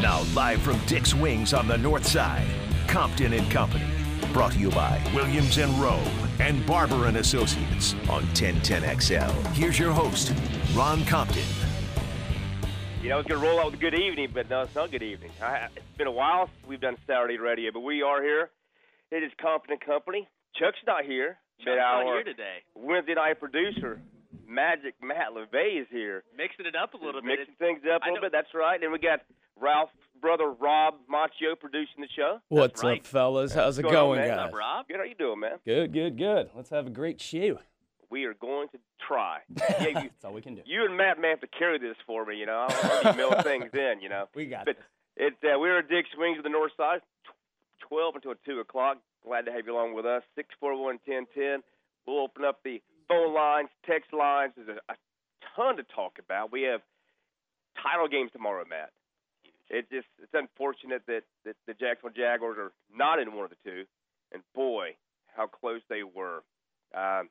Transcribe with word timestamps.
Now, 0.00 0.22
live 0.32 0.62
from 0.62 0.78
Dick's 0.86 1.12
Wings 1.12 1.52
on 1.52 1.66
the 1.66 1.76
north 1.76 2.06
side, 2.06 2.46
Compton 2.86 3.32
and 3.32 3.50
Company. 3.50 3.84
Brought 4.32 4.52
to 4.52 4.58
you 4.60 4.70
by 4.70 5.02
Williams 5.12 5.58
and 5.58 5.72
Rowe 5.72 6.04
and 6.38 6.64
Barber 6.64 7.06
and 7.06 7.16
Associates 7.16 7.94
on 8.08 8.22
1010XL. 8.26 9.32
Here's 9.54 9.76
your 9.76 9.90
host, 9.90 10.32
Ron 10.72 11.04
Compton. 11.04 11.42
You 13.02 13.08
know, 13.08 13.16
I 13.16 13.18
was 13.18 13.26
going 13.26 13.40
to 13.40 13.46
roll 13.46 13.58
out 13.58 13.72
with 13.72 13.74
a 13.74 13.78
good 13.78 13.94
evening, 13.94 14.30
but 14.32 14.48
no, 14.48 14.62
it's 14.62 14.74
not 14.76 14.92
good 14.92 15.02
evening. 15.02 15.32
I, 15.42 15.66
it's 15.74 15.96
been 15.96 16.06
a 16.06 16.12
while 16.12 16.46
since 16.46 16.68
we've 16.68 16.80
done 16.80 16.96
Saturday 17.04 17.38
radio, 17.38 17.72
but 17.72 17.80
we 17.80 18.02
are 18.02 18.22
here. 18.22 18.50
It 19.10 19.24
is 19.24 19.32
Compton 19.42 19.72
and 19.72 19.80
Company. 19.80 20.28
Chuck's 20.54 20.78
not 20.86 21.06
here. 21.06 21.38
Chuck's 21.58 21.64
but 21.64 21.74
not 21.74 22.06
our 22.06 22.14
here 22.14 22.22
today. 22.22 22.58
Wednesday 22.76 23.14
night 23.14 23.40
producer, 23.40 24.00
Magic 24.48 24.94
Matt 25.02 25.28
LeVay, 25.36 25.82
is 25.82 25.86
here. 25.90 26.24
Mixing 26.36 26.66
it 26.66 26.74
up 26.74 26.94
a 26.94 26.96
little 26.96 27.20
bit. 27.20 27.38
Mixing 27.38 27.54
things 27.58 27.80
up 27.92 28.02
a 28.02 28.08
little 28.08 28.22
bit. 28.22 28.32
That's 28.32 28.52
right. 28.54 28.82
And 28.82 28.90
we 28.90 28.98
got 28.98 29.20
Ralph's 29.60 29.92
brother, 30.20 30.50
Rob 30.50 30.94
Machio, 31.10 31.58
producing 31.58 32.00
the 32.00 32.08
show. 32.16 32.38
What's 32.48 32.82
right. 32.82 33.00
up, 33.00 33.06
fellas? 33.06 33.52
How's 33.52 33.78
it 33.78 33.82
going 33.82 33.94
going, 33.94 34.20
guys? 34.20 34.30
What's 34.38 34.48
up, 34.48 34.54
Rob? 34.58 34.88
Good. 34.88 34.96
How 34.96 35.02
you 35.04 35.14
doing, 35.14 35.40
man? 35.40 35.58
Good, 35.66 35.92
good, 35.92 36.16
good. 36.16 36.50
Let's 36.56 36.70
have 36.70 36.86
a 36.86 36.90
great 36.90 37.20
show. 37.20 37.58
We 38.10 38.24
are 38.24 38.34
going 38.34 38.68
to 38.70 38.78
try. 39.06 39.40
Yeah, 39.80 39.86
you, 39.88 39.94
That's 39.94 40.24
all 40.24 40.32
we 40.32 40.40
can 40.40 40.54
do. 40.54 40.62
you 40.64 40.84
and 40.86 40.96
Matt 40.96 41.20
may 41.20 41.28
have 41.28 41.40
to 41.40 41.46
carry 41.46 41.78
this 41.78 41.96
for 42.06 42.24
me. 42.24 42.36
You 42.36 42.46
know, 42.46 42.66
I'll 42.68 43.08
I'll 43.08 43.36
be 43.36 43.42
things 43.42 43.70
in. 43.74 44.00
You 44.00 44.08
know. 44.08 44.28
We 44.34 44.46
got 44.46 44.64
But 44.64 44.76
this. 44.76 44.84
It's 45.18 45.36
uh, 45.44 45.58
we're 45.58 45.78
at 45.80 45.88
Dick's 45.88 46.08
Wings 46.16 46.38
of 46.38 46.44
the 46.44 46.50
North 46.50 46.72
Side, 46.76 47.00
12 47.88 48.14
until 48.16 48.34
2 48.46 48.60
o'clock. 48.60 48.98
Glad 49.24 49.46
to 49.46 49.52
have 49.52 49.66
you 49.66 49.74
along 49.74 49.94
with 49.94 50.06
us. 50.06 50.22
641-1010. 50.38 51.58
We'll 52.06 52.20
open 52.20 52.44
up 52.44 52.60
the 52.64 52.80
phone 53.08 53.34
lines, 53.34 53.68
text 53.86 54.12
lines. 54.12 54.52
There's 54.56 54.78
a, 54.88 54.94
ton 55.56 55.76
to 55.76 55.82
talk 55.94 56.18
about. 56.22 56.52
We 56.52 56.62
have 56.62 56.80
title 57.82 58.08
games 58.08 58.30
tomorrow, 58.32 58.64
Matt. 58.68 58.90
It 59.70 59.90
just 59.90 60.06
it's 60.22 60.32
unfortunate 60.32 61.02
that, 61.06 61.22
that 61.44 61.56
the 61.66 61.74
Jacksonville 61.74 62.16
Jaguars 62.16 62.56
are 62.58 62.72
not 62.94 63.18
in 63.18 63.34
one 63.34 63.44
of 63.44 63.50
the 63.50 63.60
two, 63.64 63.84
and 64.32 64.42
boy, 64.54 64.96
how 65.36 65.46
close 65.46 65.82
they 65.90 66.02
were. 66.02 66.42
Um, 66.96 67.28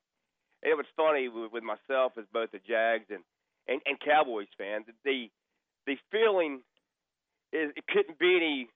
it 0.61 0.77
was 0.77 0.85
funny 0.95 1.29
with, 1.29 1.51
with 1.51 1.63
myself 1.63 2.13
as 2.17 2.25
both 2.31 2.53
a 2.53 2.59
Jags 2.59 3.05
and, 3.09 3.23
and, 3.67 3.81
and 3.85 3.99
Cowboys 3.99 4.47
fan. 4.57 4.85
The 5.03 5.29
the 5.87 5.97
feeling 6.11 6.61
is 7.51 7.71
it 7.75 7.87
couldn't 7.87 8.19
be 8.19 8.35
any 8.35 8.69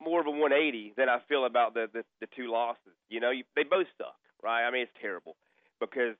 more 0.00 0.20
of 0.20 0.26
a 0.26 0.30
180 0.30 0.94
than 0.96 1.08
I 1.08 1.18
feel 1.28 1.44
about 1.44 1.74
the 1.74 1.86
the, 1.92 2.04
the 2.20 2.28
two 2.34 2.50
losses. 2.50 2.96
You 3.10 3.20
know, 3.20 3.30
you, 3.30 3.44
they 3.56 3.64
both 3.64 3.88
suck, 3.98 4.16
right? 4.42 4.66
I 4.66 4.70
mean, 4.70 4.82
it's 4.82 5.00
terrible 5.02 5.36
because 5.80 6.16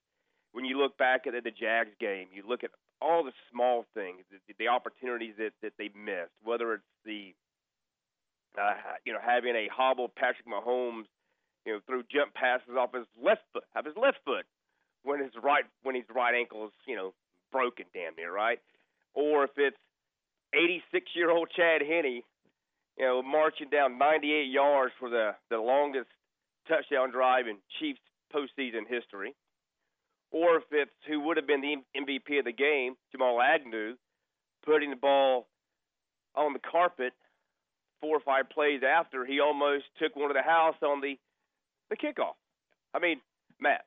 when 0.53 0.65
you 0.65 0.79
look 0.79 0.97
back 0.99 1.27
at 1.27 1.33
the 1.33 1.51
Jags 1.51 1.93
game, 2.01 2.29
you 2.33 2.45
look 2.47 2.65
at 2.65 2.71
all 3.01 3.25
the 3.25 3.33
small 3.51 3.85
things, 3.95 4.23
the, 4.31 4.39
the 4.59 4.69
opportunities 4.69 5.35
that 5.39 5.53
that 5.63 5.73
they 5.79 5.91
missed, 5.95 6.33
whether 6.45 6.75
it's 6.75 6.93
the 7.05 7.35
uh, 8.61 8.75
you 9.05 9.13
know 9.13 9.19
having 9.25 9.57
a 9.57 9.69
hobbled 9.73 10.15
Patrick 10.15 10.47
Mahomes, 10.47 11.05
you 11.67 11.73
know, 11.73 11.81
through 11.87 12.05
jump 12.13 12.35
passes 12.35 12.77
off 12.79 12.95
his 12.95 13.07
left 13.21 13.43
foot, 13.53 13.65
have 13.75 13.85
his 13.85 13.97
left 13.97 14.19
foot 14.25 14.45
when 15.03 15.21
his 15.21 15.33
right 15.43 15.65
when 15.83 15.95
his 15.95 16.05
right 16.15 16.35
ankle 16.35 16.67
is 16.67 16.73
you 16.87 16.97
know 16.97 17.13
broken 17.51 17.87
damn 17.93 18.15
near 18.17 18.33
right, 18.33 18.61
or 19.15 19.45
if 19.45 19.51
it's 19.57 19.77
86 20.55 21.11
year 21.15 21.31
old 21.31 21.49
Chad 21.55 21.83
Henne, 21.83 22.23
you 22.99 23.05
know, 23.05 23.23
marching 23.23 23.69
down 23.71 23.99
98 23.99 24.45
yards 24.51 24.93
for 24.99 25.09
the 25.09 25.33
the 25.51 25.59
longest 25.59 26.09
touchdown 26.69 27.11
drive 27.11 27.47
in 27.47 27.57
Chiefs 27.81 28.01
postseason 28.35 28.87
history, 28.89 29.35
or 30.33 30.57
if 30.57 30.65
it's 30.73 30.91
who 31.07 31.21
would 31.21 31.37
have 31.37 31.47
been 31.47 31.61
the 31.61 31.77
MVP 31.97 32.39
of 32.39 32.45
the 32.45 32.53
game, 32.53 32.97
Jamal 33.13 33.41
Agnew, 33.41 33.95
putting 34.65 34.91
the 34.91 34.97
ball 34.97 35.47
on 36.35 36.53
the 36.53 36.59
carpet 36.59 37.13
four 38.01 38.17
or 38.17 38.21
five 38.21 38.51
plays 38.51 38.81
after 38.83 39.25
he 39.25 39.41
almost 39.41 39.85
took 40.01 40.17
one 40.17 40.29
to 40.29 40.35
the 40.35 40.43
house 40.43 40.77
on 40.83 41.01
the 41.01 41.19
the 41.91 41.97
kickoff. 41.97 42.35
I 42.95 42.99
mean, 42.99 43.21
Matt, 43.61 43.85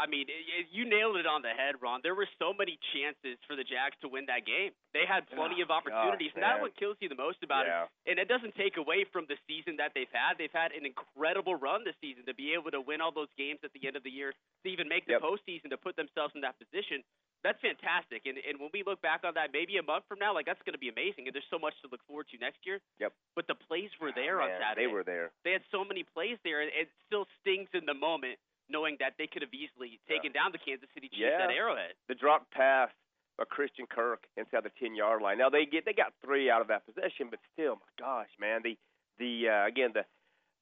I 0.00 0.08
mean, 0.08 0.24
you 0.72 0.88
nailed 0.88 1.20
it 1.20 1.28
on 1.28 1.44
the 1.44 1.52
head, 1.52 1.76
Ron. 1.84 2.00
There 2.02 2.16
were 2.16 2.28
so 2.40 2.56
many 2.56 2.80
chances 2.96 3.36
for 3.44 3.52
the 3.52 3.64
Jags 3.68 4.00
to 4.00 4.08
win 4.08 4.24
that 4.32 4.48
game. 4.48 4.72
They 4.96 5.04
had 5.04 5.28
oh, 5.28 5.36
plenty 5.36 5.60
Oh, 5.60 5.68
of 5.68 5.70
opportunities, 5.70 6.32
gosh, 6.32 6.40
and 6.40 6.42
that's 6.42 6.62
what 6.64 6.72
kills 6.80 6.96
you 7.04 7.12
the 7.12 7.20
most 7.20 7.44
about 7.44 7.68
yeah. 7.68 7.84
it. 7.84 8.08
And 8.08 8.16
it 8.16 8.26
doesn't 8.32 8.56
take 8.56 8.80
away 8.80 9.04
from 9.12 9.28
the 9.28 9.36
season 9.44 9.76
that 9.76 9.92
they've 9.92 10.10
had. 10.10 10.40
They've 10.40 10.52
had 10.56 10.72
an 10.72 10.88
incredible 10.88 11.52
run 11.54 11.84
this 11.84 11.96
season 12.00 12.24
to 12.24 12.34
be 12.34 12.56
able 12.56 12.72
to 12.72 12.80
win 12.80 13.04
all 13.04 13.12
those 13.12 13.30
games 13.36 13.60
at 13.60 13.76
the 13.76 13.84
end 13.84 13.94
of 14.00 14.02
the 14.02 14.10
year, 14.10 14.32
to 14.32 14.66
even 14.72 14.88
make 14.88 15.04
the 15.04 15.20
Yep. 15.20 15.22
postseason, 15.22 15.68
to 15.68 15.76
put 15.76 15.96
themselves 16.00 16.32
in 16.34 16.40
that 16.40 16.56
position. 16.56 17.04
That's 17.42 17.60
fantastic. 17.60 18.26
And 18.28 18.36
and 18.36 18.60
when 18.60 18.68
we 18.72 18.84
look 18.84 19.00
back 19.00 19.24
on 19.24 19.32
that, 19.34 19.48
maybe 19.52 19.76
a 19.80 19.82
month 19.82 20.04
from 20.08 20.18
now, 20.20 20.34
like 20.36 20.44
that's 20.44 20.60
going 20.64 20.76
to 20.76 20.82
be 20.82 20.88
amazing. 20.92 21.24
And 21.24 21.32
there's 21.32 21.48
so 21.48 21.58
much 21.58 21.72
to 21.80 21.88
look 21.88 22.04
forward 22.04 22.28
to 22.32 22.36
next 22.36 22.64
year. 22.68 22.80
Yep. 23.00 23.12
But 23.34 23.46
the 23.48 23.56
plays 23.56 23.88
were 24.00 24.12
ah, 24.12 24.20
there 24.20 24.40
Oh, 24.40 24.44
on 24.44 24.50
man, 24.52 24.60
Saturday. 24.60 24.86
They 24.86 24.92
were 24.92 25.04
there. 25.04 25.32
They 25.44 25.52
had 25.52 25.64
so 25.72 25.84
many 25.84 26.04
plays 26.04 26.36
there, 26.44 26.60
and 26.60 26.68
it 26.76 26.88
still 27.08 27.24
stings 27.40 27.68
in 27.72 27.86
the 27.88 27.94
moment 27.96 28.36
knowing 28.70 28.96
that 29.00 29.14
they 29.18 29.26
could 29.26 29.42
have 29.42 29.52
easily 29.52 29.98
taken 30.08 30.32
down 30.32 30.52
the 30.52 30.58
Kansas 30.58 30.88
City 30.94 31.08
Chiefs 31.08 31.20
Yeah. 31.26 31.44
at 31.44 31.50
Arrowhead. 31.50 31.94
the 32.08 32.14
drop 32.14 32.50
pass 32.50 32.90
by 33.38 33.44
Christian 33.44 33.86
Kirk 33.86 34.24
inside 34.36 34.64
the 34.64 34.70
ten 34.78 34.94
yard 34.94 35.22
line. 35.22 35.38
Now 35.38 35.50
they 35.50 35.66
get 35.66 35.84
they 35.84 35.92
got 35.92 36.12
three 36.24 36.50
out 36.50 36.60
of 36.60 36.68
that 36.68 36.86
possession, 36.86 37.28
but 37.30 37.40
still, 37.52 37.76
my 37.76 37.90
gosh, 37.98 38.30
man, 38.38 38.60
the 38.62 38.76
the 39.18 39.48
uh, 39.48 39.66
again 39.66 39.90
the 39.94 40.04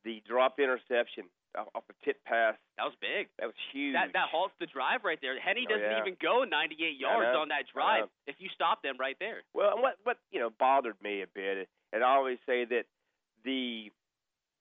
the 0.05 0.23
drop 0.27 0.59
interception 0.61 1.25
off, 1.75 1.83
the 1.89 1.95
tip 2.05 2.23
pass 2.25 2.55
That 2.77 2.85
was 2.85 2.95
big. 3.01 3.27
that 3.41 3.47
was 3.47 3.57
huge. 3.73 3.95
That 3.95 4.13
that 4.13 4.29
halts 4.31 4.55
the 4.61 4.67
drive 4.67 5.03
right 5.03 5.19
there. 5.21 5.35
Henne 5.41 5.65
Oh, 5.67 5.75
doesn't 5.75 5.91
yeah. 5.91 5.99
even 6.01 6.17
go 6.23 6.45
98 6.45 6.97
yards 7.01 7.35
on 7.37 7.49
that 7.49 7.65
drive 7.73 8.09
if 8.29 8.37
you 8.39 8.49
stop 8.55 8.83
them 8.83 8.97
right 9.01 9.17
there. 9.19 9.43
well, 9.55 9.81
what 9.81 9.97
what 10.05 10.19
you 10.31 10.39
know 10.39 10.51
bothered 10.51 11.01
me 11.03 11.23
a 11.23 11.27
bit, 11.27 11.69
and 11.93 12.05
I 12.05 12.15
always 12.15 12.39
say 12.47 12.65
that 12.67 12.85
the 13.45 13.91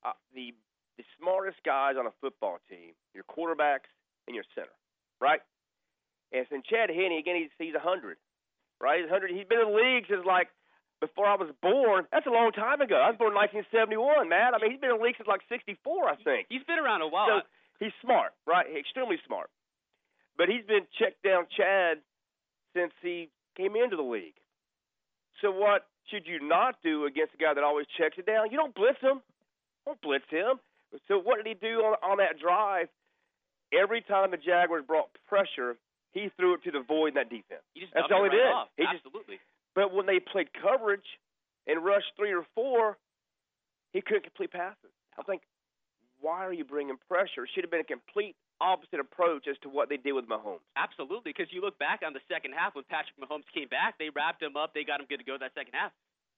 uh, 0.03 0.13
the 0.33 0.53
the 0.97 1.05
smartest 1.19 1.57
guys 1.63 1.95
on 1.97 2.05
a 2.05 2.13
football 2.21 2.57
team, 2.69 2.93
your 3.13 3.23
quarterbacks 3.23 3.89
and 4.27 4.35
your 4.35 4.45
center, 4.53 4.73
right? 5.21 5.41
And 6.33 6.45
since 6.49 6.65
Chad 6.67 6.89
Henne 6.89 7.17
again, 7.17 7.37
he's 7.37 7.53
he's 7.57 7.75
a 7.75 7.79
hundred, 7.79 8.17
right? 8.81 9.01
He's 9.01 9.09
hundred. 9.09 9.31
He's 9.31 9.47
been 9.47 9.61
in 9.61 9.71
the 9.71 9.77
league 9.77 10.05
since 10.09 10.25
like 10.25 10.49
before 10.99 11.25
I 11.25 11.35
was 11.35 11.49
born. 11.61 12.05
That's 12.11 12.25
a 12.25 12.33
long 12.33 12.51
time 12.51 12.81
ago. 12.81 12.97
I 12.97 13.13
was 13.13 13.17
born 13.21 13.31
in 13.31 13.39
1971, 13.69 14.27
man. 14.27 14.55
I 14.55 14.57
mean, 14.57 14.71
he's 14.73 14.81
been 14.81 14.91
in 14.91 14.97
the 14.97 15.05
league 15.05 15.15
since 15.17 15.29
like 15.29 15.45
64, 15.47 15.77
I 16.09 16.17
think. 16.17 16.49
He's 16.49 16.65
been 16.65 16.81
around 16.81 17.05
a 17.05 17.07
while. 17.07 17.45
So 17.45 17.85
he's 17.85 17.95
smart, 18.01 18.33
right? 18.45 18.65
Extremely 18.65 19.21
smart. 19.25 19.49
But 20.37 20.49
he's 20.49 20.65
been 20.65 20.89
checked 20.97 21.21
down 21.21 21.45
Chad 21.53 22.01
since 22.73 22.93
he 23.01 23.29
came 23.55 23.75
into 23.77 23.95
the 23.95 24.05
league. 24.05 24.37
So 25.41 25.51
what 25.53 25.85
should 26.09 26.25
you 26.25 26.41
not 26.41 26.81
do 26.83 27.05
against 27.05 27.33
a 27.33 27.37
guy 27.37 27.53
that 27.53 27.63
always 27.63 27.85
checks 27.97 28.17
it 28.17 28.25
down? 28.25 28.49
You 28.51 28.57
don't 28.57 28.73
blitz 28.73 29.01
him. 29.01 29.21
Don't 29.85 30.01
blitz 30.01 30.25
him. 30.29 30.59
So 31.07 31.19
what 31.19 31.37
did 31.37 31.47
he 31.47 31.53
do 31.53 31.79
on 31.83 31.95
on 32.03 32.17
that 32.17 32.39
drive? 32.39 32.87
Every 33.73 34.01
time 34.01 34.31
the 34.31 34.37
Jaguars 34.37 34.85
brought 34.87 35.09
pressure, 35.27 35.75
he 36.13 36.29
threw 36.37 36.53
it 36.55 36.63
to 36.63 36.71
the 36.71 36.79
void 36.87 37.09
in 37.09 37.13
that 37.15 37.29
defense. 37.29 37.61
he 37.73 37.81
just 37.81 37.93
that's 37.93 38.07
all 38.11 38.23
he 38.23 38.29
did. 38.31 38.47
Off. 38.47 38.69
He 38.77 38.83
just- 38.83 39.03
Absolutely. 39.05 39.39
But 39.75 39.93
when 39.93 40.05
they 40.07 40.19
played 40.19 40.49
coverage 40.53 41.05
and 41.67 41.83
rushed 41.83 42.11
three 42.15 42.31
or 42.33 42.43
four, 42.55 42.97
he 43.93 44.01
couldn't 44.01 44.23
complete 44.23 44.51
passes. 44.51 44.89
I 45.19 45.23
think, 45.23 45.43
why 46.19 46.45
are 46.45 46.53
you 46.53 46.63
bringing 46.65 46.97
pressure? 47.07 47.43
It 47.43 47.51
should 47.53 47.63
have 47.63 47.69
been 47.71 47.81
a 47.81 47.83
complete 47.83 48.35
opposite 48.59 48.99
approach 48.99 49.47
as 49.47 49.55
to 49.61 49.69
what 49.69 49.87
they 49.89 49.97
did 49.97 50.13
with 50.13 50.25
Mahomes. 50.27 50.65
Absolutely, 50.75 51.31
because 51.31 51.51
you 51.53 51.61
look 51.61 51.77
back 51.77 52.01
on 52.03 52.13
the 52.13 52.21
second 52.27 52.53
half 52.53 52.73
when 52.73 52.85
Patrick 52.85 53.13
Mahomes 53.21 53.45
came 53.53 53.67
back, 53.67 53.99
they 53.99 54.09
wrapped 54.09 54.41
him 54.41 54.57
up, 54.57 54.73
they 54.73 54.83
got 54.83 54.99
him 54.99 55.05
good 55.07 55.19
to 55.19 55.23
go 55.23 55.37
that 55.37 55.53
second 55.53 55.73
half. 55.73 55.91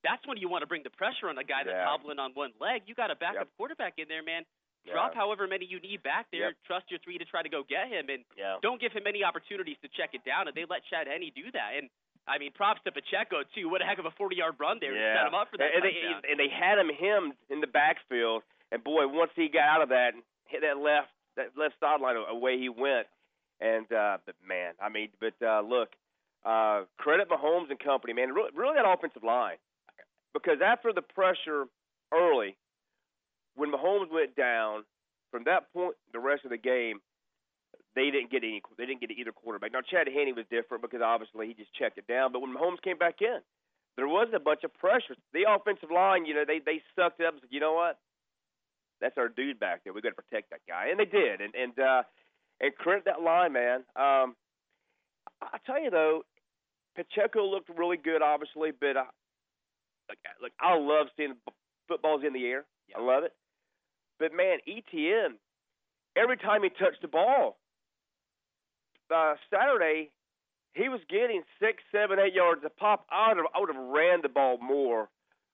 That's 0.03 0.25
when 0.27 0.37
you 0.37 0.47
want 0.49 0.61
to 0.63 0.67
bring 0.67 0.83
the 0.83 0.89
pressure 0.95 1.27
on 1.29 1.37
a 1.37 1.43
guy 1.43 1.63
that's 1.63 1.75
Yeah. 1.75 1.85
hobbling 1.85 2.19
on 2.19 2.31
one 2.33 2.53
leg. 2.59 2.83
You 2.87 2.95
got 2.95 3.11
a 3.11 3.15
backup 3.15 3.47
Yep. 3.51 3.57
quarterback 3.57 3.93
in 3.99 4.07
there, 4.07 4.23
man. 4.23 4.45
Yeah. 4.85 4.93
Drop 4.93 5.13
however 5.13 5.45
many 5.47 5.65
you 5.65 5.79
need 5.81 6.01
back 6.03 6.27
there. 6.31 6.55
Yep. 6.55 6.63
Trust 6.65 6.85
your 6.89 6.99
three 6.99 7.17
to 7.17 7.25
try 7.25 7.43
to 7.43 7.49
go 7.49 7.63
get 7.63 7.87
him, 7.89 8.09
and 8.09 8.23
Yeah. 8.37 8.57
don't 8.61 8.79
give 8.79 8.93
him 8.93 9.05
any 9.07 9.23
opportunities 9.23 9.77
to 9.81 9.89
check 9.89 10.13
it 10.15 10.23
down. 10.23 10.47
And 10.47 10.55
they 10.55 10.63
let 10.65 10.85
Chad 10.85 11.07
Henne 11.07 11.29
do 11.35 11.51
that. 11.51 11.73
And 11.75 11.89
I 12.27 12.37
mean, 12.37 12.51
props 12.53 12.81
to 12.83 12.91
Pacheco 12.91 13.43
too. 13.55 13.67
What 13.69 13.81
a 13.81 13.85
heck 13.85 13.97
of 13.97 14.05
a 14.05 14.11
40-yard 14.11 14.59
run 14.59 14.77
there 14.79 14.93
to 14.93 14.99
set 15.17 15.25
him 15.27 15.33
up 15.33 15.49
for 15.49 15.57
that 15.57 15.73
and, 15.73 15.83
touchdown. 15.83 16.21
they, 16.21 16.29
and 16.31 16.39
they 16.39 16.47
had 16.47 16.77
him 16.77 16.89
hemmed 16.89 17.35
in 17.49 17.59
the 17.59 17.67
backfield, 17.67 18.43
and 18.71 18.83
boy, 18.83 19.07
once 19.07 19.31
he 19.35 19.49
got 19.49 19.63
out 19.67 19.81
of 19.81 19.89
that 19.89 20.13
and 20.13 20.23
hit 20.45 20.61
that 20.61 20.77
left 20.77 21.11
that 21.35 21.57
left 21.57 21.79
sideline, 21.79 22.15
away 22.17 22.57
he 22.59 22.69
went. 22.69 23.07
And 23.59 23.91
uh, 23.91 24.19
but 24.25 24.35
man, 24.45 24.75
I 24.79 24.89
mean, 24.89 25.09
but 25.19 25.33
uh, 25.41 25.61
look, 25.61 25.95
uh, 26.45 26.85
credit 26.97 27.29
Mahomes 27.29 27.69
and 27.71 27.79
company, 27.79 28.13
man. 28.13 28.31
Really, 28.33 28.51
really 28.53 28.75
that 28.75 28.87
offensive 28.87 29.23
line, 29.23 29.57
because 30.33 30.57
after 30.63 30.93
the 30.93 31.01
pressure 31.01 31.65
early, 32.13 32.57
when 33.55 33.71
Mahomes 33.71 34.11
went 34.11 34.35
down, 34.35 34.83
from 35.31 35.43
that 35.45 35.71
point, 35.73 35.95
the 36.13 36.19
rest 36.19 36.45
of 36.45 36.51
the 36.51 36.57
game, 36.57 36.99
they 37.95 38.09
didn't 38.09 38.31
get 38.31 38.43
any. 38.43 38.61
They 38.77 38.85
didn't 38.85 39.01
get 39.01 39.11
either 39.11 39.31
quarterback. 39.31 39.73
Now 39.73 39.81
Chad 39.81 40.07
Henne 40.07 40.35
was 40.35 40.45
different 40.49 40.81
because 40.81 41.01
obviously 41.03 41.47
he 41.47 41.53
just 41.53 41.73
checked 41.73 41.97
it 41.97 42.07
down. 42.07 42.31
But 42.31 42.41
when 42.41 42.55
Mahomes 42.55 42.81
came 42.81 42.97
back 42.97 43.21
in, 43.21 43.39
there 43.95 44.07
wasn't 44.07 44.35
a 44.35 44.39
bunch 44.39 44.63
of 44.63 44.73
pressure. 44.73 45.15
The 45.33 45.45
offensive 45.49 45.89
line, 45.93 46.25
you 46.25 46.33
know, 46.33 46.45
they 46.45 46.59
they 46.59 46.81
sucked 46.95 47.19
it 47.19 47.25
up 47.25 47.33
and 47.33 47.41
said, 47.41 47.51
you 47.51 47.59
know 47.59 47.73
what? 47.73 47.99
That's 49.01 49.17
our 49.17 49.29
dude 49.29 49.59
back 49.59 49.83
there. 49.83 49.93
We 49.93 50.01
got 50.01 50.09
to 50.09 50.21
protect 50.21 50.51
that 50.51 50.61
guy, 50.67 50.87
and 50.89 50.99
they 50.99 51.05
did. 51.05 51.41
And 51.41 51.53
and 51.55 51.79
uh, 51.79 52.03
and 52.61 52.75
credit 52.75 53.05
that 53.05 53.21
line, 53.21 53.53
man. 53.53 53.79
Um, 53.95 54.35
I 55.41 55.53
I 55.53 55.57
tell 55.65 55.81
you 55.81 55.89
though, 55.89 56.23
Pacheco 56.95 57.45
looked 57.49 57.69
really 57.77 57.97
good, 57.97 58.21
obviously, 58.21 58.71
but 58.71 58.97
uh, 60.09 60.43
look, 60.43 60.51
I 60.59 60.75
love 60.75 61.07
seeing 61.17 61.35
footballs 61.87 62.21
in 62.25 62.33
the 62.33 62.45
air. 62.45 62.65
I 62.95 63.01
love 63.01 63.23
it. 63.23 63.33
But 64.19 64.33
man, 64.33 64.57
Etienne, 64.67 65.37
every 66.15 66.37
time 66.37 66.63
he 66.63 66.69
touched 66.69 67.01
the 67.01 67.07
ball, 67.07 67.57
uh, 69.13 69.35
Saturday, 69.49 70.11
he 70.73 70.89
was 70.89 71.01
getting 71.09 71.41
six, 71.59 71.81
seven, 71.91 72.19
eight 72.19 72.33
yards 72.33 72.61
a 72.65 72.69
pop. 72.69 73.05
I 73.11 73.29
would 73.29 73.37
have, 73.37 73.45
I 73.55 73.59
would 73.59 73.73
have 73.73 73.83
ran 73.89 74.21
the 74.21 74.29
ball 74.29 74.57
more 74.61 75.09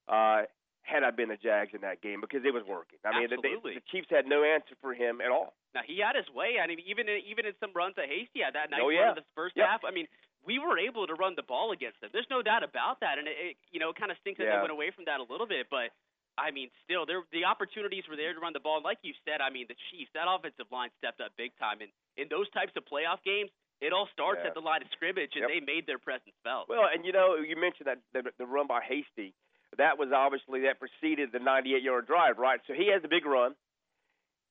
uh, 0.08 0.42
had 0.82 1.02
I 1.02 1.10
been 1.10 1.28
the 1.30 1.36
Jags 1.40 1.72
in 1.74 1.80
that 1.82 2.02
game 2.02 2.20
because 2.20 2.42
it 2.44 2.52
was 2.52 2.62
working. 2.68 2.98
I 3.04 3.16
mean, 3.18 3.28
Absolutely. 3.32 3.74
the, 3.74 3.80
the 3.80 3.86
Chiefs 3.90 4.08
had 4.10 4.26
no 4.26 4.44
answer 4.44 4.74
for 4.80 4.92
him 4.94 5.20
at 5.20 5.30
all. 5.30 5.54
Now 5.74 5.80
he 5.86 6.00
had 6.04 6.16
his 6.16 6.28
way. 6.34 6.56
I 6.62 6.66
mean, 6.66 6.78
even 6.86 7.08
in, 7.08 7.20
even 7.28 7.44
in 7.46 7.52
some 7.60 7.72
runs 7.74 7.96
that 7.96 8.06
Hasty 8.08 8.40
had 8.44 8.54
that 8.54 8.70
night 8.70 8.80
Oh, 8.82 8.88
yeah. 8.90 9.10
in 9.10 9.16
the 9.16 9.26
first 9.34 9.56
Yep. 9.56 9.66
half. 9.66 9.80
I 9.84 9.90
mean, 9.90 10.06
we 10.46 10.58
were 10.58 10.78
able 10.78 11.06
to 11.06 11.14
run 11.14 11.34
the 11.34 11.42
ball 11.42 11.72
against 11.72 12.00
them. 12.00 12.10
There's 12.12 12.30
no 12.30 12.40
doubt 12.40 12.62
about 12.62 13.00
that. 13.00 13.18
And 13.18 13.26
it, 13.26 13.36
it 13.36 13.56
you 13.74 13.80
know, 13.80 13.92
kind 13.92 14.10
of 14.10 14.16
stinks 14.22 14.38
that 14.38 14.44
Yeah. 14.46 14.56
they 14.56 14.62
went 14.62 14.72
away 14.72 14.90
from 14.94 15.04
that 15.06 15.20
a 15.20 15.26
little 15.28 15.46
bit, 15.46 15.66
but. 15.70 15.90
I 16.38 16.50
mean, 16.52 16.68
still, 16.84 17.06
there 17.08 17.24
the 17.32 17.48
opportunities 17.48 18.04
were 18.12 18.14
there 18.14 18.34
to 18.34 18.38
run 18.38 18.52
the 18.52 18.60
ball. 18.60 18.76
And 18.76 18.84
like 18.84 18.98
you 19.00 19.14
said, 19.24 19.40
I 19.40 19.48
mean, 19.48 19.64
the 19.72 19.78
Chiefs, 19.88 20.10
that 20.12 20.28
offensive 20.28 20.68
line 20.70 20.90
stepped 21.00 21.18
up 21.24 21.32
big 21.40 21.56
time. 21.56 21.80
And 21.80 21.88
in 22.20 22.28
those 22.28 22.44
types 22.52 22.76
of 22.76 22.84
playoff 22.84 23.24
games, 23.24 23.48
it 23.80 23.94
all 23.96 24.04
starts 24.12 24.40
Yeah. 24.44 24.48
at 24.48 24.54
the 24.54 24.60
line 24.60 24.82
of 24.84 24.88
scrimmage, 24.92 25.32
and 25.32 25.48
Yep. 25.48 25.48
they 25.48 25.60
made 25.64 25.86
their 25.88 25.96
presence 25.96 26.36
felt. 26.44 26.68
Well, 26.68 26.92
and 26.92 27.06
you 27.08 27.12
know, 27.16 27.36
you 27.40 27.56
mentioned 27.56 27.88
that 27.88 28.04
the, 28.12 28.30
the 28.36 28.44
run 28.44 28.66
by 28.68 28.82
Hasty. 28.84 29.32
That 29.80 29.96
was 29.96 30.12
obviously 30.12 30.60
that 30.68 30.76
preceded 30.78 31.32
the 31.32 31.38
98-yard 31.40 32.04
drive, 32.06 32.36
right? 32.36 32.60
So 32.68 32.74
he 32.74 32.88
has 32.92 33.00
a 33.02 33.08
big 33.08 33.24
run, 33.24 33.56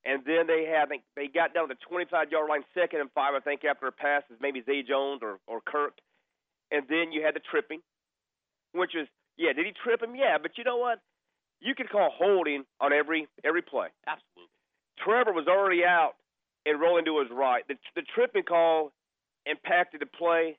and 0.06 0.22
then 0.26 0.46
they 0.48 0.70
think 0.88 1.04
they 1.16 1.28
got 1.28 1.54
down 1.54 1.68
to 1.68 1.74
the 1.74 1.82
25-yard 1.90 2.48
line, 2.50 2.64
second 2.74 3.02
and 3.02 3.10
five, 3.14 3.34
I 3.34 3.40
think, 3.40 3.66
after 3.66 3.88
a 3.88 3.92
pass 3.92 4.24
is 4.30 4.38
maybe 4.40 4.62
Zay 4.66 4.84
Jones 4.84 5.22
or 5.24 5.40
or 5.48 5.62
Kirk, 5.62 5.98
and 6.72 6.84
then 6.88 7.12
you 7.12 7.24
had 7.26 7.36
the 7.36 7.42
tripping, 7.42 7.82
which 8.74 8.92
was 8.96 9.08
yeah, 9.38 9.54
did 9.54 9.66
he 9.66 9.74
trip 9.84 10.02
him? 10.02 10.16
Yeah, 10.16 10.38
but 10.42 10.58
you 10.58 10.64
know 10.64 10.78
what? 10.78 11.00
You 11.60 11.76
could 11.76 11.90
call 11.90 12.12
holding 12.14 12.64
on 12.80 12.94
every 12.94 13.28
every 13.44 13.62
play. 13.62 13.88
Absolutely. 14.08 14.52
Trevor 15.04 15.34
was 15.34 15.48
already 15.48 15.84
out 15.84 16.14
and 16.66 16.80
rolling 16.80 17.06
to 17.06 17.20
his 17.20 17.30
right. 17.32 17.64
The 17.68 17.76
the 17.96 18.04
tripping 18.14 18.44
call 18.44 18.92
impacted 19.46 20.02
the 20.02 20.06
play 20.06 20.58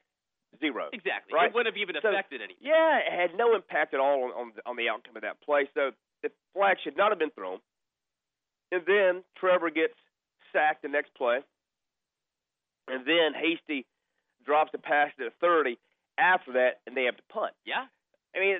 zero. 0.60 0.88
Exactly. 0.92 1.34
Right. 1.34 1.50
It 1.50 1.54
wouldn't 1.54 1.74
have 1.74 1.80
even 1.80 1.96
So, 2.02 2.08
affected 2.08 2.40
anything. 2.40 2.62
Yeah, 2.62 2.98
it 2.98 3.12
had 3.12 3.36
no 3.36 3.54
impact 3.54 3.94
at 3.94 4.00
all 4.00 4.24
on 4.24 4.30
on 4.32 4.52
on 4.66 4.76
the 4.76 4.88
outcome 4.88 5.16
of 5.16 5.22
that 5.22 5.40
play. 5.40 5.68
So 5.74 5.90
the 6.22 6.30
flag 6.54 6.78
should 6.82 6.96
not 6.96 7.10
have 7.10 7.18
been 7.18 7.30
thrown. 7.30 7.58
And 8.72 8.82
then 8.86 9.22
Trevor 9.36 9.70
gets 9.70 9.94
sacked 10.52 10.82
the 10.82 10.88
next 10.88 11.14
play. 11.14 11.38
And 12.88 13.06
then 13.06 13.34
Hasty 13.34 13.86
drops 14.44 14.72
the 14.72 14.78
pass 14.78 15.10
to 15.18 15.24
the 15.24 15.30
30 15.40 15.78
after 16.18 16.52
that, 16.54 16.80
and 16.86 16.96
they 16.96 17.04
have 17.04 17.16
to 17.16 17.22
punt. 17.30 17.52
Yeah. 17.64 17.86
I 18.34 18.38
mean, 18.38 18.56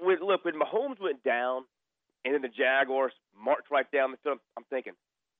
with, 0.00 0.20
look, 0.20 0.44
when 0.44 0.54
Mahomes 0.54 1.00
went 1.00 1.22
down, 1.22 1.64
and 2.24 2.34
then 2.34 2.42
the 2.42 2.48
Jaguars 2.48 3.12
marched 3.38 3.70
right 3.70 3.90
down 3.90 4.10
the 4.10 4.18
field, 4.18 4.38
I'm 4.56 4.64
thinking, 4.68 4.94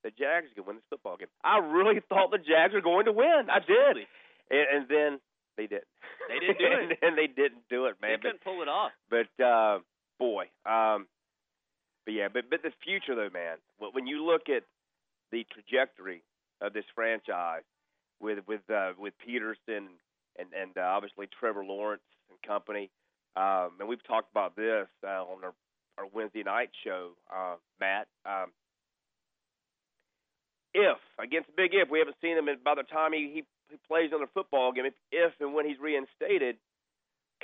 the 0.04 0.10
Jags 0.10 0.46
are 0.46 0.54
going 0.54 0.64
to 0.64 0.68
win 0.68 0.76
this 0.76 0.84
football 0.90 1.16
game. 1.16 1.28
I 1.42 1.58
really 1.58 2.00
thought 2.08 2.30
the 2.30 2.38
Jags 2.38 2.74
were 2.74 2.80
going 2.80 3.06
to 3.06 3.12
win. 3.12 3.50
I 3.50 3.58
did. 3.58 3.76
Absolutely. 3.76 4.06
And, 4.50 4.66
and 4.72 4.88
then 4.88 5.20
they 5.56 5.66
didn't. 5.66 5.90
They 6.28 6.38
didn't 6.38 6.58
do 6.58 6.92
it. 6.94 6.98
and 7.02 7.18
they 7.18 7.26
didn't 7.26 7.66
do 7.68 7.86
it, 7.86 7.96
man. 8.00 8.12
they 8.12 8.22
couldn't 8.22 8.44
pull 8.44 8.62
it 8.62 8.68
off. 8.68 8.92
But, 9.10 9.26
but 9.36 9.44
uh, 9.44 9.78
boy, 10.18 10.44
um, 10.64 11.06
but 12.08 12.14
yeah, 12.14 12.28
but 12.32 12.48
but 12.48 12.62
the 12.62 12.72
future 12.82 13.14
though, 13.14 13.28
man. 13.28 13.58
When- 13.92 14.06
you 14.06 14.24
look 14.24 14.48
at 14.48 14.62
the 15.30 15.44
trajectory 15.52 16.22
of 16.62 16.72
this 16.72 16.86
franchise 16.94 17.64
with 18.18 18.38
with 18.48 18.62
uh, 18.70 18.92
with 18.98 19.12
Pederson 19.20 19.92
and 20.38 20.48
and 20.58 20.72
uh, 20.78 20.80
obviously 20.80 21.28
Trevor 21.38 21.66
Lawrence 21.66 22.00
and 22.30 22.40
company, 22.40 22.88
um, 23.36 23.72
and 23.78 23.86
we've 23.86 24.02
talked 24.06 24.30
about 24.30 24.56
this 24.56 24.88
uh, 25.04 25.20
on 25.20 25.44
our 25.44 25.52
our 25.98 26.06
Wednesday 26.10 26.42
night 26.42 26.70
show, 26.82 27.10
uh, 27.30 27.56
Matt. 27.78 28.08
Um, 28.24 28.52
if 30.72 30.96
against 31.22 31.54
Big 31.56 31.74
If, 31.74 31.90
we 31.90 31.98
haven't 31.98 32.16
seen 32.22 32.38
him, 32.38 32.48
by 32.64 32.74
the 32.74 32.84
time 32.84 33.12
he, 33.12 33.30
he 33.34 33.44
he 33.68 33.76
plays 33.86 34.08
another 34.12 34.30
football 34.32 34.72
game, 34.72 34.86
if, 34.86 34.94
if 35.12 35.34
and 35.40 35.52
when 35.52 35.68
he's 35.68 35.78
reinstated, 35.78 36.56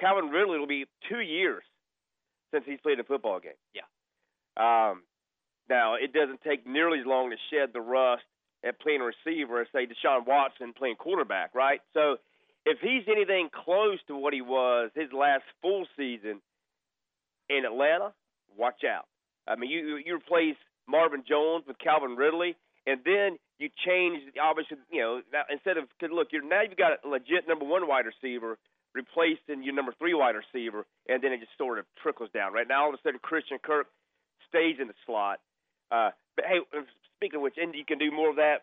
Calvin 0.01 0.31
Ridley 0.31 0.59
will 0.59 0.67
be 0.67 0.87
two 1.11 1.21
years 1.21 1.65
since 2.51 2.65
he's 2.65 2.81
played 2.81 2.99
a 2.99 3.05
football 3.05 3.41
game. 3.41 3.61
Yeah. 3.75 3.83
Um, 4.57 5.03
now 5.69 5.95
it 5.95 6.13
doesn't 6.13 6.41
take 6.43 6.67
nearly 6.67 7.01
as 7.01 7.07
long 7.07 7.31
to 7.31 7.37
shed 7.51 7.71
the 7.73 7.81
rust 7.81 8.23
at 8.65 8.81
playing 8.81 9.01
receiver 9.01 9.61
as 9.61 9.69
say 9.73 9.87
Deshaun 9.87 10.27
Watson 10.27 10.73
playing 10.77 10.97
quarterback, 10.97 11.55
right? 11.55 11.81
So 11.93 12.17
if 12.65 12.79
he's 12.81 13.05
anything 13.09 13.51
close 13.53 13.99
to 14.09 14.17
what 14.17 14.33
he 14.33 14.41
was 14.41 14.91
his 14.95 15.13
last 15.13 15.45
full 15.61 15.87
season 15.97 16.41
in 17.51 17.65
Atlanta, 17.65 18.13
watch 18.57 18.83
out. 18.85 19.07
I 19.47 19.57
mean, 19.57 19.71
you 19.71 20.01
you 20.05 20.17
replace 20.17 20.57
Marvin 20.89 21.25
Jones 21.29 21.65
with 21.67 21.79
Calvin 21.79 22.17
Ridley, 22.17 22.57
and 22.87 23.01
then 23.05 23.39
you 23.59 23.69
change 23.87 24.23
obviously, 24.43 24.79
you 24.91 25.01
know, 25.01 25.21
now, 25.33 25.43
instead 25.51 25.77
of 25.77 25.85
cause 26.01 26.11
look, 26.13 26.29
you're 26.33 26.43
now 26.47 26.63
you've 26.63 26.79
got 26.79 27.05
a 27.05 27.09
legit 27.09 27.47
number 27.49 27.65
one 27.65 27.87
wide 27.87 28.07
receiver 28.07 28.59
replacing 28.95 29.63
your 29.63 29.75
number 29.75 29.93
three 29.99 30.15
wide 30.15 30.37
receiver, 30.37 30.87
and 31.09 31.23
then 31.23 31.33
it 31.33 31.41
just 31.41 31.57
sort 31.59 31.79
of 31.79 31.85
trickles 32.01 32.31
down. 32.33 32.53
Right 32.53 32.69
now, 32.69 32.85
all 32.85 32.89
of 32.89 32.95
a 32.95 33.03
sudden, 33.03 33.19
Christian 33.21 33.59
Kirk 33.63 33.89
stays 34.55 34.79
in 34.79 34.87
the 34.87 34.95
slot. 35.07 35.41
Uh, 35.91 36.11
but 36.39 36.45
hey, 36.47 36.63
speaking 37.19 37.37
of 37.39 37.43
which, 37.43 37.59
and 37.59 37.75
you 37.75 37.85
can 37.85 37.99
do 37.99 38.11
more 38.15 38.31
of 38.31 38.37
that. 38.37 38.63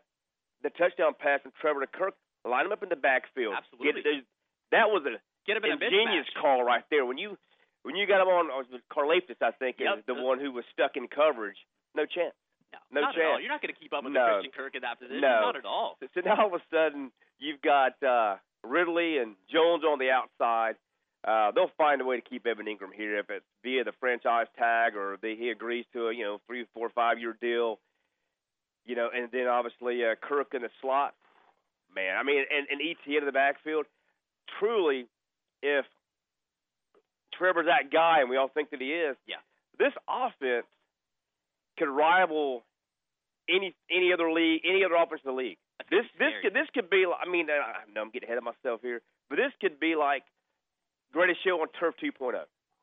The 0.64 0.70
touchdown 0.72 1.14
pass 1.20 1.42
from 1.42 1.52
Trevor 1.60 1.82
to 1.82 1.88
Kirk, 1.92 2.14
line 2.48 2.66
him 2.66 2.72
up 2.72 2.84
in 2.84 2.90
the 2.90 2.96
backfield. 2.96 3.56
Absolutely. 3.58 4.02
Get, 4.04 4.24
that 4.72 4.88
was 4.94 5.04
a 5.10 5.18
Get 5.48 5.58
him 5.58 5.66
in 5.66 5.72
ingenious 5.82 6.28
mismatch. 6.38 6.42
call 6.42 6.64
right 6.64 6.84
there. 6.94 7.04
When 7.06 7.18
you 7.18 7.36
when 7.84 7.96
you 7.98 8.06
got 8.06 8.22
him 8.22 8.30
on, 8.30 8.46
uh, 8.54 8.78
Carlaphis, 8.94 9.42
I 9.42 9.52
think, 9.58 9.78
Yep. 9.82 10.00
is 10.00 10.06
the 10.06 10.14
one 10.14 10.38
who 10.40 10.52
was 10.54 10.64
stuck 10.72 10.96
in 10.96 11.08
coverage. 11.10 11.58
No 11.98 12.06
chance. 12.06 12.36
No, 12.72 12.78
No 12.94 13.02
not 13.02 13.18
at 13.18 13.26
all. 13.26 13.32
chance. 13.34 13.42
You're 13.42 13.52
not 13.52 13.62
going 13.62 13.74
to 13.74 13.80
keep 13.82 13.92
up 13.92 14.04
with 14.06 14.14
No. 14.14 14.38
Christian 14.38 14.52
Kirk 14.54 14.76
in 14.76 14.82
that 14.86 15.00
position. 15.02 15.20
No. 15.22 15.42
Not 15.50 15.56
at 15.58 15.66
all. 15.66 15.98
So, 16.00 16.06
so 16.14 16.22
now 16.22 16.38
all 16.46 16.54
of 16.54 16.62
a 16.62 16.64
sudden 16.70 17.12
you've 17.40 17.60
got 17.66 17.98
uh, 18.06 18.38
Ridley 18.64 19.18
and 19.18 19.34
Jones 19.52 19.82
on 19.84 19.98
the 19.98 20.12
outside. 20.14 20.76
Uh, 21.24 21.52
they'll 21.52 21.72
find 21.78 22.02
a 22.02 22.06
way 22.06 22.16
to 22.20 22.22
keep 22.28 22.48
Evan 22.48 22.66
Engram 22.66 22.94
here 22.96 23.20
if 23.20 23.30
it's 23.30 23.46
via 23.64 23.84
the 23.84 23.92
franchise 24.00 24.48
tag 24.58 24.96
or 24.96 25.18
they, 25.22 25.36
he 25.36 25.50
agrees 25.50 25.86
to 25.94 26.08
a 26.08 26.14
you 26.14 26.24
know 26.24 26.42
three, 26.48 26.66
four, 26.74 26.90
five 26.90 27.20
year 27.20 27.38
deal. 27.40 27.80
You 28.86 28.96
know, 28.96 29.10
and 29.14 29.30
then 29.32 29.48
obviously 29.48 30.04
uh, 30.04 30.16
Kirk 30.20 30.54
in 30.56 30.64
the 30.64 30.70
slot. 30.82 31.14
Man, 31.94 32.18
I 32.18 32.24
mean, 32.24 32.44
and, 32.50 32.66
and 32.72 32.82
Etienne 32.82 33.20
in 33.20 33.26
the 33.26 33.32
backfield. 33.32 33.86
Truly, 34.60 35.06
if 35.62 35.86
Trevor's 37.38 37.68
that 37.68 37.92
guy, 37.92 38.22
and 38.22 38.30
we 38.30 38.38
all 38.38 38.48
think 38.50 38.70
that 38.72 38.82
he 38.82 38.92
is, 38.94 39.16
Yeah. 39.28 39.38
this 39.80 39.94
offense 40.10 40.66
could 41.78 41.90
rival 41.90 42.64
any 43.50 43.76
any 43.90 44.14
other 44.14 44.32
league, 44.32 44.62
any 44.66 44.84
other 44.84 44.96
offense 44.96 45.22
in 45.26 45.32
the 45.32 45.38
league. 45.38 45.58
That's 45.80 45.90
This 45.90 46.06
this 46.18 46.30
scary. 46.30 46.42
could 46.44 46.54
this 46.54 46.68
could 46.74 46.90
be. 46.90 47.06
I 47.06 47.30
mean, 47.30 47.50
uh, 47.50 47.54
I 47.54 47.92
know 47.94 48.02
I'm 48.02 48.10
getting 48.12 48.28
ahead 48.28 48.38
of 48.38 48.44
myself 48.44 48.82
here, 48.82 49.02
but 49.30 49.36
this 49.38 49.52
could 49.62 49.80
be 49.80 49.96
like 49.96 50.24
greatest 51.14 51.44
show 51.44 51.62
on 51.62 51.68
turf 51.80 51.96
2.0. 52.02 52.34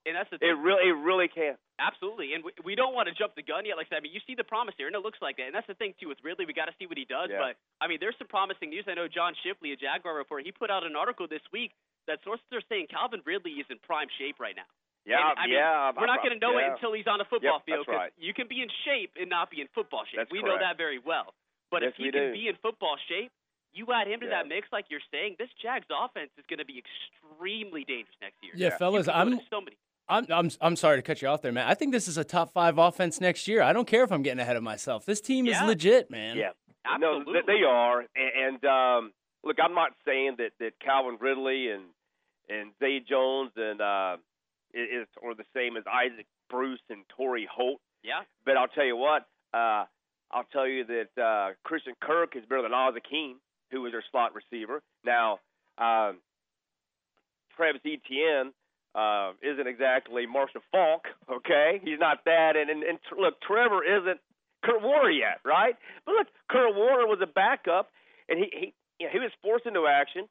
and 0.07 0.13
that's 0.17 0.31
the 0.31 0.39
It 0.41 0.57
really 0.57 0.89
it 0.89 0.97
really 0.97 1.29
can. 1.29 1.57
Absolutely, 1.79 2.35
and 2.35 2.43
we, 2.43 2.51
we 2.65 2.75
don't 2.75 2.91
want 2.93 3.07
to 3.07 3.15
jump 3.15 3.39
the 3.39 3.43
gun 3.47 3.63
yet. 3.63 3.79
Like 3.79 3.87
I 3.87 3.97
said, 3.97 3.99
I 3.99 4.05
mean, 4.05 4.11
you 4.13 4.19
see 4.27 4.35
the 4.35 4.43
promise 4.43 4.75
here, 4.77 4.91
and 4.91 4.97
it 4.99 5.05
looks 5.07 5.23
like 5.23 5.39
that. 5.39 5.47
And 5.47 5.55
that's 5.55 5.71
the 5.71 5.79
thing 5.79 5.95
too 6.03 6.09
with 6.11 6.19
Ridley. 6.27 6.43
We 6.43 6.51
got 6.53 6.67
to 6.67 6.75
see 6.79 6.91
what 6.91 6.99
he 6.99 7.07
does. 7.07 7.31
Yeah. 7.31 7.39
But 7.39 7.55
I 7.79 7.87
mean, 7.87 8.03
there's 8.03 8.19
some 8.19 8.27
promising 8.27 8.71
news. 8.75 8.83
I 8.91 8.95
know 8.99 9.07
John 9.07 9.35
Shipley, 9.47 9.71
a 9.73 9.79
Jaguar 9.79 10.15
reporter, 10.19 10.43
he 10.43 10.51
put 10.51 10.71
out 10.75 10.83
an 10.83 10.97
article 10.99 11.31
this 11.31 11.45
week 11.55 11.71
that 12.11 12.19
sources 12.27 12.47
are 12.51 12.65
saying 12.67 12.89
Calvin 12.91 13.23
Ridley 13.23 13.63
is 13.63 13.67
in 13.71 13.79
prime 13.85 14.09
shape 14.19 14.41
right 14.43 14.57
now. 14.59 14.67
Yeah, 15.07 15.23
And, 15.23 15.39
I 15.39 15.45
mean, 15.47 15.55
yeah. 15.57 15.93
We're 15.95 16.11
not 16.11 16.21
going 16.21 16.35
to 16.35 16.43
know 16.43 16.59
yeah. 16.59 16.75
it 16.75 16.81
until 16.81 16.93
he's 16.93 17.07
on 17.07 17.21
a 17.23 17.29
football 17.31 17.63
Yep, 17.65 17.69
field. 17.69 17.87
right. 17.89 18.13
you 18.19 18.35
can 18.35 18.45
be 18.51 18.61
in 18.61 18.69
shape 18.85 19.15
and 19.17 19.31
not 19.31 19.49
be 19.49 19.61
in 19.63 19.69
football 19.73 20.05
shape. 20.05 20.21
That's 20.27 20.33
we 20.35 20.43
know 20.43 20.59
that 20.59 20.77
very 20.77 20.99
well. 20.99 21.33
But 21.71 21.81
Yes, 21.85 21.93
if 21.95 21.97
he 21.97 22.11
can 22.11 22.33
do. 22.33 22.37
be 22.37 22.49
in 22.49 22.57
football 22.61 22.97
shape, 23.09 23.31
you 23.73 23.87
add 23.93 24.09
him 24.09 24.21
to 24.21 24.27
Yeah. 24.27 24.43
that 24.43 24.49
mix, 24.49 24.69
like 24.73 24.87
you're 24.89 25.01
saying. 25.13 25.37
This 25.39 25.49
Jags 25.63 25.87
offense 25.91 26.31
is 26.39 26.45
going 26.49 26.59
to 26.59 26.65
be 26.65 26.83
extremely 26.83 27.85
dangerous 27.85 28.17
next 28.21 28.37
year. 28.43 28.53
Yeah, 28.57 28.69
Yeah. 28.69 28.77
fellas, 28.79 29.07
You 29.07 29.13
can 29.13 29.29
go 29.31 29.35
I'm 29.37 29.41
so 29.51 29.61
many. 29.61 29.77
I'm 30.11 30.27
I'm 30.31 30.51
I'm 30.63 30.77
sorry 30.77 30.97
to 30.97 31.03
cut 31.03 31.21
you 31.21 31.29
off 31.29 31.43
there, 31.43 31.53
man. 31.53 31.67
I 31.69 31.75
think 31.75 31.93
this 31.93 32.09
is 32.09 32.17
a 32.17 32.25
top 32.25 32.51
five 32.53 32.79
offense 32.79 33.21
next 33.21 33.47
year. 33.47 33.61
I 33.61 33.75
don't 33.75 33.87
care 33.87 34.05
if 34.05 34.11
I'm 34.11 34.23
getting 34.23 34.41
ahead 34.41 34.57
of 34.57 34.63
myself. 34.63 35.05
This 35.05 35.21
team 35.21 35.47
is 35.47 35.61
legit, 35.61 36.11
man. 36.11 36.37
Yeah, 36.39 36.51
Absolutely. 36.87 37.35
no, 37.35 37.41
they 37.47 37.63
are. 37.63 38.01
And, 38.17 38.57
and 38.57 38.65
um, 38.65 39.13
look, 39.45 39.57
I'm 39.63 39.75
not 39.75 39.91
saying 40.07 40.37
that 40.39 40.53
that 40.61 40.73
Calvin 40.81 41.19
Ridley 41.21 41.69
and 41.69 41.83
and 42.49 42.71
Zay 42.81 43.01
Jones 43.07 43.51
and 43.57 43.83
uh, 43.83 44.17
is 44.73 45.07
or 45.21 45.35
the 45.35 45.45
same 45.55 45.77
as 45.77 45.85
Isaac 45.87 46.27
Bruce 46.49 46.81
and 46.89 47.03
Torry 47.15 47.47
Holt. 47.51 47.81
Yeah. 48.03 48.23
But 48.47 48.57
I'll 48.57 48.69
tell 48.69 48.87
you 48.87 48.97
what, 48.97 49.27
uh, 49.53 49.85
I'll 50.31 50.45
tell 50.53 50.67
you 50.67 50.85
that 50.87 51.23
uh, 51.23 51.53
Christian 51.65 51.93
Kirk 52.01 52.35
is 52.35 52.45
better 52.49 52.63
than 52.63 52.73
Oz 52.73 52.95
Akeem, 52.95 53.35
who 53.71 53.83
was 53.83 53.93
their 53.93 54.05
slot 54.11 54.33
receiver. 54.35 54.83
Now, 55.05 55.39
um, 55.79 56.19
Travis 57.57 57.83
Etienne 57.85 58.53
uh, 58.95 59.33
isn't 59.43 59.67
exactly 59.67 60.27
Marshall 60.27 60.63
Faulk, 60.73 61.07
okay? 61.31 61.81
He's 61.83 61.99
not 61.99 62.25
that. 62.25 62.57
And, 62.57 62.71
and, 62.71 62.83
and 62.83 62.99
look, 63.19 63.41
Trevor 63.41 63.85
isn't 63.85 64.21
Kurt 64.65 64.83
Warner 64.83 65.11
yet, 65.11 65.41
right? 65.45 65.75
But 66.07 66.13
look, 66.13 66.27
Kurt 66.51 66.75
Warner 66.75 67.07
was 67.07 67.19
a 67.23 67.27
backup, 67.27 67.91
and 68.29 68.39
he 68.39 68.51
he 68.53 68.75
you 68.99 69.07
know, 69.07 69.13
he 69.13 69.19
was 69.19 69.31
forced 69.43 69.67
into 69.67 69.87
action 69.87 70.29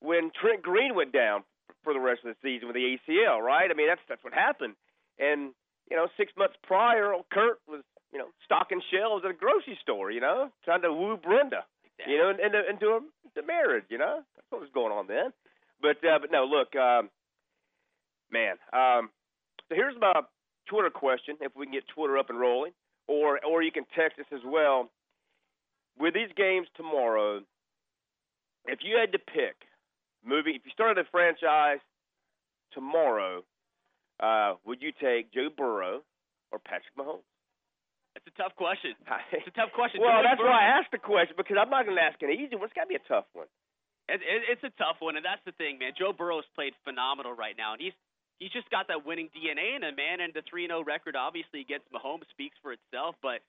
when 0.00 0.30
Trent 0.34 0.62
Green 0.62 0.94
went 0.94 1.12
down 1.12 1.44
for 1.84 1.92
the 1.92 2.00
rest 2.00 2.20
of 2.24 2.34
the 2.34 2.38
season 2.42 2.68
with 2.68 2.74
the 2.74 2.98
ACL, 2.98 3.40
right? 3.40 3.70
I 3.70 3.74
mean, 3.74 3.88
that's 3.88 4.00
that's 4.08 4.24
what 4.24 4.34
happened. 4.34 4.74
and 5.18 5.52
you 5.90 5.96
know, 5.96 6.06
six 6.16 6.32
months 6.38 6.54
prior, 6.62 7.12
Kurt 7.30 7.60
was 7.68 7.82
you 8.12 8.18
know 8.18 8.28
stocking 8.44 8.80
shelves 8.90 9.24
at 9.24 9.30
a 9.30 9.34
grocery 9.34 9.78
store. 9.82 10.10
You 10.10 10.20
know, 10.20 10.50
trying 10.64 10.82
to 10.82 10.92
woo 10.92 11.16
Brenda. 11.16 11.64
Exactly. 11.98 12.14
You 12.14 12.18
know, 12.20 12.30
and 12.30 12.54
and 12.54 12.80
to 12.80 12.86
a, 12.86 13.00
into 13.24 13.46
marriage. 13.46 13.84
You 13.88 13.98
know, 13.98 14.20
that's 14.36 14.46
what 14.50 14.60
was 14.60 14.70
going 14.74 14.92
on 14.92 15.06
then. 15.06 15.32
But 15.80 15.98
uh, 16.04 16.18
but 16.20 16.30
no, 16.32 16.44
look, 16.44 16.74
um, 16.76 17.10
man. 18.30 18.56
Um, 18.72 19.10
so 19.68 19.74
here's 19.74 19.96
my 20.00 20.22
Twitter 20.68 20.90
question. 20.90 21.36
If 21.40 21.52
we 21.56 21.66
can 21.66 21.72
get 21.74 21.84
Twitter 21.94 22.18
up 22.18 22.30
and 22.30 22.38
rolling, 22.38 22.72
or 23.08 23.40
or 23.44 23.62
you 23.62 23.72
can 23.72 23.84
text 23.96 24.18
us 24.18 24.26
as 24.32 24.40
well. 24.44 24.90
With 25.98 26.14
these 26.14 26.30
games 26.36 26.68
tomorrow, 26.74 27.40
if 28.66 28.78
you 28.82 28.96
had 28.98 29.12
to 29.12 29.18
pick 29.18 29.56
moving, 30.24 30.54
if 30.54 30.62
you 30.64 30.70
started 30.72 31.04
a 31.04 31.08
franchise 31.10 31.80
tomorrow, 32.72 33.44
uh, 34.20 34.54
would 34.64 34.80
you 34.80 34.92
take 34.92 35.32
Joe 35.32 35.48
Burrow 35.54 36.00
or 36.50 36.58
Patrick 36.58 36.96
Mahomes? 36.98 37.26
It's 38.16 38.26
a 38.28 38.34
tough 38.36 38.54
question. 38.56 38.92
It's 39.32 39.48
a 39.48 39.56
tough 39.56 39.72
question. 39.72 40.00
well, 40.04 40.22
that's 40.22 40.40
why 40.40 40.60
I 40.68 40.78
asked 40.80 40.92
the 40.92 41.00
question 41.00 41.34
because 41.36 41.56
I'm 41.60 41.70
not 41.70 41.84
going 41.88 41.96
to 41.96 42.02
ask 42.04 42.20
an 42.22 42.30
easy 42.30 42.54
one. 42.56 42.68
It's 42.68 42.76
got 42.76 42.84
to 42.88 42.92
be 42.92 43.00
a 43.00 43.08
tough 43.08 43.24
one. 43.32 43.48
It, 44.08 44.20
it, 44.20 44.40
it's 44.58 44.64
a 44.66 44.74
tough 44.76 45.00
one, 45.00 45.16
and 45.16 45.24
that's 45.24 45.40
the 45.48 45.52
thing, 45.56 45.78
man. 45.78 45.92
Joe 45.96 46.12
Burrow's 46.12 46.44
played 46.54 46.74
phenomenal 46.84 47.32
right 47.32 47.56
now, 47.56 47.72
and 47.72 47.80
he's 47.80 47.94
he's 48.42 48.50
just 48.52 48.68
got 48.68 48.88
that 48.92 49.06
winning 49.06 49.30
DNA 49.32 49.78
in 49.78 49.82
him, 49.86 49.94
man. 49.96 50.20
And 50.20 50.34
the 50.34 50.42
three 50.44 50.66
0 50.66 50.84
record, 50.84 51.16
obviously 51.16 51.62
against 51.64 51.88
Mahomes, 51.94 52.28
speaks 52.34 52.58
for 52.60 52.74
itself. 52.76 53.16
But 53.22 53.40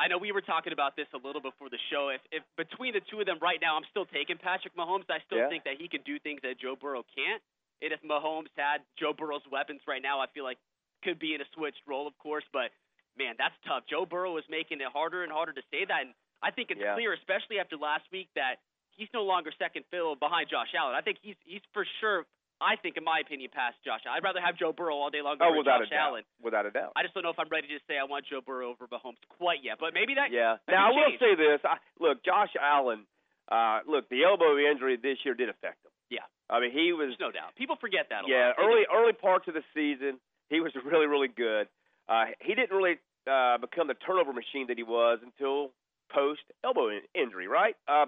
I 0.00 0.08
know 0.08 0.16
we 0.18 0.32
were 0.32 0.40
talking 0.42 0.72
about 0.72 0.96
this 0.96 1.06
a 1.14 1.20
little 1.20 1.42
before 1.44 1.68
the 1.70 1.78
show. 1.92 2.08
If 2.10 2.24
if 2.32 2.42
between 2.56 2.96
the 2.98 3.04
two 3.12 3.20
of 3.22 3.26
them 3.28 3.38
right 3.38 3.60
now, 3.62 3.76
I'm 3.76 3.86
still 3.92 4.08
taking 4.08 4.40
Patrick 4.40 4.74
Mahomes. 4.74 5.06
I 5.12 5.20
still 5.28 5.44
Yeah. 5.46 5.52
think 5.52 5.64
that 5.68 5.76
he 5.78 5.86
can 5.86 6.02
do 6.02 6.18
things 6.18 6.40
that 6.42 6.58
Joe 6.58 6.74
Burrow 6.74 7.04
can't. 7.14 7.42
And 7.84 7.92
if 7.92 8.00
Mahomes 8.02 8.50
had 8.56 8.82
Joe 8.98 9.12
Burrow's 9.12 9.44
weapons 9.52 9.80
right 9.86 10.02
now, 10.02 10.18
I 10.20 10.26
feel 10.32 10.44
like 10.44 10.58
could 11.04 11.18
be 11.20 11.32
in 11.36 11.40
a 11.40 11.48
switched 11.54 11.80
role, 11.86 12.08
of 12.08 12.16
course. 12.18 12.44
But 12.52 12.72
man, 13.18 13.34
that's 13.38 13.54
tough. 13.66 13.84
Joe 13.88 14.04
Burrow 14.06 14.36
is 14.38 14.44
making 14.50 14.80
it 14.80 14.88
harder 14.92 15.22
and 15.22 15.32
harder 15.32 15.52
to 15.52 15.62
say 15.70 15.84
that, 15.86 16.00
and 16.02 16.14
I 16.42 16.50
think 16.50 16.70
it's 16.70 16.80
Yeah. 16.80 16.94
clear, 16.94 17.12
especially 17.12 17.58
after 17.60 17.76
last 17.76 18.04
week, 18.12 18.28
that 18.34 18.60
he's 18.96 19.08
no 19.12 19.22
longer 19.24 19.52
second 19.58 19.84
fiddle 19.90 20.16
behind 20.16 20.48
Josh 20.48 20.72
Allen. 20.74 20.94
I 20.94 21.00
think 21.02 21.18
he's 21.22 21.36
he's 21.44 21.62
for 21.72 21.84
sure. 22.00 22.26
I 22.62 22.76
think, 22.76 22.98
in 22.98 23.04
my 23.04 23.20
opinion, 23.24 23.48
past 23.48 23.80
Josh. 23.82 24.04
I'd 24.04 24.22
rather 24.22 24.38
have 24.40 24.54
Joe 24.58 24.70
Burrow 24.74 24.94
all 24.94 25.08
day 25.08 25.22
long 25.22 25.38
Oh, 25.40 25.48
over 25.48 25.58
without 25.64 25.80
Josh 25.80 25.88
a 25.88 25.90
doubt. 25.96 26.08
Allen. 26.12 26.24
Without 26.42 26.66
a 26.66 26.70
doubt. 26.70 26.92
I 26.94 27.00
just 27.02 27.14
don't 27.14 27.22
know 27.24 27.30
if 27.32 27.38
I'm 27.38 27.48
ready 27.48 27.68
to 27.68 27.80
say 27.88 27.96
I 27.96 28.04
want 28.04 28.26
Joe 28.26 28.42
Burrow 28.44 28.68
over 28.68 28.86
Mahomes 28.86 29.16
quite 29.30 29.64
yet, 29.64 29.78
but 29.80 29.94
maybe 29.94 30.12
that. 30.16 30.28
Yeah. 30.30 30.58
that 30.66 30.72
Now 30.72 30.88
I 30.88 30.90
will 30.92 31.16
say 31.18 31.34
this. 31.36 31.60
I, 31.64 31.78
look, 31.98 32.22
Josh 32.22 32.52
Allen. 32.60 33.06
Uh, 33.50 33.80
look, 33.88 34.10
the 34.10 34.24
elbow 34.24 34.58
injury 34.58 34.96
this 35.00 35.16
year 35.24 35.32
did 35.34 35.48
affect 35.48 35.82
him. 35.86 35.90
Yeah. 36.10 36.20
I 36.50 36.60
mean, 36.60 36.70
he 36.72 36.92
was 36.92 37.08
There's 37.16 37.20
no 37.20 37.30
doubt. 37.32 37.54
People 37.56 37.76
forget 37.80 38.10
that. 38.10 38.24
A 38.24 38.28
yeah 38.28 38.52
lot. 38.52 38.56
Early 38.58 38.84
early 38.92 39.12
parts 39.14 39.48
of 39.48 39.54
the 39.54 39.64
season. 39.72 40.20
He 40.50 40.60
was 40.60 40.72
really 40.84 41.06
really 41.06 41.28
good. 41.28 41.66
Uh, 42.10 42.34
he 42.40 42.54
didn't 42.56 42.76
really 42.76 42.98
uh, 43.30 43.56
become 43.58 43.86
the 43.86 43.94
turnover 43.94 44.32
machine 44.32 44.66
that 44.66 44.76
he 44.76 44.82
was 44.82 45.20
until 45.22 45.70
post 46.12 46.42
elbow 46.64 46.88
in- 46.88 47.06
injury, 47.14 47.46
right? 47.46 47.76
Uh, 47.86 48.06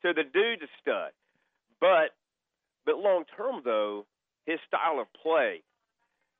so 0.00 0.08
the 0.16 0.24
dude's 0.24 0.62
a 0.62 0.72
stud. 0.80 1.12
But 1.80 2.16
but 2.86 2.96
long 2.96 3.24
term 3.36 3.60
though, 3.64 4.06
his 4.46 4.58
style 4.66 4.98
of 5.00 5.06
play, 5.22 5.60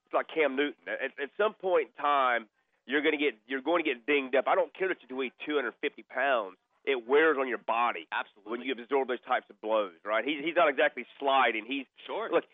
it's 0.07 0.14
like 0.14 0.26
Cam 0.33 0.57
Newton. 0.57 0.88
At, 0.88 1.12
at 1.23 1.31
some 1.37 1.52
point 1.52 1.88
in 1.92 2.02
time, 2.02 2.47
you're 2.87 3.02
gonna 3.02 3.21
get 3.21 3.35
you're 3.47 3.61
going 3.61 3.85
to 3.85 3.88
get 3.88 4.07
dinged 4.07 4.35
up. 4.35 4.49
I 4.49 4.54
don't 4.54 4.73
care 4.75 4.88
that 4.88 4.97
you 5.09 5.16
weigh 5.16 5.33
250 5.45 6.02
pounds. 6.09 6.57
It 6.85 7.07
wears 7.07 7.37
on 7.38 7.47
your 7.47 7.62
body 7.62 8.09
Absolutely. 8.11 8.50
when 8.50 8.61
you 8.66 8.73
absorb 8.73 9.07
those 9.07 9.23
types 9.23 9.47
of 9.50 9.61
blows, 9.61 9.92
right? 10.04 10.25
He's 10.25 10.42
he's 10.42 10.57
not 10.57 10.69
exactly 10.69 11.07
sliding. 11.21 11.64
He's 11.66 11.87
sure. 12.07 12.31
look, 12.33 12.45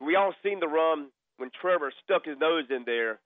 we 0.00 0.16
all 0.16 0.34
seen 0.42 0.60
the 0.60 0.68
run 0.68 1.08
when 1.38 1.50
Trevor 1.60 1.92
stuck 2.04 2.26
his 2.26 2.36
nose 2.38 2.64
in 2.68 2.84
there 2.84 3.20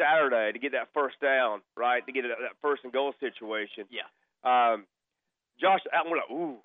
Saturday 0.00 0.52
to 0.52 0.58
get 0.58 0.72
that 0.72 0.88
first 0.96 1.20
down, 1.20 1.60
right? 1.76 2.00
To 2.06 2.12
get 2.12 2.22
that 2.24 2.40
that 2.40 2.56
first 2.64 2.80
and 2.84 2.92
goal 2.92 3.12
situation. 3.20 3.84
Yeah. 3.92 4.08
Um, 4.40 4.86
Josh 5.60 5.84
Allen, 5.92 6.16
like, 6.16 6.30
ooh. 6.32 6.56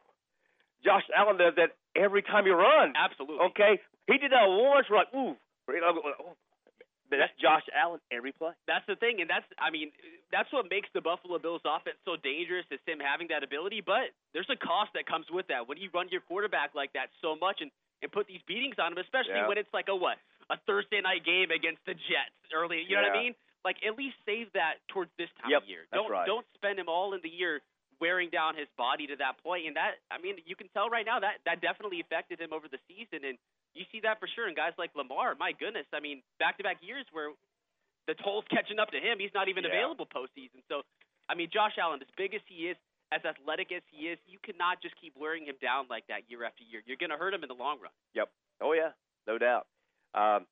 Josh 0.83 1.03
Allen 1.11 1.35
does 1.35 1.53
that 1.59 1.75
every 1.99 2.21
time 2.23 2.45
he 2.45 2.51
runs. 2.55 2.95
Absolutely. 2.95 3.43
Okay, 3.51 3.81
he 4.07 4.17
did 4.17 4.31
that 4.31 4.47
once. 4.47 4.87
We're 4.89 4.97
like, 5.03 5.11
ooh. 5.13 5.35
Know, 5.67 5.99
oh. 6.23 6.37
But 7.09 7.21
that's 7.21 7.33
Josh 7.37 7.61
Allen 7.69 8.01
every 8.09 8.31
play. 8.33 8.53
That's 8.65 8.85
the 8.89 8.95
thing, 8.97 9.21
and 9.21 9.29
that's 9.29 9.45
I 9.61 9.69
mean 9.69 9.91
that's 10.31 10.49
what 10.49 10.65
makes 10.69 10.89
the 10.93 11.01
Buffalo 11.01 11.37
Bills 11.37 11.61
offense 11.65 11.97
so 12.05 12.17
dangerous 12.17 12.65
is 12.71 12.79
him 12.87 12.97
having 12.97 13.27
that 13.29 13.43
ability. 13.43 13.81
But 13.85 14.09
there's 14.33 14.49
a 14.49 14.57
cost 14.57 14.89
that 14.97 15.05
comes 15.05 15.25
with 15.29 15.45
that 15.53 15.67
when 15.69 15.77
you 15.77 15.89
run 15.93 16.09
your 16.09 16.21
quarterback 16.25 16.73
like 16.73 16.93
that 16.93 17.13
so 17.21 17.35
much 17.35 17.61
and 17.61 17.69
and 18.01 18.11
put 18.11 18.25
these 18.27 18.41
beatings 18.47 18.75
on 18.81 18.91
him, 18.93 18.97
especially 18.97 19.37
Yeah. 19.37 19.47
when 19.47 19.57
it's 19.57 19.71
like 19.73 19.85
a 19.87 19.95
what 19.95 20.17
a 20.49 20.57
Thursday 20.67 21.01
night 21.01 21.25
game 21.25 21.49
against 21.51 21.81
the 21.85 21.93
Jets 21.93 22.37
early. 22.53 22.83
You 22.87 22.95
know 22.97 23.03
what 23.09 23.17
I 23.17 23.23
mean? 23.23 23.35
Like 23.63 23.77
at 23.81 23.97
least 23.97 24.15
save 24.25 24.53
that 24.53 24.77
towards 24.93 25.09
this 25.17 25.29
time 25.41 25.49
Yep, 25.51 25.63
of 25.63 25.67
year. 25.69 25.83
don't 25.91 26.11
right. 26.11 26.25
don't 26.27 26.45
spend 26.53 26.77
him 26.77 26.87
all 26.87 27.13
in 27.13 27.21
the 27.25 27.29
year 27.33 27.61
wearing 27.99 28.29
down 28.29 28.53
his 28.55 28.67
body 28.77 29.07
to 29.07 29.15
that 29.17 29.41
point. 29.41 29.65
And 29.65 29.75
that 29.75 29.97
I 30.11 30.21
mean 30.21 30.37
you 30.45 30.55
can 30.55 30.69
tell 30.69 30.89
right 30.89 31.05
now 31.05 31.19
that 31.19 31.41
that 31.45 31.61
definitely 31.61 31.99
affected 32.01 32.39
him 32.39 32.53
over 32.53 32.67
the 32.69 32.79
season 32.87 33.25
and. 33.25 33.37
You 33.75 33.83
see 33.91 33.99
that 34.07 34.21
for 34.23 34.27
sure 34.31 34.47
in 34.47 34.55
guys 34.55 34.71
like 34.79 34.95
Lamar. 34.95 35.35
My 35.35 35.51
goodness, 35.51 35.83
I 35.91 35.99
mean, 35.99 36.23
back-to-back 36.39 36.77
years 36.79 37.03
where 37.11 37.35
the 38.07 38.13
toll's 38.23 38.45
catching 38.47 38.79
up 38.79 38.87
to 38.95 38.99
him. 39.03 39.19
He's 39.19 39.33
not 39.35 39.49
even 39.49 39.65
Yeah. 39.65 39.71
available 39.75 40.05
postseason. 40.07 40.63
So, 40.69 40.83
I 41.27 41.35
mean, 41.35 41.49
Josh 41.51 41.75
Allen, 41.77 41.99
as 42.01 42.07
big 42.15 42.33
as 42.33 42.39
he 42.47 42.69
is, 42.71 42.77
as 43.11 43.19
athletic 43.25 43.73
as 43.73 43.83
he 43.91 44.07
is, 44.07 44.17
you 44.31 44.39
cannot 44.39 44.79
just 44.81 44.95
keep 44.95 45.11
wearing 45.17 45.43
him 45.43 45.57
down 45.61 45.87
like 45.89 46.07
that 46.07 46.23
year 46.31 46.45
after 46.45 46.63
year. 46.63 46.83
You're 46.85 46.95
going 46.95 47.09
to 47.09 47.17
hurt 47.17 47.33
him 47.33 47.43
in 47.43 47.49
the 47.49 47.53
long 47.59 47.81
run. 47.81 47.91
Yep. 48.13 48.29
Oh 48.61 48.71
yeah, 48.71 48.91
no 49.27 49.37
doubt. 49.37 49.67
Um, 50.15 50.47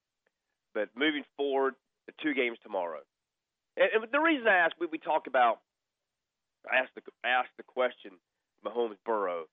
but 0.74 0.89
moving 0.96 1.24
forward, 1.38 1.75
the 2.05 2.13
two 2.22 2.34
games 2.34 2.58
tomorrow. 2.62 3.00
And, 3.77 4.03
and 4.03 4.12
the 4.12 4.20
reason 4.20 4.48
I 4.48 4.58
asked, 4.58 4.75
we, 4.79 4.88
we 4.91 4.98
talk 4.98 5.27
about, 5.27 5.60
I 6.70 6.77
asked 6.84 6.91
the 6.96 7.01
asked 7.25 7.55
the 7.58 7.63
question, 7.63 8.12
Mahomes 8.65 9.00
Burrow. 9.05 9.46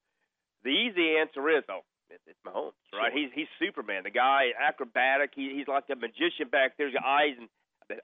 The 0.62 0.71
easy 0.71 1.17
answer 1.17 1.49
is, 1.49 1.64
oh, 1.71 1.87
it's, 2.11 2.23
it's 2.26 2.38
Mahomes, 2.47 2.75
right? 2.93 3.11
Sure. 3.12 3.19
He's 3.19 3.31
he's 3.35 3.50
Superman. 3.59 4.02
The 4.02 4.11
guy 4.11 4.50
acrobatic. 4.59 5.31
He, 5.35 5.55
he's 5.55 5.69
like 5.69 5.85
a 5.90 5.97
magician 5.97 6.50
back 6.50 6.76
there. 6.76 6.87
His 6.90 6.99
eyes 6.99 7.38
and 7.38 7.49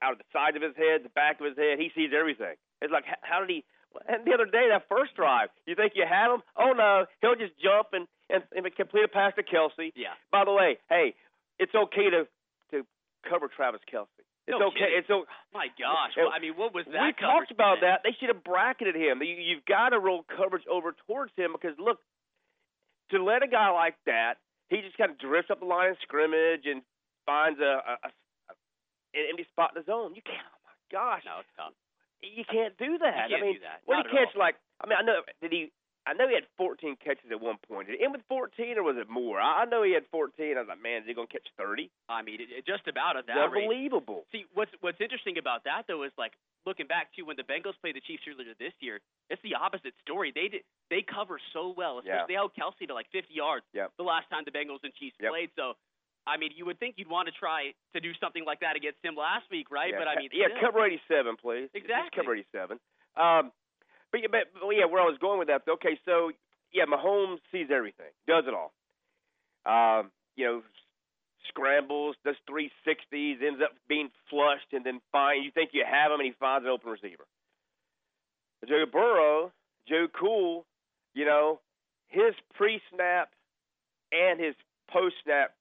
out 0.02 0.12
of 0.12 0.18
the 0.18 0.30
side 0.32 0.56
of 0.56 0.62
his 0.62 0.74
head, 0.76 1.02
the 1.02 1.10
back 1.10 1.38
of 1.40 1.46
his 1.46 1.58
head. 1.58 1.78
He 1.78 1.90
sees 1.94 2.10
everything. 2.16 2.54
It's 2.82 2.92
like 2.92 3.04
how, 3.06 3.18
how 3.22 3.38
did 3.40 3.50
he? 3.50 3.64
And 4.08 4.26
the 4.26 4.34
other 4.34 4.44
day, 4.44 4.68
that 4.70 4.84
first 4.88 5.14
drive, 5.16 5.48
you 5.66 5.74
think 5.74 5.92
you 5.94 6.04
had 6.08 6.32
him? 6.32 6.42
Oh 6.56 6.72
no, 6.72 7.06
he'll 7.20 7.38
just 7.38 7.54
jump 7.58 7.88
and 7.92 8.06
and, 8.30 8.42
and 8.54 8.66
complete 8.74 9.04
a 9.04 9.08
pass 9.08 9.32
to 9.36 9.42
Kelce. 9.42 9.92
Yeah. 9.94 10.14
By 10.30 10.44
the 10.44 10.52
way, 10.52 10.78
hey, 10.88 11.14
it's 11.58 11.74
okay 11.74 12.10
to 12.10 12.26
to 12.72 12.86
cover 13.28 13.48
Travis 13.48 13.80
Kelce. 13.92 14.06
It's 14.46 14.54
No 14.58 14.68
okay. 14.68 14.78
kidding. 14.86 14.98
It's 15.02 15.10
o 15.10 15.24
My 15.52 15.66
gosh. 15.78 16.14
Well, 16.16 16.30
I 16.32 16.38
mean, 16.38 16.54
what 16.54 16.72
was 16.74 16.86
that? 16.92 17.02
we 17.02 17.12
talked 17.18 17.50
about 17.50 17.76
today? 17.82 17.86
that. 17.98 18.00
They 18.04 18.14
should 18.18 18.28
have 18.30 18.44
bracketed 18.44 18.94
him. 18.94 19.18
You, 19.22 19.34
you've 19.34 19.64
got 19.66 19.90
to 19.90 19.98
roll 19.98 20.22
coverage 20.22 20.62
over 20.70 20.94
towards 21.06 21.32
him 21.36 21.50
because 21.52 21.74
look, 21.78 21.98
to 23.10 23.22
let 23.22 23.42
a 23.42 23.48
guy 23.50 23.70
like 23.70 23.94
that, 24.06 24.38
he 24.70 24.82
just 24.82 24.96
kind 24.98 25.10
of 25.10 25.18
drifts 25.18 25.50
up 25.50 25.58
the 25.60 25.66
line 25.66 25.90
of 25.90 25.96
scrimmage 26.02 26.62
and 26.66 26.82
finds 27.26 27.58
a, 27.58 27.82
a, 27.82 27.94
a, 28.06 28.10
an 29.18 29.24
empty 29.30 29.46
spot 29.50 29.74
in 29.74 29.82
the 29.82 29.86
zone. 29.86 30.14
You 30.14 30.22
can't. 30.22 30.42
Oh 30.46 30.62
my 30.62 30.78
gosh, 30.94 31.22
No, 31.26 31.42
it's 31.42 31.50
tough. 31.58 31.74
you 32.22 32.44
can't 32.46 32.74
do 32.78 32.98
that. 33.02 33.30
You 33.30 33.34
can't 33.34 33.42
I 33.42 33.46
mean, 33.46 33.54
do 33.58 33.66
that. 33.66 33.82
what 33.86 33.96
Not 33.98 34.02
did 34.06 34.12
he 34.14 34.18
at 34.18 34.30
catch? 34.30 34.36
Like, 34.38 34.56
I 34.78 34.86
mean, 34.86 34.98
I 34.98 35.02
know 35.02 35.22
did 35.42 35.50
he? 35.50 35.70
I 36.06 36.14
know 36.14 36.28
he 36.28 36.34
had 36.38 36.46
14 36.56 36.96
catches 37.02 37.26
at 37.34 37.40
one 37.42 37.58
point. 37.66 37.88
Did 37.90 37.98
he 37.98 38.04
end 38.04 38.12
with 38.14 38.22
14 38.30 38.78
or 38.78 38.84
was 38.86 38.96
it 38.96 39.10
more? 39.10 39.40
I, 39.40 39.62
I 39.62 39.64
know 39.66 39.82
he 39.82 39.92
had 39.92 40.06
14. 40.14 40.56
I 40.56 40.60
was 40.62 40.68
like, 40.70 40.80
man, 40.80 41.02
is 41.02 41.08
he 41.10 41.14
gonna 41.14 41.26
catch 41.26 41.46
30? 41.58 41.90
I 42.08 42.22
mean, 42.22 42.38
it, 42.40 42.48
it 42.52 42.66
just 42.66 42.86
about 42.86 43.16
at 43.18 43.26
that 43.26 43.50
rate. 43.50 43.66
unbelievable. 43.66 44.22
See, 44.30 44.46
what's 44.54 44.70
what's 44.80 45.00
interesting 45.00 45.36
about 45.38 45.64
that 45.64 45.84
though 45.90 46.04
is 46.06 46.12
like 46.16 46.32
looking 46.64 46.86
back 46.86 47.10
to 47.18 47.22
when 47.26 47.34
the 47.36 47.42
Bengals 47.42 47.74
played 47.82 47.94
the 47.98 48.04
Chiefs 48.06 48.22
earlier 48.30 48.54
this 48.58 48.72
year. 48.80 49.00
It's 49.30 49.42
the 49.42 49.54
opposite 49.58 49.94
story. 50.06 50.30
They 50.34 50.46
did 50.48 50.62
they 50.90 51.02
cover 51.02 51.40
so 51.52 51.74
well, 51.76 51.98
Yeah. 52.04 52.22
especially 52.22 52.34
they 52.34 52.38
held 52.38 52.52
Kelce 52.54 52.86
to 52.86 52.94
like 52.94 53.10
50 53.10 53.34
yards 53.34 53.66
Yep. 53.74 53.92
the 53.98 54.06
last 54.06 54.30
time 54.30 54.46
the 54.46 54.54
Bengals 54.54 54.86
and 54.86 54.94
Chiefs 54.94 55.16
Yep. 55.18 55.30
played. 55.34 55.50
So, 55.58 55.74
I 56.26 56.36
mean, 56.38 56.50
you 56.54 56.66
would 56.66 56.78
think 56.78 56.94
you'd 56.98 57.10
want 57.10 57.26
to 57.26 57.34
try 57.34 57.74
to 57.94 58.00
do 58.00 58.14
something 58.22 58.44
like 58.46 58.60
that 58.62 58.74
against 58.78 59.02
him 59.02 59.14
last 59.18 59.50
week, 59.50 59.70
right? 59.74 59.90
Yeah, 59.90 59.98
but 59.98 60.06
I 60.06 60.14
mean, 60.22 60.30
yeah, 60.32 60.54
still. 60.54 60.70
cover 60.70 60.86
87, 60.86 61.34
please. 61.42 61.66
Just 61.74 61.82
Exactly. 61.86 62.14
cover 62.22 62.34
87. 62.34 62.78
Um, 63.18 63.50
but, 64.12 64.20
but, 64.30 64.46
but 64.54 64.70
yeah, 64.70 64.86
where 64.86 65.02
I 65.02 65.06
was 65.06 65.18
going 65.20 65.38
with 65.38 65.48
that. 65.48 65.62
Okay, 65.68 65.98
so 66.04 66.30
yeah, 66.72 66.84
Mahomes 66.84 67.38
sees 67.52 67.68
everything, 67.74 68.12
does 68.26 68.44
it 68.46 68.54
all. 68.54 68.72
Um, 69.66 70.10
you 70.36 70.46
know, 70.46 70.62
scrambles, 71.48 72.16
does 72.24 72.36
360s, 72.48 73.42
ends 73.42 73.60
up 73.62 73.72
being 73.88 74.10
flushed, 74.30 74.72
and 74.72 74.84
then 74.84 75.00
find 75.12 75.44
you 75.44 75.50
think 75.50 75.70
you 75.72 75.84
have 75.84 76.12
him, 76.12 76.20
and 76.20 76.26
he 76.26 76.34
finds 76.38 76.64
an 76.64 76.70
open 76.70 76.90
receiver. 76.90 77.24
Joe 78.66 78.84
Burrow, 78.90 79.52
Joe 79.88 80.06
Cool, 80.18 80.66
you 81.14 81.24
know, 81.24 81.60
his 82.08 82.34
pre-snap 82.54 83.30
and 84.12 84.40
his 84.40 84.54
post-snap 84.90 85.52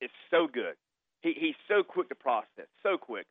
is 0.00 0.10
so 0.30 0.46
good. 0.52 0.74
He 1.22 1.34
he's 1.38 1.56
so 1.68 1.82
quick 1.82 2.08
to 2.10 2.14
process, 2.14 2.68
so 2.82 2.96
quick, 2.98 3.26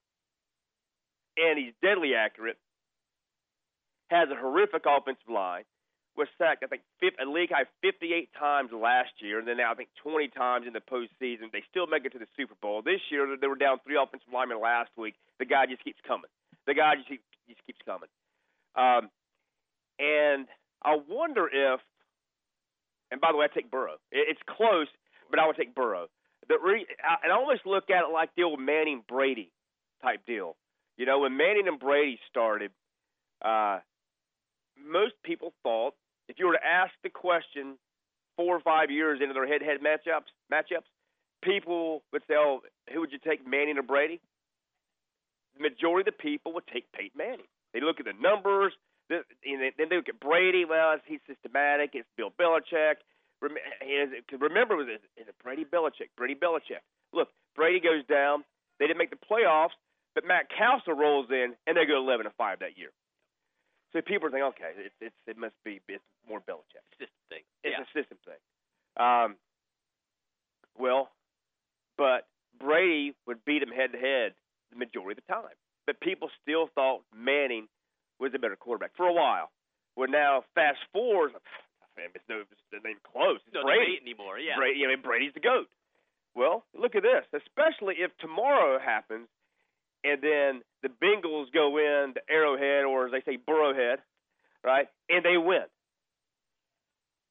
and 1.38 1.58
he's 1.60 1.74
deadly 1.82 2.16
accurate. 2.16 2.58
Has 4.10 4.30
a 4.30 4.36
horrific 4.36 4.84
offensive 4.86 5.30
line. 5.30 5.64
was 6.16 6.28
sacked, 6.38 6.64
I 6.64 6.68
think, 6.68 6.84
50, 7.00 7.24
a 7.24 7.26
league 7.26 7.50
high 7.50 7.66
58 7.82 8.30
times 8.38 8.70
last 8.72 9.10
year, 9.20 9.40
and 9.40 9.48
then 9.48 9.58
now 9.58 9.72
I 9.72 9.76
think 9.76 9.90
20 10.04 10.28
times 10.30 10.68
in 10.68 10.74
the 10.74 10.82
postseason. 10.82 11.52
They 11.52 11.64
still 11.70 11.88
make 11.88 12.06
it 12.06 12.14
to 12.14 12.20
the 12.20 12.30
Super 12.38 12.54
Bowl. 12.62 12.82
This 12.84 13.02
year, 13.10 13.26
they 13.40 13.48
were 13.48 13.56
down 13.56 13.80
three 13.84 13.98
offensive 13.98 14.30
linemen 14.32 14.62
last 14.62 14.92
week. 14.98 15.16
The 15.40 15.46
guy 15.46 15.66
just 15.66 15.84
keeps 15.84 16.00
coming. 16.08 16.30
The 16.68 16.74
guy 16.76 16.96
just 16.96 17.10
keeps, 17.10 17.24
just 17.50 17.66
keeps 17.66 17.80
coming. 17.86 18.10
Um, 18.76 19.10
and 20.00 20.48
I 20.84 20.98
wonder 21.08 21.48
if, 21.48 21.80
and 23.12 23.22
by 23.22 23.32
the 23.32 23.38
way, 23.38 23.48
I 23.50 23.54
take 23.54 23.72
Burrow. 23.72 23.98
It's 24.12 24.42
close, 24.48 24.88
but 25.30 25.40
I 25.40 25.48
would 25.48 25.56
take 25.56 25.74
Burrow. 25.76 26.08
The 26.50 26.58
re, 26.62 26.86
I, 27.04 27.24
and 27.24 27.32
I 27.32 27.36
almost 27.36 27.66
look 27.66 27.90
at 27.90 28.04
it 28.04 28.12
like 28.12 28.30
the 28.36 28.44
old 28.44 28.60
Manning 28.60 29.04
Brady 29.08 29.52
type 30.02 30.26
deal. 30.26 30.56
You 30.98 31.06
know, 31.06 31.20
when 31.20 31.38
Manning 31.38 31.68
and 31.68 31.80
Brady 31.80 32.20
started, 32.30 32.72
uh, 33.44 33.80
most 34.78 35.14
people 35.24 35.54
thought 35.64 35.94
if 36.30 36.40
you 36.40 36.48
were 36.48 36.54
to 36.54 36.66
ask 36.66 36.92
the 37.04 37.10
question 37.10 37.78
four 38.38 38.56
or 38.56 38.62
five 38.62 38.90
years 38.90 39.20
into 39.22 39.34
their 39.34 39.48
head-to-head 39.48 39.80
matchups, 39.82 40.32
matchups, 40.52 40.88
people 41.44 42.04
would 42.12 42.24
say, 42.28 42.36
"Oh, 42.36 42.62
who 42.92 43.02
would 43.02 43.12
you 43.12 43.20
take, 43.20 43.46
Manning 43.46 43.78
or 43.78 43.84
Brady?" 43.84 44.22
The 45.56 45.62
majority 45.62 46.10
of 46.10 46.16
the 46.18 46.24
people 46.24 46.54
would 46.54 46.66
take 46.68 46.92
Peyton 46.94 47.18
Manning. 47.18 47.48
They 47.74 47.82
look 47.82 48.00
at 48.00 48.06
the 48.06 48.14
numbers. 48.14 48.74
Then 49.10 49.24
they 49.44 49.86
look 49.92 50.10
at 50.10 50.20
Brady. 50.20 50.66
Well, 50.66 50.98
he's 51.06 51.20
systematic. 51.28 51.94
It's 51.94 52.08
Bill 52.16 52.32
Belichick. 52.32 52.96
Remember, 53.42 54.82
it 54.90 55.36
Brady 55.44 55.66
Belichick? 55.66 56.10
Brady 56.16 56.36
Belichick. 56.36 56.82
Look, 57.12 57.30
Brady 57.56 57.80
goes 57.80 58.06
down. 58.06 58.46
They 58.80 58.88
didn't 58.88 58.98
make 58.98 59.12
the 59.12 59.18
playoffs, 59.18 59.76
but 60.16 60.26
Matt 60.26 60.50
Cassel 60.50 60.94
rolls 60.94 61.30
in 61.30 61.54
and 61.68 61.78
they 61.78 61.86
go 61.86 61.98
11 61.98 62.26
and 62.26 62.36
five 62.36 62.60
that 62.60 62.78
year. 62.78 62.90
So 63.94 64.02
people 64.02 64.28
are 64.28 64.32
thinking, 64.32 64.50
okay, 64.58 64.74
it's, 64.78 64.96
it's 65.00 65.16
it 65.28 65.38
must 65.38 65.54
be 65.64 65.80
it's 65.88 66.04
more 66.28 66.42
Belichick. 66.42 66.82
System 66.98 67.22
thing. 67.30 67.46
It's 67.64 67.78
yeah. 67.78 67.86
a 67.86 67.90
system 67.94 68.18
thing. 68.26 68.42
Um, 68.98 69.38
well, 70.78 71.10
but 71.98 72.26
Brady 72.60 73.14
would 73.28 73.46
beat 73.46 73.62
him 73.62 73.70
head 73.70 73.94
to 73.94 74.00
head 74.00 74.34
the 74.72 74.78
majority 74.78 75.20
of 75.20 75.26
the 75.26 75.34
time. 75.34 75.58
But 75.86 76.00
people 76.00 76.30
still 76.42 76.70
thought 76.74 77.04
Manning 77.14 77.68
was 78.20 78.32
a 78.34 78.40
better 78.40 78.56
quarterback 78.56 78.98
for 78.98 79.06
a 79.06 79.14
while. 79.14 79.52
Well, 79.96 80.10
now 80.10 80.44
fast 80.56 80.80
forward, 80.92 81.32
it's 81.36 82.26
no, 82.30 82.42
it's 82.42 82.62
not 82.72 82.82
even 82.82 82.98
close. 83.06 83.38
It's 83.46 83.54
no 83.54 83.62
Brady 83.62 84.00
anymore. 84.02 84.40
Yeah. 84.40 84.58
Brady, 84.58 84.82
I 84.86 84.90
mean, 84.90 85.02
Brady's 85.04 85.34
the 85.34 85.44
goat. 85.44 85.70
Well, 86.34 86.66
look 86.74 86.96
at 86.96 87.04
this. 87.04 87.30
Especially 87.30 88.02
if 88.02 88.10
tomorrow 88.18 88.80
happens, 88.80 89.28
and 90.04 90.22
then 90.22 90.62
the 90.82 90.90
Bengals 90.90 91.52
go 91.54 91.78
in 91.78 92.14
to 92.14 92.22
Arrowhead, 92.30 92.86
or 92.86 93.06
as 93.06 93.12
they 93.12 93.22
say, 93.22 93.38
Burrowhead, 93.38 93.98
right? 94.64 94.88
And 95.10 95.24
they 95.24 95.38
win. 95.38 95.64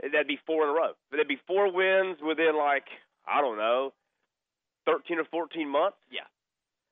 That'd 0.03 0.27
be 0.27 0.39
four 0.47 0.65
in 0.65 0.71
a 0.71 0.73
row. 0.73 0.93
But 1.11 1.19
that'd 1.19 1.29
be 1.29 1.41
four 1.47 1.71
wins 1.73 2.19
within 2.21 2.57
like 2.57 2.85
I 3.27 3.41
don't 3.41 3.57
know, 3.57 3.93
thirteen 4.85 5.19
or 5.19 5.25
fourteen 5.31 5.69
months. 5.69 5.99
Yeah. 6.11 6.27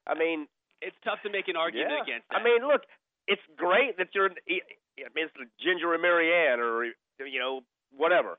I 0.06 0.14
mean, 0.14 0.46
it's 0.80 0.96
tough 1.04 1.18
to 1.24 1.30
make 1.30 1.48
an 1.48 1.56
argument 1.56 1.90
yeah. 1.90 2.02
against 2.02 2.28
that. 2.30 2.40
I 2.40 2.44
mean, 2.44 2.62
look, 2.66 2.82
it's 3.26 3.42
great 3.56 3.98
that 3.98 4.08
you're. 4.14 4.30
I 4.30 5.10
mean, 5.14 5.26
it's 5.26 5.34
Ginger 5.60 5.92
and 5.92 6.02
Mary 6.02 6.30
Ann, 6.32 6.60
or 6.60 6.84
you 6.84 7.40
know, 7.40 7.60
whatever. 7.96 8.38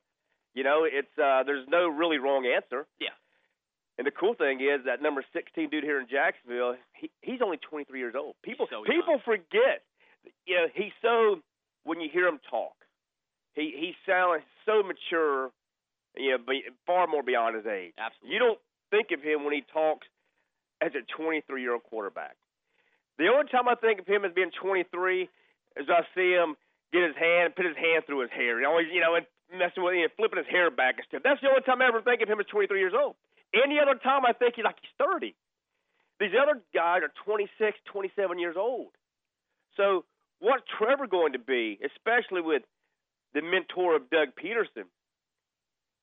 You 0.54 0.64
know, 0.64 0.84
it's 0.84 1.12
uh 1.18 1.44
there's 1.44 1.68
no 1.68 1.88
really 1.88 2.18
wrong 2.18 2.46
answer. 2.46 2.88
Yeah. 3.00 3.16
And 4.02 4.08
the 4.08 4.18
cool 4.18 4.34
thing 4.34 4.66
is 4.66 4.90
that 4.90 4.98
number 4.98 5.24
16 5.32 5.70
dude 5.70 5.84
here 5.84 6.02
in 6.02 6.10
Jacksonville, 6.10 6.74
he, 6.98 7.12
he's 7.22 7.38
only 7.38 7.62
23 7.62 8.00
years 8.00 8.16
old. 8.18 8.34
People 8.42 8.66
so 8.66 8.82
people 8.82 9.22
forget. 9.24 9.86
You 10.50 10.58
know, 10.58 10.66
he's 10.74 10.90
so 11.06 11.38
when 11.86 12.02
you 12.02 12.10
hear 12.12 12.26
him 12.26 12.42
talk, 12.50 12.74
he 13.54 13.70
he 13.78 13.94
sounds 14.10 14.42
so 14.66 14.82
mature. 14.82 15.54
You 16.18 16.34
know, 16.34 16.42
far 16.88 17.06
more 17.06 17.22
beyond 17.22 17.62
his 17.62 17.70
age. 17.70 17.94
Absolutely. 17.94 18.34
You 18.34 18.40
don't 18.42 18.60
think 18.90 19.14
of 19.14 19.22
him 19.22 19.46
when 19.46 19.54
he 19.54 19.62
talks 19.72 20.08
as 20.82 20.98
a 20.98 21.06
23 21.14 21.62
year 21.62 21.74
old 21.78 21.86
quarterback. 21.86 22.42
The 23.20 23.30
only 23.30 23.54
time 23.54 23.70
I 23.70 23.76
think 23.76 24.02
of 24.02 24.08
him 24.10 24.26
as 24.26 24.34
being 24.34 24.50
23 24.50 25.30
is 25.78 25.86
I 25.94 26.02
see 26.18 26.34
him 26.34 26.58
get 26.90 27.06
his 27.06 27.16
hand, 27.22 27.54
put 27.54 27.70
his 27.70 27.78
hand 27.78 28.10
through 28.10 28.26
his 28.26 28.34
hair, 28.34 28.58
you 28.58 28.66
know, 28.66 28.80
you 28.82 29.00
know, 29.00 29.14
and 29.14 29.30
messing 29.54 29.86
with, 29.86 29.94
you 29.94 30.10
know, 30.10 30.14
flipping 30.18 30.42
his 30.42 30.50
hair 30.50 30.74
back 30.74 30.98
and 30.98 31.06
stuff. 31.06 31.22
That's 31.22 31.40
the 31.46 31.54
only 31.54 31.62
time 31.62 31.86
I 31.86 31.88
ever 31.94 32.02
think 32.02 32.26
of 32.26 32.28
him 32.28 32.42
as 32.42 32.50
23 32.50 32.82
years 32.82 32.98
old. 32.98 33.14
Any 33.54 33.80
other 33.80 33.96
time 33.96 34.26
I 34.26 34.34
think 34.34 34.56
he's 34.56 34.66
like 34.66 34.78
he's 34.82 34.92
30. 34.98 35.36
These 36.20 36.38
other 36.38 36.62
guys 36.74 37.02
are 37.02 37.12
26, 37.26 37.78
27 37.86 38.40
years 38.40 38.56
old. 38.58 38.94
So 39.76 40.06
what's 40.40 40.64
Trevor 40.78 41.08
going 41.08 41.34
to 41.34 41.40
be, 41.40 41.80
especially 41.82 42.42
with 42.42 42.64
the 43.34 43.42
mentor 43.42 43.96
of 43.96 44.10
Doug 44.10 44.38
Pederson? 44.38 44.86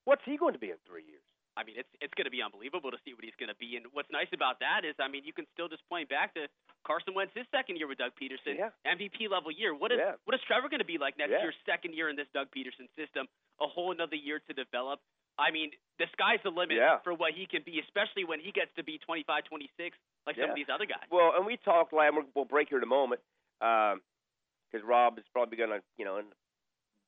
What's 0.04 0.22
he 0.24 0.36
going 0.36 0.54
to 0.54 0.58
be 0.58 0.70
in 0.70 0.80
three 0.88 1.04
years? 1.04 1.22
I 1.58 1.66
mean, 1.66 1.74
it's 1.74 1.90
it's 1.98 2.14
going 2.14 2.30
to 2.30 2.30
be 2.30 2.38
unbelievable 2.38 2.94
to 2.94 3.02
see 3.02 3.18
what 3.18 3.26
he's 3.26 3.34
going 3.34 3.50
to 3.50 3.58
be. 3.58 3.74
And 3.74 3.90
what's 3.90 4.06
nice 4.14 4.30
about 4.30 4.62
that 4.62 4.86
is, 4.86 4.94
I 5.02 5.10
mean, 5.10 5.26
you 5.26 5.34
can 5.34 5.42
still 5.50 5.66
just 5.66 5.82
point 5.90 6.06
back 6.06 6.30
to 6.38 6.46
Carson 6.86 7.18
Wentz 7.18 7.34
his 7.34 7.50
second 7.50 7.82
year 7.82 7.90
with 7.90 7.98
Doug 7.98 8.14
Pederson, 8.14 8.54
yeah. 8.54 8.70
MVP 8.86 9.26
level 9.26 9.50
year. 9.50 9.74
What 9.74 9.90
is 9.90 9.98
yeah. 9.98 10.14
what 10.22 10.38
is 10.38 10.42
Trevor 10.46 10.70
going 10.70 10.78
to 10.78 10.86
be 10.86 11.02
like 11.02 11.18
next 11.18 11.34
yeah. 11.34 11.42
year, 11.42 11.52
second 11.66 11.98
year 11.98 12.06
in 12.06 12.14
this 12.14 12.30
Doug 12.30 12.46
Pederson 12.54 12.86
system? 12.94 13.26
A 13.58 13.66
whole 13.66 13.90
another 13.90 14.14
year 14.14 14.38
to 14.46 14.52
develop. 14.54 15.02
I 15.38 15.50
mean, 15.50 15.70
the 15.98 16.06
sky's 16.12 16.40
the 16.42 16.50
limit 16.50 16.76
yeah. 16.76 16.98
for 17.04 17.14
what 17.14 17.32
he 17.32 17.46
can 17.46 17.62
be, 17.64 17.80
especially 17.80 18.24
when 18.24 18.40
he 18.40 18.50
gets 18.52 18.70
to 18.76 18.84
be 18.84 18.98
25, 18.98 19.44
26, 19.44 19.96
like 20.26 20.36
some 20.36 20.50
of 20.50 20.56
these 20.56 20.70
other 20.72 20.86
guys. 20.86 21.06
Well, 21.10 21.32
and 21.36 21.46
we 21.46 21.56
talked, 21.56 21.92
Lamb. 21.92 22.18
We'll 22.34 22.44
break 22.44 22.68
here 22.68 22.78
in 22.78 22.84
a 22.84 22.90
moment 22.90 23.20
because 23.58 24.82
um, 24.82 24.88
Rob 24.88 25.18
is 25.18 25.24
probably 25.32 25.56
going 25.56 25.70
to, 25.70 25.80
you 25.96 26.04
know, 26.04 26.20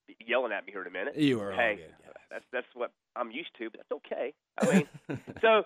be 0.06 0.16
yelling 0.26 0.52
at 0.52 0.64
me 0.64 0.72
here 0.72 0.82
in 0.82 0.88
a 0.88 0.90
minute. 0.90 1.16
You 1.16 1.40
are. 1.40 1.52
hey, 1.52 1.76
good, 1.76 2.14
that's 2.30 2.44
that's 2.52 2.66
what 2.74 2.92
I'm 3.16 3.30
used 3.30 3.50
to, 3.58 3.70
but 3.70 3.80
that's 3.80 4.00
okay. 4.06 4.32
I 4.58 4.74
mean, 4.74 5.20
so 5.40 5.64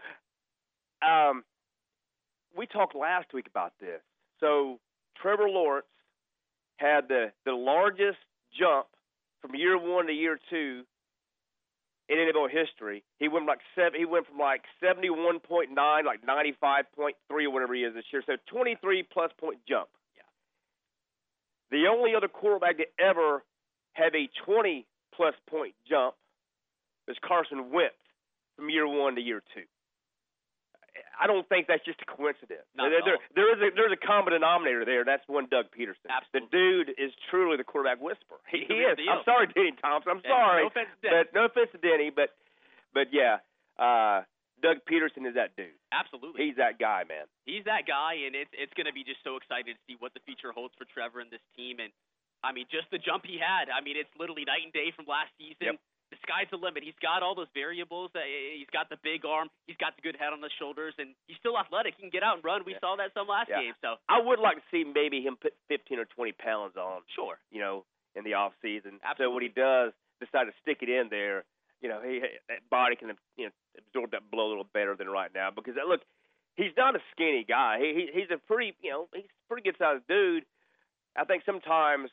um, 1.07 1.45
we 2.57 2.67
talked 2.67 2.95
last 2.95 3.33
week 3.33 3.47
about 3.47 3.73
this. 3.81 4.01
So 4.41 4.81
Trevor 5.21 5.49
Lawrence 5.49 5.87
had 6.77 7.09
the 7.09 7.33
the 7.45 7.53
largest 7.53 8.19
jump 8.59 8.87
from 9.41 9.55
year 9.55 9.79
one 9.79 10.07
to 10.07 10.13
year 10.13 10.39
two 10.51 10.85
in 12.09 12.19
NFL 12.19 12.51
history. 12.51 13.03
He 13.19 13.29
went 13.29 13.45
from 13.45 13.49
like 13.49 13.61
seven. 13.75 13.99
He 13.99 14.05
went 14.05 14.27
from 14.27 14.39
like 14.39 14.63
seventy 14.81 15.11
one 15.11 15.41
point 15.41 15.71
nine, 15.73 16.05
like 16.05 16.25
ninety 16.27 16.55
five 16.61 16.85
point 16.95 17.17
three, 17.29 17.47
or 17.47 17.51
whatever 17.51 17.75
he 17.75 17.83
is 17.83 17.95
this 17.95 18.05
year. 18.13 18.23
So 18.27 18.35
twenty 18.47 18.77
three 18.81 19.03
plus 19.03 19.31
point 19.39 19.59
jump. 19.69 19.89
Yeah. 20.17 20.29
The 21.71 21.89
only 21.89 22.15
other 22.15 22.29
quarterback 22.29 22.79
to 22.79 22.85
ever 22.99 23.43
have 23.95 24.15
a 24.15 24.29
twenty 24.45 24.87
plus 25.15 25.35
point 25.49 25.75
jump 25.89 26.15
is 27.09 27.17
Carson 27.27 27.71
Wentz 27.73 27.95
from 28.57 28.69
year 28.71 28.87
one 28.87 29.15
to 29.15 29.21
year 29.21 29.43
two. 29.55 29.65
I 31.21 31.27
don't 31.27 31.47
think 31.49 31.67
that's 31.67 31.85
just 31.85 32.01
a 32.03 32.09
coincidence. 32.09 32.67
Not 32.75 32.91
there, 32.91 33.03
there, 33.05 33.19
there 33.35 33.49
is 33.55 33.59
a 33.63 33.69
there's 33.75 33.93
a 33.95 34.01
common 34.01 34.33
denominator 34.35 34.85
there. 34.85 35.05
That's 35.05 35.23
one 35.27 35.47
Doug 35.51 35.67
Pederson. 35.71 36.11
Absolutely. 36.11 36.41
The 36.41 36.45
dude 36.51 36.89
is 36.99 37.11
truly 37.31 37.57
the 37.57 37.65
quarterback 37.65 38.01
whisperer. 38.03 38.43
He, 38.51 38.65
he 38.67 38.83
is. 38.83 38.97
deal. 38.99 39.11
I'm 39.11 39.23
sorry, 39.25 39.47
Denny 39.55 39.73
Thompson. 39.81 40.19
I'm 40.19 40.23
Yeah, 40.25 40.31
sorry. 40.35 40.63
no 40.63 40.69
offense 40.69 40.89
to 40.91 40.99
Denny. 41.03 41.15
But 41.15 41.25
no 41.35 41.43
offense 41.47 41.71
to 41.73 41.79
Denny, 41.79 42.09
but 42.11 42.31
but 42.93 43.09
yeah, 43.15 43.39
uh, 43.79 44.23
Doug 44.63 44.83
Pederson 44.89 45.27
is 45.27 45.35
that 45.35 45.55
dude. 45.59 45.75
Absolutely. 45.93 46.47
He's 46.47 46.57
that 46.57 46.79
guy, 46.79 47.05
man. 47.09 47.27
he's 47.47 47.65
that 47.67 47.87
guy, 47.87 48.23
and 48.27 48.35
it's 48.35 48.51
it's 48.55 48.73
going 48.75 48.87
to 48.87 48.95
be 48.97 49.03
just 49.05 49.23
so 49.23 49.37
exciting 49.37 49.75
to 49.75 49.83
see 49.87 49.97
what 49.99 50.15
the 50.15 50.23
future 50.27 50.51
holds 50.51 50.75
for 50.79 50.87
Trevor 50.91 51.21
and 51.21 51.31
this 51.31 51.43
team. 51.59 51.79
And 51.79 51.91
I 52.43 52.53
mean, 52.53 52.67
just 52.71 52.91
the 52.91 52.99
jump 52.99 53.25
he 53.27 53.39
had. 53.39 53.71
I 53.71 53.81
mean, 53.81 53.97
it's 53.99 54.11
literally 54.19 54.45
night 54.45 54.63
and 54.67 54.73
day 54.73 54.91
from 54.95 55.07
last 55.07 55.31
season. 55.39 55.75
Yep. 55.75 55.77
The 56.15 56.23
sky's 56.23 56.47
the 56.55 56.57
limit. 56.63 56.87
He's 56.87 56.95
got 57.03 57.23
all 57.27 57.35
those 57.35 57.51
variables. 57.55 58.15
He's 58.15 58.71
got 58.71 58.87
the 58.89 58.99
big 59.03 59.27
arm. 59.27 59.51
He's 59.67 59.77
got 59.83 59.97
the 59.99 60.03
good 60.03 60.15
head 60.15 60.31
on 60.33 60.41
the 60.41 60.51
shoulders, 60.63 60.95
and 60.99 61.11
he's 61.27 61.37
still 61.43 61.59
athletic. 61.59 61.95
He 61.99 62.03
can 62.07 62.11
get 62.15 62.23
out 62.23 62.37
and 62.39 62.45
run. 62.45 62.63
We 62.65 62.73
Yeah. 62.79 62.81
saw 62.87 62.95
that 62.97 63.13
some 63.15 63.27
last 63.27 63.49
Yeah. 63.51 63.63
game. 63.63 63.75
So 63.83 63.99
I 64.09 64.21
would 64.21 64.39
like 64.39 64.63
to 64.63 64.67
see 64.71 64.85
maybe 64.85 65.21
him 65.23 65.37
put 65.37 65.55
15 65.67 65.99
or 65.99 66.05
20 66.07 66.31
pounds 66.33 66.77
on. 66.77 67.03
sure, 67.09 67.39
you 67.51 67.59
know, 67.61 67.85
in 68.15 68.23
the 68.23 68.35
off 68.35 68.55
season. 68.63 69.01
So 69.01 69.07
Absolutely. 69.11 69.35
when 69.35 69.43
he 69.43 69.49
does 69.51 69.93
decide 70.21 70.45
to 70.45 70.53
stick 70.63 70.83
it 70.83 70.89
in 70.89 71.09
there, 71.09 71.45
you 71.81 71.89
know, 71.89 72.01
he 72.01 72.21
that 72.49 72.69
body 72.71 72.95
can 72.97 73.19
you 73.37 73.47
know 73.47 73.53
absorb 73.77 74.13
that 74.13 74.31
blow 74.31 74.47
a 74.47 74.51
little 74.51 74.65
better 74.73 74.95
than 74.95 75.11
right 75.11 75.33
now. 75.35 75.51
Because 75.51 75.75
look, 75.77 76.05
he's 76.55 76.77
not 76.77 76.95
a 76.95 77.03
skinny 77.11 77.43
guy. 77.45 77.81
He, 77.81 77.93
he 77.95 78.21
he's 78.21 78.31
a 78.31 78.39
pretty 78.39 78.77
you 78.81 78.91
know 78.91 79.09
he's 79.13 79.25
a 79.25 79.49
pretty 79.49 79.63
good 79.65 79.77
sized 79.79 80.07
dude. 80.07 80.47
I 81.17 81.25
think 81.25 81.45
sometimes 81.45 82.11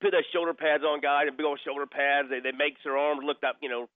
put 0.00 0.12
those 0.12 0.26
shoulder 0.32 0.54
pads 0.54 0.84
on 0.84 1.00
guys 1.00 1.26
and 1.28 1.36
big 1.36 1.46
old 1.46 1.60
shoulder 1.64 1.86
pads. 1.86 2.28
They 2.30 2.40
they 2.40 2.52
makes 2.52 2.80
their 2.84 2.96
arms 2.96 3.22
look 3.24 3.42
up 3.46 3.56
you 3.60 3.68
know 3.68 3.88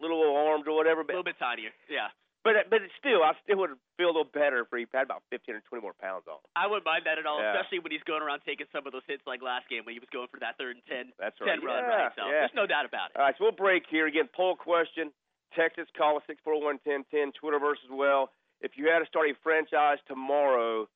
little 0.00 0.22
old 0.22 0.36
arms 0.36 0.64
or 0.68 0.74
whatever. 0.76 1.00
a 1.00 1.04
But 1.04 1.14
little 1.18 1.24
bit 1.26 1.38
tinier. 1.38 1.70
Yeah. 1.90 2.08
but 2.44 2.54
but 2.70 2.80
still, 3.00 3.22
I 3.24 3.32
still 3.42 3.58
would 3.64 3.74
feel 3.96 4.06
a 4.12 4.14
little 4.14 4.30
better 4.30 4.62
if 4.62 4.68
he 4.70 4.86
had 4.92 5.02
about 5.08 5.22
15 5.30 5.54
or 5.56 5.62
20 5.66 5.82
more 5.82 5.96
pounds 5.98 6.24
on. 6.30 6.38
I 6.54 6.66
wouldn't 6.70 6.86
mind 6.86 7.04
that 7.10 7.18
at 7.18 7.26
all, 7.26 7.40
Yeah. 7.42 7.56
especially 7.58 7.80
when 7.82 7.90
he's 7.90 8.04
going 8.06 8.22
around 8.22 8.40
taking 8.46 8.66
some 8.70 8.86
of 8.86 8.92
those 8.92 9.02
hits 9.10 9.22
like 9.26 9.42
last 9.42 9.66
game 9.68 9.82
when 9.84 9.94
he 9.94 10.00
was 10.00 10.08
going 10.12 10.28
for 10.30 10.38
that 10.40 10.56
third 10.58 10.76
and 10.78 10.84
ten, 10.86 11.12
That's 11.18 11.34
right. 11.40 11.58
10 11.58 11.64
run, 11.66 11.84
right? 11.84 12.12
So 12.14 12.22
yeah. 12.28 12.46
there's 12.46 12.54
no 12.54 12.66
doubt 12.70 12.86
about 12.86 13.10
it. 13.10 13.16
All 13.18 13.24
right, 13.26 13.34
so 13.38 13.44
we'll 13.48 13.56
break 13.58 13.84
here. 13.90 14.06
Again, 14.06 14.28
poll 14.30 14.54
question. 14.56 15.10
Texas, 15.58 15.86
call 15.96 16.16
us 16.18 16.24
641-1010. 16.30 17.32
Twitterverse 17.38 17.78
as 17.86 17.90
well. 17.92 18.30
If 18.60 18.72
you 18.76 18.90
had 18.90 18.98
to 19.00 19.06
start 19.06 19.26
a 19.30 19.34
franchise 19.42 19.98
tomorrow, 20.06 20.88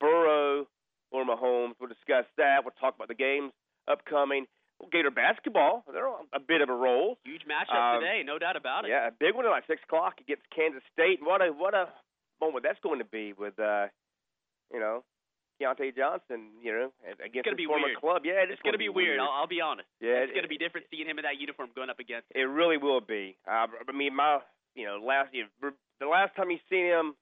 Burrow 0.00 0.66
or 1.14 1.22
Mahomes, 1.24 1.78
we'll 1.78 1.88
discuss 1.88 2.26
that. 2.36 2.64
We'll 2.66 2.74
talk 2.80 2.96
about 2.98 3.06
the 3.08 3.14
games 3.14 3.52
upcoming. 3.86 4.46
Gator 4.90 5.12
basketball, 5.14 5.84
they're 5.90 6.08
on 6.08 6.26
a 6.34 6.40
bit 6.40 6.60
of 6.60 6.68
a 6.68 6.74
roll. 6.74 7.16
Huge 7.24 7.42
matchup 7.46 7.78
Um, 7.78 8.00
today, 8.02 8.22
no 8.26 8.38
doubt 8.42 8.56
about 8.56 8.84
it. 8.84 8.88
Yeah, 8.90 9.06
a 9.08 9.12
big 9.14 9.32
one 9.34 9.44
tonight, 9.44 9.62
six 9.70 9.80
o'clock 9.86 10.18
against 10.20 10.42
Kansas 10.50 10.82
State. 10.92 11.20
What 11.22 11.40
a 11.40 11.54
what 11.54 11.72
a 11.74 11.86
moment 12.42 12.64
that's 12.66 12.80
going 12.82 12.98
to 12.98 13.04
be 13.06 13.32
with 13.32 13.54
uh, 13.60 13.86
you 14.74 14.80
know, 14.80 15.04
Keyontae 15.62 15.94
Johnson. 15.96 16.50
You 16.60 16.72
know, 16.72 16.88
against 17.24 17.48
his 17.48 17.56
be 17.56 17.66
former 17.70 17.86
weird. 17.86 18.00
club. 18.02 18.22
Yeah, 18.26 18.42
It's 18.50 18.60
going 18.62 18.74
to 18.74 18.82
be 18.82 18.88
weird. 18.90 19.20
I'll, 19.20 19.30
I'll 19.30 19.46
be 19.46 19.60
honest. 19.62 19.86
Yeah, 20.02 20.26
it's 20.26 20.30
it- 20.30 20.34
going 20.34 20.42
to 20.44 20.50
be 20.50 20.58
different 20.58 20.88
seeing 20.90 21.06
him 21.06 21.18
in 21.18 21.24
that 21.24 21.38
uniform 21.38 21.70
going 21.74 21.88
up 21.88 22.00
against. 22.02 22.26
It 22.34 22.42
really 22.50 22.76
will 22.76 23.00
be. 23.00 23.38
Uh, 23.48 23.70
I 23.70 23.92
mean, 23.94 24.14
my 24.16 24.40
you 24.74 24.84
know 24.84 24.98
last 25.00 25.30
you 25.32 25.46
know, 25.62 25.70
the 26.00 26.06
last 26.10 26.34
time 26.34 26.50
you 26.50 26.58
seen 26.68 26.84
him, 26.90 27.14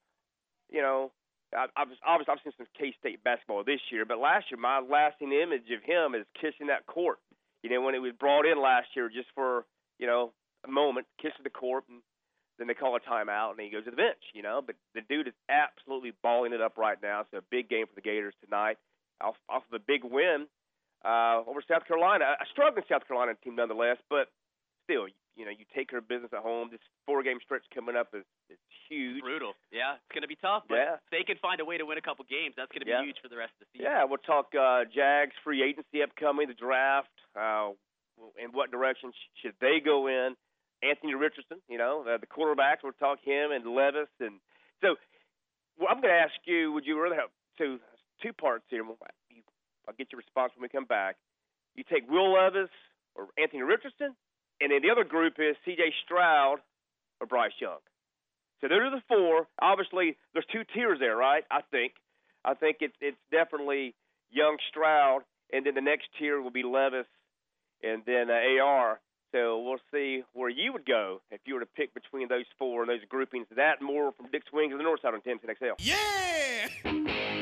you 0.73 0.81
know, 0.81 1.13
I've 1.57 1.89
obviously 2.07 2.33
I've 2.33 2.41
seen 2.45 2.53
some 2.57 2.67
K 2.79 2.95
State 2.99 3.23
basketball 3.25 3.65
this 3.65 3.81
year, 3.91 4.05
but 4.05 4.19
last 4.19 4.47
year 4.51 4.59
my 4.59 4.81
lasting 4.81 5.33
image 5.33 5.69
of 5.71 5.83
him 5.85 6.15
is 6.15 6.27
kissing 6.41 6.69
that 6.69 6.87
court. 6.87 7.19
You 7.63 7.71
know, 7.71 7.81
when 7.83 7.95
it 7.95 8.03
was 8.03 8.13
brought 8.19 8.47
in 8.47 8.61
last 8.61 8.89
year 8.97 9.09
just 9.09 9.29
for 9.35 9.65
you 9.99 10.07
know 10.07 10.33
a 10.65 10.71
moment, 10.71 11.07
kissing 11.21 11.45
the 11.45 11.51
court, 11.51 11.85
and 11.89 12.01
then 12.59 12.69
they 12.69 12.75
call 12.75 12.97
a 12.97 13.01
timeout 13.01 13.53
and 13.53 13.61
he 13.61 13.71
goes 13.71 13.85
to 13.85 13.91
the 13.91 13.97
bench. 13.97 14.23
You 14.35 14.43
know, 14.43 14.63
but 14.65 14.77
the 14.95 15.03
dude 15.09 15.29
is 15.29 15.35
absolutely 15.49 16.13
balling 16.23 16.53
it 16.53 16.61
up 16.61 16.79
right 16.79 16.99
now. 17.03 17.25
So 17.31 17.39
a 17.39 17.47
big 17.51 17.69
game 17.69 17.87
for 17.87 17.95
the 17.95 18.03
Gators 18.03 18.35
tonight, 18.45 18.79
off 19.21 19.37
off 19.49 19.63
of 19.71 19.81
a 19.81 19.85
big 19.85 20.05
win 20.05 20.47
uh, 21.05 21.43
over 21.47 21.63
South 21.69 21.87
Carolina. 21.87 22.37
A 22.41 22.47
struggling 22.51 22.85
South 22.89 23.07
Carolina 23.07 23.35
team 23.45 23.57
nonetheless, 23.57 23.99
but 24.09 24.29
still, 24.85 25.07
you 25.37 25.45
know, 25.45 25.51
you 25.51 25.65
take 25.75 25.91
care 25.91 25.99
of 25.99 26.09
business 26.09 26.31
at 26.33 26.43
home. 26.43 26.69
This 26.71 26.81
four 27.07 27.23
game 27.23 27.39
stretch 27.43 27.63
coming 27.75 27.97
up 27.97 28.09
is, 28.15 28.25
is 28.51 28.59
huge. 28.93 29.23
Brutal. 29.25 29.55
Yeah, 29.73 29.97
it's 29.97 30.13
going 30.13 30.23
to 30.23 30.29
be 30.29 30.37
tough. 30.37 30.65
But 30.69 30.77
Yeah. 30.77 30.95
if 31.01 31.09
they 31.11 31.25
can 31.25 31.39
find 31.41 31.61
a 31.61 31.65
way 31.65 31.79
to 31.79 31.87
win 31.87 31.97
a 31.99 32.03
couple 32.05 32.25
games, 32.29 32.55
that's 32.57 32.71
going 32.71 32.81
to 32.81 32.87
be 32.87 32.93
Yeah. 32.93 33.03
huge 33.03 33.19
for 33.21 33.29
the 33.29 33.37
rest 33.41 33.53
of 33.57 33.61
the 33.61 33.67
season. 33.73 33.87
Yeah, 33.91 34.05
we'll 34.05 34.19
talk 34.23 34.55
uh, 34.55 34.85
Jags 34.85 35.35
free 35.43 35.63
agency 35.63 36.03
upcoming, 36.03 36.49
the 36.49 36.55
draft, 36.55 37.11
uh, 37.35 37.73
in 38.37 38.53
what 38.53 38.71
direction 38.71 39.13
should 39.41 39.55
they 39.61 39.81
go 39.81 40.07
in. 40.07 40.37
Anthony 40.83 41.15
Richardson, 41.15 41.63
you 41.69 41.79
know, 41.79 42.03
uh, 42.07 42.19
the 42.19 42.27
quarterbacks. 42.27 42.83
We'll 42.83 42.93
talk 42.99 43.21
him 43.23 43.53
and 43.53 43.65
Levis, 43.65 44.09
and 44.21 44.41
so 44.83 44.97
well, 45.79 45.89
I'm 45.91 46.01
going 46.01 46.13
to 46.13 46.21
ask 46.21 46.35
you: 46.45 46.73
Would 46.73 46.85
you 46.87 47.01
rather 47.01 47.15
have 47.15 47.31
so 47.57 47.79
two 48.21 48.33
parts 48.33 48.65
here? 48.69 48.85
I'll 48.85 49.95
get 49.95 50.11
your 50.13 50.19
response 50.19 50.53
when 50.57 50.63
we 50.63 50.69
come 50.69 50.85
back. 50.85 51.17
You 51.75 51.85
take 51.85 52.09
Will 52.11 52.33
Levis 52.35 52.71
or 53.15 53.29
Anthony 53.39 53.63
Richardson, 53.63 54.15
and 54.61 54.73
then 54.73 54.83
the 54.83 54.91
other 54.91 55.05
group 55.05 55.35
is 55.39 55.57
C.J. 55.65 55.95
Stroud 56.05 56.59
or 57.21 57.27
Bryce 57.27 57.53
Young. 57.61 57.79
So 58.63 58.69
those 58.69 58.79
are 58.81 58.91
the 58.91 59.03
four. 59.09 59.49
Obviously, 59.61 60.17
there's 60.33 60.47
two 60.53 60.63
tiers 60.73 60.99
there, 61.01 61.17
right? 61.17 61.45
I 61.51 61.61
think. 61.71 61.95
I 62.45 62.55
think 62.55 62.79
it's 62.81 62.95
it's 63.01 63.19
definitely 63.31 63.95
Young 64.31 64.57
Stroud, 64.71 65.23
and 65.53 65.67
then 65.67 65.75
the 65.75 65.81
next 65.81 66.07
tier 66.19 66.41
will 66.41 66.51
be 66.51 66.63
Levis, 66.63 67.07
and 67.83 68.03
then 68.07 68.31
uh, 68.31 68.63
AR. 68.63 69.01
So 69.33 69.61
we'll 69.61 69.81
see 69.93 70.23
where 70.35 70.51
you 70.51 70.73
would 70.73 70.87
go 70.87 71.23
if 71.31 71.41
you 71.47 71.55
were 71.55 71.61
to 71.61 71.67
pick 71.67 71.95
between 71.95 72.29
those 72.29 72.45
four 72.59 72.83
and 72.83 72.91
those 72.91 73.05
groupings. 73.09 73.47
That 73.57 73.83
more 73.83 74.13
from 74.13 74.31
Dick's 74.31 74.53
Wings 74.53 74.73
of 74.73 74.79
the 74.79 74.85
North 74.85 75.01
Side 75.01 75.15
on 75.15 75.21
1010 75.25 75.57
XL. 75.57 75.83
Yeah! 75.83 77.39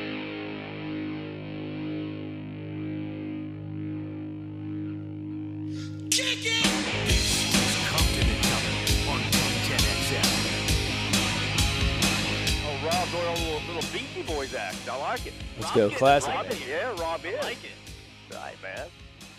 going 13.11 13.27
on 13.27 13.37
a 13.37 13.43
little, 13.43 13.75
little 13.75 13.91
Beastie 13.91 14.23
Boys 14.23 14.53
act. 14.53 14.87
I 14.89 14.95
like 14.95 15.25
it. 15.25 15.33
Let's 15.59 15.75
Rob 15.75 15.91
go, 15.91 15.97
classic. 15.97 16.33
Rob 16.33 16.45
yeah, 16.67 17.01
Rob 17.01 17.25
is. 17.25 17.35
I 17.39 17.43
like 17.43 17.63
it. 17.63 18.33
Right, 18.33 18.55
man. 18.63 18.87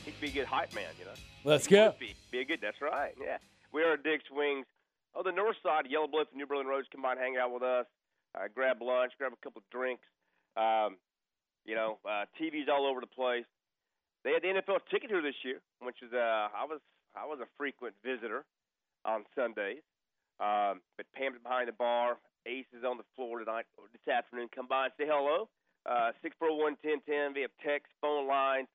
He'd 0.04 0.20
be 0.20 0.28
a 0.28 0.32
good 0.32 0.46
hype 0.46 0.74
man, 0.74 0.90
you 0.98 1.06
know. 1.06 1.16
Let's 1.44 1.66
go. 1.66 1.94
Be. 1.98 2.14
Be 2.30 2.40
a 2.40 2.44
good. 2.44 2.58
That's 2.60 2.80
right. 2.82 3.14
Yeah, 3.18 3.38
we 3.72 3.82
are 3.82 3.94
at 3.94 4.02
Dick's 4.02 4.30
Wings 4.30 4.66
on 5.14 5.24
the 5.24 5.32
north 5.32 5.56
side. 5.62 5.86
Yellow 5.88 6.06
Bluff 6.06 6.28
and 6.32 6.38
New 6.38 6.46
Berlin 6.46 6.66
Roads. 6.66 6.86
Come 6.92 7.02
by 7.02 7.12
and 7.12 7.20
hang 7.20 7.36
out 7.40 7.52
with 7.52 7.62
us. 7.62 7.86
Uh, 8.34 8.48
grab 8.54 8.82
lunch. 8.82 9.12
Grab 9.16 9.32
a 9.32 9.42
couple 9.42 9.62
of 9.64 9.70
drinks. 9.70 10.04
Um, 10.56 10.96
you 11.64 11.74
know, 11.74 11.98
uh, 12.04 12.26
TVs 12.38 12.68
all 12.70 12.86
over 12.86 13.00
the 13.00 13.06
place. 13.06 13.46
They 14.24 14.32
had 14.32 14.42
the 14.42 14.48
NFL 14.48 14.80
ticket 14.90 15.08
here 15.08 15.22
this 15.22 15.40
year, 15.44 15.60
which 15.80 15.96
is 16.02 16.12
uh, 16.12 16.48
I 16.52 16.64
was 16.68 16.80
I 17.16 17.24
was 17.24 17.38
a 17.40 17.48
frequent 17.56 17.94
visitor 18.04 18.44
on 19.06 19.24
Sundays. 19.34 19.82
Um, 20.40 20.82
but 20.96 21.06
Pam's 21.14 21.38
behind 21.42 21.68
the 21.68 21.72
bar. 21.72 22.18
Ace 22.46 22.66
is 22.76 22.84
on 22.84 22.96
the 22.98 23.06
floor 23.16 23.38
tonight 23.38 23.66
or 23.78 23.84
this 23.92 24.06
afternoon. 24.12 24.48
Come 24.54 24.66
by 24.66 24.86
and 24.90 24.94
say 24.98 25.06
hello. 25.06 25.48
Uh, 25.86 26.10
six 26.22 26.34
four 26.38 26.56
one 26.56 26.76
ten 26.82 27.00
ten. 27.08 27.34
We 27.34 27.42
have 27.42 27.50
text, 27.64 27.90
phone 28.00 28.26
lines. 28.26 28.68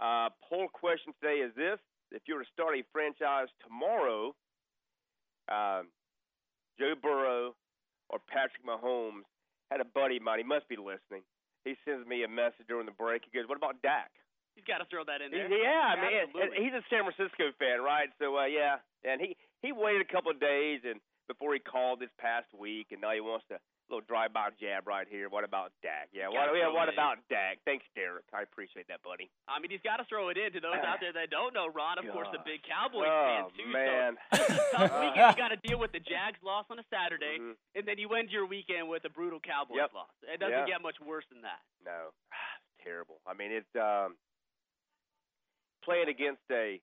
Uh, 0.00 0.30
poll 0.48 0.68
question 0.72 1.12
today 1.22 1.38
is 1.42 1.54
this: 1.54 1.78
If 2.10 2.22
you 2.26 2.34
were 2.34 2.42
to 2.42 2.50
start 2.52 2.74
a 2.78 2.82
franchise 2.92 3.48
tomorrow, 3.62 4.34
um, 5.50 5.90
Joe 6.78 6.94
Burrow 7.00 7.54
or 8.10 8.18
Patrick 8.28 8.62
Mahomes 8.66 9.26
had 9.70 9.80
a 9.80 9.84
buddy 9.86 10.16
of 10.18 10.22
mine. 10.22 10.38
He 10.38 10.44
must 10.44 10.68
be 10.68 10.76
listening. 10.76 11.22
He 11.64 11.74
sends 11.84 12.06
me 12.06 12.22
a 12.24 12.28
message 12.28 12.66
during 12.68 12.86
the 12.86 12.92
break. 12.96 13.22
He 13.24 13.36
goes, 13.36 13.48
"What 13.48 13.58
about 13.58 13.80
Dak?" 13.82 14.10
He's 14.54 14.64
got 14.66 14.78
to 14.78 14.86
throw 14.86 15.02
that 15.04 15.18
in 15.22 15.32
He- 15.32 15.38
there. 15.38 15.50
Yeah, 15.50 15.82
I 15.90 15.96
mean, 15.98 16.14
Absolutely. 16.30 16.62
he's 16.62 16.74
a 16.74 16.82
San 16.90 17.02
Francisco 17.02 17.50
fan, 17.58 17.82
right? 17.82 18.10
So 18.18 18.36
uh, 18.38 18.44
yeah, 18.46 18.78
and 19.02 19.20
he 19.20 19.36
he 19.62 19.72
waited 19.72 20.02
a 20.02 20.10
couple 20.12 20.30
of 20.30 20.38
days 20.38 20.82
and 20.86 21.00
before 21.28 21.54
he 21.54 21.60
called 21.60 22.00
this 22.00 22.10
past 22.18 22.46
week, 22.56 22.88
and 22.92 23.00
now 23.00 23.12
he 23.12 23.20
wants 23.20 23.44
to 23.48 23.58
little 23.92 24.00
drive-by 24.08 24.48
jab 24.56 24.88
right 24.88 25.04
here. 25.12 25.28
What 25.28 25.44
about 25.44 25.68
Dak? 25.84 26.08
Yeah, 26.08 26.32
what, 26.32 26.56
yeah, 26.56 26.72
what 26.72 26.88
about 26.88 27.20
Dak? 27.28 27.60
Thanks, 27.68 27.84
Derek. 27.94 28.24
I 28.32 28.40
appreciate 28.40 28.88
that, 28.88 29.02
buddy. 29.04 29.28
I 29.46 29.60
mean, 29.60 29.68
he's 29.70 29.84
got 29.84 29.98
to 30.00 30.08
throw 30.08 30.30
it 30.32 30.38
in 30.40 30.56
to 30.56 30.60
those 30.60 30.80
out 30.80 31.04
there 31.04 31.12
that 31.12 31.28
don't 31.28 31.52
know. 31.52 31.68
Ron, 31.68 32.00
of 32.00 32.08
course, 32.08 32.28
the 32.32 32.40
big 32.48 32.64
Cowboys 32.64 33.04
oh 33.12 33.28
fan 33.28 33.44
too. 33.52 33.68
man, 33.70 34.16
So 34.32 34.40
this 34.48 34.56
is 34.56 34.64
tough 34.72 34.92
weekend. 35.04 35.36
You 35.36 35.36
got 35.44 35.52
to 35.52 35.60
deal 35.60 35.76
with 35.78 35.92
the 35.92 36.00
Jags 36.00 36.40
loss 36.42 36.64
on 36.72 36.80
a 36.80 36.84
Saturday, 36.88 37.36
Mhm. 37.36 37.60
and 37.76 37.84
then 37.84 37.98
you 38.00 38.08
end 38.16 38.32
your 38.32 38.46
weekend 38.48 38.88
with 38.88 39.04
a 39.04 39.12
brutal 39.12 39.38
Cowboys 39.38 39.76
Yep. 39.84 39.92
loss. 39.92 40.08
It 40.32 40.40
doesn't 40.40 40.64
Yeah. 40.64 40.80
get 40.80 40.80
much 40.80 40.96
worse 41.04 41.28
than 41.28 41.42
that. 41.44 41.60
No, 41.84 42.08
it's 42.32 42.80
terrible. 42.82 43.20
I 43.28 43.34
mean, 43.36 43.52
it's 43.52 43.68
um, 43.76 44.16
playing 45.84 46.08
against 46.08 46.40
a, 46.50 46.80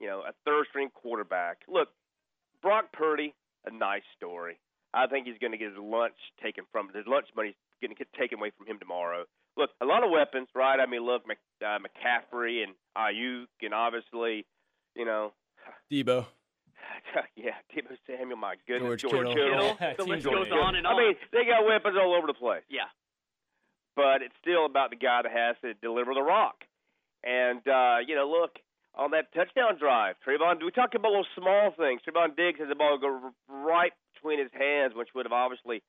you 0.00 0.06
know, 0.08 0.24
a 0.24 0.32
third 0.48 0.66
string 0.72 0.88
quarterback. 0.88 1.58
Look, 1.68 1.92
Brock 2.62 2.92
Purdy, 2.92 3.34
a 3.66 3.70
nice 3.70 4.02
story. 4.16 4.58
I 4.92 5.06
think 5.06 5.26
he's 5.26 5.38
going 5.38 5.52
to 5.52 5.58
get 5.58 5.68
his 5.70 5.78
lunch 5.78 6.16
taken 6.42 6.64
from 6.72 6.88
his 6.94 7.06
lunch 7.06 7.26
money's 7.36 7.54
going 7.80 7.94
to 7.94 7.98
get 7.98 8.12
taken 8.12 8.38
away 8.38 8.50
from 8.56 8.66
him 8.66 8.78
tomorrow. 8.78 9.24
Look, 9.56 9.70
a 9.80 9.84
lot 9.84 10.04
of 10.04 10.10
weapons, 10.10 10.48
right? 10.54 10.78
I 10.80 10.86
mean, 10.86 11.04
look, 11.04 11.26
Mc, 11.26 11.38
uh, 11.62 11.78
McCaffrey 11.78 12.62
and 12.62 12.74
Aiyuk, 12.96 13.46
and 13.62 13.74
obviously, 13.74 14.46
you 14.94 15.04
know, 15.04 15.32
Deebo. 15.92 16.26
yeah, 17.36 17.58
Deebo 17.74 17.96
Samuel. 18.06 18.36
My 18.38 18.54
goodness, 18.66 19.00
George 19.00 19.12
Kittle. 19.12 19.34
Kittle, 19.34 19.76
Yeah, 19.80 19.94
the 19.96 20.04
list 20.04 20.24
George 20.24 20.36
goes 20.36 20.44
Kittle. 20.46 20.62
on 20.62 20.74
and 20.76 20.86
on. 20.86 20.94
I 20.94 20.98
mean, 20.98 21.14
they 21.32 21.44
got 21.44 21.66
weapons 21.66 21.96
all 22.00 22.14
over 22.14 22.26
the 22.26 22.34
place 22.34 22.62
yeah, 22.70 22.90
but 23.96 24.22
it's 24.22 24.34
still 24.40 24.66
about 24.66 24.90
the 24.90 24.96
guy 24.96 25.20
that 25.22 25.32
has 25.32 25.56
to 25.62 25.74
deliver 25.74 26.14
the 26.14 26.22
rock. 26.22 26.64
And 27.22 27.60
uh, 27.68 27.98
you 28.06 28.14
know, 28.14 28.28
look 28.30 28.56
on 28.94 29.12
that 29.12 29.32
touchdown 29.34 29.78
drive, 29.78 30.16
Trevon. 30.26 30.62
We 30.64 30.70
talked 30.70 30.94
about 30.94 31.10
little 31.10 31.26
small 31.38 31.72
things. 31.76 32.00
Trevon 32.06 32.36
Diggs 32.36 32.58
has 32.58 32.68
the 32.68 32.74
ball 32.74 32.98
go 32.98 33.32
right 33.48 33.92
between 34.14 34.38
his 34.38 34.50
hands, 34.52 34.94
which 34.94 35.08
would 35.14 35.26
have 35.26 35.32
obviously 35.32 35.82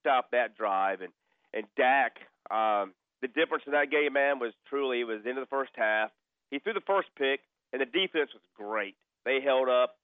stopped 0.00 0.32
that 0.32 0.56
drive. 0.56 1.00
And 1.00 1.12
and 1.54 1.64
Dak, 1.76 2.16
um, 2.50 2.92
the 3.22 3.28
difference 3.28 3.64
in 3.66 3.72
that 3.72 3.90
game, 3.90 4.12
man, 4.12 4.38
was 4.38 4.52
truly 4.68 5.00
it 5.00 5.04
was 5.04 5.20
into 5.24 5.40
the 5.40 5.46
first 5.46 5.72
half. 5.76 6.10
He 6.50 6.58
threw 6.58 6.72
the 6.72 6.84
first 6.86 7.08
pick, 7.16 7.40
and 7.72 7.80
the 7.80 7.86
defense 7.86 8.30
was 8.32 8.42
great. 8.56 8.96
They 9.24 9.40
held 9.44 9.68
up, 9.68 9.96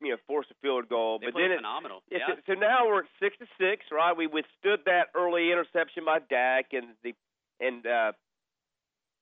you 0.00 0.10
know, 0.10 0.16
forced 0.26 0.50
a 0.50 0.54
field 0.62 0.88
goal, 0.88 1.18
they 1.18 1.26
but 1.26 1.34
then 1.34 1.52
it, 1.52 1.56
phenomenal. 1.56 2.02
yeah, 2.10 2.18
yeah. 2.28 2.34
so, 2.46 2.54
so 2.54 2.60
now 2.60 2.86
we're 2.86 3.00
at 3.00 3.10
six 3.20 3.36
to 3.38 3.46
six, 3.58 3.86
right? 3.90 4.16
We 4.16 4.26
withstood 4.26 4.80
that 4.86 5.08
early 5.14 5.50
interception 5.50 6.04
by 6.04 6.18
Dak, 6.28 6.72
and 6.72 6.94
the 7.02 7.14
and 7.60 7.86
uh, 7.86 8.12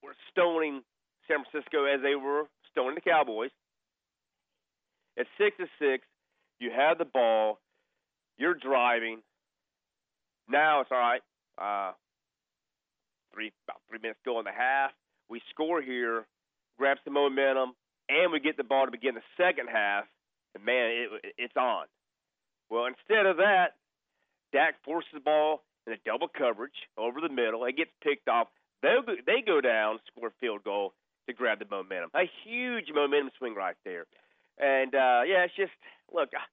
we're 0.03 0.19
stoning 0.31 0.83
San 1.29 1.45
Francisco 1.45 1.85
as 1.85 2.01
they 2.03 2.15
were 2.15 2.45
stoning 2.71 2.95
the 2.95 3.01
Cowboys. 3.01 3.51
At 5.19 5.27
six 5.39 5.57
to 5.59 5.67
six, 5.79 6.05
you 6.59 6.71
have 6.75 6.99
the 6.99 7.05
ball, 7.05 7.59
you're 8.39 8.55
driving. 8.55 9.19
Now 10.49 10.81
it's 10.81 10.91
all 10.91 10.99
right. 10.99 11.23
Uh, 11.59 11.93
three 13.33 13.53
about 13.69 13.81
three 13.89 13.99
minutes 14.01 14.21
to 14.25 14.31
go 14.31 14.39
in 14.39 14.45
the 14.45 14.53
half. 14.53 14.91
We 15.29 15.41
score 15.51 15.83
here, 15.83 16.27
grab 16.79 16.99
some 17.05 17.15
momentum, 17.15 17.73
and 18.09 18.33
we 18.33 18.41
get 18.41 18.57
the 18.57 18.65
ball 18.65 18.87
to 18.87 18.91
begin 18.91 19.15
the 19.15 19.23
second 19.37 19.69
half. 19.73 20.05
And 20.55 20.65
man, 20.65 20.91
it, 20.91 21.35
it's 21.39 21.57
on. 21.57 21.87
Well, 22.71 22.87
instead 22.87 23.27
of 23.27 23.37
that, 23.37 23.77
Dak 24.53 24.75
forces 24.85 25.11
the 25.15 25.21
ball 25.21 25.63
in 25.87 25.93
a 25.93 25.97
double 26.05 26.29
coverage 26.29 26.89
over 26.97 27.21
the 27.21 27.29
middle. 27.29 27.65
It 27.65 27.77
gets 27.77 27.91
picked 28.03 28.29
off. 28.29 28.49
They 28.83 28.97
they 29.27 29.43
go 29.47 29.61
down, 29.61 30.01
score 30.11 30.29
a 30.29 30.33
field 30.41 30.65
goal 30.65 30.95
to 31.27 31.33
grab 31.33 31.59
the 31.59 31.67
momentum. 31.71 32.11
A 32.15 32.29
huge 32.45 32.87
momentum 32.95 33.31
swing 33.39 33.55
right 33.55 33.77
there. 33.85 34.07
And 34.59 34.95
uh, 34.95 35.23
yeah, 35.27 35.45
it's 35.45 35.57
just 35.57 35.73
look. 36.13 36.31
I, 36.35 36.45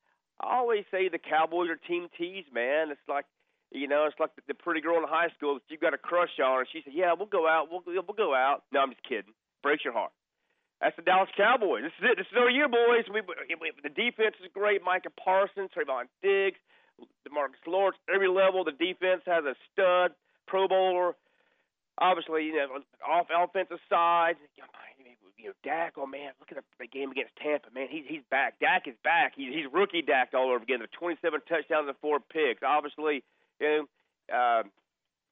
always 0.41 0.85
say 0.89 1.09
the 1.09 1.19
Cowboys 1.19 1.69
are 1.69 1.75
team 1.75 2.07
tease, 2.17 2.45
man. 2.53 2.91
It's 2.91 3.07
like 3.07 3.25
you 3.71 3.87
know, 3.87 4.05
it's 4.05 4.19
like 4.19 4.31
the, 4.47 4.53
pretty 4.53 4.81
girl 4.81 4.97
in 4.97 5.03
high 5.05 5.29
school 5.37 5.55
that 5.55 5.61
you 5.69 5.77
got 5.77 5.93
a 5.93 5.97
crush 5.97 6.39
on, 6.43 6.59
and 6.59 6.67
she 6.71 6.81
said, 6.83 6.93
"Yeah, 6.95 7.13
we'll 7.13 7.29
go 7.29 7.47
out. 7.47 7.67
We'll 7.69 7.83
we'll 7.85 8.17
go 8.17 8.33
out." 8.33 8.63
No, 8.71 8.81
I'm 8.81 8.89
just 8.89 9.03
kidding. 9.03 9.33
Breaks 9.61 9.83
your 9.83 9.93
heart. 9.93 10.11
That's 10.81 10.95
the 10.95 11.03
Dallas 11.03 11.29
Cowboys. 11.35 11.83
This 11.83 11.93
is 11.99 12.05
it. 12.11 12.17
This 12.17 12.27
is 12.31 12.37
our 12.39 12.49
year, 12.49 12.69
boys. 12.69 13.05
We, 13.11 13.21
we 13.21 13.71
the 13.83 13.89
defense 13.89 14.35
is 14.39 14.49
great. 14.53 14.81
Micah 14.83 15.11
Parsons, 15.11 15.69
Trevon 15.75 16.07
Diggs, 16.23 16.57
Demarcus 17.27 17.61
Lawrence. 17.67 17.97
Every 18.13 18.29
level, 18.29 18.63
the 18.63 18.71
defense 18.71 19.21
has 19.27 19.43
a 19.43 19.55
stud 19.71 20.15
Pro 20.47 20.67
Bowler. 20.67 21.15
Obviously, 21.99 22.45
you 22.45 22.55
know, 22.55 22.79
off 23.05 23.27
offensive 23.27 23.79
side, 23.89 24.35
you 25.39 25.47
know, 25.47 25.53
Dak. 25.63 25.93
Oh 25.97 26.05
man, 26.05 26.31
look 26.39 26.51
at 26.51 26.63
the 26.79 26.87
game 26.87 27.11
against 27.11 27.35
Tampa. 27.41 27.67
Man, 27.73 27.87
he's 27.89 28.03
he's 28.07 28.23
back. 28.29 28.59
Dak 28.59 28.87
is 28.87 28.95
back. 29.03 29.33
He's 29.35 29.53
he's 29.53 29.71
rookie 29.71 30.01
Dak 30.01 30.31
all 30.33 30.51
over 30.51 30.63
again. 30.63 30.79
The 30.79 30.91
27 30.99 31.41
touchdowns 31.47 31.87
and 31.87 31.97
four 32.01 32.19
picks. 32.19 32.61
Obviously, 32.63 33.23
you 33.59 33.67
know, 33.67 33.81
um, 34.35 34.71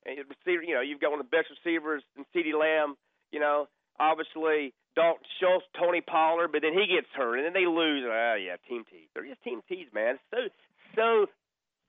receiver. 0.05 0.63
You 0.63 0.75
know, 0.75 0.81
you've 0.81 0.99
got 0.99 1.11
one 1.11 1.19
of 1.19 1.27
the 1.29 1.35
best 1.35 1.51
receivers 1.51 2.03
in 2.15 2.23
CeeDee 2.31 2.57
Lamb. 2.57 2.95
You 3.31 3.39
know, 3.39 3.67
obviously 3.99 4.73
Dalton 4.95 5.27
Schultz, 5.39 5.65
Tony 5.77 6.01
Pollard, 6.01 6.51
but 6.51 6.61
then 6.61 6.73
he 6.73 6.87
gets 6.87 7.07
hurt, 7.13 7.37
and 7.37 7.45
then 7.45 7.53
they 7.53 7.67
lose. 7.67 8.03
Oh 8.07 8.35
yeah, 8.39 8.55
team 8.67 8.83
tease. 8.89 9.11
They're 9.13 9.27
just 9.27 9.43
team 9.43 9.61
tease, 9.67 9.91
man. 9.93 10.15
It's 10.15 10.23
so 10.31 10.47
so 10.95 11.25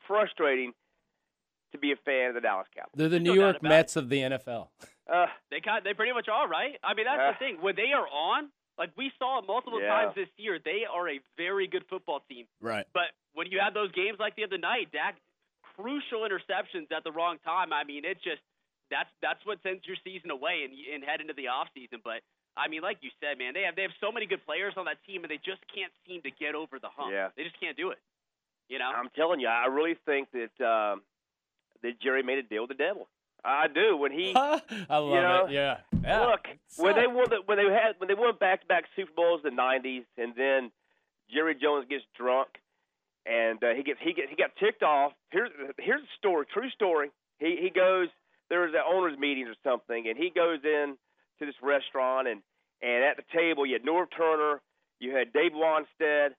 frustrating 0.07 0.73
to 1.73 1.79
be 1.79 1.93
a 1.93 1.97
fan 1.97 2.29
of 2.29 2.35
the 2.35 2.41
Dallas 2.41 2.67
Cowboys. 2.75 2.93
They're 2.95 3.09
the 3.09 3.21
New 3.21 3.35
no 3.35 3.43
York 3.43 3.63
Mets 3.63 3.97
it. 3.97 4.01
of 4.01 4.09
the 4.09 4.21
NFL. 4.21 4.69
Uh, 5.11 5.27
they 5.51 5.61
kind, 5.61 5.85
they 5.85 5.95
pretty 5.95 6.13
much 6.13 6.29
are, 6.29 6.49
right? 6.49 6.77
I 6.85 6.95
mean, 6.95 7.07
that's 7.07 7.21
uh, 7.21 7.33
the 7.33 7.39
thing. 7.39 7.63
When 7.63 7.77
they 7.77 7.93
are 7.93 8.07
on, 8.07 8.49
like 8.79 8.91
we 8.97 9.11
saw 9.19 9.41
multiple 9.43 9.81
yeah. 9.81 9.89
times 9.89 10.15
this 10.15 10.29
year, 10.37 10.59
they 10.63 10.83
are 10.91 11.09
a 11.09 11.21
very 11.37 11.67
good 11.67 11.85
football 11.89 12.23
team. 12.29 12.47
Right. 12.61 12.87
But 12.93 13.17
when 13.35 13.51
you 13.51 13.61
have 13.61 13.75
those 13.75 13.93
games 13.93 14.19
like 14.21 14.37
the 14.37 14.45
other 14.45 14.59
night, 14.59 14.93
Dak 14.93 15.17
crucial 15.79 16.27
interceptions 16.27 16.91
at 16.91 17.05
the 17.05 17.13
wrong 17.13 17.39
time. 17.45 17.73
I 17.73 17.85
mean, 17.85 18.05
it's 18.05 18.23
just 18.23 18.43
that's 18.91 19.09
that's 19.23 19.39
what 19.47 19.63
sends 19.63 19.87
your 19.87 19.97
season 20.03 20.31
away 20.31 20.67
and 20.67 20.75
and 20.75 21.05
head 21.05 21.21
into 21.21 21.35
the 21.35 21.49
off 21.49 21.69
season. 21.75 22.03
But 22.03 22.27
I 22.57 22.69
mean, 22.69 22.83
like 22.83 22.99
you 23.01 23.11
said, 23.23 23.39
man, 23.39 23.55
they 23.55 23.63
have 23.63 23.77
they 23.77 23.83
have 23.83 23.95
so 24.03 24.11
many 24.11 24.27
good 24.27 24.45
players 24.45 24.75
on 24.77 24.87
that 24.87 24.99
team, 25.07 25.23
and 25.23 25.31
they 25.31 25.39
just 25.39 25.63
can't 25.71 25.93
seem 26.07 26.23
to 26.23 26.31
get 26.35 26.59
over 26.59 26.79
the 26.83 26.91
hump. 26.91 27.15
Yeah. 27.15 27.31
They 27.37 27.45
just 27.45 27.59
can't 27.61 27.77
do 27.77 27.91
it. 27.91 27.99
You 28.69 28.79
know. 28.79 28.91
I'm 28.91 29.09
telling 29.15 29.41
you, 29.41 29.49
I 29.49 29.67
really 29.67 29.97
think 30.05 30.29
that 30.35 30.53
um, 30.61 31.01
that 31.83 32.01
Jerry 32.01 32.23
made 32.23 32.39
a 32.39 32.43
deal 32.43 32.63
with 32.63 32.77
the 32.77 32.83
devil. 32.83 33.09
I 33.45 33.69
do. 33.69 33.97
When 33.97 34.13
he, 34.13 34.33
I 34.37 34.61
love 34.99 35.09
you 35.09 35.21
know, 35.21 35.47
it. 35.47 35.53
Yeah. 35.53 35.77
yeah. 36.03 36.27
Look, 36.27 36.47
when 36.77 36.97
they 36.97 37.07
won, 37.07 37.27
the, 37.31 37.39
when 37.47 37.59
they 37.59 37.65
had, 37.65 37.95
when 37.99 38.09
they 38.09 38.15
won 38.15 38.35
back-to-back 38.39 38.85
Super 38.97 39.13
Bowls 39.15 39.43
in 39.45 39.55
the 39.55 39.63
'90s, 39.63 40.05
and 40.17 40.35
then 40.37 40.71
Jerry 41.33 41.55
Jones 41.55 41.87
gets 41.89 42.05
drunk, 42.17 42.49
and 43.27 43.63
uh, 43.63 43.75
he 43.75 43.83
gets 43.83 44.01
he 44.03 44.13
gets 44.13 44.31
he 44.31 44.37
got 44.37 44.57
ticked 44.57 44.83
off. 44.83 45.13
Here's 45.31 45.51
here's 45.79 46.03
a 46.03 46.17
story, 46.19 46.47
true 46.53 46.71
story. 46.71 47.11
He 47.39 47.57
he 47.61 47.71
goes 47.71 48.09
there 48.49 48.61
was 48.61 48.73
an 48.75 48.83
owners 48.87 49.19
meeting 49.19 49.47
or 49.47 49.55
something, 49.63 50.09
and 50.09 50.17
he 50.17 50.31
goes 50.31 50.61
in 50.65 50.97
to 51.39 51.47
this 51.47 51.55
restaurant, 51.63 52.29
and 52.29 52.43
and 52.83 53.05
at 53.05 53.17
the 53.17 53.25
table 53.33 53.67
you 53.67 53.75
had 53.75 53.83
Norv 53.83 54.07
Turner, 54.17 54.61
you 54.99 55.15
had 55.15 55.33
Dave 55.33 55.53
Wannstedt, 55.53 56.31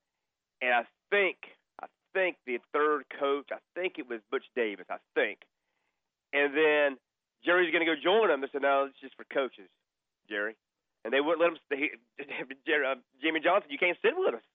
and 0.62 0.74
I 0.74 0.84
think 1.10 1.38
think 2.14 2.38
the 2.46 2.60
third 2.74 3.04
coach, 3.20 3.50
I 3.52 3.60
think 3.76 3.96
it 3.98 4.10
was 4.10 4.20
Butch 4.32 4.46
Davis, 4.56 4.86
I 4.90 4.98
think 5.16 5.40
and 6.34 6.54
then 6.54 6.98
Jerry's 7.44 7.72
going 7.72 7.86
to 7.86 7.90
go 7.90 7.98
join 7.98 8.30
them. 8.30 8.42
They 8.42 8.48
said, 8.52 8.62
no, 8.62 8.88
it's 8.90 9.00
just 9.02 9.16
for 9.16 9.26
coaches, 9.26 9.70
Jerry. 10.30 10.56
And 11.04 11.14
they 11.14 11.22
wouldn't 11.22 11.42
let 11.42 11.52
him. 11.52 11.58
They, 11.70 11.90
Jerry, 12.68 12.86
uh, 12.86 12.96
Jimmy 13.22 13.40
Johnson, 13.40 13.72
you 13.72 13.80
can't 13.80 13.98
sit 14.02 14.14
with 14.16 14.36
us. 14.36 14.46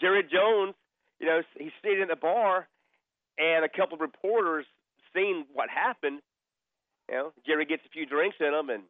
Jerry 0.00 0.22
Jones, 0.22 0.74
you 1.20 1.26
know, 1.26 1.40
he's 1.56 1.72
sitting 1.82 2.02
in 2.02 2.08
the 2.08 2.16
bar, 2.16 2.68
and 3.38 3.64
a 3.64 3.68
couple 3.68 3.94
of 3.94 4.00
reporters 4.00 4.66
seen 5.14 5.46
what 5.54 5.70
happened. 5.70 6.20
You 7.08 7.14
know, 7.14 7.32
Jerry 7.46 7.64
gets 7.64 7.82
a 7.86 7.88
few 7.88 8.04
drinks 8.04 8.36
in 8.40 8.52
him, 8.52 8.68
and 8.68 8.82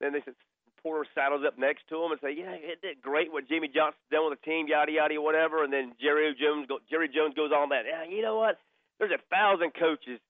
then 0.00 0.12
they 0.12 0.22
said, 0.24 0.34
reporter 0.84 1.08
saddles 1.14 1.42
up 1.46 1.58
next 1.58 1.88
to 1.88 2.02
him 2.02 2.12
and 2.12 2.20
say, 2.20 2.32
"Yeah, 2.32 2.52
it 2.52 2.82
did 2.82 3.00
great 3.00 3.32
what 3.32 3.48
Jimmy 3.48 3.68
Johnson's 3.68 4.04
done 4.10 4.28
with 4.28 4.38
the 4.40 4.44
team, 4.44 4.68
yada 4.68 4.92
yada, 4.92 5.20
whatever." 5.20 5.64
And 5.64 5.72
then 5.72 5.94
Jerry 6.00 6.34
Jones, 6.34 6.66
go, 6.68 6.78
Jerry 6.90 7.08
Jones 7.08 7.34
goes 7.34 7.52
on 7.52 7.70
that. 7.70 7.86
Yeah, 7.86 8.04
you 8.04 8.22
know 8.22 8.36
what? 8.36 8.60
There's 8.98 9.12
a 9.12 9.22
thousand 9.30 9.72
coaches 9.74 10.20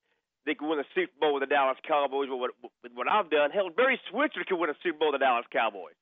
they 0.46 0.54
could 0.54 0.68
win 0.68 0.78
a 0.78 0.84
Super 0.94 1.12
Bowl 1.20 1.34
with 1.34 1.42
the 1.42 1.46
Dallas 1.46 1.78
Cowboys 1.86 2.28
with 2.28 2.38
what, 2.38 2.50
with 2.82 2.92
what 2.94 3.08
I've 3.08 3.30
done. 3.30 3.50
Hell, 3.50 3.70
Barry 3.70 4.00
Switzer 4.10 4.44
could 4.46 4.56
win 4.58 4.70
a 4.70 4.76
Super 4.82 4.98
Bowl 4.98 5.12
with 5.12 5.20
the 5.20 5.24
Dallas 5.24 5.46
Cowboys. 5.50 5.94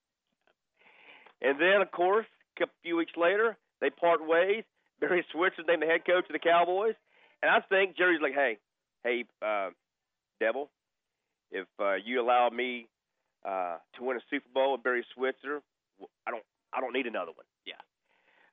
And 1.40 1.60
then, 1.60 1.80
of 1.80 1.90
course, 1.90 2.26
a 2.60 2.66
few 2.82 2.96
weeks 2.96 3.12
later, 3.16 3.56
they 3.80 3.90
part 3.90 4.26
ways. 4.26 4.64
Barry 5.00 5.24
Switzer 5.32 5.62
named 5.66 5.82
the 5.82 5.86
head 5.86 6.04
coach 6.04 6.26
of 6.28 6.32
the 6.32 6.38
Cowboys. 6.38 6.94
And 7.42 7.50
I 7.50 7.60
think 7.60 7.96
Jerry's 7.96 8.20
like, 8.20 8.34
hey, 8.34 8.58
hey, 9.02 9.24
uh, 9.40 9.70
Devil, 10.38 10.68
if 11.50 11.66
uh, 11.80 11.94
you 11.94 12.20
allow 12.20 12.50
me 12.50 12.88
uh, 13.44 13.78
to 13.96 14.04
win 14.04 14.16
a 14.16 14.24
Super 14.30 14.48
Bowl 14.52 14.72
with 14.72 14.82
Barry 14.82 15.04
Switzer, 15.14 15.62
I 16.26 16.30
don't, 16.30 16.44
I 16.72 16.80
don't 16.80 16.92
need 16.92 17.06
another 17.06 17.32
one. 17.34 17.46
Yeah, 17.66 17.80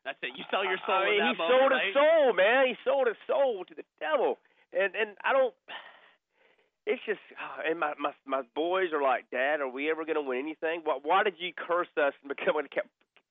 that's 0.06 0.17
it. 0.21 0.34
You 0.38 0.43
sell 0.49 0.63
your 0.63 0.80
soul. 0.86 1.02
I 1.02 1.06
mean, 1.06 1.21
he 1.21 1.34
moment, 1.38 1.49
sold 1.49 1.71
right? 1.71 1.86
his 1.86 1.93
soul, 1.93 2.34
man. 2.34 2.62
He 2.67 2.75
sold 2.84 3.08
his 3.08 3.19
soul 3.28 3.65
to 3.65 3.73
the 3.75 3.86
devil 3.99 4.38
and 4.73 4.95
and 4.95 5.17
I 5.23 5.34
don't. 5.34 5.54
It's 6.86 7.02
just, 7.06 7.19
and 7.67 7.80
my 7.80 7.93
my 7.99 8.13
my 8.25 8.41
boys 8.56 8.93
are 8.93 9.02
like, 9.02 9.30
Dad, 9.30 9.62
are 9.62 9.69
we 9.69 9.91
ever 9.91 10.06
going 10.06 10.15
to 10.15 10.25
win 10.25 10.39
anything? 10.39 10.82
Why, 10.84 10.97
why 11.04 11.23
did 11.23 11.36
you 11.38 11.54
curse 11.54 11.91
us 11.97 12.13
and 12.21 12.30
become 12.30 12.58
a 12.58 12.65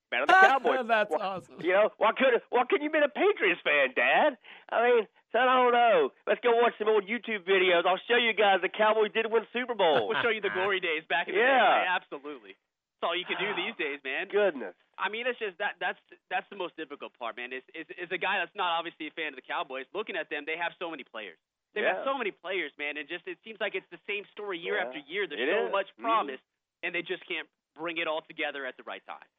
fan 0.09 0.23
of 0.23 0.27
the 0.27 0.37
Cowboys? 0.41 0.85
That's 0.87 1.09
why, 1.09 1.21
awesome. 1.21 1.61
You 1.61 1.73
know, 1.73 1.89
why 1.97 2.11
could 2.17 2.41
why 2.49 2.65
couldn't 2.69 2.83
you 2.83 2.91
been 2.91 3.05
a 3.05 3.13
Patriots 3.13 3.61
fan, 3.63 3.93
Dad? 3.95 4.37
I 4.69 4.77
mean, 4.83 5.03
son, 5.31 5.45
I 5.47 5.55
don't 5.61 5.73
know. 5.73 6.09
Let's 6.25 6.41
go 6.41 6.53
watch 6.57 6.73
some 6.77 6.89
old 6.89 7.05
YouTube 7.05 7.45
videos. 7.45 7.85
I'll 7.85 8.01
show 8.09 8.17
you 8.17 8.33
guys 8.33 8.61
the 8.61 8.69
Cowboys 8.69 9.13
did 9.13 9.29
win 9.29 9.45
Super 9.53 9.75
Bowl. 9.75 10.05
we'll 10.09 10.21
show 10.21 10.33
you 10.33 10.41
the 10.41 10.53
glory 10.53 10.79
days 10.79 11.05
back 11.09 11.29
in 11.29 11.35
the 11.35 11.41
yeah. 11.41 11.57
day. 11.57 11.81
Yeah, 11.85 11.95
absolutely. 11.95 12.57
That's 12.99 13.05
all 13.07 13.15
you 13.15 13.25
can 13.25 13.39
do 13.39 13.53
these 13.63 13.75
days, 13.77 13.99
man. 14.03 14.27
Goodness. 14.27 14.75
I 14.99 15.07
mean, 15.07 15.23
it's 15.29 15.39
just 15.39 15.55
that 15.63 15.79
that's 15.79 15.99
that's 16.27 16.47
the 16.51 16.59
most 16.59 16.75
difficult 16.75 17.15
part, 17.15 17.39
man. 17.39 17.55
Is 17.55 17.63
is 17.71 17.87
is 17.95 18.11
a 18.11 18.19
guy 18.19 18.43
that's 18.43 18.53
not 18.53 18.75
obviously 18.75 19.07
a 19.07 19.13
fan 19.15 19.31
of 19.31 19.39
the 19.39 19.47
Cowboys. 19.47 19.87
Looking 19.95 20.19
at 20.19 20.27
them, 20.27 20.43
they 20.43 20.59
have 20.59 20.75
so 20.75 20.91
many 20.91 21.07
players. 21.07 21.39
They've 21.73 21.85
yeah. 21.85 22.01
got 22.01 22.05
so 22.05 22.17
many 22.17 22.33
players, 22.33 22.73
man, 22.81 22.97
and 22.97 23.07
just 23.07 23.23
it 23.29 23.37
seems 23.45 23.61
like 23.61 23.77
it's 23.77 23.87
the 23.93 24.01
same 24.09 24.25
story 24.33 24.57
year 24.57 24.81
yeah. 24.81 24.89
after 24.89 24.99
year. 25.05 25.29
There's 25.29 25.39
it 25.39 25.53
so 25.53 25.69
is. 25.69 25.71
much 25.71 25.89
promise, 26.01 26.41
mm-hmm. 26.41 26.83
and 26.83 26.89
they 26.91 27.05
just 27.05 27.21
can't 27.29 27.47
bring 27.77 28.01
it 28.01 28.09
all 28.09 28.25
together 28.27 28.65
at 28.65 28.75
the 28.75 28.83
right 28.83 29.05
time. 29.05 29.29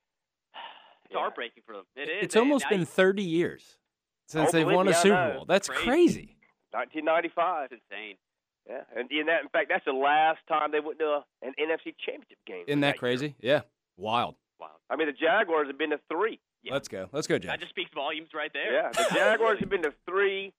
It's 1.10 1.16
yeah. 1.16 1.20
heartbreaking 1.22 1.64
for 1.66 1.74
them. 1.74 1.84
It 1.96 2.08
is. 2.08 2.24
It's 2.24 2.34
man. 2.36 2.42
almost 2.44 2.64
Now 2.66 2.70
been 2.70 2.80
you- 2.80 2.86
30 2.86 3.22
years 3.24 3.76
since 4.28 4.52
they've 4.52 4.64
won 4.66 4.86
a 4.86 4.94
Super 4.94 5.14
know. 5.14 5.32
Bowl. 5.38 5.44
That's 5.44 5.68
Crazy. 5.68 5.84
crazy. 5.84 6.36
1995. 6.70 7.72
It's 7.72 7.82
insane. 7.90 8.14
Yeah, 8.68 8.82
and 8.94 9.10
in 9.10 9.26
that, 9.26 9.42
in 9.42 9.48
fact, 9.48 9.66
that's 9.70 9.84
the 9.84 9.92
last 9.92 10.38
time 10.46 10.70
they 10.70 10.78
went 10.78 11.00
to 11.00 11.06
a, 11.06 11.24
an 11.42 11.54
NFC 11.58 11.94
Championship 11.98 12.38
game. 12.46 12.64
Isn't 12.68 12.80
that 12.82 12.94
year. 12.94 13.00
crazy? 13.00 13.34
Yeah. 13.40 13.62
Wild. 13.96 14.36
Wow. 14.60 14.68
I 14.88 14.94
mean, 14.94 15.08
the 15.08 15.12
Jaguars 15.12 15.66
have 15.66 15.78
been 15.78 15.90
to 15.90 15.98
three. 16.12 16.38
Yeah. 16.62 16.74
Let's 16.74 16.86
go. 16.86 17.08
Let's 17.10 17.26
go, 17.26 17.38
That 17.38 17.58
just 17.58 17.70
speaks 17.70 17.90
volumes 17.92 18.28
right 18.34 18.52
there. 18.52 18.72
Yeah, 18.72 18.90
the 18.92 19.06
Jaguars 19.14 19.58
have 19.60 19.70
been 19.70 19.82
to 19.82 19.92
three 20.06 20.52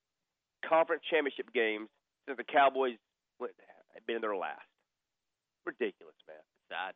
conference 0.67 1.03
championship 1.09 1.53
games 1.53 1.87
since 2.27 2.37
the 2.37 2.43
Cowboys 2.43 2.97
went, 3.39 3.53
have 3.93 4.05
been 4.05 4.17
in 4.17 4.21
their 4.21 4.35
last. 4.35 4.65
Ridiculous, 5.65 6.15
man. 6.27 6.37
Sad. 6.69 6.93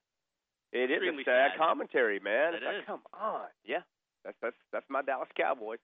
It 0.76 0.92
is 0.92 1.00
a 1.00 1.24
sad, 1.24 1.56
sad. 1.56 1.58
commentary, 1.58 2.20
man. 2.20 2.54
It 2.56 2.64
like, 2.64 2.86
come 2.86 3.00
on, 3.16 3.48
yeah. 3.64 3.80
That's 4.28 4.36
that's 4.42 4.60
that's 4.74 4.86
my 4.90 5.02
Dallas 5.02 5.30
Cowboys. 5.38 5.80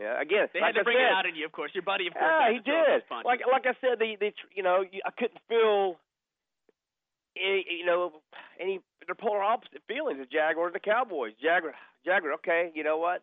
Yeah, 0.00 0.16
again, 0.20 0.48
They 0.52 0.58
like 0.60 0.74
had 0.74 0.80
to 0.80 0.80
I 0.80 0.82
bring 0.82 0.96
said, 0.96 1.06
it 1.06 1.12
out 1.12 1.26
in 1.26 1.36
you, 1.36 1.44
of 1.46 1.52
course. 1.52 1.70
Your 1.74 1.84
buddy, 1.84 2.08
of 2.08 2.14
course. 2.14 2.26
yeah, 2.26 2.50
he 2.50 2.58
did. 2.58 3.02
Like 3.24 3.40
like 3.46 3.66
I 3.66 3.74
said, 3.84 4.00
the 4.00 4.16
the 4.18 4.32
you 4.56 4.62
know 4.62 4.82
you, 4.82 5.02
I 5.04 5.10
couldn't 5.12 5.38
feel 5.48 6.00
any 7.36 7.64
you 7.78 7.86
know 7.86 8.12
any 8.58 8.80
they're 9.06 9.14
polar 9.14 9.42
opposite 9.42 9.82
feelings 9.86 10.18
the 10.18 10.26
Jaguars 10.26 10.72
and 10.74 10.80
the 10.80 10.84
Cowboys. 10.84 11.32
Jaguar 11.42 11.74
Jaguar, 12.04 12.32
okay, 12.40 12.70
you 12.74 12.82
know 12.82 12.96
what? 12.98 13.22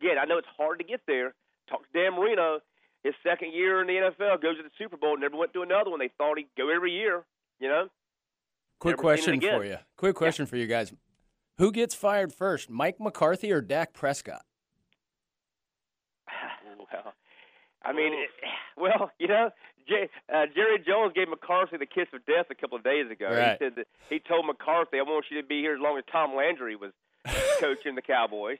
Again, 0.00 0.16
I 0.20 0.24
know 0.26 0.38
it's 0.38 0.48
hard 0.56 0.78
to 0.78 0.84
get 0.84 1.00
there. 1.06 1.34
Talk 1.68 1.82
to 1.90 1.92
Dan 1.98 2.14
Marino. 2.14 2.60
His 3.02 3.14
second 3.22 3.52
year 3.54 3.80
in 3.80 3.86
the 3.86 3.94
NFL 4.10 4.42
goes 4.42 4.56
to 4.56 4.62
the 4.62 4.70
Super 4.78 4.96
Bowl. 4.96 5.16
Never 5.16 5.36
went 5.36 5.52
to 5.54 5.62
another 5.62 5.90
one. 5.90 6.00
They 6.00 6.10
thought 6.18 6.38
he'd 6.38 6.48
go 6.56 6.68
every 6.70 6.92
year. 6.92 7.24
You 7.60 7.68
know. 7.68 7.88
Quick 8.78 8.96
question 8.96 9.40
for 9.40 9.64
you. 9.64 9.78
Quick 9.96 10.16
question 10.16 10.46
for 10.46 10.56
you 10.56 10.66
guys. 10.66 10.92
Who 11.58 11.72
gets 11.72 11.94
fired 11.94 12.34
first, 12.34 12.68
Mike 12.68 12.96
McCarthy 13.00 13.50
or 13.50 13.60
Dak 13.62 13.94
Prescott? 13.94 14.44
well, 16.78 17.14
I 17.82 17.92
mean, 17.92 18.12
it, 18.12 18.30
well, 18.76 19.10
you 19.18 19.28
know, 19.28 19.50
J, 19.88 20.08
uh, 20.32 20.46
Jerry 20.54 20.78
Jones 20.86 21.12
gave 21.14 21.28
McCarthy 21.28 21.76
the 21.78 21.86
kiss 21.86 22.08
of 22.12 22.26
death 22.26 22.46
a 22.50 22.54
couple 22.54 22.76
of 22.76 22.84
days 22.84 23.10
ago. 23.10 23.30
Right. 23.30 23.56
He 23.58 23.64
said 23.64 23.76
that 23.76 23.86
he 24.10 24.18
told 24.18 24.46
McCarthy, 24.46 24.98
"I 24.98 25.02
want 25.02 25.26
you 25.30 25.40
to 25.40 25.46
be 25.46 25.60
here 25.60 25.74
as 25.74 25.80
long 25.80 25.96
as 25.96 26.04
Tom 26.10 26.34
Landry 26.34 26.76
was 26.76 26.92
coaching 27.60 27.94
the 27.94 28.02
Cowboys." 28.02 28.58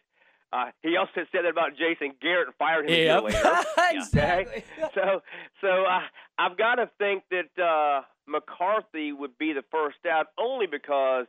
Uh, 0.52 0.66
he 0.82 0.96
also 0.96 1.26
said 1.32 1.42
that 1.42 1.46
about 1.46 1.72
Jason 1.76 2.12
Garrett 2.22 2.46
and 2.46 2.56
fired 2.56 2.88
him 2.88 2.94
a 2.94 2.96
year 2.96 3.20
later. 3.20 3.62
exactly. 3.90 4.64
so, 4.94 5.20
so 5.60 5.68
uh, 5.68 6.00
I've 6.38 6.56
got 6.56 6.76
to 6.76 6.88
think 6.98 7.24
that 7.30 7.62
uh, 7.62 8.02
McCarthy 8.26 9.12
would 9.12 9.38
be 9.38 9.52
the 9.52 9.62
first 9.70 9.98
out, 10.10 10.26
only 10.38 10.66
because 10.66 11.26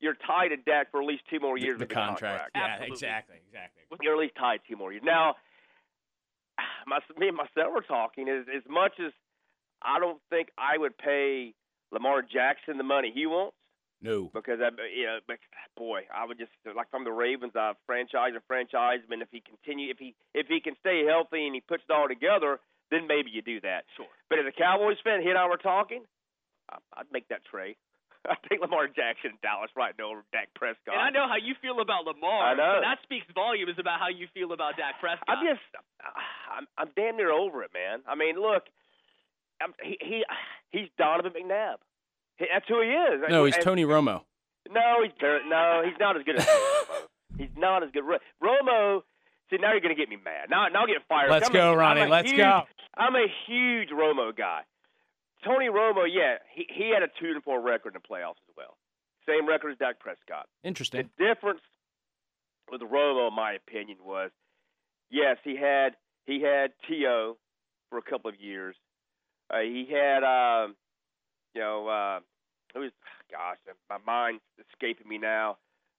you're 0.00 0.16
tied 0.26 0.48
to 0.48 0.56
Dak 0.56 0.90
for 0.90 1.00
at 1.00 1.06
least 1.06 1.22
two 1.30 1.40
more 1.40 1.58
years 1.58 1.78
the 1.78 1.84
of 1.84 1.88
the 1.88 1.94
contract. 1.94 2.50
Yeah, 2.54 2.62
Absolutely. 2.64 2.94
exactly, 2.94 3.36
exactly. 3.46 3.82
you're 4.02 4.14
at 4.14 4.20
least 4.20 4.34
tied 4.38 4.60
two 4.68 4.76
more 4.76 4.92
years. 4.92 5.02
Now, 5.04 5.36
my 6.86 6.98
me 7.18 7.28
and 7.28 7.36
myself 7.36 7.72
were 7.74 7.82
talking. 7.82 8.28
As 8.28 8.46
as 8.54 8.62
much 8.68 8.92
as 9.04 9.12
I 9.82 9.98
don't 9.98 10.20
think 10.30 10.48
I 10.58 10.78
would 10.78 10.96
pay 10.98 11.54
Lamar 11.92 12.22
Jackson 12.22 12.78
the 12.78 12.84
money 12.84 13.10
he 13.14 13.26
wants, 13.26 13.56
No. 14.02 14.30
because 14.34 14.58
I, 14.60 14.68
you 14.94 15.06
know, 15.06 15.18
boy, 15.76 16.02
I 16.14 16.24
would 16.26 16.38
just 16.38 16.50
like 16.76 16.90
from 16.90 17.04
the 17.04 17.12
Ravens, 17.12 17.52
I 17.56 17.72
franchise 17.86 18.32
a 18.36 18.52
franchiseman. 18.52 19.22
If 19.22 19.28
he 19.30 19.40
continue, 19.40 19.90
if 19.90 19.98
he 19.98 20.14
if 20.34 20.46
he 20.48 20.60
can 20.60 20.74
stay 20.80 21.04
healthy 21.06 21.46
and 21.46 21.54
he 21.54 21.60
puts 21.60 21.84
it 21.88 21.92
all 21.92 22.08
together, 22.08 22.58
then 22.90 23.06
maybe 23.06 23.30
you 23.30 23.42
do 23.42 23.60
that. 23.60 23.84
Sure. 23.96 24.06
But 24.28 24.38
as 24.38 24.46
a 24.46 24.52
Cowboys 24.52 24.96
fan, 25.04 25.22
he 25.22 25.28
and 25.28 25.38
I 25.38 25.46
were 25.48 25.56
talking. 25.58 26.04
I- 26.70 27.00
I'd 27.00 27.10
make 27.12 27.28
that 27.28 27.44
trade. 27.44 27.76
I'd 28.28 28.36
take 28.48 28.60
Lamar 28.60 28.86
Jackson 28.86 29.32
in 29.32 29.38
Dallas 29.42 29.70
right 29.76 29.94
now 29.98 30.12
over 30.12 30.24
Dak 30.32 30.48
Prescott. 30.54 30.92
And 30.94 31.00
I 31.00 31.10
know 31.10 31.26
how 31.28 31.36
you 31.36 31.54
feel 31.62 31.80
about 31.80 32.04
Lamar. 32.04 32.52
I 32.52 32.54
know. 32.54 32.80
That 32.82 32.98
speaks 33.02 33.26
volumes 33.34 33.76
about 33.78 33.98
how 33.98 34.08
you 34.08 34.26
feel 34.34 34.52
about 34.52 34.76
Dak 34.76 35.00
Prescott. 35.00 35.24
I'm 35.28 35.40
just, 35.46 35.64
I'm, 36.52 36.66
I'm 36.76 36.88
damn 36.96 37.16
near 37.16 37.32
over 37.32 37.62
it, 37.64 37.70
man. 37.72 38.00
I 38.06 38.14
mean, 38.14 38.36
look, 38.36 38.64
I'm, 39.60 39.72
he, 39.82 39.96
he, 40.00 40.24
he's 40.70 40.88
Donovan 40.98 41.32
McNabb. 41.32 41.76
He, 42.36 42.46
that's 42.52 42.66
who 42.68 42.80
he 42.82 42.88
is. 42.88 43.22
No, 43.30 43.44
he's 43.46 43.54
And- 43.56 43.64
Tony 43.64 43.84
Romo. 43.84 44.22
No, 44.70 45.02
he's 45.02 45.12
no, 45.48 45.82
he's 45.84 45.96
not 45.98 46.16
as 46.18 46.22
good 46.22 46.36
as 46.36 46.44
Romo. 46.44 47.06
He's 47.38 47.48
not 47.56 47.82
as 47.82 47.90
good. 47.92 48.04
Ro- 48.04 48.18
Romo. 48.42 49.00
See, 49.48 49.56
now 49.56 49.70
you're 49.72 49.80
gonna 49.80 49.94
get 49.94 50.08
me 50.10 50.16
mad. 50.22 50.50
Now, 50.50 50.68
now 50.68 50.80
I'll 50.82 50.86
get 50.86 50.98
fired. 51.08 51.30
Let's 51.30 51.46
I'm 51.46 51.52
go, 51.54 51.72
a, 51.72 51.76
Ronnie. 51.76 52.06
Let's 52.06 52.28
huge, 52.30 52.36
go. 52.38 52.62
I'm 52.96 53.14
a 53.16 53.26
huge 53.46 53.88
Romo 53.88 54.36
guy. 54.36 54.60
Tony 55.44 55.66
Romo, 55.66 56.04
yeah, 56.10 56.36
he 56.54 56.66
he 56.68 56.90
had 56.92 57.02
a 57.02 57.08
two 57.20 57.32
and 57.32 57.42
four 57.42 57.60
record 57.60 57.94
in 57.94 58.00
the 58.02 58.06
playoffs 58.08 58.40
as 58.48 58.54
well. 58.56 58.76
Same 59.26 59.48
record 59.48 59.72
as 59.72 59.78
Dak 59.78 59.98
Prescott. 59.98 60.46
Interesting. 60.64 61.08
The 61.18 61.24
difference 61.24 61.60
with 62.70 62.80
Romo, 62.82 63.28
in 63.28 63.34
my 63.34 63.52
opinion, 63.52 63.98
was 64.04 64.30
yes, 65.10 65.36
he 65.44 65.56
had 65.56 65.96
he 66.26 66.42
had 66.42 66.72
T.O. 66.88 67.36
for 67.88 67.98
a 67.98 68.02
couple 68.02 68.30
of 68.30 68.40
years. 68.40 68.76
Uh, 69.52 69.60
he 69.60 69.86
had 69.90 70.22
um, 70.24 70.76
you 71.54 71.60
know 71.60 71.88
uh, 71.88 72.20
who 72.74 72.80
was 72.80 72.92
gosh, 73.30 73.56
my 73.88 73.98
mind's 74.06 74.42
escaping 74.72 75.08
me 75.08 75.18
now. 75.18 75.56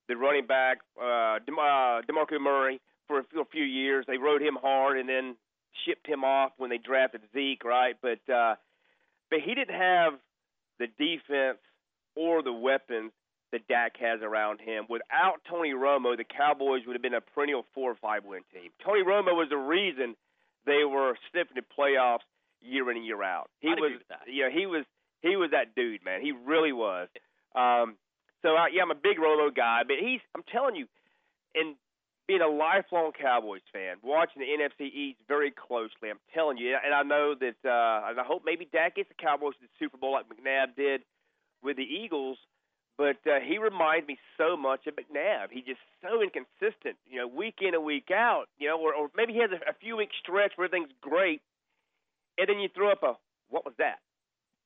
The 0.08 0.16
running 0.16 0.46
back 0.46 0.78
uh, 1.00 1.38
Dem- 1.46 1.58
uh, 1.58 2.02
Demarco 2.02 2.40
Murray 2.40 2.80
for 3.06 3.20
a 3.20 3.24
few, 3.24 3.40
a 3.40 3.44
few 3.46 3.64
years. 3.64 4.04
They 4.06 4.18
rode 4.18 4.42
him 4.42 4.56
hard 4.60 4.98
and 4.98 5.08
then 5.08 5.36
shipped 5.86 6.06
him 6.06 6.24
off 6.24 6.52
when 6.58 6.70
they 6.70 6.78
drafted 6.78 7.22
Zeke, 7.32 7.64
right? 7.64 7.96
But 8.02 8.20
uh, 8.32 8.56
but 9.32 9.40
he 9.40 9.54
didn't 9.54 9.74
have 9.74 10.12
the 10.78 10.88
defense 11.00 11.56
or 12.14 12.42
the 12.42 12.52
weapons 12.52 13.12
that 13.50 13.66
Dak 13.66 13.96
has 13.96 14.20
around 14.20 14.60
him. 14.60 14.84
Without 14.90 15.40
Tony 15.48 15.72
Romo, 15.72 16.16
the 16.16 16.24
Cowboys 16.24 16.82
would 16.86 16.92
have 16.92 17.02
been 17.02 17.14
a 17.14 17.20
perennial 17.20 17.64
four 17.74 17.90
or 17.90 17.96
five 17.96 18.24
win 18.24 18.42
team. 18.52 18.70
Tony 18.84 19.00
Romo 19.02 19.32
was 19.32 19.48
the 19.48 19.56
reason 19.56 20.16
they 20.66 20.84
were 20.84 21.16
sniffing 21.30 21.56
the 21.56 21.64
playoffs 21.64 22.28
year 22.60 22.90
in 22.90 22.98
and 22.98 23.06
year 23.06 23.22
out. 23.22 23.48
He 23.60 23.68
I'd 23.68 23.80
was 23.80 23.88
agree 23.88 23.96
with 23.98 24.08
that. 24.08 24.20
yeah, 24.28 24.50
he 24.52 24.66
was 24.66 24.84
he 25.22 25.36
was 25.36 25.50
that 25.52 25.74
dude, 25.74 26.04
man. 26.04 26.20
He 26.20 26.32
really 26.32 26.72
was. 26.72 27.08
Um 27.56 27.96
so 28.42 28.50
I, 28.50 28.68
yeah, 28.72 28.82
I'm 28.82 28.90
a 28.90 28.94
big 29.00 29.16
Romo 29.16 29.54
guy, 29.54 29.80
but 29.86 29.96
he's 29.98 30.20
I'm 30.36 30.44
telling 30.52 30.76
you, 30.76 30.86
and 31.54 31.76
being 32.28 32.40
a 32.40 32.46
lifelong 32.48 33.12
Cowboys 33.12 33.62
fan, 33.72 33.96
watching 34.02 34.40
the 34.40 34.46
NFC 34.46 34.86
East 34.92 35.18
very 35.26 35.50
closely, 35.50 36.10
I'm 36.10 36.20
telling 36.34 36.56
you, 36.56 36.76
and 36.82 36.94
I 36.94 37.02
know 37.02 37.34
that, 37.34 37.56
uh, 37.68 38.08
and 38.10 38.20
I 38.20 38.24
hope 38.24 38.42
maybe 38.44 38.64
Dak 38.70 38.96
gets 38.96 39.08
the 39.08 39.14
Cowboys 39.14 39.54
to 39.54 39.60
the 39.62 39.68
Super 39.78 39.96
Bowl 39.98 40.12
like 40.12 40.26
McNabb 40.28 40.76
did 40.76 41.02
with 41.62 41.76
the 41.76 41.82
Eagles, 41.82 42.38
but 42.96 43.16
uh, 43.26 43.40
he 43.46 43.58
reminds 43.58 44.06
me 44.06 44.18
so 44.38 44.56
much 44.56 44.86
of 44.86 44.94
McNabb. 44.94 45.48
He's 45.50 45.64
just 45.64 45.80
so 46.00 46.22
inconsistent, 46.22 46.96
you 47.10 47.18
know, 47.18 47.26
week 47.26 47.56
in 47.60 47.74
and 47.74 47.84
week 47.84 48.10
out, 48.12 48.46
you 48.58 48.68
know, 48.68 48.78
or, 48.78 48.94
or 48.94 49.08
maybe 49.16 49.32
he 49.32 49.40
has 49.40 49.50
a, 49.50 49.70
a 49.70 49.74
few 49.80 49.96
week 49.96 50.10
stretch 50.22 50.52
where 50.56 50.66
everything's 50.66 50.92
great, 51.00 51.42
and 52.38 52.48
then 52.48 52.60
you 52.60 52.68
throw 52.74 52.92
up 52.92 53.02
a, 53.02 53.14
what 53.50 53.64
was 53.64 53.74
that? 53.78 53.98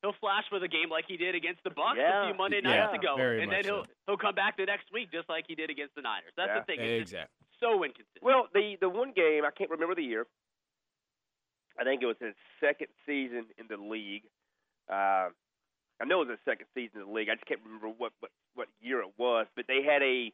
he'll 0.02 0.12
flash 0.20 0.44
with 0.52 0.62
a 0.62 0.68
game 0.68 0.90
like 0.92 1.06
he 1.08 1.16
did 1.16 1.34
against 1.34 1.64
the 1.64 1.70
Bucks 1.70 1.96
Yeah. 1.98 2.24
a 2.24 2.26
few 2.28 2.36
Monday 2.36 2.60
Yeah, 2.62 2.84
nights 2.84 2.94
ago, 3.02 3.16
very 3.16 3.42
and 3.42 3.50
then 3.50 3.64
he'll 3.64 3.82
so. 3.82 3.90
he'll 4.06 4.16
come 4.20 4.34
back 4.36 4.56
the 4.56 4.66
next 4.66 4.92
week 4.92 5.10
just 5.10 5.26
like 5.28 5.46
he 5.48 5.54
did 5.56 5.70
against 5.70 5.94
the 5.96 6.02
Niners. 6.02 6.30
That's 6.36 6.50
Yeah. 6.52 6.60
the 6.60 6.64
thing. 6.66 6.78
It's 6.80 7.10
just 7.10 7.24
Exactly. 7.24 7.45
So 7.60 7.82
inconsistent. 7.84 8.22
Well, 8.22 8.48
the 8.52 8.76
the 8.80 8.88
one 8.88 9.12
game 9.14 9.44
I 9.44 9.50
can't 9.50 9.70
remember 9.70 9.94
the 9.94 10.02
year. 10.02 10.26
I 11.78 11.84
think 11.84 12.02
it 12.02 12.06
was 12.06 12.16
his 12.20 12.34
second 12.60 12.88
season 13.04 13.46
in 13.58 13.66
the 13.68 13.76
league. 13.76 14.22
Uh, 14.88 15.28
I 16.00 16.04
know 16.04 16.22
it 16.22 16.28
was 16.28 16.38
his 16.38 16.44
second 16.44 16.66
season 16.74 17.00
in 17.00 17.06
the 17.06 17.12
league. 17.12 17.28
I 17.28 17.34
just 17.34 17.46
can't 17.46 17.60
remember 17.64 17.88
what 17.88 18.12
what 18.20 18.30
what 18.54 18.68
year 18.80 19.00
it 19.00 19.12
was. 19.18 19.46
But 19.56 19.66
they 19.68 19.82
had 19.82 20.02
a 20.02 20.32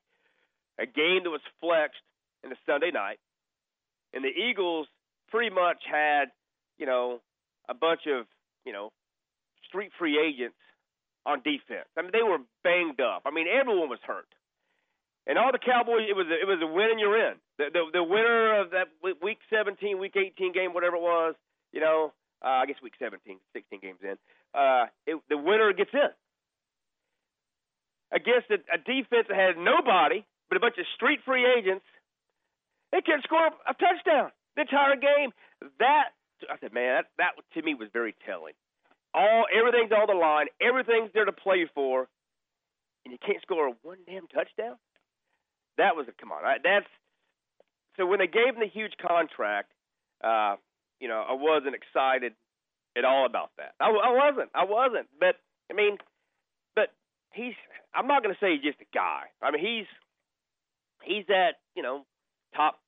a 0.78 0.86
game 0.86 1.22
that 1.24 1.30
was 1.30 1.44
flexed 1.60 2.02
in 2.42 2.50
the 2.50 2.56
Sunday 2.66 2.90
night, 2.90 3.18
and 4.12 4.24
the 4.24 4.28
Eagles 4.28 4.86
pretty 5.30 5.54
much 5.54 5.82
had 5.90 6.30
you 6.78 6.86
know 6.86 7.20
a 7.68 7.74
bunch 7.74 8.02
of 8.06 8.26
you 8.64 8.72
know 8.72 8.90
street 9.68 9.90
free 9.98 10.18
agents 10.18 10.58
on 11.26 11.38
defense. 11.38 11.88
I 11.96 12.02
mean 12.02 12.10
they 12.12 12.22
were 12.22 12.38
banged 12.64 13.00
up. 13.00 13.22
I 13.26 13.30
mean 13.30 13.46
everyone 13.48 13.88
was 13.88 14.00
hurt. 14.06 14.28
And 15.26 15.38
all 15.38 15.52
the 15.52 15.62
Cowboys, 15.62 16.10
it 16.10 16.16
was 16.16 16.26
a, 16.26 16.34
it 16.34 16.48
was 16.50 16.58
a 16.62 16.66
win 16.66 16.90
and 16.90 17.00
you're 17.00 17.18
in. 17.30 17.34
The, 17.58 17.70
the 17.72 17.82
the 17.92 18.02
winner 18.02 18.60
of 18.60 18.70
that 18.72 18.90
week 19.22 19.38
17, 19.50 19.98
week 19.98 20.16
18 20.16 20.52
game, 20.52 20.74
whatever 20.74 20.96
it 20.96 21.02
was, 21.02 21.34
you 21.72 21.80
know, 21.80 22.12
uh, 22.44 22.62
I 22.62 22.66
guess 22.66 22.76
week 22.82 22.94
17, 22.98 23.38
16 23.54 23.80
games 23.80 24.02
in, 24.02 24.18
uh, 24.54 24.86
it, 25.06 25.16
the 25.30 25.38
winner 25.38 25.72
gets 25.72 25.94
in. 25.94 26.10
Against 28.10 28.50
a, 28.50 28.58
a 28.74 28.78
defense 28.82 29.30
that 29.30 29.38
had 29.38 29.56
nobody 29.56 30.26
but 30.50 30.56
a 30.56 30.60
bunch 30.60 30.76
of 30.76 30.84
street 30.96 31.20
free 31.24 31.46
agents, 31.46 31.86
they 32.90 33.00
can't 33.00 33.22
score 33.22 33.46
a 33.46 33.72
touchdown 33.72 34.32
the 34.56 34.62
entire 34.62 34.96
game. 34.96 35.30
That 35.78 36.12
I 36.50 36.58
said, 36.60 36.74
man, 36.74 37.00
that, 37.00 37.06
that 37.16 37.32
to 37.54 37.62
me 37.62 37.74
was 37.74 37.88
very 37.92 38.14
telling. 38.26 38.52
All 39.14 39.46
everything's 39.48 39.92
on 39.92 40.08
the 40.08 40.18
line, 40.18 40.46
everything's 40.60 41.08
there 41.14 41.24
to 41.24 41.32
play 41.32 41.64
for, 41.74 42.08
and 43.04 43.12
you 43.12 43.18
can't 43.24 43.40
score 43.42 43.68
a 43.68 43.72
one 43.82 43.98
damn 44.04 44.26
touchdown 44.26 44.76
that 45.78 45.96
was 45.96 46.06
a 46.08 46.12
come 46.12 46.32
on. 46.32 46.42
That's 46.62 46.86
so 47.96 48.06
when 48.06 48.18
they 48.18 48.26
gave 48.26 48.54
him 48.54 48.60
the 48.60 48.68
huge 48.68 48.92
contract, 49.00 49.72
uh, 50.24 50.56
you 51.00 51.08
know, 51.08 51.24
I 51.28 51.34
wasn't 51.34 51.74
excited 51.74 52.32
at 52.96 53.04
all 53.04 53.26
about 53.26 53.50
that. 53.58 53.74
I, 53.80 53.88
I 53.88 54.12
wasn't. 54.12 54.50
I 54.54 54.64
wasn't. 54.64 55.08
But 55.18 55.36
I 55.70 55.74
mean, 55.74 55.98
but 56.74 56.88
he's. 57.32 57.54
I'm 57.94 58.06
not 58.06 58.22
going 58.22 58.34
to 58.34 58.40
say 58.40 58.54
he's 58.56 58.72
just 58.72 58.80
a 58.80 58.88
guy. 58.94 59.28
I 59.42 59.50
mean, 59.50 59.60
he's 59.60 59.86
he's 61.04 61.26
that 61.28 61.60
you 61.74 61.82
know 61.82 62.04
top 62.54 62.78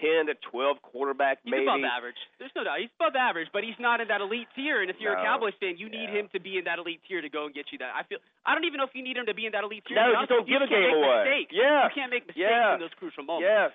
ten 0.00 0.26
to 0.26 0.34
twelve 0.50 0.80
quarterback 0.82 1.38
He's 1.42 1.50
maybe. 1.50 1.64
above 1.64 1.80
average. 1.84 2.16
There's 2.38 2.50
no 2.54 2.64
doubt. 2.64 2.78
He's 2.80 2.90
above 3.00 3.16
average, 3.16 3.48
but 3.52 3.64
he's 3.64 3.78
not 3.78 4.00
in 4.00 4.08
that 4.08 4.20
elite 4.20 4.48
tier. 4.54 4.80
And 4.82 4.90
if 4.90 4.96
you're 5.00 5.14
No. 5.14 5.20
a 5.20 5.24
Cowboys 5.24 5.54
fan, 5.60 5.76
you 5.78 5.88
need 5.88 6.08
him 6.10 6.28
to 6.32 6.40
be 6.40 6.58
in 6.58 6.64
that 6.64 6.78
elite 6.78 7.00
tier 7.08 7.20
to 7.20 7.28
go 7.28 7.46
and 7.46 7.54
get 7.54 7.66
you 7.72 7.78
that. 7.78 7.92
I 7.94 8.02
feel. 8.04 8.18
I 8.44 8.54
don't 8.54 8.64
even 8.64 8.78
know 8.78 8.84
if 8.84 8.94
you 8.94 9.02
need 9.02 9.16
him 9.16 9.26
to 9.26 9.34
be 9.34 9.46
in 9.46 9.52
that 9.52 9.64
elite 9.64 9.84
tier. 9.86 9.96
No, 9.96 10.12
just 10.14 10.28
don't 10.28 10.40
with 10.40 10.48
you. 10.48 10.58
give 10.58 10.62
a 10.62 10.64
You 10.64 10.70
can't 10.70 10.82
game 10.82 11.00
make 11.00 11.04
away. 11.06 11.24
Mistakes. 11.24 11.52
Yeah. 11.54 11.84
You 11.84 11.90
can't 11.94 12.10
make 12.10 12.26
mistakes 12.26 12.48
Yeah. 12.50 12.74
in 12.74 12.80
those 12.80 12.94
crucial 12.96 13.24
moments. 13.24 13.46
Yes. 13.48 13.70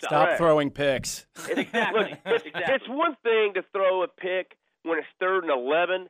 So- 0.00 0.06
Stop 0.08 0.24
Correct. 0.26 0.38
throwing 0.38 0.70
picks. 0.70 1.26
It's, 1.48 1.58
Exactly. 1.72 2.00
Look, 2.26 2.46
Exactly. 2.46 2.74
it's 2.74 2.88
one 2.88 3.16
thing 3.22 3.54
to 3.54 3.62
throw 3.72 4.02
a 4.02 4.08
pick 4.08 4.56
when 4.82 4.98
it's 4.98 5.08
third 5.18 5.44
and 5.44 5.50
eleven, 5.52 6.08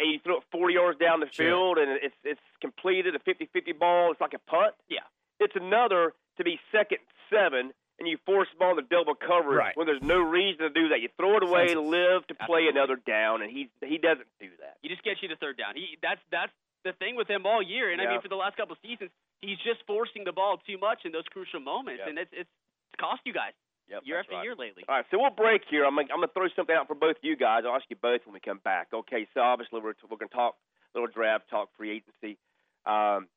and 0.00 0.10
you 0.10 0.18
throw 0.20 0.38
it 0.38 0.44
40 0.50 0.74
yards 0.74 0.98
down 0.98 1.20
the 1.20 1.28
Sure. 1.30 1.46
field, 1.46 1.78
and 1.78 1.90
it's 2.02 2.16
it's 2.24 2.40
completed 2.62 3.14
a 3.14 3.18
50-50 3.20 3.72
ball. 3.78 4.10
It's 4.12 4.20
like 4.20 4.32
a 4.34 4.38
punt. 4.38 4.74
Yeah. 4.88 5.00
It's 5.38 5.54
another 5.56 6.14
to 6.38 6.44
be 6.44 6.58
second 6.72 6.98
seven, 7.28 7.72
and 8.00 8.08
you 8.08 8.16
force 8.26 8.48
them 8.58 8.66
on 8.66 8.76
the 8.76 8.82
double 8.82 9.14
coverage 9.14 9.58
Right. 9.58 9.76
when 9.76 9.86
there's 9.86 10.02
no 10.02 10.18
reason 10.20 10.60
to 10.64 10.70
do 10.70 10.88
that. 10.88 11.00
You 11.00 11.08
throw 11.16 11.36
it 11.36 11.42
away, 11.44 11.68
Senseless. 11.68 11.88
live 11.90 12.26
to 12.28 12.34
play 12.34 12.66
Absolutely. 12.66 12.68
another 12.68 12.96
down, 12.96 13.42
and 13.42 13.50
he 13.52 13.68
he 13.84 13.98
doesn't 13.98 14.26
do 14.40 14.48
that. 14.60 14.78
He 14.82 14.88
just 14.88 15.02
gets 15.04 15.22
you 15.22 15.28
to 15.28 15.36
third 15.36 15.56
down. 15.58 15.76
He 15.76 15.98
that's 16.02 16.20
that's 16.30 16.52
the 16.82 16.92
thing 16.94 17.14
with 17.14 17.28
him 17.28 17.44
all 17.46 17.60
year. 17.62 17.92
And 17.92 18.00
I 18.00 18.08
mean, 18.08 18.20
for 18.22 18.28
the 18.28 18.36
last 18.40 18.56
couple 18.56 18.72
of 18.72 18.78
seasons, 18.80 19.10
he's 19.42 19.58
just 19.58 19.84
forcing 19.86 20.24
the 20.24 20.32
ball 20.32 20.56
too 20.66 20.78
much 20.78 21.04
in 21.04 21.12
those 21.12 21.28
crucial 21.30 21.60
moments, 21.60 22.00
Yep. 22.00 22.08
and 22.08 22.18
it's 22.18 22.32
it's 22.32 22.50
cost 22.98 23.20
you 23.24 23.32
guys 23.32 23.52
Yep, 23.88 24.02
year 24.04 24.18
after 24.20 24.32
right. 24.34 24.44
year 24.44 24.54
lately. 24.56 24.84
All 24.88 24.94
right, 24.96 25.04
so 25.10 25.18
we'll 25.18 25.30
break 25.30 25.62
here. 25.68 25.84
I'm 25.84 25.94
gonna, 25.94 26.08
I'm 26.12 26.20
gonna 26.20 26.32
throw 26.32 26.48
something 26.56 26.74
out 26.74 26.86
for 26.86 26.94
both 26.94 27.16
you 27.22 27.36
guys. 27.36 27.64
I'll 27.66 27.76
ask 27.76 27.84
you 27.90 27.96
both 28.00 28.24
when 28.24 28.32
we 28.34 28.40
come 28.40 28.58
back. 28.64 28.88
Okay, 28.94 29.26
so 29.34 29.40
obviously 29.40 29.80
we're 29.80 29.94
we're 30.08 30.16
gonna 30.16 30.28
talk 30.30 30.56
a 30.94 30.98
little 30.98 31.12
draft, 31.12 31.50
talk 31.50 31.68
free 31.76 31.90
agency. 31.90 32.38
Um, 32.86 33.28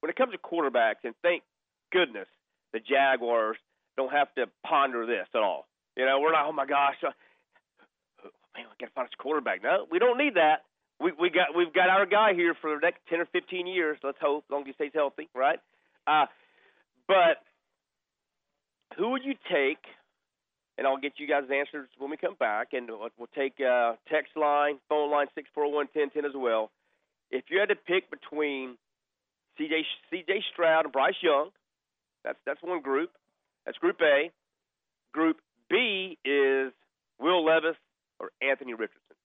when 0.00 0.10
it 0.10 0.16
comes 0.16 0.32
to 0.32 0.38
quarterbacks, 0.38 1.04
and 1.04 1.14
thank 1.22 1.42
goodness 1.92 2.26
the 2.72 2.80
Jaguars 2.80 3.56
don't 3.96 4.12
have 4.12 4.32
to 4.34 4.46
ponder 4.66 5.06
this 5.06 5.26
at 5.34 5.40
all. 5.40 5.66
You 5.96 6.06
know, 6.06 6.20
we're 6.20 6.32
not. 6.32 6.46
Oh 6.46 6.52
my 6.52 6.66
gosh, 6.66 6.96
uh, 7.06 7.10
man, 8.56 8.66
we 8.66 8.74
gotta 8.78 8.92
find 8.94 9.06
us 9.06 9.14
a 9.18 9.22
quarterback. 9.22 9.62
No, 9.62 9.86
we 9.90 9.98
don't 9.98 10.18
need 10.18 10.34
that. 10.34 10.64
We 11.00 11.12
we 11.18 11.30
got 11.30 11.56
we've 11.56 11.72
got 11.72 11.88
our 11.88 12.06
guy 12.06 12.34
here 12.34 12.54
for 12.60 12.74
the 12.74 12.80
next 12.80 13.00
ten 13.08 13.20
or 13.20 13.26
fifteen 13.26 13.66
years. 13.66 13.98
Let's 14.02 14.18
hope, 14.20 14.44
as 14.48 14.52
long 14.52 14.62
as 14.62 14.66
he 14.68 14.72
stays 14.74 14.92
healthy, 14.94 15.28
right? 15.34 15.58
Uh, 16.06 16.26
but 17.06 17.42
who 18.96 19.10
would 19.10 19.24
you 19.24 19.34
take? 19.50 19.78
and 20.80 20.86
I'll 20.86 20.96
get 20.96 21.12
you 21.18 21.28
guys 21.28 21.42
answers 21.54 21.90
when 21.98 22.10
we 22.10 22.16
come 22.16 22.36
back. 22.40 22.68
And 22.72 22.88
we'll, 22.88 23.28
take 23.36 23.60
uh, 23.60 23.96
text 24.10 24.32
line, 24.34 24.78
phone 24.88 25.10
line 25.10 25.26
six 25.34 25.46
four 25.54 25.70
one 25.70 25.86
ten 25.92 26.08
ten 26.08 26.24
as 26.24 26.32
well. 26.34 26.70
If 27.30 27.44
you 27.50 27.60
had 27.60 27.68
to 27.68 27.76
pick 27.76 28.10
between 28.10 28.78
CJ 29.60 29.82
CJ 30.10 30.40
Stroud 30.52 30.86
and 30.86 30.92
Bryce 30.92 31.20
Young, 31.20 31.50
that's 32.24 32.38
that's 32.46 32.62
one 32.62 32.80
group. 32.80 33.10
That's 33.66 33.78
Group 33.78 34.00
A. 34.02 34.30
Group 35.12 35.38
B 35.68 36.18
is 36.24 36.72
Will 37.18 37.44
Levis 37.44 37.76
or 38.18 38.30
Anthony 38.42 38.74
Richardson. 38.74 39.16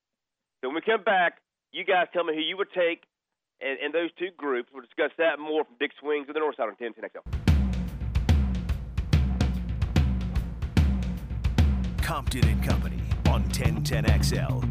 So 0.61 0.69
when 0.69 0.75
we 0.75 0.81
come 0.81 1.03
back, 1.03 1.41
you 1.71 1.83
guys 1.83 2.07
tell 2.13 2.23
me 2.23 2.33
who 2.33 2.41
you 2.41 2.57
would 2.57 2.71
take 2.73 3.03
in, 3.61 3.77
in 3.83 3.91
those 3.91 4.09
two 4.17 4.29
groups. 4.37 4.69
We'll 4.73 4.83
discuss 4.83 5.11
that 5.17 5.39
more 5.39 5.63
from 5.63 5.75
Dick's 5.79 5.95
Wings 6.01 6.27
of 6.27 6.33
the 6.33 6.39
North 6.39 6.55
Side 6.55 6.67
on 6.67 6.75
1010XL. 6.75 7.45
Compton 12.01 12.47
and 12.47 12.63
Company 12.63 13.01
on 13.27 13.43
1010XL. 13.49 14.61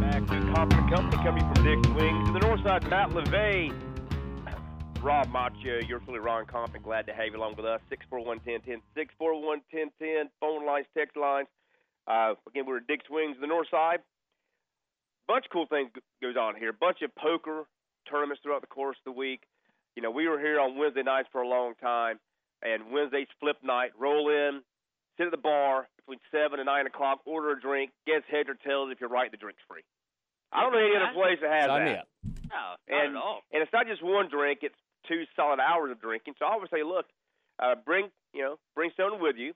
Back 0.00 0.26
to 0.26 0.52
Compton 0.54 0.78
and 0.78 0.90
Company, 0.94 1.22
coming 1.22 1.54
from 1.54 1.64
Dick's 1.64 1.88
Wings 1.94 2.28
of 2.28 2.34
the 2.34 2.40
North 2.40 2.62
Side. 2.64 2.88
Matt 2.88 3.10
LeVay, 3.10 3.72
Rob 5.02 5.28
Macho, 5.30 5.78
you're 5.86 6.00
fully 6.00 6.18
Ron 6.18 6.44
Compton. 6.46 6.82
Glad 6.82 7.06
to 7.06 7.12
have 7.14 7.26
you 7.26 7.36
along 7.36 7.54
with 7.56 7.64
us. 7.64 7.80
641-1010, 8.12 8.80
641-1010, 8.96 10.24
phone 10.40 10.66
lines, 10.66 10.86
text 10.96 11.16
lines. 11.16 11.46
Uh, 12.06 12.34
again, 12.48 12.64
we're 12.66 12.78
at 12.78 12.86
Dick's 12.86 13.08
Wings 13.10 13.36
the 13.40 13.46
North 13.46 13.68
Side. 13.70 14.00
Bunch 15.26 15.44
of 15.46 15.50
cool 15.52 15.66
things 15.66 15.90
goes 16.22 16.36
on 16.36 16.56
here. 16.56 16.72
Bunch 16.72 16.98
of 17.02 17.14
poker 17.14 17.64
tournaments 18.10 18.40
throughout 18.42 18.60
the 18.62 18.66
course 18.66 18.96
of 19.06 19.12
the 19.14 19.18
week. 19.18 19.42
You 19.94 20.02
know, 20.02 20.10
we 20.10 20.26
were 20.28 20.38
here 20.38 20.58
on 20.60 20.76
Wednesday 20.76 21.02
nights 21.02 21.28
for 21.32 21.42
a 21.42 21.48
long 21.48 21.74
time, 21.80 22.18
and 22.62 22.90
Wednesday's 22.92 23.28
flip 23.40 23.56
night. 23.62 23.90
Roll 23.98 24.30
in, 24.30 24.62
sit 25.16 25.26
at 25.26 25.30
the 25.30 25.36
bar 25.36 25.88
between 25.98 26.18
seven 26.32 26.58
and 26.60 26.66
nine 26.66 26.86
o'clock, 26.86 27.20
order 27.24 27.52
a 27.52 27.60
drink, 27.60 27.90
guess 28.06 28.22
heads 28.30 28.48
or 28.48 28.54
tails. 28.54 28.88
If 28.90 29.00
you're 29.00 29.10
right, 29.10 29.30
the 29.30 29.36
drink's 29.36 29.62
free. 29.68 29.82
I 30.52 30.62
don't 30.62 30.72
know 30.72 30.78
any 30.78 30.96
other 30.96 31.12
place 31.14 31.38
that 31.42 31.52
has 31.52 31.66
Sign 31.66 31.84
that. 31.84 31.92
me 31.92 31.98
up. 31.98 32.08
No, 32.48 32.56
not 32.56 33.04
And 33.04 33.16
at 33.16 33.22
all. 33.22 33.40
and 33.52 33.62
it's 33.62 33.72
not 33.72 33.86
just 33.86 34.02
one 34.02 34.28
drink; 34.30 34.60
it's 34.62 34.74
two 35.06 35.24
solid 35.36 35.60
hours 35.60 35.90
of 35.90 36.00
drinking. 36.00 36.34
So 36.38 36.46
I 36.46 36.52
always 36.52 36.70
say, 36.70 36.82
look, 36.82 37.06
uh, 37.58 37.74
bring 37.84 38.08
you 38.32 38.42
know, 38.42 38.58
bring 38.74 38.90
someone 38.96 39.20
with 39.22 39.36
you. 39.36 39.52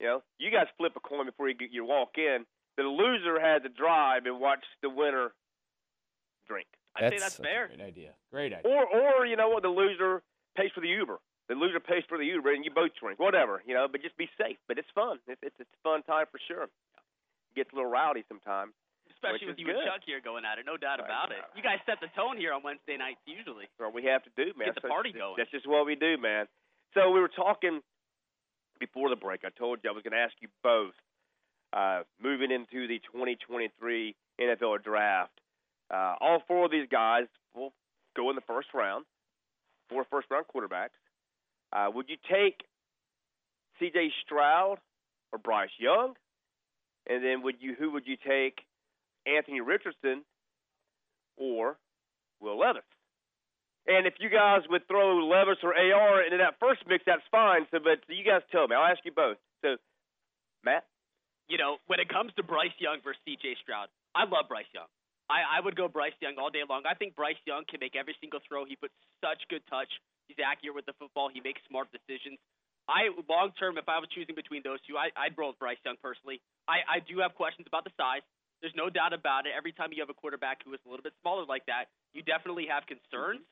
You 0.00 0.06
know, 0.06 0.22
you 0.38 0.50
guys 0.50 0.66
flip 0.78 0.92
a 0.96 1.00
coin 1.00 1.26
before 1.26 1.48
you 1.48 1.54
get, 1.54 1.70
you 1.70 1.84
walk 1.84 2.16
in. 2.16 2.44
The 2.76 2.82
loser 2.84 3.38
had 3.38 3.62
to 3.62 3.68
drive 3.68 4.26
and 4.26 4.40
watch 4.40 4.64
the 4.82 4.88
winner 4.88 5.32
drink, 6.48 6.66
I'd 6.96 7.12
say 7.12 7.18
that's 7.18 7.36
fair. 7.36 7.68
Great 7.68 7.80
idea. 7.80 8.10
Great 8.30 8.52
idea. 8.52 8.70
or 8.70 8.86
or 8.86 9.26
you 9.26 9.36
know 9.36 9.48
what, 9.48 9.62
the 9.62 9.68
loser 9.68 10.22
pays 10.56 10.70
for 10.74 10.80
the 10.80 10.88
Uber. 10.88 11.18
The 11.48 11.54
loser 11.54 11.80
pays 11.80 12.02
for 12.08 12.18
the 12.18 12.24
Uber, 12.24 12.52
and 12.52 12.64
you 12.64 12.70
both 12.70 12.92
drink, 13.00 13.18
whatever. 13.18 13.62
You 13.66 13.74
know, 13.74 13.86
but 13.90 14.02
just 14.02 14.16
be 14.16 14.28
safe. 14.40 14.56
But 14.68 14.78
it's 14.78 14.88
fun. 14.94 15.18
It's 15.28 15.40
it's, 15.42 15.56
it's 15.58 15.70
fun 15.82 16.02
time 16.02 16.26
for 16.30 16.40
sure. 16.48 16.68
Gets 17.54 17.72
a 17.72 17.76
little 17.76 17.90
rowdy 17.90 18.24
sometimes. 18.28 18.72
Especially 19.22 19.46
with 19.54 19.58
you 19.62 19.70
and. 19.70 19.86
Chuck 19.86 20.02
here 20.04 20.18
going 20.20 20.42
at 20.42 20.58
it, 20.58 20.66
no 20.66 20.76
doubt 20.76 20.98
about 20.98 21.30
it. 21.30 21.38
You 21.54 21.62
guys 21.62 21.78
set 21.86 22.02
the 22.02 22.10
tone 22.18 22.36
here 22.36 22.52
on 22.52 22.62
Wednesday 22.66 22.98
nights 22.98 23.22
usually. 23.22 23.70
That's 23.78 23.86
what 23.86 23.94
we 23.94 24.04
have 24.10 24.26
to 24.26 24.32
do, 24.34 24.50
man. 24.58 24.74
Get 24.74 24.82
the 24.82 24.90
party 24.90 25.12
going. 25.14 25.38
That's 25.38 25.50
just 25.50 25.66
what 25.66 25.86
we 25.86 25.94
do, 25.94 26.18
man. 26.18 26.46
So 26.94 27.10
we 27.14 27.20
were 27.20 27.30
talking 27.30 27.80
before 28.80 29.08
the 29.08 29.16
break. 29.16 29.46
I 29.46 29.50
told 29.54 29.78
you 29.82 29.90
I 29.90 29.94
was 29.94 30.02
going 30.02 30.12
to 30.12 30.18
ask 30.18 30.34
you 30.42 30.48
both, 30.62 30.94
uh, 31.72 32.02
moving 32.20 32.50
into 32.50 32.90
the 32.90 32.98
2023 33.14 33.70
NFL 34.40 34.82
draft. 34.82 35.38
Uh, 35.86 36.14
all 36.20 36.42
four 36.48 36.66
of 36.66 36.70
these 36.70 36.88
guys 36.90 37.24
will 37.54 37.72
go 38.16 38.30
in 38.30 38.36
the 38.36 38.42
first 38.42 38.68
round, 38.74 39.04
four 39.88 40.04
first 40.10 40.26
round 40.30 40.46
quarterbacks. 40.50 40.98
Uh, 41.72 41.90
would 41.94 42.08
you 42.08 42.16
take 42.30 42.60
C.J. 43.78 44.10
Stroud 44.24 44.78
or 45.32 45.38
Bryce 45.38 45.70
Young? 45.78 46.14
And 47.08 47.24
then 47.24 47.42
would 47.42 47.56
you 47.60 47.74
who 47.78 47.90
would 47.92 48.06
you 48.06 48.16
take, 48.16 48.60
Anthony 49.26 49.60
Richardson 49.60 50.22
or 51.36 51.78
Will 52.40 52.58
Levis? 52.58 52.82
And 53.86 54.06
if 54.06 54.14
you 54.20 54.30
guys 54.30 54.62
would 54.70 54.86
throw 54.86 55.26
Levis 55.26 55.58
or 55.62 55.74
AR 55.74 56.22
into 56.22 56.38
that 56.38 56.54
first 56.60 56.86
mix, 56.86 57.02
that's 57.04 57.26
fine. 57.30 57.66
So, 57.70 57.78
but 57.82 57.98
you 58.06 58.22
guys 58.22 58.42
tell 58.54 58.68
me. 58.68 58.76
I'll 58.78 58.86
ask 58.86 59.02
you 59.04 59.10
both. 59.10 59.38
So, 59.62 59.74
Matt, 60.62 60.86
You 61.50 61.58
know, 61.58 61.78
when 61.90 61.98
it 61.98 62.08
comes 62.08 62.30
to 62.38 62.42
Bryce 62.46 62.74
Young 62.78 63.02
versus 63.02 63.18
C.J. 63.26 63.58
Stroud, 63.62 63.90
I 64.14 64.22
love 64.22 64.46
Bryce 64.46 64.70
Young. 64.70 64.86
I, 65.26 65.58
I 65.58 65.64
would 65.64 65.74
go 65.74 65.88
Bryce 65.88 66.14
Young 66.22 66.38
all 66.38 66.50
day 66.50 66.62
long. 66.68 66.82
I 66.86 66.94
think 66.94 67.16
Bryce 67.18 67.40
Young 67.46 67.64
can 67.66 67.80
make 67.82 67.96
every 67.98 68.14
single 68.22 68.38
throw. 68.46 68.64
He 68.64 68.76
puts 68.78 68.94
such 69.18 69.42
good 69.50 69.62
touch. 69.66 69.90
He's 70.30 70.38
accurate 70.38 70.78
with 70.78 70.86
the 70.86 70.94
football. 71.02 71.26
He 71.32 71.42
makes 71.42 71.58
smart 71.66 71.90
decisions. 71.90 72.38
I 72.86 73.10
long 73.26 73.50
term, 73.58 73.78
if 73.78 73.88
I 73.90 73.98
was 73.98 74.06
choosing 74.14 74.34
between 74.34 74.62
those 74.62 74.78
two, 74.86 74.94
I, 74.98 75.10
I'd 75.18 75.34
roll 75.38 75.50
with 75.50 75.58
Bryce 75.58 75.78
Young 75.82 75.98
personally. 76.02 76.38
I, 76.70 76.82
I 76.86 76.98
do 77.02 77.18
have 77.18 77.34
questions 77.34 77.66
about 77.66 77.82
the 77.82 77.94
size. 77.98 78.22
There's 78.62 78.74
no 78.78 78.88
doubt 78.88 79.12
about 79.12 79.44
it. 79.46 79.52
Every 79.58 79.72
time 79.74 79.90
you 79.90 80.00
have 80.00 80.08
a 80.08 80.14
quarterback 80.14 80.62
who 80.64 80.72
is 80.72 80.80
a 80.86 80.88
little 80.88 81.02
bit 81.02 81.12
smaller 81.20 81.44
like 81.44 81.66
that, 81.66 81.90
you 82.14 82.22
definitely 82.22 82.70
have 82.70 82.86
concerns. 82.86 83.42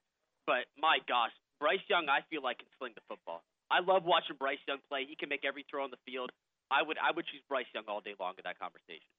But 0.46 0.70
my 0.78 1.02
gosh, 1.10 1.34
Bryce 1.58 1.82
Young, 1.90 2.08
I 2.08 2.22
feel 2.30 2.42
like 2.42 2.58
can 2.58 2.70
sling 2.78 2.94
the 2.94 3.02
football. 3.10 3.42
I 3.70 3.82
love 3.82 4.06
watching 4.06 4.36
Bryce 4.38 4.62
Young 4.66 4.78
play. 4.88 5.04
He 5.10 5.16
can 5.16 5.28
make 5.28 5.44
every 5.44 5.66
throw 5.68 5.82
on 5.82 5.90
the 5.90 6.00
field. 6.06 6.30
I 6.70 6.82
would 6.86 6.96
I 6.96 7.10
would 7.10 7.26
choose 7.26 7.42
Bryce 7.48 7.66
Young 7.74 7.84
all 7.88 8.00
day 8.00 8.14
long 8.18 8.34
in 8.38 8.42
that 8.44 8.58
conversation. 8.58 9.10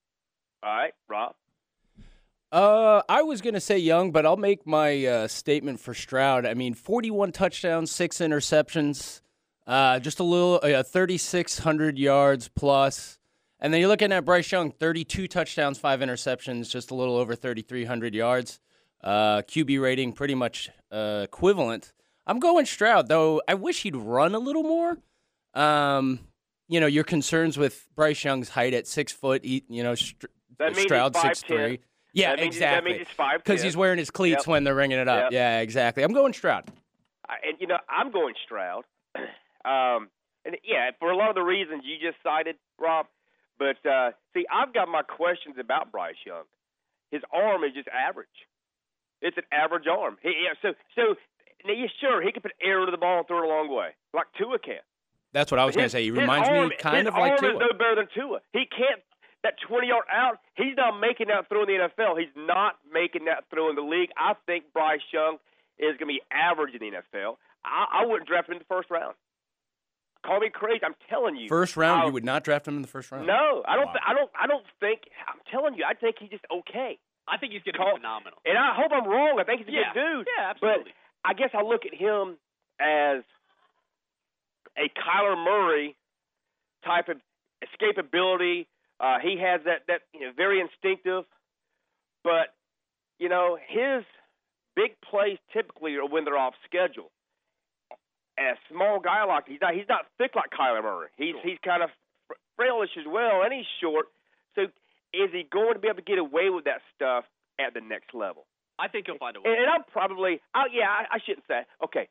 all 0.63 0.71
right, 0.73 0.93
Rob. 1.09 1.35
Uh, 2.51 3.01
I 3.07 3.21
was 3.21 3.41
gonna 3.41 3.61
say 3.61 3.77
Young, 3.77 4.11
but 4.11 4.25
I'll 4.25 4.37
make 4.37 4.65
my 4.65 5.05
uh, 5.05 5.27
statement 5.27 5.79
for 5.79 5.93
Stroud. 5.93 6.45
I 6.45 6.53
mean, 6.53 6.73
41 6.73 7.31
touchdowns, 7.31 7.91
six 7.91 8.17
interceptions, 8.17 9.21
uh, 9.67 9.99
just 9.99 10.19
a 10.19 10.23
little, 10.23 10.59
uh, 10.61 10.83
3,600 10.83 11.97
yards 11.97 12.49
plus. 12.49 13.19
And 13.61 13.71
then 13.73 13.79
you're 13.79 13.89
looking 13.89 14.11
at 14.11 14.25
Bryce 14.25 14.51
Young, 14.51 14.71
32 14.71 15.27
touchdowns, 15.27 15.77
five 15.77 15.99
interceptions, 15.99 16.69
just 16.69 16.89
a 16.91 16.95
little 16.95 17.15
over 17.15 17.35
3,300 17.35 18.15
yards. 18.15 18.59
Uh, 19.03 19.41
QB 19.43 19.81
rating 19.81 20.13
pretty 20.13 20.35
much 20.35 20.69
uh, 20.91 21.21
equivalent. 21.23 21.93
I'm 22.25 22.39
going 22.39 22.65
Stroud, 22.65 23.07
though. 23.07 23.41
I 23.47 23.53
wish 23.53 23.83
he'd 23.83 23.95
run 23.95 24.33
a 24.35 24.39
little 24.39 24.63
more. 24.63 24.97
Um, 25.53 26.19
you 26.67 26.79
know, 26.79 26.87
your 26.87 27.03
concerns 27.03 27.57
with 27.57 27.87
Bryce 27.95 28.23
Young's 28.23 28.49
height 28.49 28.73
at 28.73 28.87
six 28.87 29.11
foot. 29.11 29.43
You 29.43 29.61
know, 29.83 29.95
Str- 29.95 30.27
That 30.57 30.75
Stroud 30.75 31.15
six 31.15 31.41
three. 31.41 31.79
Yeah, 32.13 32.31
that 32.35 32.39
means, 32.41 32.59
That 32.59 32.77
exactly. 32.77 32.93
means 32.93 33.07
five 33.15 33.43
Because 33.43 33.61
he's 33.61 33.75
wearing 33.77 33.97
his 33.97 34.09
cleats 34.11 34.41
Yep. 34.43 34.47
when 34.47 34.63
they're 34.63 34.75
ringing 34.75 34.99
it 34.99 35.07
up. 35.07 35.23
Yep. 35.23 35.31
Yeah, 35.33 35.59
exactly. 35.59 36.03
I'm 36.03 36.13
going 36.13 36.33
Stroud. 36.33 36.69
I- 37.27 37.35
and 37.47 37.57
you 37.59 37.67
know 37.67 37.77
I'm 37.89 38.11
going 38.11 38.33
Stroud. 38.45 38.83
um, 39.65 40.09
and 40.45 40.55
yeah, 40.63 40.91
for 40.99 41.11
a 41.11 41.15
lot 41.15 41.29
of 41.29 41.35
the 41.35 41.41
reasons 41.41 41.83
you 41.85 41.95
just 41.99 42.21
cited, 42.23 42.55
Rob. 42.79 43.07
But 43.61 43.77
uh, 43.85 44.17
see, 44.33 44.41
I've 44.49 44.73
got 44.73 44.89
my 44.89 45.03
questions 45.03 45.61
about 45.61 45.91
Bryce 45.91 46.17
Young. 46.25 46.49
His 47.11 47.21
arm 47.31 47.63
is 47.63 47.77
just 47.77 47.87
average. 47.93 48.33
It's 49.21 49.37
an 49.37 49.45
average 49.53 49.85
arm. 49.85 50.17
He, 50.23 50.33
yeah, 50.33 50.57
so 50.65 50.73
so 50.97 51.13
now, 51.63 51.73
yeah, 51.77 51.85
sure 52.01 52.23
he 52.25 52.31
can 52.31 52.41
put 52.41 52.53
air 52.57 52.79
into 52.81 52.89
the 52.89 52.97
ball 52.97 53.19
and 53.19 53.27
throw 53.27 53.37
it 53.37 53.45
a 53.45 53.47
long 53.47 53.69
way, 53.69 53.93
like 54.15 54.25
Tua 54.35 54.57
can. 54.57 54.81
That's 55.31 55.51
what 55.51 55.59
I 55.59 55.65
was 55.65 55.75
going 55.75 55.85
to 55.85 55.93
say. 55.93 56.01
He 56.01 56.09
his 56.09 56.17
reminds 56.17 56.49
arm- 56.49 56.69
me 56.69 56.75
kind 56.79 57.05
his 57.05 57.13
of 57.13 57.13
like 57.13 57.33
arm 57.33 57.39
Tua. 57.39 57.53
is 57.53 57.59
no 57.59 57.77
better 57.77 57.95
than 58.01 58.07
Tua. 58.17 58.39
He 58.51 58.65
can't 58.65 59.05
that 59.43 59.61
20 59.67 59.87
yard 59.87 60.05
out. 60.11 60.41
He's 60.57 60.73
not 60.75 60.99
making 60.99 61.27
that 61.27 61.47
throw 61.47 61.61
in 61.61 61.69
the 61.69 61.77
NFL. 61.85 62.17
He's 62.17 62.33
not 62.35 62.81
making 62.91 63.25
that 63.25 63.45
throw 63.53 63.69
in 63.69 63.75
the 63.75 63.85
league. 63.85 64.09
I 64.17 64.33
think 64.49 64.73
Bryce 64.73 65.05
Young 65.13 65.37
is 65.77 65.97
going 66.01 66.09
to 66.09 66.17
be 66.17 66.21
average 66.33 66.73
in 66.73 66.81
the 66.81 66.97
NFL. 66.97 67.37
I, 67.63 68.01
I 68.01 68.05
wouldn't 68.07 68.27
draft 68.27 68.49
him 68.49 68.53
in 68.57 68.59
the 68.59 68.65
first 68.65 68.89
round. 68.89 69.13
Call 70.25 70.39
me 70.39 70.49
crazy. 70.53 70.81
I'm 70.85 70.95
telling 71.09 71.35
you. 71.35 71.47
First 71.49 71.75
round, 71.75 72.03
I- 72.03 72.05
you 72.05 72.11
would 72.11 72.23
not 72.25 72.43
draft 72.43 72.67
him 72.67 72.75
in 72.75 72.81
the 72.81 72.87
first 72.87 73.11
round. 73.11 73.25
No, 73.25 73.63
I 73.67 73.75
don't. 73.75 73.87
Wow. 73.87 73.93
th- 73.93 74.03
I 74.07 74.13
don't. 74.13 74.31
I 74.43 74.47
don't 74.47 74.65
think. 74.79 75.01
I'm 75.27 75.39
telling 75.51 75.73
you. 75.75 75.83
I 75.87 75.93
think 75.95 76.17
he's 76.19 76.29
just 76.29 76.45
okay. 76.51 76.99
I 77.27 77.37
think 77.37 77.53
he's 77.53 77.61
going 77.63 77.73
to 77.73 77.79
be 77.79 77.97
phenomenal. 78.01 78.37
And 78.45 78.57
I 78.57 78.73
hope 78.75 78.91
I'm 78.93 79.07
wrong. 79.09 79.39
I 79.39 79.43
think 79.43 79.59
he's 79.61 79.69
a 79.69 79.71
Yeah, 79.71 79.93
good 79.93 80.01
dude. 80.25 80.27
yeah, 80.37 80.49
absolutely. 80.51 80.83
But. 81.23 81.29
I 81.29 81.33
guess 81.33 81.49
I 81.53 81.61
look 81.61 81.85
at 81.85 81.93
him 81.93 82.37
as 82.79 83.21
a 84.77 84.89
Kyler 84.97 85.37
Murray 85.37 85.95
type 86.83 87.09
of 87.09 87.17
escapability. 87.63 88.65
Uh, 88.99 89.17
he 89.21 89.37
has 89.39 89.61
that 89.65 89.85
that 89.87 90.01
you 90.13 90.21
know 90.21 90.31
very 90.35 90.59
instinctive, 90.61 91.23
but 92.23 92.53
you 93.19 93.29
know 93.29 93.57
his 93.67 94.03
big 94.75 94.91
plays 95.01 95.37
typically 95.53 95.95
are 95.95 96.07
when 96.07 96.25
they're 96.25 96.37
off 96.37 96.53
schedule. 96.65 97.11
And 98.41 98.57
a 98.57 98.73
small 98.73 98.97
guy 98.97 99.21
like 99.29 99.45
he's 99.45 99.61
not 99.61 99.75
he's 99.75 99.85
not 99.85 100.09
thick 100.17 100.33
like 100.33 100.49
Kyler 100.49 100.81
Murray. 100.81 101.13
He's 101.13 101.37
he's 101.43 101.61
kind 101.61 101.83
of 101.85 101.93
frailish 102.57 102.97
as 102.97 103.05
well, 103.05 103.45
and 103.45 103.53
he's 103.53 103.69
short. 103.77 104.07
So 104.55 104.65
is 105.13 105.29
he 105.29 105.45
going 105.45 105.77
to 105.77 105.79
be 105.79 105.87
able 105.93 106.01
to 106.01 106.09
get 106.09 106.17
away 106.17 106.49
with 106.49 106.65
that 106.65 106.81
stuff 106.95 107.29
at 107.61 107.75
the 107.75 107.81
next 107.85 108.15
level? 108.17 108.47
I 108.79 108.87
think 108.87 109.05
he'll 109.05 109.21
find 109.21 109.37
a 109.37 109.41
way. 109.41 109.51
And, 109.53 109.61
and 109.61 109.69
I'm 109.69 109.85
probably, 109.93 110.41
oh 110.55 110.65
yeah, 110.73 110.89
I, 110.89 111.17
I 111.17 111.19
shouldn't 111.21 111.45
say. 111.45 111.69
Okay, 111.85 112.09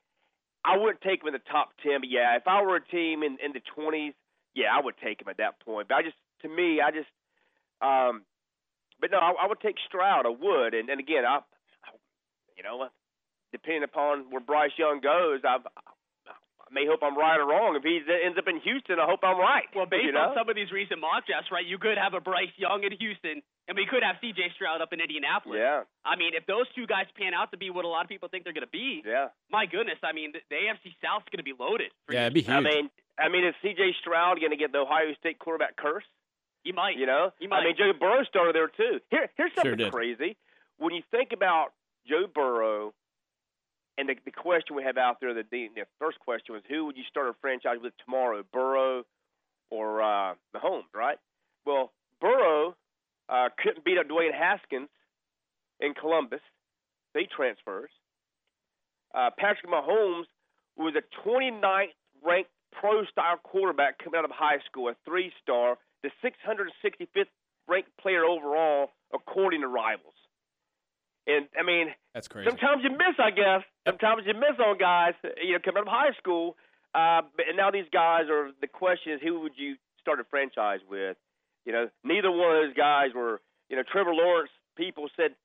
I 0.62 0.78
wouldn't 0.78 1.02
take 1.02 1.18
him 1.22 1.26
in 1.26 1.34
the 1.34 1.42
top 1.50 1.74
ten, 1.82 1.98
but 1.98 2.10
yeah, 2.14 2.36
if 2.36 2.46
I 2.46 2.62
were 2.62 2.76
a 2.76 2.84
team 2.94 3.24
in 3.26 3.42
in 3.42 3.50
the 3.50 3.64
twenties, 3.74 4.14
yeah, 4.54 4.70
I 4.70 4.78
would 4.78 4.94
take 5.02 5.20
him 5.20 5.28
at 5.34 5.42
that 5.42 5.58
point. 5.66 5.88
But 5.88 5.96
I 5.98 6.02
just, 6.06 6.20
to 6.42 6.48
me, 6.48 6.78
I 6.78 6.94
just, 6.94 7.10
um, 7.82 8.22
but 9.00 9.10
no, 9.10 9.18
I, 9.18 9.34
I 9.42 9.46
would 9.50 9.58
take 9.58 9.82
Stroud. 9.88 10.26
I 10.26 10.30
would, 10.30 10.78
and 10.78 10.90
and 10.90 11.00
again, 11.00 11.26
I, 11.26 11.42
I 11.82 11.90
you 12.54 12.62
know, 12.62 12.86
depending 13.50 13.82
upon 13.82 14.30
where 14.30 14.38
Bryce 14.40 14.78
Young 14.78 15.00
goes, 15.02 15.42
I. 15.42 15.58
I 16.70 16.74
may 16.74 16.86
hope 16.86 17.02
I'm 17.02 17.18
right 17.18 17.34
or 17.34 17.50
wrong. 17.50 17.74
If 17.74 17.82
he 17.82 17.98
ends 17.98 18.38
up 18.38 18.46
in 18.46 18.62
Houston, 18.62 19.02
I 19.02 19.06
hope 19.06 19.20
I'm 19.26 19.38
right. 19.38 19.66
Well, 19.74 19.90
based 19.90 20.06
you 20.06 20.12
know? 20.14 20.30
on 20.30 20.38
some 20.38 20.48
of 20.48 20.54
these 20.54 20.70
recent 20.70 21.00
mock 21.02 21.26
drafts, 21.26 21.50
right, 21.50 21.66
you 21.66 21.78
could 21.78 21.98
have 21.98 22.14
a 22.14 22.22
Bryce 22.22 22.54
Young 22.56 22.86
in 22.86 22.94
Houston, 22.94 23.42
and 23.66 23.74
we 23.74 23.86
could 23.90 24.06
have 24.06 24.22
C.J. 24.22 24.54
Stroud 24.54 24.78
up 24.78 24.94
in 24.94 25.02
Indianapolis. 25.02 25.58
yeah, 25.58 25.82
I 26.06 26.14
mean, 26.14 26.38
if 26.38 26.46
those 26.46 26.70
two 26.78 26.86
guys 26.86 27.10
pan 27.18 27.34
out 27.34 27.50
to 27.50 27.58
be 27.58 27.70
what 27.74 27.84
a 27.84 27.90
lot 27.90 28.06
of 28.06 28.10
people 28.10 28.30
think 28.30 28.46
they're 28.46 28.54
going 28.54 28.66
to 28.66 28.70
be, 28.70 29.02
yeah. 29.02 29.34
my 29.50 29.66
goodness, 29.66 29.98
I 30.06 30.14
mean, 30.14 30.30
the, 30.30 30.40
the 30.46 30.58
AFC 30.62 30.94
South's 31.02 31.26
going 31.34 31.42
to 31.42 31.46
be 31.46 31.58
loaded. 31.58 31.90
For 32.06 32.14
Yeah, 32.14 32.30
it'd 32.30 32.38
be 32.38 32.46
huge. 32.46 32.54
I 32.54 32.62
mean, 32.62 32.86
I 33.18 33.26
mean, 33.28 33.42
is 33.42 33.54
C.J. 33.66 33.98
Stroud 34.00 34.38
going 34.38 34.54
to 34.54 34.60
get 34.60 34.70
the 34.70 34.86
Ohio 34.86 35.10
State 35.18 35.38
quarterback 35.42 35.74
curse? 35.74 36.06
He 36.62 36.70
might. 36.72 36.96
You 36.98 37.06
know, 37.06 37.32
He 37.38 37.46
I 37.46 37.48
might. 37.48 37.64
mean, 37.64 37.74
Joe 37.76 37.92
Burrow 37.98 38.22
started 38.30 38.54
there 38.54 38.68
too. 38.68 39.00
Here, 39.10 39.26
here's 39.36 39.52
something 39.58 39.76
did. 39.76 39.92
crazy. 39.92 40.36
when 40.78 40.94
you 40.94 41.02
think 41.10 41.32
about 41.32 41.72
Joe 42.06 42.26
Burrow 42.32 42.86
and 42.86 42.92
the, 44.10 44.20
the 44.24 44.32
question 44.32 44.76
we 44.76 44.82
have 44.84 44.96
out 44.96 45.18
there, 45.20 45.34
the, 45.34 45.44
the, 45.50 45.68
first 45.98 46.18
question 46.20 46.54
was 46.54 46.62
who 46.68 46.86
would 46.86 46.96
you 46.96 47.04
start 47.08 47.28
a 47.28 47.34
franchise 47.40 47.78
with 47.82 47.92
tomorrow, 48.04 48.42
Burrow 48.52 49.04
or 49.70 50.02
uh, 50.02 50.34
Mahomes, 50.54 50.90
right? 50.94 51.18
Well, 51.64 51.92
Burrow 52.20 52.74
uh, 53.28 53.48
couldn't 53.58 53.84
beat 53.84 53.98
up 53.98 54.08
Dwayne 54.08 54.34
Haskins 54.34 54.88
in 55.78 55.94
Columbus. 55.94 56.40
They 57.14 57.26
transfers. 57.34 57.90
Uh, 59.14 59.30
Patrick 59.38 59.70
Mahomes 59.70 60.26
was 60.76 60.94
a 60.96 61.28
29th 61.28 61.94
ranked 62.24 62.50
pro 62.72 63.04
style 63.06 63.38
quarterback 63.42 63.98
coming 63.98 64.18
out 64.18 64.24
of 64.24 64.30
high 64.30 64.58
school, 64.66 64.88
a 64.88 64.94
three 65.04 65.32
star, 65.42 65.76
the 66.02 66.10
665th 66.24 67.26
ranked 67.68 67.90
player 68.00 68.24
overall 68.24 68.90
according 69.12 69.60
to 69.62 69.68
rivals. 69.68 70.14
And 71.26 71.46
I 71.58 71.62
mean, 71.64 71.88
That's 72.14 72.28
crazy. 72.28 72.48
sometimes 72.48 72.82
you 72.82 72.90
miss, 72.90 73.18
I 73.18 73.30
guess. 73.30 73.62
Sometimes 73.86 74.22
you 74.26 74.34
miss 74.34 74.58
on 74.58 74.78
guys, 74.78 75.14
you 75.42 75.54
know, 75.54 75.58
coming 75.64 75.80
out 75.80 75.88
of 75.88 75.92
high 75.92 76.12
school. 76.18 76.56
Uh, 76.94 77.22
and 77.38 77.56
now 77.56 77.70
these 77.70 77.88
guys 77.92 78.28
are. 78.28 78.50
The 78.60 78.66
question 78.66 79.12
is, 79.12 79.20
who 79.22 79.40
would 79.40 79.52
you 79.56 79.76
start 80.00 80.20
a 80.20 80.24
franchise 80.24 80.80
with? 80.88 81.16
You 81.64 81.72
know, 81.72 81.88
neither 82.04 82.30
one 82.30 82.56
of 82.56 82.66
those 82.66 82.76
guys 82.76 83.10
were. 83.14 83.40
You 83.68 83.76
know, 83.76 83.82
Trevor 83.90 84.12
Lawrence. 84.12 84.50
People 84.76 85.08
said 85.16 85.36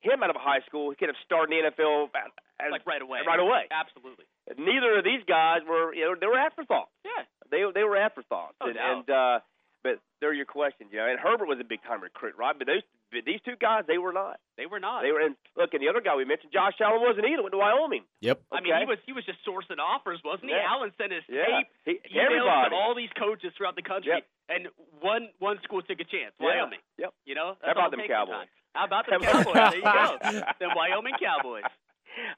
him 0.00 0.22
out 0.22 0.30
of 0.30 0.36
high 0.38 0.60
school, 0.66 0.90
he 0.90 0.96
could 0.96 1.08
have 1.08 1.18
started 1.24 1.54
in 1.54 1.64
the 1.64 1.70
NFL 1.74 2.10
as, 2.14 2.70
like 2.70 2.86
right 2.86 3.02
away. 3.02 3.18
Right 3.26 3.40
away. 3.40 3.66
Absolutely. 3.70 4.26
Neither 4.56 4.98
of 4.98 5.04
these 5.04 5.22
guys 5.26 5.60
were. 5.68 5.94
You 5.94 6.06
know, 6.06 6.14
they 6.18 6.26
were 6.26 6.38
afterthoughts. 6.38 6.90
Yeah. 7.04 7.26
They 7.50 7.64
they 7.74 7.84
were 7.84 7.96
afterthoughts. 7.96 8.54
No 8.60 8.68
and, 8.68 8.76
doubt. 8.76 8.94
and 8.94 9.10
uh, 9.10 9.38
but 9.82 9.98
they're 10.20 10.34
your 10.34 10.46
questions. 10.46 10.90
You 10.92 10.98
know, 10.98 11.08
and 11.08 11.18
Herbert 11.18 11.48
was 11.48 11.58
a 11.60 11.64
big 11.64 11.82
time 11.82 12.02
recruit, 12.02 12.34
right? 12.38 12.56
But 12.56 12.66
those 12.66 12.86
but 13.10 13.24
these 13.24 13.40
two 13.44 13.56
guys, 13.60 13.84
they 13.86 13.98
were 13.98 14.12
not. 14.12 14.40
They 14.56 14.66
were 14.66 14.80
not. 14.80 15.02
They 15.02 15.12
were. 15.12 15.20
And 15.20 15.36
look, 15.56 15.72
and 15.72 15.82
the 15.82 15.88
other 15.88 16.00
guy 16.00 16.16
we 16.16 16.24
mentioned, 16.24 16.52
Josh 16.52 16.74
Allen, 16.80 17.00
wasn't 17.00 17.26
either. 17.26 17.42
Went 17.42 17.52
to 17.52 17.58
Wyoming. 17.58 18.04
Yep. 18.20 18.42
I 18.52 18.60
mean, 18.60 18.74
he 18.78 18.86
was 18.86 18.98
he 19.06 19.12
was 19.12 19.24
just 19.24 19.38
sourcing 19.46 19.78
offers, 19.80 20.20
wasn't 20.24 20.50
he? 20.50 20.56
Yeah. 20.56 20.68
Allen 20.68 20.92
sent 20.98 21.12
his 21.12 21.22
Yeah. 21.28 21.44
tape, 21.46 21.68
He, 21.84 21.92
emails 22.18 22.68
to 22.70 22.74
all 22.74 22.94
these 22.94 23.12
coaches 23.18 23.52
throughout 23.56 23.76
the 23.76 23.82
country, 23.86 24.12
Yep. 24.12 24.26
and 24.48 24.68
one 25.00 25.28
one 25.38 25.60
school 25.62 25.82
took 25.82 26.00
a 26.00 26.04
chance, 26.04 26.34
Yeah. 26.40 26.46
Wyoming. 26.64 26.80
Yep. 26.98 27.14
You 27.24 27.34
know, 27.34 27.56
How 27.60 27.66
That's 27.66 27.72
about 27.72 27.80
all 27.80 27.92
it 27.92 27.96
them 27.96 28.06
Cowboys? 28.08 28.34
sometimes. 28.34 28.50
How 28.74 28.84
about 28.84 29.04
them 29.08 29.20
How 29.24 29.32
Cowboys? 29.32 29.54
there 29.54 30.34
you 30.34 30.40
go. 30.40 30.46
the 30.60 30.68
Wyoming 30.76 31.14
Cowboys. 31.22 31.64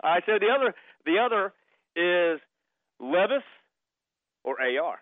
All 0.03 0.11
right. 0.11 0.23
So 0.27 0.39
the 0.39 0.51
other, 0.55 0.75
the 1.07 1.19
other 1.19 1.53
is 1.97 2.41
Levis 3.01 3.43
or 4.45 4.57
Ar. 4.61 5.01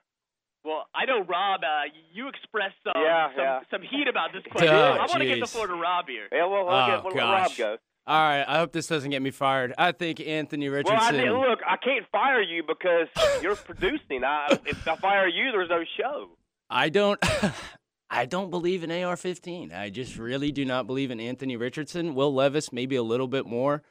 Well, 0.69 0.87
I 0.95 1.07
know 1.07 1.21
Rob. 1.25 1.61
Uh, 1.65 1.85
you 2.13 2.29
expressed 2.29 2.75
some 2.85 2.93
Yeah, 3.03 3.29
some, 3.35 3.39
yeah. 3.45 3.61
some 3.71 3.83
heat 3.83 4.07
about 4.09 4.33
this 4.35 4.43
question. 4.51 4.69
Oh, 4.75 4.93
I 4.93 5.07
want 5.07 5.19
to 5.21 5.25
get 5.27 5.41
the 5.41 5.47
floor 5.47 5.67
to 5.67 5.75
Rob 5.75 6.07
here. 6.09 6.29
Yeah. 6.31 6.45
Well, 6.47 6.65
look 6.67 6.73
Oh, 6.73 6.77
at 6.99 7.05
we'll 7.05 7.15
Rob 7.15 7.49
gosh. 7.49 7.57
go. 7.57 7.77
All 8.07 8.21
right. 8.23 8.45
I 8.47 8.59
hope 8.59 8.73
this 8.73 8.87
doesn't 8.87 9.11
get 9.11 9.23
me 9.23 9.31
fired. 9.31 9.73
I 9.79 9.93
think 9.93 10.21
Anthony 10.21 10.69
Well, 10.69 10.77
I 10.77 10.79
Richardson. 10.79 11.17
mean, 11.17 11.33
look, 11.33 11.61
I 11.67 11.77
can't 11.79 12.05
fire 12.13 12.43
you 12.43 12.63
because 12.63 13.09
you're 13.43 13.57
producing. 13.71 14.25
I, 14.25 14.59
if 14.67 14.87
I 14.87 14.97
fire 14.97 15.27
you, 15.29 15.51
there's 15.53 15.71
no 15.71 15.83
show. 15.99 16.29
I 16.71 16.89
don't. 16.91 17.19
I 18.11 18.25
don't 18.25 18.51
believe 18.51 18.83
in 18.85 18.91
AR-15. 18.91 19.77
I 19.79 19.91
just 19.91 20.17
really 20.17 20.51
do 20.51 20.65
not 20.65 20.87
believe 20.87 21.11
in 21.11 21.21
Anthony 21.21 21.57
Richardson. 21.59 22.15
Will 22.15 22.33
Levis 22.35 22.73
maybe 22.73 22.97
a 22.97 23.03
little 23.03 23.29
bit 23.29 23.45
more. 23.47 23.83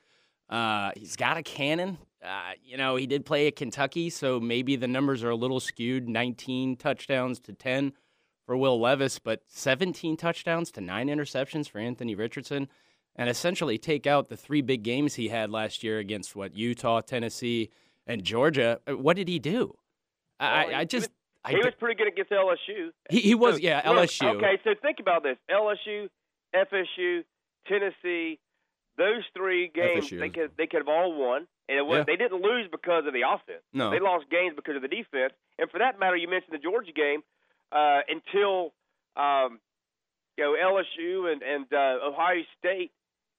Uh, 0.50 0.92
he's 0.96 1.16
got 1.16 1.38
a 1.38 1.44
cannon. 1.44 2.00
Uh, 2.28 2.52
you 2.64 2.78
know, 2.78 2.96
he 2.96 3.08
did 3.08 3.26
play 3.26 3.48
at 3.48 3.56
Kentucky, 3.56 4.10
so 4.10 4.40
maybe 4.40 4.76
the 4.76 4.88
numbers 4.88 5.24
are 5.24 5.30
a 5.30 5.36
little 5.36 5.60
skewed. 5.60 6.10
19 6.10 6.76
touchdowns 6.76 7.40
to 7.42 7.54
10 7.54 7.94
for 8.46 8.58
Will 8.58 8.80
Levis, 8.80 9.20
but 9.20 9.42
17 9.48 10.18
touchdowns 10.18 10.72
to 10.72 10.82
nine 10.82 11.08
interceptions 11.08 11.70
for 11.70 11.80
Anthony 11.80 12.16
Richardson, 12.16 12.68
and 13.16 13.30
essentially 13.30 13.78
take 13.78 14.06
out 14.06 14.30
the 14.30 14.38
three 14.38 14.62
big 14.62 14.84
games 14.84 15.16
he 15.16 15.30
had 15.30 15.50
last 15.52 15.84
year 15.84 16.00
against 16.00 16.36
what 16.36 16.56
Utah, 16.56 17.02
Tennessee, 17.02 17.70
and 18.06 18.24
Georgia. 18.24 18.80
Uh, 18.88 18.98
What 18.98 19.16
did 19.16 19.28
he 19.28 19.40
do? 19.40 19.76
Well, 20.40 20.50
I, 20.50 20.74
I 20.76 20.86
just. 20.86 21.10
I 21.44 21.52
he 21.52 21.56
d- 21.58 21.62
was 21.64 21.74
pretty 21.80 21.96
good 21.96 22.08
against 22.08 22.32
LSU. 22.32 22.90
he, 23.10 23.20
he 23.22 23.36
was, 23.36 23.56
So, 23.56 23.62
yeah, 23.62 23.82
LSU. 23.84 24.36
Okay, 24.36 24.60
so 24.64 24.72
think 24.82 24.98
about 25.00 25.24
this: 25.24 25.38
LSU, 25.50 26.10
FSU, 26.54 27.24
Tennessee. 27.68 28.40
Those 28.98 29.24
three 29.36 29.70
games 29.74 30.06
FSU 30.06 30.20
they 30.20 30.30
could 30.30 30.52
they 30.58 30.68
could 30.68 30.80
have 30.80 30.88
all 30.88 31.14
won, 31.14 31.48
and 31.70 31.78
it 31.78 31.86
was, 31.86 31.98
Yeah. 32.00 32.04
they 32.06 32.16
didn't 32.16 32.42
lose 32.42 32.68
because 32.72 33.06
of 33.06 33.14
the 33.14 33.24
offense. 33.28 33.64
No. 33.74 33.90
They 33.92 34.00
lost 34.00 34.30
games 34.30 34.56
because 34.56 34.76
of 34.76 34.82
the 34.82 34.88
defense. 34.88 35.34
And 35.60 35.70
for 35.70 35.80
that 35.80 36.00
matter, 36.00 36.16
you 36.16 36.28
mentioned 36.30 36.54
the 36.54 36.60
Georgia 36.64 36.92
game 36.94 37.24
uh, 37.72 38.02
until 38.08 38.74
um, 39.16 39.60
you 40.38 40.44
know 40.44 40.54
LSU 40.56 41.32
and 41.32 41.42
and 41.42 41.66
uh, 41.74 42.06
Ohio 42.08 42.44
State 42.60 42.92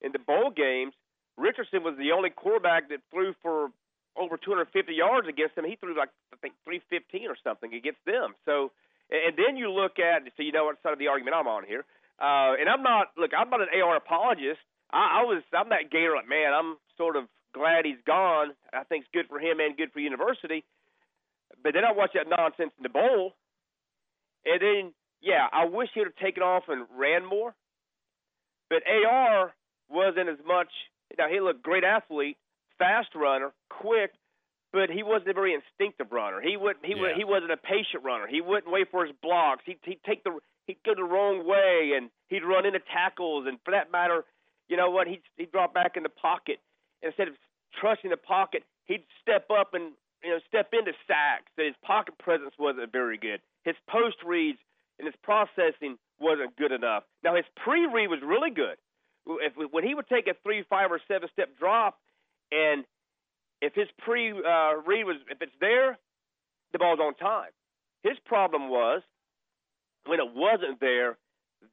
in 0.03 0.13
the 0.13 0.19
bowl 0.19 0.51
games. 0.51 0.93
Richardson 1.37 1.85
was 1.85 1.95
the 1.97 2.13
only 2.13 2.31
quarterback 2.31 2.89
that 2.89 2.99
threw 3.13 3.33
for 3.43 3.71
over 4.17 4.37
250 4.37 4.93
yards 4.93 5.29
against 5.29 5.55
them. 5.55 5.65
He 5.65 5.77
threw 5.77 5.97
like 5.97 6.11
I 6.33 6.37
think 6.43 6.55
315 6.65 7.29
or 7.31 7.37
something 7.45 7.73
against 7.73 8.05
them. 8.05 8.35
So, 8.45 8.73
and 9.11 9.37
then 9.39 9.57
you 9.57 9.71
look 9.71 9.99
at 10.01 10.23
so 10.37 10.43
you 10.43 10.51
know 10.53 10.65
what 10.65 10.83
side 10.83 10.93
of 10.93 10.99
the 10.99 11.07
argument 11.09 11.37
I'm 11.37 11.47
on 11.47 11.65
here. 11.65 11.85
Uh, 12.21 12.59
and 12.59 12.69
I'm 12.69 12.83
not 12.83 13.09
look. 13.17 13.31
I'm 13.37 13.49
not 13.51 13.61
an 13.63 13.69
AR 13.81 13.95
apologist. 13.97 14.59
I, 14.91 15.21
I 15.21 15.25
was. 15.25 15.43
I'm 15.55 15.69
that 15.69 15.91
Gator. 15.93 16.17
Like 16.17 16.29
man, 16.29 16.53
I'm 16.53 16.77
sort 16.97 17.15
of 17.15 17.25
glad 17.55 17.85
he's 17.85 18.03
gone. 18.07 18.53
I 18.73 18.85
think 18.85 19.05
it's 19.05 19.15
good 19.15 19.29
for 19.29 19.39
him 19.39 19.61
and 19.61 19.77
good 19.77 19.93
for 19.93 20.01
university. 20.01 20.65
But 21.63 21.75
then 21.75 21.85
I 21.85 21.93
watched 21.93 22.15
that 22.15 22.29
nonsense 22.29 22.73
in 22.77 22.83
the 22.83 22.89
bowl, 22.89 23.35
and 24.45 24.61
then 24.61 24.93
yeah, 25.21 25.47
I 25.53 25.65
wish 25.65 25.89
he 25.93 26.01
would 26.01 26.09
have 26.09 26.25
taken 26.25 26.43
off 26.43 26.65
and 26.69 26.87
ran 26.97 27.25
more. 27.25 27.55
But 28.71 28.83
AR 28.87 29.55
wasn't 29.89 30.29
as 30.29 30.39
much. 30.47 30.69
Now 31.19 31.29
he 31.29 31.41
looked 31.41 31.63
great 31.63 31.85
athlete, 31.85 32.37
fast 32.79 33.09
runner, 33.15 33.53
quick, 33.71 34.13
but 34.73 34.91
he 34.91 35.03
wasn't 35.03 35.31
a 35.31 35.35
very 35.35 35.55
instinctive 35.55 36.13
runner. 36.13 36.41
He 36.41 36.57
wouldn't. 36.57 36.85
He 36.85 36.95
would. 36.95 37.17
He 37.17 37.25
wasn't 37.25 37.53
a 37.53 37.57
patient 37.57 38.05
runner. 38.05 38.27
He 38.27 38.41
wouldn't 38.41 38.71
wait 38.73 38.91
for 38.91 39.05
his 39.05 39.15
blocks. 39.23 39.63
He'd, 39.65 39.79
he'd 39.83 40.03
take 40.07 40.23
the. 40.25 40.39
He'd 40.67 40.77
go 40.85 40.95
the 40.95 41.03
wrong 41.03 41.49
way, 41.49 41.93
and 41.97 42.11
he'd 42.29 42.45
run 42.45 42.67
into 42.67 42.81
tackles. 42.93 43.47
And 43.49 43.59
for 43.65 43.71
that 43.71 43.91
matter, 43.91 44.25
you 44.69 44.77
know 44.77 44.91
what? 44.91 45.07
He'd 45.07 45.23
he'd 45.37 45.51
drop 45.51 45.73
back 45.73 45.97
in 45.97 46.03
the 46.03 46.11
pocket 46.11 46.59
instead 47.03 47.29
of 47.29 47.35
trusting 47.81 48.11
the 48.11 48.17
pocket. 48.17 48.65
He'd 48.85 49.05
step 49.21 49.47
up 49.51 49.75
and 49.75 49.93
you 50.25 50.31
know 50.31 50.41
step 50.49 50.71
into 50.73 50.93
sacks. 51.07 51.51
That 51.57 51.67
his 51.67 51.77
pocket 51.85 52.19
presence 52.19 52.55
wasn't 52.59 52.93
very 52.93 53.19
good. 53.19 53.41
His 53.65 53.77
post 53.89 54.17
reads 54.25 54.59
and 54.99 55.07
his 55.07 55.15
processing 55.23 55.99
wasn't 56.19 56.57
good 56.57 56.73
enough. 56.73 57.05
Now 57.23 57.37
his 57.37 57.45
pre-read 57.57 58.09
was 58.09 58.21
really 58.25 58.51
good. 58.51 58.77
If 59.27 59.53
when 59.71 59.85
he 59.85 59.95
would 59.95 60.09
take 60.09 60.27
a 60.27 60.35
three, 60.43 60.65
five, 60.69 60.91
or 60.91 61.01
seven 61.07 61.29
step 61.33 61.59
drop, 61.59 61.99
and 62.51 62.85
if 63.61 63.75
his 63.75 63.89
pre 63.99 64.33
uh, 64.33 64.81
read 64.87 65.05
was 65.05 65.17
if 65.31 65.41
it's 65.41 65.53
there, 65.61 65.99
the 66.73 66.79
ball's 66.79 67.01
on 67.01 67.15
time. 67.15 67.51
His 68.03 68.17
problem 68.25 68.71
was 68.71 69.03
when 70.07 70.19
it 70.19 70.35
wasn't 70.35 70.81
there. 70.81 71.19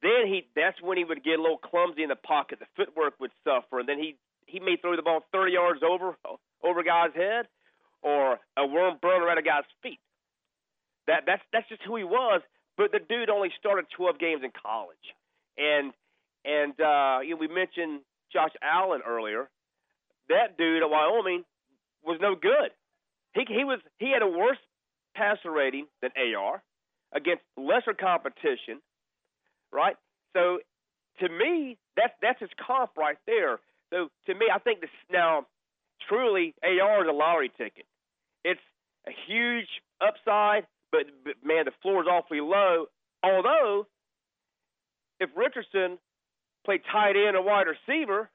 Then 0.01 0.27
he 0.27 0.47
that's 0.55 0.81
when 0.81 0.97
he 0.97 1.03
would 1.03 1.23
get 1.23 1.39
a 1.39 1.41
little 1.41 1.57
clumsy 1.57 2.03
in 2.03 2.09
the 2.09 2.15
pocket. 2.15 2.59
The 2.59 2.67
footwork 2.75 3.13
would 3.19 3.31
suffer, 3.43 3.79
and 3.79 3.87
then 3.87 3.99
he 3.99 4.17
he 4.45 4.59
may 4.59 4.77
throw 4.77 4.95
the 4.95 5.01
ball 5.01 5.21
30 5.31 5.51
yards 5.51 5.81
over 5.83 6.15
over 6.63 6.79
a 6.79 6.83
guy's 6.83 7.13
head, 7.15 7.45
or 8.01 8.39
a 8.57 8.65
worm 8.65 8.97
burner 9.01 9.29
at 9.29 9.37
a 9.37 9.41
guy's 9.41 9.63
feet. 9.83 9.99
That 11.07 11.23
that's 11.25 11.41
that's 11.53 11.67
just 11.69 11.81
who 11.85 11.95
he 11.95 12.03
was. 12.03 12.41
But 12.77 12.91
the 12.91 12.99
dude 12.99 13.29
only 13.29 13.51
started 13.57 13.85
12 13.95 14.19
games 14.19 14.41
in 14.43 14.51
college, 14.51 14.97
and 15.57 15.93
and 16.43 16.73
uh, 16.79 17.19
you 17.23 17.31
know, 17.31 17.37
we 17.39 17.47
mentioned 17.47 18.01
Josh 18.31 18.51
Allen 18.61 19.01
earlier. 19.05 19.49
That 20.29 20.57
dude 20.57 20.83
at 20.83 20.89
Wyoming 20.89 21.43
was 22.03 22.19
no 22.21 22.35
good. 22.35 22.71
He 23.33 23.45
he 23.47 23.63
was 23.63 23.79
he 23.99 24.11
had 24.11 24.21
a 24.21 24.27
worse 24.27 24.57
passer 25.15 25.51
rating 25.51 25.87
than 26.01 26.11
AR 26.17 26.61
against 27.13 27.43
lesser 27.57 27.93
competition, 27.93 28.81
right? 29.71 29.95
So 30.33 30.59
to 31.19 31.29
me, 31.29 31.77
that's 31.95 32.13
that's 32.21 32.39
his 32.39 32.49
comp 32.65 32.91
right 32.97 33.17
there. 33.25 33.59
So 33.91 34.09
to 34.27 34.33
me, 34.33 34.47
I 34.53 34.59
think 34.59 34.81
this 34.81 34.89
now 35.11 35.45
truly 36.07 36.53
AR 36.63 37.03
is 37.03 37.09
a 37.09 37.13
lottery 37.13 37.51
ticket. 37.57 37.85
It's 38.43 38.61
a 39.07 39.11
huge 39.27 39.67
upside, 40.01 40.65
but, 40.91 41.05
but 41.23 41.35
man, 41.43 41.65
the 41.65 41.71
floor 41.81 42.01
is 42.01 42.07
awfully 42.07 42.41
low. 42.41 42.85
Although, 43.23 43.87
if 45.19 45.29
Richardson 45.35 45.97
played 46.65 46.81
tight 46.91 47.15
end 47.15 47.35
or 47.35 47.43
wide 47.43 47.65
receiver, 47.67 48.29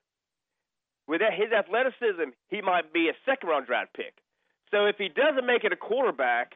with 1.07 1.21
that, 1.21 1.35
his 1.35 1.53
athleticism, 1.53 2.31
he 2.49 2.63
might 2.63 2.93
be 2.93 3.09
a 3.09 3.15
second 3.27 3.49
round 3.49 3.67
draft 3.67 3.95
pick. 3.95 4.15
So 4.71 4.87
if 4.87 4.97
he 4.97 5.09
doesn't 5.09 5.47
make 5.47 5.65
it 5.65 5.73
a 5.73 5.77
quarterback, 5.77 6.55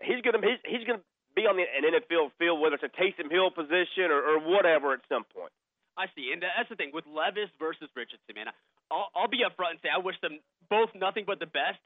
he's 0.00 0.22
gonna 0.22 0.38
he's, 0.38 0.62
he's 0.64 0.86
gonna 0.86 1.02
be 1.34 1.42
on 1.42 1.56
the, 1.56 1.66
an 1.66 1.82
NFL 1.90 2.30
field, 2.38 2.60
whether 2.60 2.76
it's 2.76 2.84
a 2.84 2.94
Taysom 2.94 3.30
Hill 3.30 3.50
position 3.50 4.10
or, 4.10 4.22
or 4.22 4.38
whatever 4.38 4.92
at 4.92 5.00
some 5.08 5.24
point. 5.24 5.50
I 5.96 6.06
see, 6.14 6.28
and 6.32 6.42
that's 6.44 6.68
the 6.68 6.76
thing 6.76 6.92
with 6.92 7.04
Levis 7.08 7.48
versus 7.58 7.88
Richardson, 7.96 8.36
man. 8.36 8.52
I'll, 8.92 9.08
I'll 9.16 9.32
be 9.32 9.40
upfront 9.42 9.76
and 9.76 9.80
say 9.82 9.88
I 9.88 9.98
wish 9.98 10.16
them 10.20 10.38
both 10.68 10.92
nothing 10.94 11.24
but 11.26 11.40
the 11.40 11.48
best, 11.48 11.80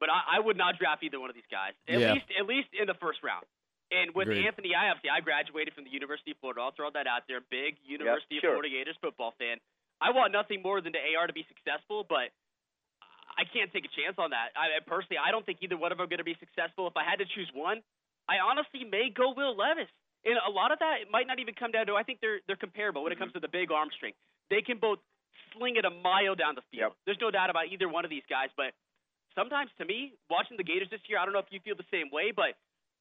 but 0.00 0.08
I, 0.08 0.36
I 0.36 0.38
would 0.40 0.56
not 0.56 0.80
draft 0.80 1.04
either 1.04 1.20
one 1.20 1.28
of 1.28 1.36
these 1.36 1.48
guys. 1.52 1.76
At 1.86 2.00
Yeah. 2.00 2.16
least, 2.16 2.28
at 2.34 2.46
least 2.48 2.70
in 2.72 2.88
the 2.88 2.96
first 2.98 3.20
round. 3.22 3.44
And 3.92 4.14
with 4.14 4.30
Agreed. 4.30 4.46
Anthony, 4.46 4.70
I 4.74 4.88
obviously 4.88 5.10
I 5.10 5.20
graduated 5.20 5.74
from 5.74 5.84
the 5.84 5.90
University 5.90 6.30
of 6.30 6.38
Florida. 6.38 6.62
I'll 6.62 6.72
throw 6.72 6.90
that 6.94 7.06
out 7.10 7.26
there. 7.26 7.42
Big 7.50 7.74
University 7.84 8.38
sure. 8.40 8.54
of 8.54 8.62
Florida 8.62 8.70
Gators 8.70 8.96
football 9.02 9.34
fan. 9.36 9.58
I 10.00 10.14
want 10.14 10.32
nothing 10.32 10.62
more 10.62 10.80
than 10.80 10.94
the 10.94 11.02
AR 11.18 11.26
to 11.26 11.34
be 11.34 11.44
successful, 11.50 12.06
but 12.08 12.30
I 13.36 13.44
can't 13.50 13.68
take 13.74 13.84
a 13.84 13.92
chance 13.92 14.14
on 14.16 14.30
that. 14.30 14.54
I 14.56 14.78
I 14.78 14.80
personally, 14.86 15.18
I 15.18 15.30
don't 15.34 15.44
think 15.44 15.58
either 15.60 15.76
one 15.76 15.92
of 15.92 15.98
them 15.98 16.06
are 16.06 16.10
going 16.10 16.22
to 16.22 16.28
be 16.28 16.38
successful. 16.40 16.86
If 16.86 16.96
I 16.96 17.04
had 17.04 17.18
to 17.18 17.26
choose 17.26 17.50
one, 17.52 17.82
I 18.30 18.38
honestly 18.38 18.86
may 18.86 19.10
go 19.10 19.34
Will 19.36 19.56
Levis. 19.58 19.90
And 20.24 20.36
a 20.36 20.52
lot 20.52 20.72
of 20.72 20.78
that 20.80 21.00
it 21.02 21.08
might 21.10 21.26
not 21.26 21.38
even 21.40 21.54
come 21.54 21.72
down 21.72 21.86
to. 21.86 21.96
I 21.96 22.02
think 22.02 22.20
they're 22.20 22.40
they're 22.46 22.60
comparable 22.60 23.02
when 23.02 23.12
it 23.12 23.18
comes 23.18 23.32
to 23.32 23.40
the 23.40 23.48
big 23.48 23.72
arm 23.72 23.88
strength. 23.96 24.18
They 24.50 24.60
can 24.60 24.76
both 24.76 24.98
sling 25.56 25.76
it 25.76 25.84
a 25.84 25.90
mile 25.90 26.34
down 26.36 26.54
the 26.54 26.66
field. 26.70 26.92
Yep. 26.92 27.06
There's 27.06 27.22
no 27.22 27.30
doubt 27.30 27.48
about 27.48 27.72
either 27.72 27.88
one 27.88 28.04
of 28.04 28.10
these 28.10 28.26
guys. 28.28 28.52
But 28.56 28.76
sometimes, 29.34 29.70
to 29.78 29.84
me, 29.84 30.12
watching 30.28 30.56
the 30.60 30.66
Gators 30.66 30.90
this 30.90 31.00
year, 31.08 31.18
I 31.18 31.24
don't 31.24 31.32
know 31.32 31.40
if 31.40 31.48
you 31.50 31.60
feel 31.64 31.76
the 31.76 31.88
same 31.88 32.12
way, 32.12 32.32
but 32.34 32.58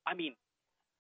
I 0.08 0.16
mean, 0.16 0.34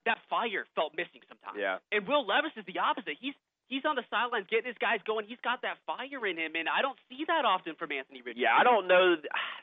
that 0.05 0.19
fire 0.29 0.67
felt 0.75 0.91
missing 0.95 1.23
sometimes. 1.27 1.55
Yeah. 1.59 1.79
And 1.91 2.07
Will 2.07 2.27
Levis 2.27 2.51
is 2.57 2.65
the 2.67 2.79
opposite. 2.79 3.15
He's 3.19 3.35
he's 3.67 3.85
on 3.85 3.95
the 3.95 4.03
sidelines 4.09 4.47
getting 4.49 4.67
his 4.67 4.79
guys 4.81 4.99
going. 5.05 5.25
He's 5.29 5.41
got 5.43 5.61
that 5.61 5.77
fire 5.85 6.25
in 6.25 6.35
him, 6.35 6.57
and 6.57 6.67
I 6.67 6.81
don't 6.81 6.97
see 7.07 7.23
that 7.27 7.45
often 7.45 7.75
from 7.75 7.91
Anthony 7.93 8.19
Richardson. 8.19 8.43
Yeah, 8.43 8.57
I 8.57 8.63
don't 8.63 8.87
know. 8.87 9.15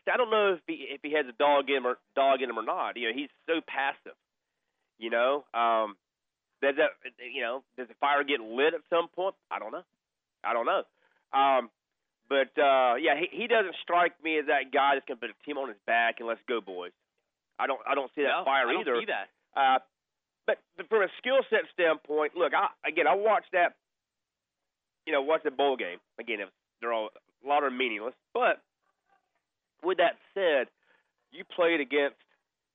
I 0.08 0.16
don't 0.16 0.30
know 0.30 0.56
if 0.56 0.64
he 0.66 0.88
if 0.88 1.02
he 1.02 1.12
has 1.12 1.26
a 1.28 1.36
dog 1.36 1.68
in 1.68 1.82
him 1.82 1.86
or 1.86 1.98
dog 2.14 2.40
in 2.40 2.48
him 2.48 2.58
or 2.58 2.64
not. 2.64 2.96
You 2.96 3.10
know, 3.10 3.14
he's 3.14 3.32
so 3.44 3.60
passive. 3.66 4.16
You 4.96 5.10
know, 5.10 5.44
um, 5.52 5.96
does 6.62 6.74
that 6.76 6.90
you 7.32 7.42
know 7.42 7.62
does 7.76 7.88
the 7.88 7.94
fire 8.00 8.24
get 8.24 8.40
lit 8.40 8.74
at 8.74 8.80
some 8.90 9.08
point? 9.08 9.34
I 9.50 9.58
don't 9.58 9.72
know. 9.72 9.84
I 10.44 10.52
don't 10.52 10.66
know. 10.66 10.82
Um, 11.36 11.70
but 12.28 12.50
uh, 12.60 12.94
yeah, 12.96 13.14
he 13.18 13.28
he 13.30 13.46
doesn't 13.46 13.74
strike 13.82 14.12
me 14.22 14.38
as 14.38 14.46
that 14.46 14.72
guy 14.72 14.94
that's 14.94 15.06
gonna 15.06 15.20
put 15.20 15.30
a 15.30 15.44
team 15.44 15.58
on 15.58 15.68
his 15.68 15.78
back 15.86 16.16
and 16.18 16.28
let's 16.28 16.40
go, 16.48 16.60
boys. 16.60 16.92
I 17.58 17.66
don't 17.66 17.80
I 17.86 17.94
don't 17.94 18.10
see 18.14 18.22
that 18.22 18.40
No, 18.40 18.44
fire 18.44 18.68
I 18.68 18.72
don't 18.72 18.80
either. 18.82 18.96
see 19.00 19.06
that. 19.06 19.28
Uh, 19.58 19.78
but, 20.46 20.58
but 20.76 20.88
from 20.88 21.02
a 21.02 21.08
skill 21.18 21.38
set 21.50 21.62
standpoint, 21.72 22.36
look, 22.36 22.52
I, 22.54 22.68
again, 22.88 23.06
I 23.08 23.14
watched 23.14 23.50
that. 23.52 23.74
You 25.06 25.12
know, 25.12 25.22
watched 25.22 25.44
the 25.44 25.50
bowl 25.50 25.76
game. 25.76 25.98
Again, 26.20 26.40
it 26.40 26.44
was, 26.44 26.52
they're 26.80 26.92
all 26.92 27.08
a 27.44 27.48
lot 27.48 27.62
are 27.64 27.70
meaningless. 27.70 28.14
But 28.34 28.60
with 29.82 29.98
that 29.98 30.18
said, 30.34 30.68
you 31.32 31.44
played 31.44 31.80
against, 31.80 32.16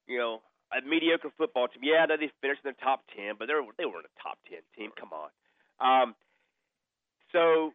you 0.07 0.17
know, 0.17 0.41
a 0.71 0.81
mediocre 0.87 1.29
football 1.37 1.67
team. 1.67 1.83
Yeah, 1.83 2.05
they 2.07 2.31
finished 2.41 2.61
in 2.63 2.71
the 2.73 2.81
top 2.83 3.03
ten, 3.15 3.35
but 3.37 3.47
they 3.47 3.53
were 3.53 3.63
they 3.77 3.85
weren't 3.85 4.07
a 4.07 4.15
top 4.21 4.37
ten 4.49 4.59
team. 4.77 4.91
Come 4.97 5.11
on. 5.11 5.29
Um, 5.81 6.15
so 7.31 7.73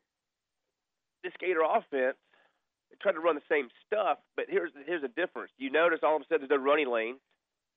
this 1.25 1.33
Gator 1.41 1.63
offense, 1.65 2.17
they 2.91 2.97
tried 3.01 3.13
to 3.19 3.21
run 3.21 3.35
the 3.37 3.49
same 3.51 3.69
stuff, 3.87 4.19
but 4.37 4.47
here's 4.49 4.73
here's 4.87 5.03
a 5.03 5.13
difference. 5.13 5.53
You 5.59 5.71
notice 5.71 6.01
all 6.03 6.17
of 6.17 6.23
a 6.23 6.25
sudden 6.27 6.47
there's 6.49 6.57
no 6.57 6.63
running 6.63 6.91
lanes 6.91 7.21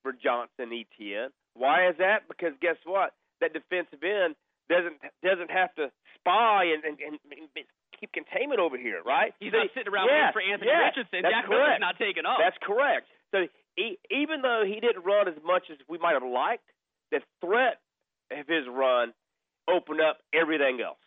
for 0.03 0.11
Johnson 0.13 0.72
Etienne. 0.72 1.32
Why 1.55 1.89
is 1.89 1.95
that? 1.99 2.28
Because 2.28 2.53
guess 2.61 2.78
what? 2.86 3.13
That 3.41 3.53
defensive 3.53 4.03
end 4.03 4.36
doesn't 4.70 4.99
doesn't 5.24 5.51
have 5.51 5.74
to 5.76 5.91
spy 6.20 6.72
and, 6.76 6.84
and, 6.84 6.95
and, 6.99 7.15
and 7.32 7.47
keep 7.99 8.11
containment 8.11 8.59
over 8.59 8.78
here, 8.78 9.01
right? 9.03 9.34
He's 9.39 9.51
So- 9.51 9.59
not 9.59 9.72
sitting 9.74 9.91
around 9.91 10.07
yeah, 10.07 10.30
waiting 10.32 10.36
for 10.36 10.43
Anthony 10.43 10.72
yeah, 10.72 10.88
Richardson. 10.88 11.20
That's 11.24 11.34
Jack 11.36 11.45
correct. 11.47 11.80
Miller's 11.80 11.84
not 11.84 11.97
taking 11.97 12.26
off. 12.28 12.39
That's 12.39 12.59
correct. 12.63 13.07
So 13.32 13.47
he, 13.80 13.98
even 14.12 14.42
though 14.42 14.64
he 14.68 14.80
didn't 14.80 15.06
run 15.06 15.28
as 15.28 15.40
much 15.44 15.72
as 15.72 15.78
we 15.88 15.98
might 15.98 16.14
have 16.14 16.28
liked, 16.28 16.68
the 17.12 17.22
threat 17.40 17.80
of 18.32 18.46
his 18.46 18.68
run 18.68 19.14
opened 19.72 20.02
up 20.02 20.20
everything 20.34 20.82
else. 20.84 21.00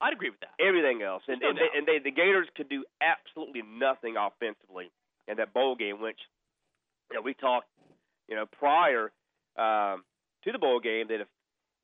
I'd 0.00 0.12
agree 0.12 0.30
with 0.30 0.40
that. 0.40 0.52
Everything 0.60 1.00
else, 1.00 1.22
and 1.28 1.40
No 1.40 1.50
and, 1.50 1.58
they, 1.58 1.70
and 1.72 1.86
they, 1.86 1.98
the 2.02 2.10
Gators 2.10 2.48
could 2.56 2.68
do 2.68 2.84
absolutely 3.00 3.62
nothing 3.62 4.16
offensively 4.18 4.90
in 5.28 5.38
that 5.38 5.54
bowl 5.54 5.74
game, 5.76 6.02
which 6.02 6.18
you 7.10 7.16
know, 7.16 7.22
we 7.22 7.32
talked, 7.32 7.68
you 8.28 8.34
know, 8.34 8.44
prior 8.44 9.12
um, 9.56 10.04
to 10.44 10.52
the 10.52 10.58
bowl 10.58 10.80
game 10.80 11.08
that 11.08 11.22
if 11.22 11.28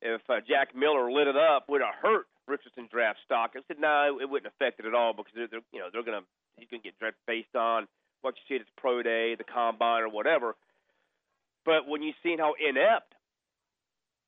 if 0.02 0.20
uh, 0.28 0.42
Jack 0.46 0.74
Miller 0.74 1.10
lit 1.12 1.28
it 1.28 1.36
up, 1.36 1.70
would 1.70 1.80
have 1.80 1.94
hurt 2.02 2.26
Richardson's 2.48 2.90
draft 2.90 3.20
stock. 3.24 3.52
I 3.54 3.60
said 3.68 3.78
no, 3.78 4.18
it 4.20 4.28
wouldn't 4.28 4.52
affect 4.52 4.80
it 4.80 4.84
at 4.84 4.94
all 4.94 5.14
because 5.14 5.32
they're, 5.34 5.46
they're 5.46 5.66
you 5.72 5.78
know 5.78 5.88
they're 5.92 6.04
gonna 6.04 6.26
he's 6.58 6.68
gonna 6.68 6.82
get 6.82 6.98
drafted 6.98 7.22
based 7.26 7.54
on 7.54 7.86
what 8.22 8.34
you 8.36 8.42
see 8.48 8.54
at 8.56 8.60
his 8.62 8.70
pro 8.78 9.02
day, 9.02 9.34
the 9.36 9.44
combine, 9.44 10.02
or 10.02 10.08
whatever. 10.08 10.56
But 11.64 11.86
when 11.86 12.02
you 12.02 12.12
seen 12.22 12.38
how 12.38 12.54
inept 12.58 13.14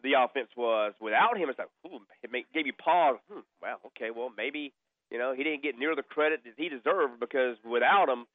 the 0.03 0.14
offense 0.20 0.49
was 0.57 0.92
without 1.01 1.36
him, 1.38 1.49
it's 1.49 1.59
like 1.59 1.70
ooh, 1.86 2.01
it 2.22 2.30
made, 2.30 2.45
gave 2.53 2.66
you 2.66 2.72
pause. 2.76 3.16
Hmm, 3.32 3.40
well, 3.62 3.80
okay, 3.86 4.11
well 4.14 4.30
maybe 4.36 4.72
you 5.11 5.18
know 5.18 5.32
he 5.34 5.42
didn't 5.42 5.62
get 5.62 5.78
near 5.78 5.97
the 5.97 6.03
credit 6.05 6.42
that 6.45 6.55
he 6.57 6.68
deserved 6.68 7.18
because 7.18 7.57
without 7.64 8.09
him, 8.09 8.26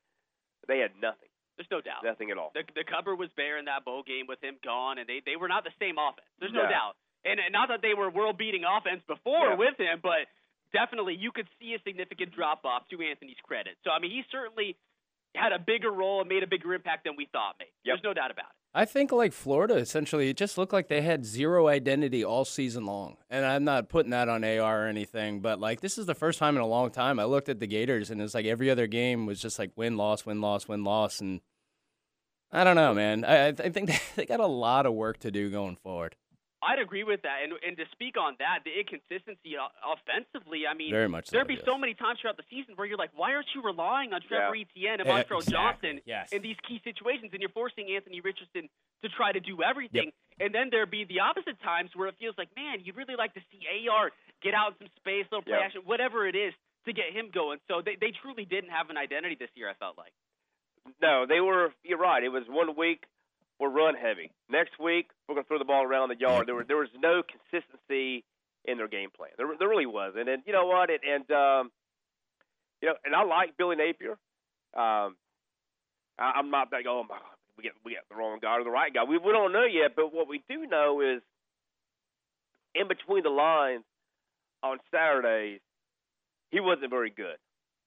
they 0.67 0.79
had 0.79 0.91
nothing, 0.99 1.29
There's 1.57 1.69
no 1.71 1.79
doubt. 1.81 2.03
nothing 2.03 2.31
at 2.31 2.37
all. 2.37 2.51
The 2.53 2.63
the 2.75 2.83
cover 2.83 3.15
was 3.15 3.29
bare 3.37 3.57
in 3.59 3.65
that 3.65 3.85
bowl 3.85 4.03
game 4.03 4.25
with 4.27 4.41
him 4.43 4.57
gone, 4.63 4.97
and 4.97 5.07
they 5.07 5.21
they 5.25 5.35
were 5.37 5.47
not 5.47 5.63
the 5.63 5.75
same 5.79 5.95
offense. 6.01 6.27
There's 6.39 6.53
no 6.53 6.63
Yeah. 6.63 6.69
doubt. 6.75 6.95
And, 7.25 7.35
and 7.39 7.51
not 7.51 7.67
that 7.67 7.81
they 7.83 7.93
were 7.93 8.09
world 8.09 8.37
beating 8.39 8.63
offense 8.63 9.03
before 9.05 9.51
Yeah. 9.51 9.55
with 9.59 9.75
him, 9.77 9.99
but 10.01 10.31
definitely 10.71 11.15
you 11.19 11.31
could 11.35 11.47
see 11.59 11.73
a 11.75 11.79
significant 11.83 12.31
drop 12.31 12.63
off 12.63 12.87
to 12.89 13.01
Anthony's 13.03 13.39
credit. 13.43 13.75
So 13.83 13.91
I 13.91 13.99
mean, 13.99 14.11
he 14.11 14.23
certainly 14.31 14.75
had 15.35 15.51
a 15.51 15.59
bigger 15.59 15.91
role 15.91 16.21
and 16.21 16.29
made 16.29 16.43
a 16.43 16.47
bigger 16.47 16.73
impact 16.73 17.05
than 17.05 17.13
we 17.17 17.27
thought. 17.31 17.55
Made. 17.59 17.65
Yep. 17.65 17.71
There's 17.85 18.03
no 18.03 18.13
doubt 18.13 18.31
about 18.31 18.45
it. 18.45 18.55
I 18.73 18.85
think 18.85 19.11
like 19.11 19.33
Florida, 19.33 19.75
essentially, 19.75 20.29
it 20.29 20.37
just 20.37 20.57
looked 20.57 20.73
like 20.73 20.89
they 20.89 21.01
had 21.01 21.25
zero 21.25 21.67
identity 21.67 22.23
all 22.23 22.45
season 22.45 22.85
long. 22.85 23.17
And 23.29 23.43
I'm 23.45 23.63
not 23.63 23.89
putting 23.89 24.11
that 24.11 24.29
on 24.29 24.43
AR 24.43 24.85
or 24.85 24.87
anything, 24.87 25.39
but 25.39 25.59
like 25.59 25.81
this 25.81 25.97
is 25.97 26.05
the 26.05 26.15
first 26.15 26.37
time 26.37 26.55
in 26.55 26.61
a 26.61 26.67
long 26.67 26.91
time 26.91 27.19
I 27.19 27.23
looked 27.23 27.49
at 27.49 27.59
the 27.59 27.67
Gators 27.67 28.11
and 28.11 28.21
it's 28.21 28.35
like 28.35 28.45
every 28.45 28.69
other 28.69 28.87
game 28.87 29.25
was 29.25 29.41
just 29.41 29.57
like 29.57 29.71
win, 29.75 29.97
loss, 29.97 30.25
win, 30.25 30.39
loss, 30.39 30.67
win, 30.67 30.83
loss. 30.83 31.19
And 31.19 31.41
I 32.51 32.63
don't 32.63 32.75
know, 32.75 32.93
man. 32.93 33.25
I, 33.25 33.47
I 33.47 33.47
I 33.47 33.69
think 33.69 33.91
they 34.15 34.25
got 34.25 34.39
a 34.39 34.47
lot 34.47 34.85
of 34.85 34.93
work 34.93 35.17
to 35.19 35.31
do 35.31 35.49
going 35.49 35.75
forward. 35.75 36.15
I'd 36.61 36.79
agree 36.79 37.03
with 37.03 37.21
that. 37.23 37.39
And 37.43 37.53
and 37.65 37.77
to 37.77 37.85
speak 37.91 38.17
on 38.17 38.35
that, 38.39 38.59
the 38.65 38.71
inconsistency 38.79 39.55
offensively, 39.83 40.67
I 40.67 40.73
mean, 40.73 40.91
Very 40.91 41.07
much 41.07 41.27
so, 41.27 41.37
there'd 41.37 41.47
be 41.47 41.55
yes. 41.55 41.63
so 41.65 41.77
many 41.77 41.93
times 41.93 42.19
throughout 42.19 42.37
the 42.37 42.43
season 42.49 42.75
where 42.75 42.85
you're 42.87 42.97
like, 42.97 43.11
why 43.15 43.33
aren't 43.33 43.47
you 43.55 43.61
relying 43.61 44.11
on 44.13 44.21
Trevor 44.27 44.55
Etienne 44.55 44.99
and 44.99 45.07
Yeah, 45.07 45.23
Montrell 45.23 45.39
exactly. 45.39 45.53
Johnson 45.53 46.01
Yes. 46.05 46.31
in 46.33 46.41
these 46.41 46.57
key 46.67 46.81
situations, 46.83 47.31
and 47.31 47.41
you're 47.41 47.49
forcing 47.55 47.87
Anthony 47.95 48.19
Richardson 48.19 48.67
to 49.03 49.09
try 49.09 49.31
to 49.31 49.39
do 49.39 49.63
everything. 49.63 50.11
And 50.39 50.53
then 50.53 50.69
there'd 50.71 50.91
be 50.91 51.03
the 51.05 51.19
opposite 51.21 51.59
times 51.61 51.91
where 51.95 52.07
it 52.07 52.15
feels 52.19 52.35
like, 52.37 52.49
man, 52.55 52.79
you'd 52.83 52.95
really 52.97 53.15
like 53.15 53.33
to 53.35 53.41
see 53.51 53.63
AR 53.89 54.11
get 54.41 54.53
out 54.53 54.75
in 54.79 54.87
some 54.87 54.91
space, 54.97 55.25
little 55.31 55.43
play 55.43 55.53
Yep. 55.55 55.63
action, 55.65 55.81
whatever 55.85 56.27
it 56.27 56.35
is, 56.35 56.53
to 56.85 56.93
get 56.93 57.11
him 57.11 57.29
going. 57.31 57.59
So 57.67 57.81
they 57.81 57.95
they 57.99 58.11
truly 58.11 58.45
didn't 58.45 58.71
have 58.71 58.89
an 58.89 58.97
identity 58.97 59.35
this 59.39 59.49
year. 59.55 59.69
I 59.69 59.73
felt 59.75 59.97
like. 59.97 60.13
No, 61.01 61.25
they 61.27 61.39
were. 61.41 61.73
You're 61.83 61.97
right. 61.99 62.23
It 62.23 62.29
was 62.29 62.43
one 62.47 62.75
week 62.75 63.03
we're 63.59 63.69
run 63.69 63.95
heavy. 63.95 64.31
Next 64.49 64.79
week 64.79 65.09
we're 65.27 65.35
going 65.35 65.43
to 65.43 65.47
throw 65.47 65.59
the 65.59 65.65
ball 65.65 65.83
around 65.83 66.09
the 66.09 66.17
yard. 66.17 66.47
There, 66.47 66.55
were, 66.55 66.63
there 66.63 66.77
was 66.77 66.89
no 66.97 67.21
consistency 67.23 68.23
in 68.65 68.77
their 68.77 68.87
game 68.87 69.09
plan. 69.15 69.31
There, 69.37 69.47
there 69.57 69.67
really 69.67 69.85
wasn't. 69.85 70.29
And 70.29 70.43
you 70.45 70.53
know 70.53 70.65
what? 70.65 70.89
It, 70.89 71.01
and 71.07 71.29
um, 71.31 71.71
you 72.81 72.89
know, 72.89 72.95
and 73.03 73.15
I 73.15 73.23
like 73.23 73.57
Billy 73.57 73.75
Napier. 73.75 74.17
Um, 74.73 75.15
I, 76.17 76.33
I'm 76.37 76.49
not 76.51 76.71
like, 76.71 76.85
oh 76.87 77.03
my, 77.07 77.17
we 77.57 77.63
get 77.63 77.73
we 77.83 77.93
got 77.93 78.03
the 78.09 78.15
wrong 78.15 78.39
guy 78.41 78.57
or 78.57 78.63
the 78.63 78.69
right 78.69 78.93
guy. 78.93 79.03
We 79.03 79.17
we 79.17 79.31
don't 79.31 79.51
know 79.51 79.65
yet. 79.65 79.91
But 79.95 80.13
what 80.13 80.27
we 80.27 80.41
do 80.49 80.65
know 80.65 81.01
is, 81.01 81.21
in 82.75 82.87
between 82.87 83.23
the 83.23 83.29
lines 83.29 83.83
on 84.63 84.77
Saturdays, 84.91 85.59
he 86.51 86.59
wasn't 86.59 86.89
very 86.89 87.09
good. 87.09 87.37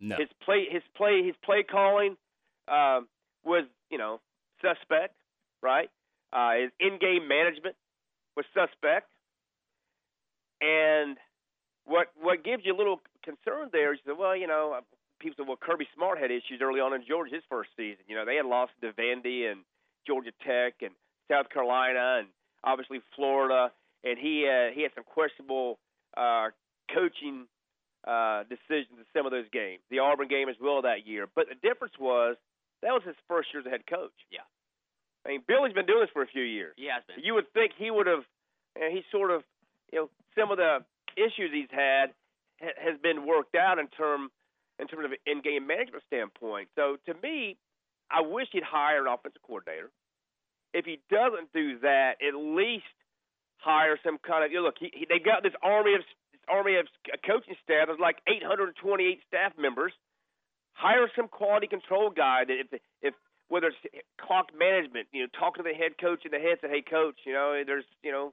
No. 0.01 0.17
His 0.17 0.29
play, 0.45 0.67
his 0.71 0.83
play, 0.97 1.23
his 1.25 1.37
play 1.45 1.63
calling 1.63 2.17
um, 2.67 3.07
was, 3.45 3.65
you 3.89 3.99
know, 3.99 4.21
suspect, 4.61 5.15
right? 5.63 5.91
Uh, 6.33 6.63
his 6.63 6.71
in-game 6.81 7.29
management 7.29 7.77
was 8.37 8.47
suspect, 8.55 9.11
and 10.61 11.17
what 11.85 12.09
what 12.21 12.45
gives 12.45 12.65
you 12.65 12.75
a 12.75 12.79
little 12.79 13.01
concern 13.25 13.69
there 13.73 13.93
is 13.93 14.01
that, 14.07 14.17
well, 14.17 14.37
you 14.37 14.47
know, 14.47 14.81
people 15.21 15.35
said, 15.37 15.47
well, 15.47 15.59
Kirby 15.61 15.87
Smart 15.95 16.19
had 16.19 16.31
issues 16.31 16.61
early 16.61 16.81
on 16.81 16.95
in 16.95 17.05
Georgia 17.07 17.35
his 17.35 17.45
first 17.49 17.71
season. 17.77 18.05
You 18.09 18.17
know, 18.17 18.25
they 18.25 18.37
had 18.37 18.47
lost 18.47 18.73
to 18.81 18.93
Vandy 18.93 19.51
and 19.51 19.61
Georgia 20.07 20.33
Tech 20.45 20.75
and 20.83 20.93
South 21.31 21.49
Carolina 21.51 22.19
and 22.21 22.29
obviously 22.65 23.01
Florida, 23.15 23.73
and 24.05 24.19
he 24.19 24.49
uh, 24.49 24.75
he 24.75 24.83
had 24.83 24.93
some 24.95 25.05
questionable 25.05 25.79
uh, 26.17 26.49
coaching 26.93 27.47
uh, 28.07 28.43
decisions 28.49 28.99
in 28.99 29.07
some 29.15 29.27
of 29.27 29.33
those 29.33 29.47
games. 29.53 29.81
The 29.91 30.01
Auburn 30.01 30.29
game 30.29 30.49
as 30.49 30.57
well 30.61 30.83
that 30.83 31.07
year. 31.07 31.27
But 31.33 31.47
the 31.49 31.57
difference 31.57 31.95
was 31.99 32.37
that 32.83 32.93
was 32.93 33.03
his 33.07 33.17
first 33.29 33.49
year 33.53 33.61
as 33.61 33.67
a 33.67 33.71
head 33.71 33.87
coach. 33.87 34.15
Yeah. 34.31 34.47
I 35.25 35.31
mean, 35.31 35.43
Billy's 35.47 35.73
been 35.73 35.87
doing 35.87 36.01
this 36.01 36.11
for 36.13 36.23
a 36.23 36.27
few 36.27 36.43
years. 36.43 36.75
He 36.77 36.87
has 36.87 37.03
been. 37.07 37.23
You 37.23 37.35
would 37.35 37.53
think 37.53 37.73
he 37.79 37.91
would 37.91 38.07
have, 38.07 38.25
and 38.75 38.93
he 38.93 39.03
sort 39.11 39.31
of, 39.31 39.43
you 39.93 40.01
know, 40.01 40.11
some 40.39 40.51
of 40.51 40.57
the 40.57 40.85
issues 41.17 41.51
he's 41.53 41.71
had 41.71 42.11
ha- 42.61 42.79
has 42.79 42.99
been 43.03 43.27
worked 43.27 43.55
out 43.55 43.79
in 43.79 43.87
term 43.89 44.31
in 44.79 44.89
terms 44.89 45.05
of 45.05 45.13
in-game 45.27 45.67
management 45.67 46.03
standpoint. 46.09 46.69
So 46.75 46.97
to 47.07 47.15
me, 47.23 47.57
I 48.11 48.23
wish 48.23 48.49
he'd 48.53 48.65
hire 48.65 49.07
an 49.07 49.13
offensive 49.13 49.43
coordinator. 49.47 49.91
If 50.75 50.87
he 50.87 50.99
doesn't 51.11 51.53
do 51.53 51.79
that, 51.81 52.17
at 52.27 52.35
least 52.35 52.89
hire 53.59 53.99
some 54.03 54.19
kind 54.19 54.45
of. 54.45 54.51
You 54.51 54.59
know, 54.59 54.65
look, 54.65 54.77
he, 54.81 54.91
he, 54.93 55.07
they 55.09 55.19
got 55.19 55.43
this 55.43 55.53
army 55.63 55.95
of 55.95 56.01
this 56.33 56.41
army 56.49 56.77
of 56.77 56.87
coaching 57.25 57.55
staff. 57.63 57.87
There's 57.87 58.01
like 58.01 58.19
828 58.27 59.21
staff 59.29 59.53
members. 59.59 59.93
Hire 60.73 61.07
some 61.15 61.29
quality 61.29 61.67
control 61.69 62.11
guy 62.11 62.45
that 62.49 62.57
if 62.59 62.81
if 63.03 63.15
whether 63.53 63.69
it's 63.69 63.77
clock 64.17 64.49
management, 64.57 65.09
you 65.13 65.21
know, 65.21 65.29
talking 65.37 65.63
to 65.63 65.69
the 65.69 65.77
head 65.77 66.01
coach 66.01 66.25
in 66.25 66.33
the 66.33 66.41
head, 66.41 66.57
say, 66.65 66.69
"Hey, 66.73 66.81
coach, 66.81 67.21
you 67.29 67.35
know, 67.37 67.53
there's, 67.67 67.85
you 68.03 68.11
know, 68.11 68.33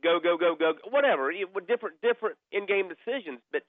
go, 0.00 0.20
go, 0.22 0.38
go, 0.38 0.54
go, 0.54 0.74
whatever." 0.88 1.32
With 1.52 1.66
different, 1.66 2.00
different 2.00 2.38
in-game 2.52 2.86
decisions, 2.88 3.42
but 3.50 3.66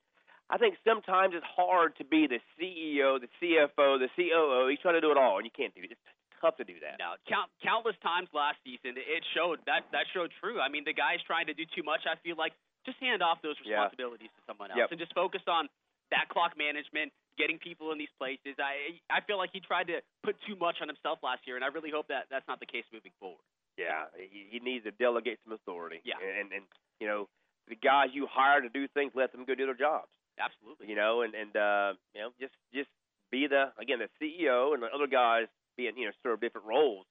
I 0.53 0.57
think 0.61 0.77
sometimes 0.85 1.33
it's 1.33 1.45
hard 1.45 1.97
to 1.97 2.05
be 2.05 2.27
the 2.27 2.37
CEO, 2.53 3.17
the 3.17 3.29
CFO, 3.41 3.97
the 3.97 4.09
COO. 4.15 4.67
He's 4.69 4.79
trying 4.79 4.93
to 4.93 5.01
do 5.01 5.09
it 5.09 5.17
all, 5.17 5.37
and 5.41 5.45
you 5.45 5.51
can't 5.51 5.73
do 5.73 5.81
it. 5.81 5.89
It's 5.91 6.01
tough 6.39 6.57
to 6.57 6.63
do 6.63 6.77
that. 6.81 6.99
No, 6.99 7.15
count, 7.27 7.49
countless 7.63 7.95
times 8.03 8.29
last 8.33 8.61
season, 8.63 8.93
it 8.97 9.23
showed 9.33 9.57
that 9.65 9.89
that 9.91 10.05
showed 10.13 10.31
true. 10.39 10.61
I 10.61 10.69
mean, 10.69 10.83
the 10.83 10.93
guy's 10.93 11.23
trying 11.23 11.47
to 11.47 11.55
do 11.55 11.65
too 11.73 11.81
much. 11.81 12.05
I 12.05 12.15
feel 12.21 12.35
like 12.37 12.53
just 12.85 12.99
hand 12.99 13.23
off 13.23 13.41
those 13.41 13.57
Yeah. 13.63 13.81
responsibilities 13.81 14.29
to 14.37 14.41
someone 14.45 14.69
else 14.69 14.77
Yep. 14.77 14.91
and 14.91 14.99
just 14.99 15.13
focus 15.15 15.41
on 15.47 15.67
that 16.11 16.29
clock 16.29 16.55
management, 16.57 17.11
getting 17.37 17.57
people 17.57 17.91
in 17.91 17.97
these 17.97 18.11
places. 18.17 18.55
I 18.59 18.99
I 19.09 19.21
feel 19.25 19.37
like 19.37 19.49
he 19.53 19.59
tried 19.59 19.87
to 19.87 20.01
put 20.23 20.35
too 20.47 20.55
much 20.55 20.77
on 20.81 20.87
himself 20.87 21.19
last 21.23 21.45
year, 21.45 21.55
and 21.55 21.63
I 21.65 21.69
really 21.69 21.91
hope 21.91 22.07
that 22.07 22.27
that's 22.29 22.47
not 22.47 22.59
the 22.59 22.69
case 22.69 22.85
moving 22.93 23.11
forward. 23.19 23.43
Yeah, 23.77 24.05
he, 24.15 24.47
he 24.51 24.59
needs 24.59 24.85
to 24.85 24.91
delegate 24.91 25.39
some 25.43 25.53
authority. 25.53 26.01
Yeah. 26.05 26.21
and 26.21 26.51
and 26.51 26.63
you 26.99 27.07
know, 27.07 27.27
the 27.67 27.75
guys 27.75 28.09
you 28.13 28.27
hire 28.29 28.61
to 28.61 28.69
do 28.69 28.87
things, 28.87 29.11
let 29.15 29.31
them 29.31 29.45
go 29.45 29.55
do 29.55 29.65
their 29.65 29.75
jobs. 29.77 30.09
Absolutely. 30.39 30.87
You 30.87 30.95
know, 30.95 31.21
and 31.21 31.33
and 31.33 31.55
uh, 31.55 31.93
you 32.13 32.21
know, 32.21 32.29
just 32.39 32.53
just 32.73 32.89
be 33.31 33.47
the 33.47 33.73
again 33.79 33.99
the 33.99 34.09
CEO 34.21 34.73
and 34.73 34.83
the 34.83 34.87
other 34.93 35.07
guys 35.07 35.47
being 35.77 35.97
you 35.97 36.05
know 36.05 36.11
serve 36.21 36.41
different 36.41 36.67
roles. 36.67 37.05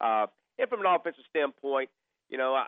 Uh, 0.00 0.26
and 0.58 0.68
from 0.68 0.80
an 0.80 0.86
offensive 0.86 1.24
standpoint, 1.28 1.90
you 2.28 2.38
know, 2.38 2.54
I, 2.54 2.66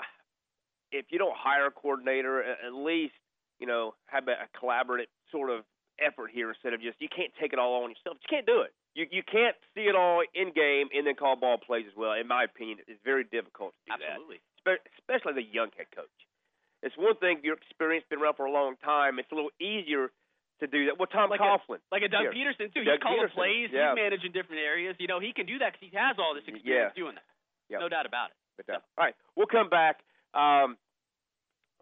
if 0.93 1.07
you 1.11 1.19
don't 1.19 1.37
hire 1.37 1.67
a 1.67 1.71
coordinator, 1.71 2.43
at 2.43 2.75
least 2.75 3.15
you 3.59 3.67
know 3.67 3.95
have 4.07 4.29
a, 4.29 4.33
a 4.33 4.49
collaborative 4.59 5.09
sort 5.31 5.51
of 5.51 5.65
effort 6.05 6.31
here 6.33 6.49
instead 6.51 6.73
of 6.75 6.81
just 6.81 6.97
you 7.01 7.09
can't 7.09 7.33
take 7.41 7.53
it 7.53 7.59
all 7.59 7.85
on 7.85 7.91
yourself. 7.91 8.17
You 8.25 8.29
can't 8.29 8.47
do 8.47 8.61
it. 8.63 8.73
You 8.95 9.07
you 9.11 9.23
can't 9.23 9.55
see 9.75 9.87
it 9.87 9.95
all 9.95 10.23
in 10.35 10.53
game 10.53 10.89
and 10.97 11.07
then 11.07 11.15
call 11.15 11.37
ball 11.37 11.59
plays 11.59 11.87
as 11.87 11.97
well. 11.97 12.13
In 12.13 12.27
my 12.27 12.45
opinion, 12.45 12.79
it's 12.89 13.01
very 13.05 13.25
difficult 13.25 13.73
to 13.87 13.97
do 13.97 14.03
that 14.03 14.11
Absolutely. 14.19 14.41
spe- 14.59 14.85
especially 14.99 15.35
the 15.39 15.47
young 15.47 15.71
head 15.77 15.87
coach. 15.95 16.11
It's 16.83 16.97
one 16.97 17.17
thing 17.21 17.41
your 17.45 17.55
experience 17.61 18.05
been 18.09 18.19
around 18.21 18.35
for 18.41 18.47
a 18.47 18.53
long 18.53 18.77
time. 18.83 19.19
It's 19.21 19.31
a 19.31 19.35
little 19.37 19.53
easier 19.61 20.11
to 20.61 20.67
do 20.67 20.87
that. 20.89 20.99
Well, 20.99 21.07
Tom 21.09 21.29
Like 21.31 21.41
a- 21.41 21.45
Coughlin, 21.45 21.81
Like 21.93 22.03
a 22.03 22.09
Doug 22.09 22.33
Here. 22.33 22.53
Pederson 22.53 22.73
too. 22.73 22.85
Doug 22.85 22.99
he's 22.99 23.03
calling 23.05 23.29
Pederson, 23.29 23.35
plays. 23.37 23.69
yeah. 23.73 23.93
He's 23.93 24.01
managing 24.01 24.33
different 24.33 24.61
areas. 24.65 24.97
You 24.99 25.07
know, 25.09 25.21
he 25.21 25.33
can 25.33 25.45
do 25.47 25.59
that 25.61 25.73
because 25.77 25.89
he 25.89 25.97
has 25.97 26.17
all 26.19 26.35
this 26.35 26.45
experience 26.49 26.93
doing 26.97 27.15
that. 27.17 27.29
Yep. 27.69 27.81
No 27.81 27.89
doubt 27.89 28.07
about 28.07 28.31
it. 28.33 28.37
But, 28.57 28.75
uh, 28.75 28.79
all 28.99 29.05
right, 29.05 29.15
we'll 29.37 29.47
come 29.47 29.69
back. 29.69 30.01
Um, 30.35 30.77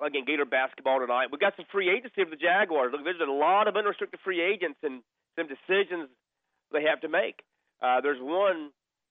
again, 0.01 0.25
Gator 0.27 0.45
basketball 0.45 1.01
tonight. 1.01 1.29
We've 1.31 1.41
got 1.41 1.55
some 1.57 1.67
free 1.71 1.91
agency 1.91 2.23
of 2.23 2.31
the 2.31 2.37
Jaguars. 2.37 2.93
Look, 2.93 3.05
there's 3.05 3.21
a 3.21 3.31
lot 3.31 3.69
of 3.69 3.77
unrestricted 3.77 4.21
free 4.25 4.41
agents 4.41 4.79
and 4.83 5.03
some 5.37 5.47
decisions 5.49 6.09
they 6.73 6.85
have 6.85 7.01
to 7.03 7.09
make. 7.09 7.43
Uh, 7.83 8.01
there's 8.01 8.21
one 8.21 8.71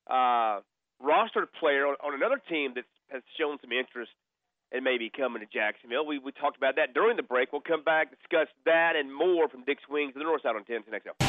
uh, 0.09 0.59
rostered 1.01 1.51
player 1.59 1.87
on, 1.87 1.95
on 2.03 2.13
another 2.13 2.41
team 2.49 2.73
that 2.75 2.85
has 3.09 3.21
shown 3.39 3.57
some 3.61 3.71
interest 3.71 4.11
in 4.71 4.83
maybe 4.83 5.09
coming 5.09 5.41
to 5.41 5.47
Jacksonville. 5.47 6.05
We 6.05 6.19
we 6.19 6.31
talked 6.31 6.57
about 6.57 6.75
that 6.75 6.93
during 6.93 7.15
the 7.15 7.23
break. 7.23 7.51
We'll 7.51 7.61
come 7.61 7.83
back 7.83 8.09
discuss 8.11 8.47
that 8.65 8.93
and 8.97 9.13
more 9.13 9.47
from 9.47 9.63
Dick's 9.63 9.87
Wings 9.89 10.13
to 10.13 10.19
the 10.19 10.25
North 10.25 10.41
Side 10.41 10.55
on 10.55 10.65
10 10.65 10.83
XL. 10.83 11.23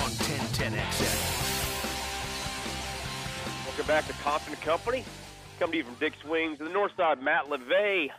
on 0.00 0.10
1010XL. 0.12 1.29
Welcome 3.80 3.96
back 3.96 4.06
to 4.08 4.22
Compton 4.22 4.56
Company. 4.56 5.04
Coming 5.58 5.72
to 5.72 5.78
you 5.78 5.84
from 5.84 5.94
Dick's 5.94 6.22
Wings 6.28 6.58
the 6.58 6.68
north 6.68 6.92
side, 6.98 7.22
Matt 7.22 7.48
LeVay 7.48 8.10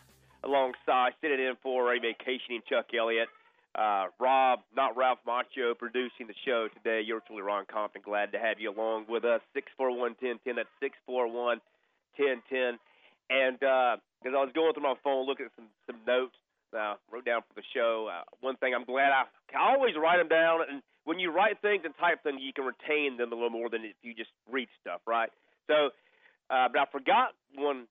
alongside 0.44 1.14
sitting 1.22 1.38
in 1.38 1.54
for 1.62 1.94
a 1.94 2.00
vacationing 2.00 2.66
Chuck 2.68 2.88
Elliott. 2.98 3.30
Uh, 3.78 4.08
Rob, 4.20 4.62
not 4.76 4.98
Ralph 4.98 5.20
Macho, 5.24 5.76
producing 5.78 6.26
the 6.26 6.34
show 6.46 6.68
today. 6.74 7.06
You're 7.06 7.20
truly 7.20 7.44
Ron 7.44 7.66
Compton. 7.72 8.02
Glad 8.04 8.32
to 8.32 8.40
have 8.40 8.60
you 8.60 8.74
along 8.74 9.06
with 9.08 9.24
us. 9.24 9.40
641 9.54 10.18
1010. 10.42 10.56
That's 10.58 10.74
641 10.82 11.62
1010. 12.18 12.82
And 13.30 13.62
uh, 13.62 14.02
as 14.26 14.34
I 14.34 14.42
was 14.42 14.50
going 14.58 14.74
through 14.74 14.90
my 14.90 14.98
phone 15.06 15.30
looking 15.30 15.46
at 15.46 15.54
some, 15.54 15.70
some 15.86 16.02
notes, 16.10 16.34
uh, 16.74 16.98
wrote 17.14 17.30
down 17.30 17.46
for 17.46 17.54
the 17.54 17.68
show, 17.70 18.10
uh, 18.10 18.26
one 18.42 18.58
thing 18.58 18.74
I'm 18.74 18.90
glad 18.90 19.14
I, 19.14 19.30
I 19.54 19.78
always 19.78 19.94
write 19.94 20.18
them 20.18 20.28
down. 20.28 20.66
And 20.66 20.82
when 21.06 21.20
you 21.20 21.30
write 21.30 21.62
things 21.62 21.86
and 21.86 21.94
type 22.02 22.26
things, 22.26 22.42
you 22.42 22.50
can 22.50 22.66
retain 22.66 23.22
them 23.22 23.30
a 23.30 23.36
little 23.38 23.54
more 23.54 23.70
than 23.70 23.86
if 23.86 23.94
you 24.02 24.18
just 24.18 24.34
read 24.50 24.66
stuff, 24.82 25.06
right? 25.06 25.30
So, 25.68 25.90
uh, 26.50 26.68
but 26.72 26.80
I 26.80 26.86
forgot 26.92 27.30
one 27.56 27.88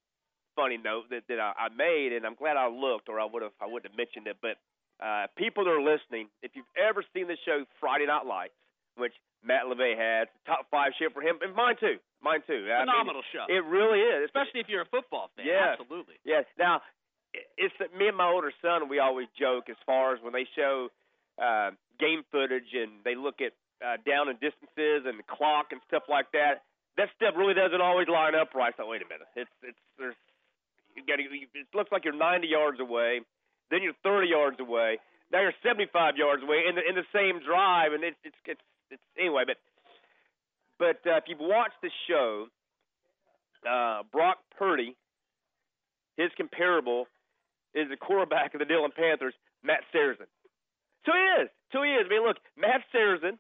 funny 0.57 0.77
note 0.77 1.11
that, 1.11 1.23
that 1.29 1.39
I, 1.41 1.53
I 1.57 1.69
made, 1.75 2.13
and 2.13 2.27
I'm 2.27 2.35
glad 2.35 2.57
I 2.57 2.69
looked, 2.69 3.09
or 3.09 3.21
I 3.21 3.25
would 3.25 3.43
have 3.43 3.53
I 3.61 3.67
wouldn't 3.67 3.91
have 3.93 3.97
mentioned 3.97 4.27
it. 4.27 4.37
But 4.43 4.57
uh, 5.05 5.27
people 5.37 5.65
that 5.65 5.71
are 5.71 5.81
listening, 5.83 6.29
if 6.43 6.53
you've 6.55 6.69
ever 6.77 7.05
seen 7.15 7.29
the 7.29 7.37
show 7.47 7.65
Friday 7.81 8.07
Night 8.07 8.27
Lights, 8.27 8.55
which 8.97 9.15
Matt 9.45 9.65
LeVay 9.65 9.97
had, 9.97 10.29
top 10.47 10.67
five 10.71 10.93
show 10.99 11.09
for 11.13 11.23
him, 11.23 11.39
and 11.41 11.55
mine 11.55 11.77
too, 11.81 11.97
mine 12.21 12.43
too. 12.47 12.69
I 12.69 12.85
mean, 12.85 12.93
Phenomenal 12.93 13.23
show. 13.33 13.47
it 13.49 13.65
really 13.65 14.01
is, 14.01 14.27
Especially 14.29 14.61
if 14.61 14.69
you're 14.69 14.83
a 14.83 14.93
football 14.93 15.31
fan. 15.37 15.47
Yes. 15.47 15.79
Absolutely. 15.81 16.17
yeah. 16.25 16.43
Now, 16.59 16.83
it's 17.57 17.73
that 17.79 17.95
me 17.97 18.09
and 18.09 18.17
my 18.17 18.27
older 18.29 18.53
son. 18.61 18.89
We 18.91 18.99
always 18.99 19.29
joke 19.39 19.71
as 19.71 19.77
far 19.87 20.13
as 20.15 20.21
when 20.21 20.33
they 20.35 20.45
show 20.57 20.89
uh, 21.41 21.71
game 21.99 22.23
footage 22.33 22.75
and 22.75 23.01
they 23.05 23.15
look 23.15 23.41
at 23.41 23.53
uh, 23.81 23.97
down 24.05 24.29
and 24.29 24.37
distances 24.41 25.07
and 25.09 25.17
the 25.17 25.25
clock 25.31 25.73
and 25.73 25.81
stuff 25.89 26.03
like 26.11 26.27
that. 26.33 26.67
That 26.97 27.09
step 27.17 27.35
really 27.37 27.55
doesn't 27.55 27.81
always 27.81 28.09
line 28.09 28.35
up 28.35 28.55
right. 28.55 28.75
So 28.77 28.87
wait 28.89 29.03
a 29.03 29.09
minute. 29.09 29.29
It's 29.37 29.51
it's 29.63 29.79
there's 29.99 30.17
you 30.97 31.03
got. 31.07 31.21
It 31.21 31.67
looks 31.75 31.93
like 31.93 32.05
you're 32.05 32.17
90 32.17 32.47
yards 32.49 32.81
away, 32.81 33.21
then 33.71 33.83
you're 33.83 33.97
30 34.03 34.29
yards 34.29 34.59
away, 34.59 34.99
now 35.33 35.41
you're 35.41 35.55
75 35.63 36.17
yards 36.17 36.43
away 36.43 36.67
in 36.69 36.75
the 36.75 36.83
in 36.83 36.95
the 36.95 37.07
same 37.15 37.41
drive, 37.45 37.93
and 37.93 38.03
it's 38.03 38.19
it's 38.25 38.37
it's, 38.45 38.61
it's 38.91 39.03
anyway. 39.19 39.45
But 39.47 39.59
but 40.79 40.99
uh, 41.09 41.17
if 41.17 41.25
you've 41.29 41.39
watched 41.41 41.79
the 41.83 41.91
show, 42.09 42.47
uh, 43.63 44.03
Brock 44.11 44.39
Purdy, 44.59 44.97
his 46.17 46.31
comparable 46.37 47.07
is 47.75 47.89
the 47.89 47.97
quarterback 47.97 48.55
of 48.55 48.59
the 48.59 48.65
Dillon 48.67 48.91
Panthers, 48.95 49.35
Matt 49.63 49.87
Saracen. 49.93 50.27
So 51.07 51.13
he 51.15 51.43
is. 51.43 51.49
So 51.73 51.83
he 51.83 51.91
is. 51.91 52.07
I 52.07 52.11
mean, 52.11 52.27
look, 52.27 52.37
Matt 52.59 52.83
Saracen, 52.91 53.39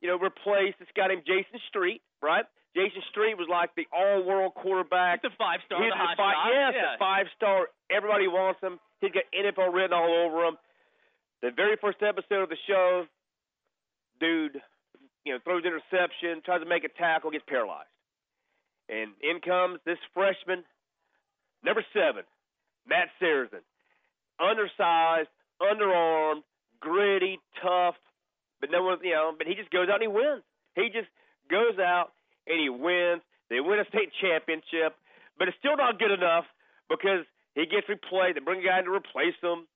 you 0.00 0.08
know, 0.08 0.16
replaced 0.16 0.78
this 0.80 0.88
guy 0.96 1.08
named 1.08 1.28
Jason 1.28 1.60
Street, 1.68 2.00
right? 2.22 2.46
Jason 2.74 3.02
Street 3.10 3.36
was 3.36 3.48
like 3.50 3.74
the 3.76 3.86
all-world 3.92 4.54
quarterback. 4.54 5.20
He's 5.22 5.30
the 5.30 5.36
five 5.36 5.60
star, 5.66 5.82
He's 5.82 5.92
a 5.92 6.16
five, 6.16 6.36
yes, 6.48 6.72
yeah. 6.74 6.94
a 6.94 6.98
five 6.98 7.26
star. 7.36 7.68
Everybody 7.90 8.28
wants 8.28 8.60
him. 8.62 8.80
He's 9.00 9.12
got 9.12 9.24
NFL 9.34 9.74
written 9.74 9.92
all 9.92 10.08
over 10.08 10.44
him. 10.46 10.56
The 11.42 11.50
very 11.50 11.76
first 11.76 11.98
episode 12.00 12.42
of 12.42 12.48
the 12.48 12.56
show, 12.66 13.04
dude, 14.20 14.56
you 15.24 15.34
know, 15.34 15.38
throws 15.44 15.64
interception, 15.64 16.40
tries 16.44 16.62
to 16.62 16.68
make 16.68 16.84
a 16.84 16.88
tackle, 16.88 17.30
gets 17.30 17.44
paralyzed, 17.46 17.90
and 18.88 19.10
in 19.20 19.40
comes 19.44 19.78
this 19.84 19.98
freshman, 20.14 20.64
number 21.64 21.84
seven, 21.92 22.22
Matt 22.88 23.08
Saracen, 23.20 23.60
undersized, 24.40 25.28
underarmed, 25.60 26.42
gritty, 26.80 27.38
tough, 27.60 27.96
but 28.60 28.70
no 28.70 28.82
one, 28.82 28.98
you 29.02 29.12
know, 29.12 29.32
but 29.36 29.46
he 29.46 29.54
just 29.54 29.70
goes 29.70 29.88
out 29.88 30.00
and 30.00 30.02
he 30.02 30.08
wins. 30.08 30.42
He 30.74 30.88
just 30.94 31.10
goes 31.50 31.78
out 31.78 32.12
and 32.46 32.60
he 32.60 32.68
wins. 32.68 33.22
They 33.50 33.60
win 33.60 33.78
a 33.78 33.86
state 33.88 34.10
championship, 34.20 34.96
but 35.38 35.48
it's 35.48 35.58
still 35.58 35.76
not 35.76 35.98
good 35.98 36.10
enough 36.10 36.44
because 36.88 37.26
he 37.54 37.66
gets 37.66 37.88
replaced. 37.88 38.34
They 38.34 38.44
bring 38.44 38.60
a 38.60 38.66
guy 38.66 38.78
in 38.80 38.86
to 38.86 38.94
replace 38.94 39.36
him. 39.42 39.68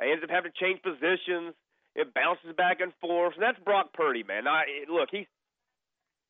He 0.00 0.12
ends 0.12 0.22
up 0.22 0.30
having 0.30 0.52
to 0.52 0.58
change 0.58 0.82
positions. 0.82 1.56
It 1.96 2.14
bounces 2.14 2.54
back 2.54 2.80
and 2.80 2.92
forth, 3.00 3.34
and 3.34 3.42
that's 3.42 3.58
Brock 3.64 3.92
Purdy, 3.92 4.22
man. 4.22 4.46
I, 4.46 4.86
look, 4.86 5.08
he's 5.10 5.26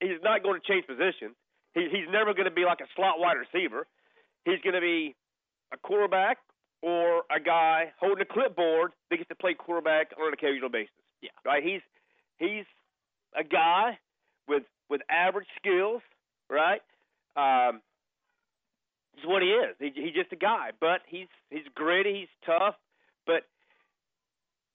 he's 0.00 0.22
not 0.22 0.42
going 0.42 0.60
to 0.60 0.64
change 0.64 0.86
positions. 0.86 1.36
He, 1.74 1.88
he's 1.90 2.08
never 2.08 2.32
going 2.32 2.48
to 2.48 2.54
be 2.54 2.64
like 2.64 2.80
a 2.80 2.88
slot 2.96 3.18
wide 3.18 3.36
receiver. 3.36 3.86
He's 4.44 4.60
going 4.62 4.74
to 4.74 4.80
be 4.80 5.14
a 5.72 5.76
quarterback 5.76 6.38
or 6.80 7.24
a 7.28 7.40
guy 7.40 7.92
holding 8.00 8.22
a 8.22 8.32
clipboard 8.32 8.92
that 9.10 9.16
gets 9.16 9.28
to 9.28 9.34
play 9.34 9.54
quarterback 9.54 10.12
on 10.18 10.28
an 10.28 10.32
occasional 10.32 10.70
basis. 10.70 10.94
Yeah. 11.20 11.34
Right? 11.44 11.62
He's 11.62 11.82
he's 12.38 12.64
a 13.36 13.44
guy 13.44 13.98
with 14.48 14.64
with 14.88 15.02
average 15.10 15.48
skills, 15.58 16.02
right? 16.48 16.80
Um 17.36 17.80
this 19.14 19.24
is 19.24 19.28
what 19.28 19.42
he 19.42 19.48
is. 19.48 19.74
He, 19.80 19.90
he's 19.94 20.14
just 20.14 20.32
a 20.32 20.36
guy, 20.36 20.70
but 20.80 21.00
he's 21.06 21.28
he's 21.50 21.66
gritty, 21.74 22.20
he's 22.20 22.34
tough, 22.46 22.76
but 23.26 23.42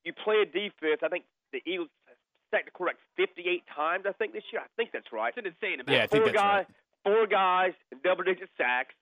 you 0.03 0.13
play 0.13 0.41
a 0.41 0.45
defense. 0.45 0.99
I 1.01 1.07
think 1.07 1.23
the 1.51 1.61
Eagles 1.65 1.89
sacked 2.51 2.65
the 2.65 2.71
quarterback 2.71 2.99
58 3.17 3.63
times. 3.73 4.05
I 4.07 4.11
think 4.13 4.33
this 4.33 4.43
year. 4.51 4.61
I 4.61 4.67
think 4.77 4.91
that's 4.91 5.11
right 5.11 5.33
It's 5.35 5.37
an 5.37 5.51
insane 5.51 5.79
amount. 5.79 5.89
Yeah, 5.89 6.03
I 6.03 6.07
think 6.07 6.23
four 6.23 6.31
that's 6.31 6.35
guys, 6.35 6.65
right. 6.67 7.15
four 7.15 7.27
guys, 7.27 7.73
and 7.91 8.03
double-digit 8.03 8.49
sacks. 8.57 8.93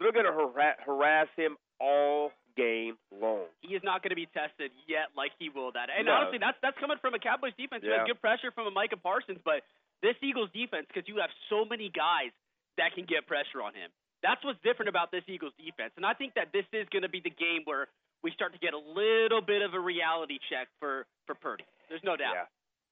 They're 0.00 0.12
going 0.12 0.26
to 0.26 0.32
harass, 0.32 0.76
harass 0.84 1.28
him 1.36 1.56
all 1.80 2.30
game 2.58 2.98
long. 3.14 3.46
he 3.62 3.74
is 3.78 3.82
not 3.86 4.02
going 4.02 4.10
to 4.10 4.18
be 4.18 4.26
tested 4.34 4.74
yet 4.90 5.14
like 5.16 5.30
he 5.38 5.48
will 5.48 5.70
that. 5.78 5.86
And 5.94 6.06
No. 6.10 6.12
honestly, 6.18 6.38
that's 6.42 6.58
that's 6.60 6.76
coming 6.82 6.98
from 7.00 7.14
a 7.14 7.18
Cowboys 7.22 7.54
defense 7.56 7.84
who 7.86 7.90
Yeah. 7.90 8.02
has 8.02 8.08
good 8.10 8.20
pressure 8.20 8.50
from 8.50 8.66
a 8.66 8.70
Micah 8.74 8.98
Parsons, 8.98 9.38
but 9.44 9.62
this 10.02 10.16
Eagles 10.22 10.50
defense 10.52 10.86
because 10.90 11.06
you 11.06 11.16
have 11.22 11.30
so 11.48 11.64
many 11.64 11.88
guys 11.88 12.34
that 12.76 12.94
can 12.94 13.04
get 13.06 13.26
pressure 13.30 13.62
on 13.62 13.74
him. 13.74 13.90
That's 14.22 14.42
what's 14.44 14.58
different 14.66 14.88
about 14.90 15.12
this 15.14 15.22
Eagles 15.28 15.52
defense, 15.56 15.92
and 15.96 16.04
I 16.04 16.12
think 16.14 16.34
that 16.34 16.50
this 16.52 16.66
is 16.72 16.88
going 16.90 17.02
to 17.06 17.08
be 17.08 17.20
the 17.20 17.30
game 17.30 17.62
where 17.64 17.86
we 18.22 18.32
start 18.32 18.52
to 18.52 18.58
get 18.58 18.74
a 18.74 18.78
little 18.78 19.40
bit 19.40 19.62
of 19.62 19.74
a 19.74 19.80
reality 19.80 20.38
check 20.50 20.66
for 20.80 21.06
for 21.26 21.36
Purdy. 21.36 21.64
There's 21.88 22.02
no 22.02 22.16
doubt. 22.16 22.34
Yeah. 22.34 22.44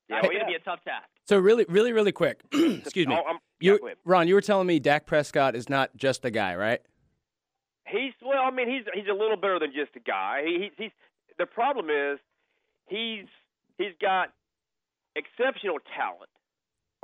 That's 0.09 0.23
Yeah, 0.23 0.31
going 0.31 0.41
to 0.41 0.47
be 0.47 0.55
a 0.55 0.61
tough 0.61 0.85
task. 0.85 1.09
So 1.25 1.37
really, 1.39 1.67
really, 1.69 1.93
really 1.93 2.13
quick. 2.13 2.41
Excuse 2.53 3.09
me. 3.09 3.15
Oh, 3.19 3.27
I'm- 3.27 3.39
yeah, 3.59 3.73
You. 3.73 3.91
Ron, 4.05 4.29
you 4.29 4.35
were 4.35 4.41
telling 4.41 4.69
me 4.69 4.79
Dak 4.79 5.05
Prescott 5.05 5.57
is 5.57 5.69
not 5.69 5.97
just 5.97 6.25
a 6.25 6.31
guy, 6.31 6.55
right? 6.55 6.81
He's 7.87 8.13
well. 8.23 8.43
I 8.43 8.51
mean, 8.51 8.69
he's 8.69 8.85
he's 8.95 9.09
a 9.09 9.15
little 9.15 9.37
better 9.37 9.59
than 9.59 9.73
just 9.73 9.95
a 9.97 10.01
guy. 10.01 10.43
He, 10.45 10.59
he's 10.63 10.73
he's 10.77 10.91
the 11.39 11.47
problem 11.47 11.87
is 11.91 12.19
he's 12.89 13.27
he's 13.79 13.95
got 14.01 14.33
exceptional 15.15 15.79
talent. 15.97 16.31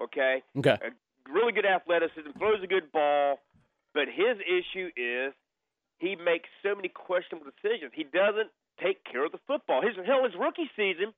Okay, 0.02 0.42
Okay. 0.58 0.76
Uh, 0.82 0.90
really 1.30 1.52
good 1.52 1.66
athleticism, 1.66 2.30
throws 2.38 2.62
a 2.62 2.66
good 2.66 2.90
ball, 2.90 3.38
but 3.94 4.08
his 4.08 4.38
issue 4.40 4.90
is 4.96 5.32
he 5.98 6.16
makes 6.16 6.48
so 6.62 6.74
many 6.74 6.88
questionable 6.88 7.46
decisions. 7.46 7.92
He 7.94 8.04
doesn't 8.04 8.50
take 8.82 9.04
care 9.04 9.24
of 9.24 9.32
the 9.32 9.38
football. 9.46 9.82
His 9.82 9.94
hell, 10.04 10.24
his 10.24 10.34
rookie 10.34 10.70
season, 10.74 11.14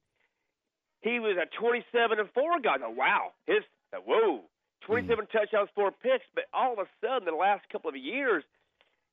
he 1.01 1.21
was 1.21 1.37
a 1.41 1.47
27 1.59 2.19
and 2.19 2.29
four 2.35 2.61
guy. 2.61 2.77
Now, 2.77 2.91
wow, 2.91 3.33
his 3.47 3.65
whoa, 3.93 4.45
hmm. 4.85 4.87
27 4.87 5.27
touchdowns, 5.33 5.71
four 5.75 5.91
picks. 5.91 6.27
But 6.35 6.45
all 6.53 6.75
of 6.75 6.79
a 6.81 6.89
sudden, 7.01 7.25
the 7.25 7.33
last 7.33 7.65
couple 7.71 7.89
of 7.89 7.97
years, 7.97 8.45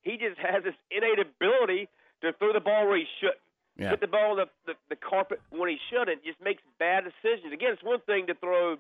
he 0.02 0.18
just 0.18 0.40
has 0.40 0.64
this 0.64 0.76
innate 0.90 1.20
ability 1.20 1.90
to 2.22 2.34
throw 2.34 2.54
the 2.54 2.60
ball 2.60 2.88
where 2.88 2.98
he 2.98 3.06
shouldn't. 3.20 3.42
Yeah. 3.78 3.92
Hit 3.92 4.02
the 4.02 4.08
ball 4.08 4.32
on 4.32 4.38
the, 4.38 4.48
the, 4.66 4.74
the 4.90 4.96
carpet 4.96 5.40
when 5.50 5.70
he 5.70 5.78
shouldn't. 5.90 6.24
Just 6.24 6.42
makes 6.44 6.62
bad 6.78 7.06
decisions. 7.06 7.54
Again, 7.54 7.72
it's 7.74 7.84
one 7.84 8.02
thing 8.06 8.28
to 8.28 8.36
throw 8.36 8.78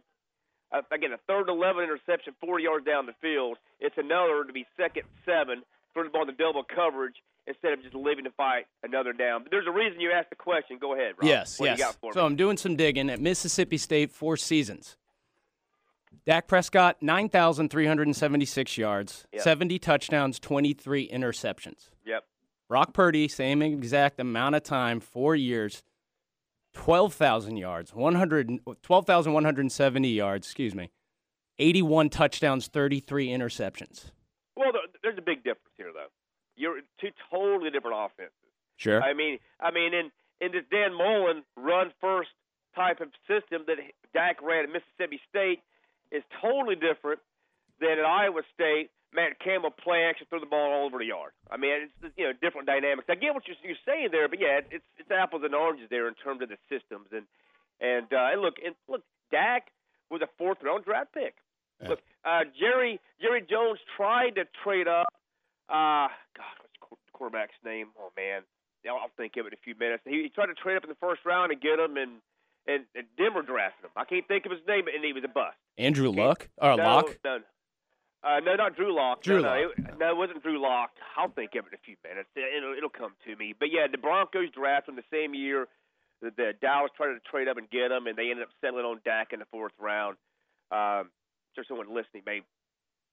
uh, 0.72 0.82
again, 0.92 1.12
a 1.12 1.18
third 1.28 1.50
and 1.50 1.58
11 1.58 1.84
interception 1.84 2.34
40 2.40 2.64
yards 2.64 2.86
down 2.86 3.06
the 3.06 3.16
field. 3.22 3.58
It's 3.80 3.98
another 3.98 4.44
to 4.46 4.54
be 4.54 4.66
second 4.78 5.04
seven, 5.26 5.64
throw 5.94 6.04
the 6.04 6.10
ball 6.10 6.22
in 6.24 6.28
the 6.28 6.34
double 6.34 6.64
coverage 6.64 7.16
instead 7.48 7.74
of 7.74 7.82
just 7.82 7.96
living 7.96 8.24
to 8.24 8.32
fight 8.32 8.68
another 8.84 9.14
down. 9.14 9.44
But 9.44 9.52
there's 9.52 9.68
a 9.68 9.72
reason 9.72 10.00
you 10.00 10.12
asked 10.12 10.30
the 10.30 10.36
question. 10.36 10.78
Go 10.80 10.94
ahead, 10.94 11.14
Rob. 11.18 11.28
Yes, 11.28 11.60
what 11.60 11.68
yes. 11.68 11.78
You 11.78 11.84
got 11.86 11.96
for 11.96 12.14
so 12.14 12.22
me? 12.22 12.26
I'm 12.26 12.36
doing 12.36 12.58
some 12.58 12.76
digging 12.76 13.10
at 13.10 13.20
Mississippi 13.20 13.78
State, 13.78 14.12
four 14.12 14.38
seasons. 14.38 14.98
Dak 16.26 16.48
Prescott, 16.48 16.98
9,376 17.02 18.78
yards, 18.78 19.26
Yep. 19.34 19.42
70 19.42 19.80
touchdowns, 19.80 20.40
23 20.40 21.10
interceptions. 21.10 21.90
Yep. 22.06 22.26
Brock 22.68 22.94
Purdy, 22.94 23.28
same 23.28 23.62
exact 23.62 24.20
amount 24.20 24.56
of 24.56 24.64
time, 24.64 25.00
four 25.00 25.36
years, 25.36 25.84
12,000 26.74 27.58
yards, 27.58 27.94
100, 27.94 28.60
12,170 28.82 30.10
yards, 30.10 30.48
excuse 30.48 30.74
me, 30.76 30.90
81 31.60 32.10
touchdowns, 32.10 32.68
33 32.68 33.28
interceptions. 33.28 34.12
Well, 34.56 34.72
there's 35.04 35.18
a 35.18 35.22
big 35.22 35.44
difference 35.44 35.74
here, 35.78 35.92
though. 35.94 36.08
You're 36.56 36.82
two 37.00 37.10
totally 37.30 37.72
different 37.72 37.98
offenses. 38.00 38.36
Sure. 38.78 39.02
I 39.02 39.14
mean, 39.14 39.40
I 39.60 39.72
mean, 39.72 39.94
in 39.94 40.12
in 40.40 40.52
this 40.52 40.64
Dan 40.72 40.94
Mullen 40.94 41.44
run 41.56 41.92
first 42.02 42.30
type 42.76 43.00
of 43.02 43.10
system 43.28 43.64
that 43.68 43.78
Dak 44.14 44.42
ran 44.42 44.64
at 44.66 44.70
Mississippi 44.70 45.20
State 45.30 45.60
is 46.12 46.24
totally 46.42 46.76
different 46.76 47.20
than 47.80 48.00
at 48.00 48.06
Iowa 48.06 48.42
State. 48.54 48.92
Matt 49.14 49.40
Campbell 49.44 49.72
play 49.72 50.08
action, 50.08 50.26
threw 50.30 50.40
the 50.40 50.46
ball 50.46 50.72
all 50.72 50.86
over 50.86 50.98
the 50.98 51.12
yard. 51.12 51.36
I 51.52 51.58
mean, 51.58 51.92
it's 51.92 52.16
you 52.16 52.24
know 52.24 52.32
different 52.32 52.68
dynamics. 52.68 53.12
I 53.12 53.16
get 53.16 53.34
what 53.34 53.44
you're, 53.46 53.60
you're 53.64 53.84
saying 53.86 54.10
there, 54.12 54.30
but 54.30 54.40
yeah, 54.40 54.64
it's 54.72 54.88
it's 54.98 55.12
apples 55.12 55.44
and 55.44 55.54
oranges 55.54 55.88
there 55.90 56.08
in 56.08 56.16
terms 56.16 56.42
of 56.42 56.48
the 56.48 56.56
systems 56.72 57.12
and 57.12 57.28
and 57.82 58.08
uh, 58.14 58.32
and 58.32 58.42
look 58.42 58.56
and 58.64 58.76
look, 58.88 59.04
Dak 59.32 59.68
was 60.10 60.22
a 60.22 60.30
fourth 60.38 60.60
round 60.64 60.86
draft 60.86 61.14
pick. 61.14 61.36
Yeah. 61.82 61.90
Look, 61.90 62.00
uh, 62.24 62.48
Jerry 62.58 63.02
Jerry 63.20 63.44
Jones 63.44 63.80
tried 63.98 64.36
to 64.36 64.46
trade 64.64 64.88
up. 64.88 65.12
Uh, 65.68 66.08
God, 66.38 66.56
what's 66.88 67.04
the 67.04 67.12
quarterback's 67.12 67.60
name? 67.66 67.88
Oh 68.00 68.16
man, 68.16 68.44
I'll 68.88 69.12
think 69.18 69.36
of 69.36 69.46
it 69.46 69.54
in 69.54 69.60
a 69.60 69.64
few 69.64 69.76
minutes. 69.76 70.04
He, 70.06 70.24
he 70.24 70.30
tried 70.30 70.48
to 70.48 70.56
trade 70.56 70.78
up 70.78 70.84
in 70.84 70.90
the 70.90 71.02
first 71.04 71.26
round 71.26 71.52
and 71.52 71.60
get 71.60 71.80
him, 71.80 71.98
and 71.98 72.24
and, 72.68 72.86
and 72.96 73.08
Denver 73.18 73.42
drafted 73.42 73.86
him. 73.86 73.92
I 73.96 74.06
can't 74.06 74.28
think 74.28 74.46
of 74.46 74.52
his 74.52 74.62
name, 74.68 74.86
and 74.94 75.04
he 75.04 75.14
was 75.14 75.24
a 75.24 75.28
bust. 75.28 75.58
Andrew 75.78 76.12
Luck? 76.12 76.48
Or 76.58 76.76
no, 76.76 76.84
Lock? 76.84 77.18
No, 77.24 77.40
uh, 78.24 78.40
no, 78.40 78.56
not 78.56 78.76
Drew 78.76 78.96
Lock. 78.96 79.24
Drew 79.24 79.42
no, 79.42 79.50
no, 79.50 79.70
it, 79.70 80.00
no, 80.00 80.10
it 80.12 80.18
wasn't 80.18 80.44
Drew 80.44 80.62
Lock. 80.62 80.92
I'll 81.18 81.32
think 81.32 81.52
of 81.56 81.66
it 81.66 81.74
in 81.74 81.74
a 81.74 81.84
few 81.84 81.96
minutes. 82.04 82.30
It'll, 82.36 82.78
it'll 82.78 82.90
come 82.90 83.14
to 83.26 83.36
me. 83.36 83.56
But 83.58 83.70
yeah, 83.72 83.88
the 83.92 83.98
Broncos 83.98 84.52
drafted 84.54 84.94
him 84.94 84.96
the 84.96 85.16
same 85.16 85.34
year 85.34 85.68
that 86.22 86.38
the 86.38 86.54
Dallas 86.62 86.92
tried 86.96 87.14
to 87.14 87.20
trade 87.20 87.48
up 87.48 87.58
and 87.58 87.70
get 87.70 87.92
him, 87.92 88.06
and 88.06 88.16
they 88.16 88.30
ended 88.30 88.44
up 88.44 88.54
settling 88.62 88.86
on 88.86 89.02
Dak 89.04 89.34
in 89.34 89.40
the 89.40 89.50
fourth 89.50 89.74
round. 89.80 90.18
Um, 90.72 91.10
just 91.56 91.68
someone 91.68 91.88
listening 91.90 92.24
may 92.26 92.42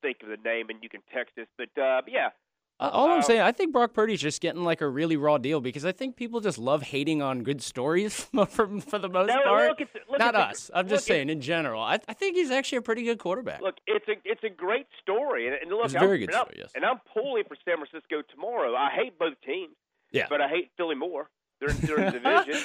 think 0.03 0.19
of 0.23 0.29
the 0.29 0.37
name, 0.45 0.69
and 0.69 0.79
you 0.83 0.89
can 0.89 1.01
text 1.13 1.39
us. 1.39 1.49
But, 1.57 1.73
uh, 1.81 2.03
but 2.05 2.13
yeah, 2.13 2.37
All 2.81 3.11
I'm 3.11 3.19
Uh, 3.19 3.23
saying, 3.23 3.41
I 3.41 3.51
think 3.53 3.73
Brock 3.73 3.93
Purdy's 3.93 4.21
just 4.21 4.41
getting 4.41 4.63
like 4.63 4.81
a 4.81 4.89
really 4.89 5.17
raw 5.17 5.37
deal 5.39 5.61
because 5.61 5.85
I 5.85 5.91
think 5.93 6.15
people 6.17 6.41
just 6.41 6.59
love 6.59 6.83
hating 6.83 7.21
on 7.23 7.43
good 7.43 7.61
stories 7.61 8.25
for, 8.33 8.47
for 8.47 8.99
the 8.99 9.09
most 9.09 9.31
part. 9.33 9.81
look, 10.09 10.19
Not 10.21 10.37
us. 10.37 10.71
I'm 10.73 10.89
just 10.89 11.05
saying 11.05 11.29
in 11.29 11.41
general. 11.41 11.83
I, 11.83 11.99
I 12.09 12.13
think 12.15 12.37
he's 12.37 12.51
actually 12.53 12.79
a 12.79 12.83
pretty 12.83 13.03
good 13.03 13.19
quarterback. 13.19 13.61
Look, 13.63 13.77
it's 13.87 14.07
a 14.09 14.13
it's 14.25 14.45
a 14.45 14.49
great 14.49 14.87
story, 15.03 15.47
and, 15.49 15.57
and 15.61 15.71
look, 15.71 15.87
It's 15.87 15.95
a 15.95 15.99
very 15.99 16.19
I'm, 16.19 16.21
good 16.21 16.29
and 16.31 16.37
I'm- 16.37 16.47
story, 16.47 16.57
yes. 16.61 16.71
And 16.77 16.85
I'm 16.85 17.01
pulling 17.13 17.45
for 17.49 17.57
San 17.65 17.77
Francisco 17.79 18.23
tomorrow. 18.33 18.75
I 18.77 18.91
hate 18.91 19.19
both 19.19 19.35
teams, 19.45 19.75
Yeah. 20.13 20.27
but 20.31 20.41
I 20.41 20.49
hate 20.49 20.71
Philly 20.77 20.95
more. 20.95 21.29
They're, 21.61 21.71
they're 21.71 21.99
in 21.99 22.13
the 22.13 22.21
division, 22.21 22.63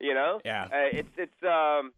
you 0.00 0.14
know. 0.14 0.40
Yeah. 0.44 0.64
Uh, 0.64 0.68
it's 0.92 1.08
it's 1.18 1.42
um. 1.42 1.92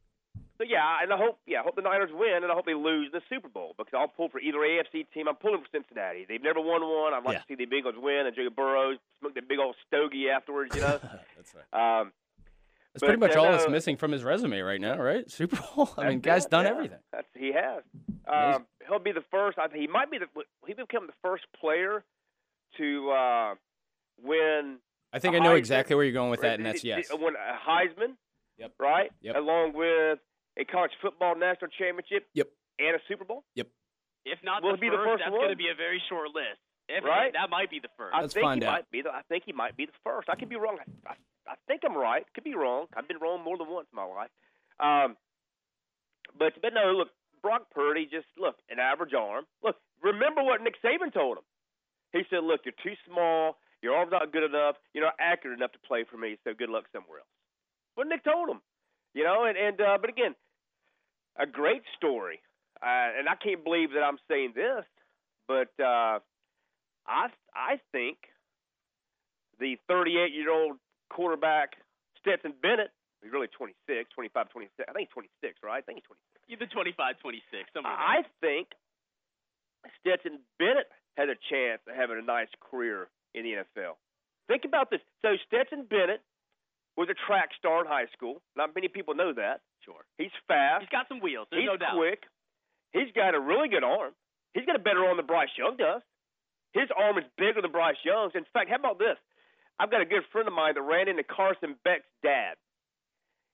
So 0.58 0.64
yeah, 0.68 0.98
and 1.00 1.12
I 1.12 1.16
hope 1.16 1.38
yeah, 1.46 1.60
I 1.60 1.62
hope 1.62 1.76
the 1.76 1.82
Niners 1.82 2.10
win, 2.12 2.42
and 2.42 2.50
I 2.50 2.54
hope 2.54 2.66
they 2.66 2.74
lose 2.74 3.10
the 3.12 3.20
Super 3.28 3.48
Bowl 3.48 3.74
because 3.78 3.94
I'll 3.96 4.08
pull 4.08 4.28
for 4.28 4.40
either 4.40 4.58
AFC 4.58 5.06
team. 5.14 5.28
I'm 5.28 5.36
pulling 5.36 5.60
for 5.60 5.68
Cincinnati. 5.70 6.26
They've 6.28 6.42
never 6.42 6.60
won 6.60 6.82
one. 6.82 7.14
I'd 7.14 7.22
like 7.24 7.34
Yeah. 7.34 7.38
to 7.38 7.44
see 7.46 7.54
the 7.54 7.66
Bengals 7.66 7.96
win 7.96 8.26
and 8.26 8.34
Joe 8.34 8.50
Burrow 8.50 8.96
smoke 9.20 9.34
the 9.34 9.42
big 9.42 9.60
old 9.60 9.76
stogie 9.86 10.28
afterwards. 10.28 10.74
You 10.74 10.82
know. 10.82 10.98
That's 11.36 11.54
right. 11.54 12.00
um, 12.00 12.12
That's 12.92 13.04
pretty 13.04 13.20
much 13.20 13.36
uh, 13.36 13.40
all 13.40 13.52
that's 13.52 13.66
no, 13.66 13.70
missing 13.70 13.96
from 13.96 14.10
his 14.10 14.24
resume 14.24 14.58
right 14.58 14.80
now, 14.80 14.98
right? 14.98 15.30
Super 15.30 15.62
Bowl. 15.76 15.90
I 15.96 16.08
mean, 16.08 16.18
guy's 16.18 16.46
it, 16.46 16.50
done 16.50 16.64
yeah. 16.64 16.70
everything. 16.72 16.98
That's 17.12 17.28
he 17.36 17.52
has. 17.52 17.84
Um, 18.26 18.66
he'll 18.88 18.98
be 18.98 19.12
the 19.12 19.24
first. 19.30 19.58
I 19.58 19.68
think 19.68 19.80
he 19.80 19.86
might 19.86 20.10
be 20.10 20.18
the. 20.18 20.26
He 20.66 20.74
become 20.74 21.06
the 21.06 21.12
first 21.22 21.44
player 21.60 22.02
to 22.78 23.10
uh, 23.12 23.54
win. 24.20 24.78
I 25.12 25.20
think 25.20 25.36
I 25.36 25.38
know 25.38 25.50
Heisman- 25.50 25.58
exactly 25.58 25.94
where 25.94 26.04
you're 26.04 26.12
going 26.12 26.30
with 26.32 26.40
that, 26.40 26.58
and 26.58 26.66
that's 26.66 26.84
uh, 26.84 26.88
yes. 26.88 27.10
A 27.10 27.16
Heisman. 27.16 28.16
Yep. 28.58 28.72
Right. 28.80 29.12
Yep. 29.22 29.36
Along 29.36 29.72
with 29.72 30.18
a 30.58 30.64
college 30.64 30.92
football 31.00 31.34
national 31.36 31.70
championship. 31.78 32.26
Yep. 32.34 32.48
And 32.78 32.94
a 32.96 33.00
Super 33.08 33.24
Bowl. 33.24 33.44
Yep. 33.54 33.68
If 34.24 34.38
not 34.44 34.62
Will 34.62 34.70
the 34.70 34.74
it 34.78 34.80
be 34.80 34.88
first, 34.90 34.98
the 34.98 35.04
first 35.06 35.22
that's 35.24 35.34
going 35.34 35.50
to 35.50 35.56
be 35.56 35.68
a 35.70 35.74
very 35.78 36.02
short 36.08 36.28
list. 36.34 36.60
If 36.88 37.04
Right? 37.04 37.32
that 37.34 37.50
might 37.50 37.70
be 37.70 37.80
the 37.80 37.92
first. 37.96 38.14
I 38.14 38.22
Let's 38.22 38.34
think 38.34 38.44
find 38.44 38.62
he 38.62 38.66
out. 38.66 38.72
might 38.72 38.90
be. 38.90 39.02
The, 39.02 39.10
I 39.10 39.22
think 39.28 39.44
he 39.44 39.52
might 39.52 39.76
be 39.76 39.86
the 39.86 39.98
first. 40.04 40.28
I 40.30 40.36
could 40.36 40.48
be 40.48 40.56
wrong. 40.56 40.78
I, 40.80 41.12
I, 41.12 41.52
I 41.52 41.54
think 41.66 41.82
I'm 41.84 41.96
right. 41.96 42.24
Could 42.34 42.44
be 42.44 42.54
wrong. 42.54 42.86
I've 42.96 43.06
been 43.08 43.18
wrong 43.20 43.42
more 43.44 43.58
than 43.58 43.68
once 43.68 43.88
in 43.92 43.96
my 43.96 44.04
life. 44.08 44.30
Um, 44.80 45.16
but 46.38 46.54
but 46.62 46.72
no, 46.72 46.92
look, 46.96 47.08
Brock 47.42 47.68
Purdy 47.74 48.04
just 48.10 48.26
look 48.38 48.56
an 48.70 48.78
average 48.78 49.12
arm. 49.12 49.44
Look, 49.62 49.76
remember 50.02 50.42
what 50.42 50.62
Nick 50.62 50.80
Saban 50.82 51.12
told 51.12 51.38
him. 51.38 51.44
He 52.12 52.22
said, 52.30 52.44
"Look, 52.44 52.62
you're 52.64 52.78
too 52.82 52.96
small. 53.06 53.58
Your 53.82 53.94
arm's 53.94 54.12
not 54.12 54.32
good 54.32 54.44
enough. 54.44 54.76
You're 54.94 55.04
not 55.04 55.14
accurate 55.20 55.58
enough 55.58 55.72
to 55.72 55.78
play 55.86 56.04
for 56.10 56.16
me. 56.16 56.38
So 56.44 56.52
good 56.56 56.70
luck 56.70 56.84
somewhere 56.92 57.18
else." 57.18 57.28
What 57.96 58.06
Nick 58.08 58.24
told 58.24 58.48
him, 58.48 58.60
you 59.14 59.24
know. 59.24 59.44
And 59.44 59.58
and 59.58 59.80
uh, 59.80 59.98
but 60.00 60.08
again, 60.10 60.34
a 61.38 61.46
great 61.46 61.82
story. 61.96 62.40
Uh, 62.82 63.18
and 63.18 63.28
I 63.28 63.34
can't 63.34 63.64
believe 63.64 63.90
that 63.92 64.02
I'm 64.02 64.18
saying 64.28 64.52
this, 64.54 64.84
but 65.46 65.70
uh, 65.82 66.20
I 67.06 67.26
I 67.54 67.80
think 67.90 68.18
the 69.58 69.76
38 69.88 70.32
year 70.32 70.52
old 70.52 70.76
quarterback 71.10 71.74
Stetson 72.20 72.54
Bennett. 72.62 72.90
He's 73.22 73.32
really 73.32 73.48
26, 73.50 73.74
25, 74.14 74.48
26. 74.48 74.70
I 74.78 74.92
think 74.92 75.08
he's 75.10 75.14
26, 75.42 75.58
right? 75.66 75.78
I 75.78 75.82
think 75.82 75.98
he's 75.98 76.06
26. 76.06 76.54
Either 76.54 76.66
25, 76.70 77.18
26, 77.18 77.74
somewhere 77.74 77.92
in 77.92 77.98
I 77.98 78.22
think 78.38 78.70
Stetson 79.98 80.38
Bennett 80.58 80.86
has 81.18 81.26
a 81.26 81.38
chance 81.50 81.82
of 81.90 81.98
having 81.98 82.18
a 82.18 82.22
nice 82.22 82.50
career 82.62 83.10
in 83.34 83.42
the 83.42 83.66
NFL. 83.66 83.98
Think 84.46 84.64
about 84.64 84.90
this. 84.90 85.02
So 85.22 85.34
Stetson 85.50 85.84
Bennett 85.90 86.22
was 86.98 87.06
a 87.08 87.14
track 87.30 87.54
star 87.54 87.80
in 87.82 87.86
high 87.86 88.10
school. 88.10 88.42
Not 88.58 88.74
many 88.74 88.88
people 88.90 89.14
know 89.14 89.32
that. 89.32 89.62
Sure. 89.86 90.02
He's 90.18 90.34
fast. 90.50 90.82
He's 90.82 90.90
got 90.90 91.06
some 91.06 91.20
wheels. 91.22 91.46
There's 91.50 91.62
He's 91.62 91.70
no 91.70 91.78
doubt. 91.78 91.94
quick. 91.94 92.26
He's 92.90 93.14
got 93.14 93.38
a 93.38 93.40
really 93.40 93.68
good 93.70 93.84
arm. 93.86 94.12
He's 94.52 94.66
got 94.66 94.74
a 94.74 94.82
better 94.82 95.06
arm 95.06 95.16
than 95.16 95.26
Bryce 95.26 95.54
Young 95.56 95.76
does. 95.78 96.02
His 96.74 96.90
arm 96.98 97.16
is 97.16 97.24
bigger 97.38 97.62
than 97.62 97.70
Bryce 97.70 98.02
Young's. 98.04 98.34
In 98.34 98.44
fact, 98.52 98.68
how 98.68 98.76
about 98.82 98.98
this? 98.98 99.16
I've 99.78 99.90
got 99.94 100.02
a 100.02 100.10
good 100.10 100.26
friend 100.32 100.48
of 100.48 100.54
mine 100.54 100.74
that 100.74 100.82
ran 100.82 101.06
into 101.08 101.22
Carson 101.22 101.76
Beck's 101.84 102.10
dad, 102.22 102.58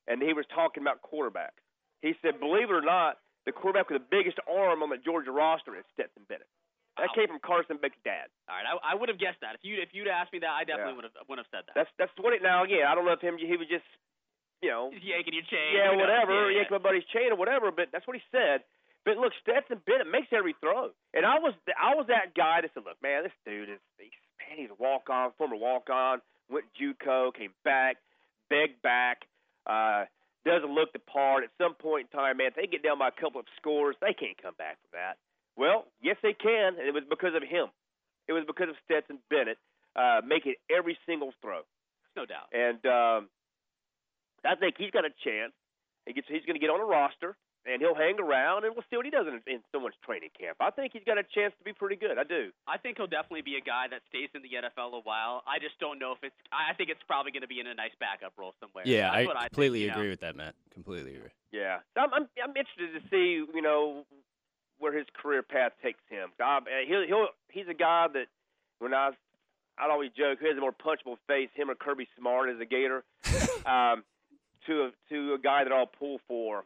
and 0.07 0.23
he 0.23 0.33
was 0.33 0.45
talking 0.49 0.81
about 0.81 1.05
quarterbacks. 1.05 1.61
He 2.01 2.13
said, 2.21 2.39
believe 2.39 2.73
it 2.73 2.73
or 2.73 2.81
not, 2.81 3.21
the 3.45 3.51
quarterback 3.53 3.89
with 3.93 4.01
the 4.01 4.07
biggest 4.09 4.39
arm 4.49 4.81
on 4.81 4.89
the 4.89 4.97
Georgia 4.97 5.29
roster 5.31 5.77
is 5.77 5.85
Stetson 5.93 6.25
Bennett. 6.27 6.49
That 6.97 7.11
came 7.11 7.27
from 7.27 7.43
Carson 7.43 7.75
Beck's 7.75 7.99
dad. 8.07 8.31
All 8.47 8.55
right, 8.55 8.63
I, 8.63 8.91
I 8.91 8.93
would 8.95 9.09
have 9.11 9.19
guessed 9.19 9.43
that. 9.43 9.55
If 9.59 9.67
you 9.67 9.81
if 9.83 9.91
you'd 9.91 10.07
asked 10.07 10.31
me 10.31 10.39
that, 10.39 10.49
I 10.55 10.63
definitely 10.63 10.95
Yeah. 10.95 10.95
would 11.03 11.07
have 11.11 11.15
would 11.27 11.39
have 11.43 11.49
said 11.51 11.63
that. 11.67 11.75
That's 11.75 11.91
that's 11.99 12.15
what 12.19 12.31
it 12.31 12.39
now. 12.41 12.63
Yeah, 12.63 12.87
I 12.87 12.95
don't 12.95 13.03
know 13.03 13.11
if 13.13 13.19
him 13.21 13.35
he 13.37 13.57
was 13.59 13.67
just, 13.67 13.83
you 14.63 14.69
know, 14.71 14.91
He's 14.95 15.03
yanking 15.03 15.35
your 15.35 15.43
chain. 15.51 15.75
yeah, 15.75 15.91
whatever, 15.91 16.47
Yeah, 16.51 16.63
yank 16.63 16.71
my 16.71 16.79
buddy's 16.79 17.03
chain 17.11 17.31
or 17.31 17.37
whatever. 17.37 17.71
But 17.71 17.91
that's 17.91 18.07
what 18.07 18.15
he 18.15 18.23
said. 18.31 18.63
But 19.03 19.17
look, 19.19 19.33
Stetson 19.43 19.83
Bennett 19.85 20.07
makes 20.09 20.31
every 20.31 20.55
throw, 20.63 20.89
and 21.13 21.25
I 21.27 21.37
was 21.37 21.53
I 21.75 21.93
was 21.99 22.07
that 22.07 22.33
guy 22.33 22.61
that 22.63 22.71
said, 22.73 22.83
look, 22.87 22.97
man, 23.03 23.23
this 23.27 23.35
dude 23.45 23.69
is 23.69 23.79
he's, 23.99 24.15
man, 24.39 24.55
he's 24.57 24.71
a 24.71 24.79
walk 24.81 25.11
on, 25.11 25.29
former 25.37 25.55
walk 25.59 25.91
on, 25.91 26.21
went 26.49 26.65
JUCO, 26.79 27.35
came 27.35 27.51
back, 27.63 27.97
begged 28.49 28.81
back. 28.81 29.27
Uh, 29.67 30.05
doesn't 30.45 30.73
look 30.73 30.93
the 30.93 30.99
part. 30.99 31.43
At 31.43 31.49
some 31.57 31.73
point 31.75 32.07
in 32.11 32.17
time, 32.17 32.37
man, 32.37 32.47
if 32.47 32.55
they 32.55 32.67
get 32.67 32.81
down 32.83 32.99
by 32.99 33.09
a 33.09 33.17
couple 33.19 33.39
of 33.41 33.47
scores, 33.57 33.95
they 33.99 34.13
can't 34.13 34.37
come 34.41 34.53
back 34.57 34.77
from 34.81 34.97
that. 34.97 35.17
Well, 35.57 35.85
yes, 36.01 36.17
they 36.21 36.33
can, 36.33 36.75
and 36.79 36.87
it 36.87 36.93
was 36.93 37.03
because 37.09 37.35
of 37.35 37.43
him. 37.43 37.67
It 38.27 38.33
was 38.33 38.43
because 38.45 38.69
of 38.69 38.75
Stetson 38.83 39.19
Bennett 39.29 39.57
uh, 39.95 40.21
making 40.25 40.55
every 40.69 40.97
single 41.05 41.31
throw. 41.41 41.61
No 42.15 42.25
doubt. 42.25 42.51
And 42.51 42.79
um, 42.85 43.29
I 44.43 44.55
think 44.55 44.75
he's 44.77 44.91
got 44.91 45.05
a 45.05 45.13
chance. 45.23 45.53
He 46.05 46.13
gets, 46.13 46.27
he's 46.27 46.43
going 46.45 46.55
to 46.55 46.63
get 46.63 46.69
on 46.69 46.79
a 46.79 46.85
roster, 46.85 47.35
and 47.65 47.81
he'll 47.81 47.95
hang 47.97 48.19
around, 48.19 48.63
and 48.63 48.75
we'll 48.75 48.85
see 48.89 48.95
what 48.95 49.05
he 49.05 49.11
does 49.11 49.25
in, 49.27 49.41
in 49.47 49.59
someone's 49.71 49.97
training 50.05 50.29
camp. 50.37 50.57
I 50.61 50.69
think 50.69 50.93
he's 50.93 51.03
got 51.05 51.17
a 51.17 51.25
chance 51.25 51.53
to 51.57 51.63
be 51.65 51.73
pretty 51.73 51.95
good. 51.95 52.17
I 52.17 52.23
do. 52.23 52.51
I 52.67 52.77
think 52.77 52.97
he'll 52.97 53.09
definitely 53.09 53.41
be 53.41 53.57
a 53.57 53.63
guy 53.65 53.87
that 53.89 54.01
stays 54.09 54.29
in 54.35 54.41
the 54.43 54.53
NFL 54.53 54.93
a 54.93 55.01
while. 55.01 55.41
I 55.47 55.57
just 55.59 55.79
don't 55.79 55.97
know 55.97 56.13
if 56.13 56.21
it's. 56.21 56.37
I 56.53 56.73
think 56.75 56.89
it's 56.89 57.01
probably 57.07 57.31
going 57.31 57.41
to 57.43 57.51
be 57.51 57.59
in 57.59 57.67
a 57.67 57.73
nice 57.73 57.95
backup 57.99 58.33
role 58.37 58.53
somewhere. 58.61 58.85
Yeah, 58.85 59.09
That's 59.11 59.17
I 59.17 59.25
what 59.25 59.37
completely 59.49 59.79
think, 59.79 59.81
you 59.81 59.91
know. 59.91 59.97
agree 59.97 60.09
with 60.11 60.21
that, 60.21 60.35
Matt. 60.35 60.53
Completely 60.71 61.15
agree. 61.15 61.33
Yeah, 61.51 61.79
I'm, 61.97 62.13
I'm 62.13 62.25
I'm 62.37 62.53
interested 62.55 62.93
to 62.95 63.01
see 63.09 63.43
you 63.43 63.61
know 63.63 64.05
where 64.79 64.95
his 64.97 65.05
career 65.21 65.41
path 65.43 65.71
takes 65.83 66.01
him. 66.09 66.29
I, 66.43 66.59
he'll 66.87 67.05
he'll 67.07 67.27
he's 67.49 67.67
a 67.69 67.73
guy 67.73 68.07
that 68.13 68.25
when 68.79 68.93
I 68.93 69.11
I'd 69.77 69.89
always 69.91 70.11
joke 70.17 70.39
who 70.39 70.47
has 70.47 70.57
a 70.57 70.61
more 70.61 70.71
punchable 70.73 71.17
face, 71.27 71.49
him 71.53 71.69
or 71.69 71.75
Kirby 71.75 72.07
Smart 72.17 72.49
as 72.49 72.59
a 72.59 72.65
Gator, 72.65 73.03
um, 73.65 74.03
to 74.67 74.83
a 74.85 74.91
to 75.09 75.33
a 75.33 75.37
guy 75.39 75.63
that 75.63 75.71
I'll 75.73 75.85
pull 75.87 76.19
for 76.27 76.63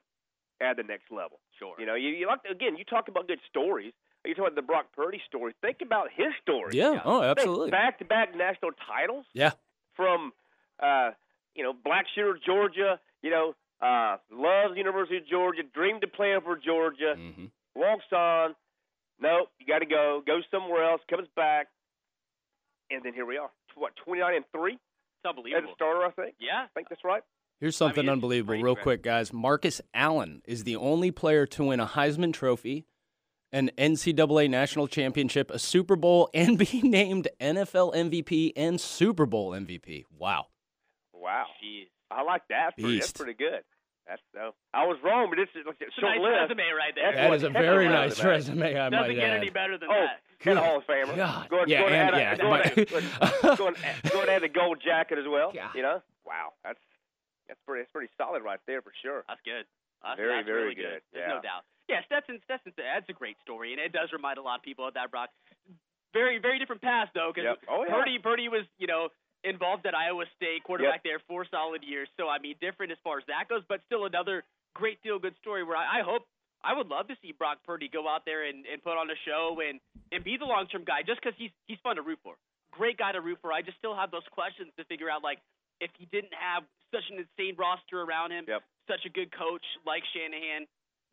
at 0.62 0.78
the 0.78 0.84
next 0.84 1.12
level. 1.12 1.40
Sure. 1.58 1.76
You 1.80 1.86
know, 1.86 1.96
you, 1.96 2.10
you 2.10 2.28
like 2.28 2.40
again, 2.50 2.78
you 2.78 2.84
talk 2.84 3.08
about 3.08 3.28
good 3.28 3.40
stories. 3.50 3.94
You 4.26 4.36
talk 4.36 4.48
about 4.48 4.56
the 4.56 4.62
Brock 4.62 4.88
Purdy 4.96 5.22
story. 5.28 5.54
Think 5.62 5.78
about 5.82 6.08
his 6.14 6.28
story. 6.42 6.72
Yeah. 6.78 7.00
Oh, 7.06 7.24
absolutely. 7.24 7.72
Back 7.72 8.00
to 8.00 8.06
back 8.06 8.36
national 8.36 8.72
titles 8.88 9.26
Yeah. 9.34 9.52
from 9.96 10.34
uh, 10.82 11.12
you 11.56 11.64
know 11.64 11.74
Blackshear, 11.74 12.34
Georgia. 12.46 13.00
You 13.22 13.32
know, 13.32 13.56
uh, 13.82 14.18
loves 14.32 14.78
University 14.78 15.18
of 15.18 15.28
Georgia, 15.28 15.62
dreamed 15.74 16.04
of 16.04 16.12
playing 16.14 16.42
for 16.44 16.58
Georgia. 16.58 17.16
hmm 17.16 17.46
Walks 17.76 18.06
on. 18.12 18.56
Nope, 19.22 19.50
you 19.60 19.66
got 19.66 19.80
to 19.80 19.86
go. 19.86 20.22
Goes 20.26 20.44
somewhere 20.52 20.90
else. 20.90 21.02
Comes 21.10 21.28
back, 21.36 21.68
and 22.90 23.04
then 23.04 23.14
here 23.14 23.26
we 23.26 23.38
are. 23.38 23.50
What 23.76 23.94
twenty 24.04 24.22
nine 24.22 24.36
and 24.36 24.46
three 24.54 24.74
It's 24.74 24.82
as 25.26 25.30
unbelievable. 25.30 25.72
a 25.72 25.76
starter? 25.76 26.06
I 26.06 26.12
think. 26.12 26.36
Yeah. 26.40 26.64
I 26.64 26.68
think 26.74 26.90
that's 26.90 27.04
right. 27.04 27.22
Here's 27.60 27.76
something 27.76 28.06
it's 28.06 28.12
unbelievable, 28.12 28.56
real 28.56 28.76
great. 28.76 28.84
quick, 28.84 29.04
guys. 29.04 29.34
Marcus 29.34 29.82
Allen 29.94 30.42
is 30.46 30.64
the 30.64 30.78
only 30.78 31.12
player 31.12 31.46
to 31.48 31.66
win 31.66 31.82
a 31.82 31.86
Heisman 31.86 32.32
Trophy, 32.34 32.86
an 33.52 33.70
NCAA 33.78 34.50
national 34.50 34.88
championship, 34.88 35.52
a 35.52 35.60
Super 35.60 35.98
Bowl, 35.98 36.30
and 36.34 36.58
be 36.58 36.82
named 36.82 37.28
NFL 37.42 37.94
MVP 37.94 38.54
and 38.56 38.80
Super 38.80 39.26
Bowl 39.26 39.52
MVP. 39.52 40.06
Wow. 40.18 40.46
Wow, 41.14 41.48
Jeez. 41.62 41.88
I 42.10 42.24
like 42.24 42.44
that. 42.50 42.74
That's 42.78 42.82
pretty, 42.82 43.00
that's 43.00 43.12
pretty 43.12 43.34
good. 43.34 43.62
That's 44.10 44.22
no. 44.34 44.52
I 44.74 44.88
was 44.90 44.98
wrong, 45.06 45.30
but 45.30 45.38
this 45.38 45.50
is 45.54 45.68
like 45.70 45.78
a 45.82 45.86
It's 45.86 45.94
a 45.98 46.02
short 46.02 46.18
nice 46.18 46.26
list. 46.26 46.42
resume 46.58 46.66
right 46.74 46.96
there. 46.98 47.06
That's 47.14 47.18
That 47.18 47.30
what- 47.30 47.36
is 47.38 47.44
a 47.44 47.50
very 47.54 47.88
nice 47.88 48.18
was 48.18 48.26
resume, 48.26 48.66
I 48.74 48.90
Doesn't 48.90 49.00
might 49.08 49.14
get 49.14 49.30
add. 49.30 49.38
any 49.38 49.50
better 49.54 49.78
than 49.78 49.90
Oh, 49.90 49.94
that. 49.94 50.20
and 50.50 50.58
a 50.58 50.62
Hall 50.66 50.78
of 50.82 50.86
Famer. 50.90 51.16
God. 51.16 51.48
Go 51.50 51.58
ahead, 51.58 51.70
Yeah, 51.70 51.80
go 51.80 51.86
and- 51.86 51.96
and 51.96 52.16
yeah, 52.18 52.32
add, 52.34 52.40
go 52.42 52.50
go 53.54 53.56
go 53.56 53.74
go 54.10 54.22
and 54.26 54.30
add 54.34 54.42
the 54.42 54.50
gold 54.50 54.82
jacket 54.84 55.20
as 55.20 55.28
well. 55.30 55.52
God. 55.54 55.76
You 55.76 55.84
know, 55.84 56.02
wow, 56.26 56.54
that's 56.66 56.80
that's 57.48 57.60
pretty 57.68 57.84
that's 57.86 57.92
pretty 57.94 58.12
solid 58.18 58.42
right 58.42 58.60
there 58.66 58.82
for 58.82 58.92
sure. 59.02 59.24
That's 59.28 59.42
good. 59.46 59.66
That's, 60.02 60.18
Very, 60.18 60.34
that's 60.38 60.46
very 60.48 60.64
really 60.64 60.76
good. 60.76 60.84
good. 60.84 61.02
There's 61.14 61.28
Yeah. 61.30 61.36
no 61.36 61.42
doubt. 61.42 61.64
Yeah, 61.88 62.02
Stetson, 62.06 62.40
Stetson, 62.46 62.74
that's 62.78 63.10
a 63.10 63.14
great 63.14 63.38
story, 63.42 63.74
and 63.74 63.82
it 63.82 63.92
does 63.92 64.12
remind 64.14 64.38
a 64.38 64.42
lot 64.42 64.58
of 64.58 64.64
people 64.64 64.88
of 64.88 64.94
that 64.96 65.12
Brock. 65.12 65.30
Very, 66.14 66.40
very 66.40 66.58
different 66.58 66.82
path 66.82 67.10
though, 67.14 67.32
because 67.34 67.46
Yep. 67.46 67.60
Oh, 67.68 67.86
yeah. 67.86 67.94
Purdy, 67.94 68.18
Purdy 68.20 68.48
was, 68.50 68.66
you 68.80 68.88
know, 68.88 69.10
involved 69.44 69.86
at 69.86 69.96
Iowa 69.96 70.26
State, 70.36 70.64
quarterback 70.64 71.04
there 71.04 71.20
four 71.28 71.46
solid 71.50 71.84
years. 71.84 72.08
So 72.18 72.28
I 72.30 72.40
mean, 72.40 72.56
different 72.62 72.92
as 72.92 72.98
far 73.04 73.18
as 73.20 73.26
that 73.28 73.48
goes, 73.50 73.64
but 73.68 73.82
still 73.88 74.06
another 74.06 74.44
great 74.76 75.00
feel 75.02 75.20
good 75.20 75.36
story. 75.42 75.64
Where 75.64 75.78
I, 75.78 76.00
I 76.00 76.02
hope, 76.04 76.24
I 76.64 76.74
would 76.76 76.88
love 76.88 77.08
to 77.08 77.16
see 77.22 77.32
Brock 77.32 77.60
Purdy 77.66 77.88
go 77.88 78.08
out 78.08 78.24
there 78.26 78.44
and, 78.48 78.66
and 78.68 78.84
put 78.84 78.98
on 79.00 79.10
a 79.10 79.16
show 79.26 79.58
and 79.64 79.80
and 80.12 80.24
be 80.24 80.38
the 80.38 80.46
long 80.46 80.68
term 80.68 80.84
guy, 80.84 81.02
just 81.06 81.22
because 81.22 81.36
he's 81.38 81.52
he's 81.68 81.80
fun 81.84 81.96
to 81.96 82.02
root 82.02 82.20
for. 82.24 82.36
Great 82.72 82.98
guy 82.98 83.12
to 83.12 83.22
root 83.22 83.40
for. 83.42 83.52
I 83.52 83.62
just 83.62 83.78
still 83.78 83.96
have 83.96 84.12
those 84.12 84.28
questions 84.32 84.70
to 84.78 84.84
figure 84.86 85.10
out, 85.10 85.24
like 85.24 85.40
if 85.82 85.90
he 85.98 86.06
didn't 86.12 86.34
have 86.36 86.64
such 86.92 87.08
an 87.10 87.24
insane 87.24 87.56
roster 87.58 88.02
around 88.02 88.32
him, 88.32 88.44
Yep. 88.48 88.62
such 88.88 89.04
a 89.06 89.10
good 89.10 89.32
coach 89.32 89.64
like 89.86 90.04
Shanahan, 90.14 90.68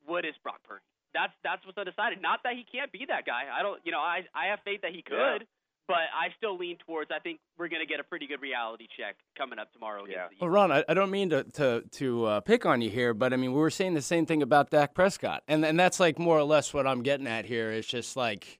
what 0.05 0.24
is 0.24 0.35
Brock 0.43 0.61
Purdy? 0.66 0.83
That's 1.14 1.33
that's 1.43 1.64
what's 1.64 1.79
undecided. 1.79 2.20
Not 2.20 2.43
that 2.45 2.55
he 2.59 2.64
can't 2.66 2.91
be 2.93 3.07
that 3.09 3.24
guy. 3.24 3.47
I 3.49 3.62
don't, 3.62 3.81
you 3.87 3.93
know, 3.93 4.01
I 4.03 4.27
I 4.35 4.47
have 4.53 4.61
faith 4.66 4.83
that 4.83 4.91
he 4.93 5.01
Yeah. 5.07 5.39
Could, 5.87 5.93
but 5.93 5.97
I 6.14 6.28
still 6.37 6.57
lean 6.57 6.76
towards. 6.87 7.11
I 7.14 7.18
think 7.18 7.39
we're 7.59 7.68
gonna 7.68 7.87
get 7.87 8.01
a 8.01 8.05
pretty 8.05 8.26
good 8.26 8.41
reality 8.43 8.87
check 8.99 9.16
coming 9.37 9.59
up 9.59 9.72
tomorrow 9.72 10.05
against 10.05 10.16
Yeah. 10.16 10.28
the 10.30 10.37
Well, 10.41 10.51
Ron, 10.51 10.72
I, 10.72 10.84
I 10.89 10.95
don't 10.95 11.11
mean 11.11 11.30
to 11.30 11.45
to 11.45 11.82
to 11.93 12.24
uh, 12.24 12.41
pick 12.41 12.66
on 12.66 12.80
you 12.80 12.91
here, 12.91 13.14
but 13.14 13.32
I 13.32 13.37
mean 13.37 13.53
we 13.53 13.59
were 13.61 13.70
saying 13.70 13.95
the 13.95 14.03
same 14.03 14.26
thing 14.26 14.43
about 14.43 14.70
Dak 14.70 14.95
Prescott, 14.95 15.43
and 15.49 15.64
and 15.64 15.78
that's 15.78 15.99
like 16.01 16.18
more 16.18 16.39
or 16.39 16.45
less 16.45 16.72
what 16.74 16.87
I'm 16.87 17.03
getting 17.03 17.26
at 17.26 17.45
here. 17.47 17.70
It's 17.70 17.89
just 17.89 18.16
like 18.16 18.59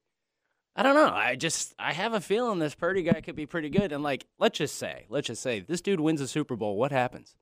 I 0.79 0.83
don't 0.83 0.95
know. 0.95 1.09
I 1.09 1.37
just 1.37 1.75
I 1.79 1.93
have 1.93 2.13
a 2.13 2.21
feeling 2.21 2.59
this 2.59 2.75
Purdy 2.75 3.03
guy 3.03 3.21
could 3.23 3.37
be 3.37 3.47
pretty 3.47 3.71
good, 3.71 3.93
and 3.93 4.03
like 4.03 4.27
let's 4.39 4.59
just 4.59 4.77
say, 4.77 5.07
let's 5.09 5.27
just 5.27 5.43
say 5.43 5.61
this 5.61 5.81
dude 5.81 6.01
wins 6.01 6.21
a 6.21 6.29
Super 6.29 6.55
Bowl. 6.57 6.77
What 6.77 6.93
happens? 6.93 7.35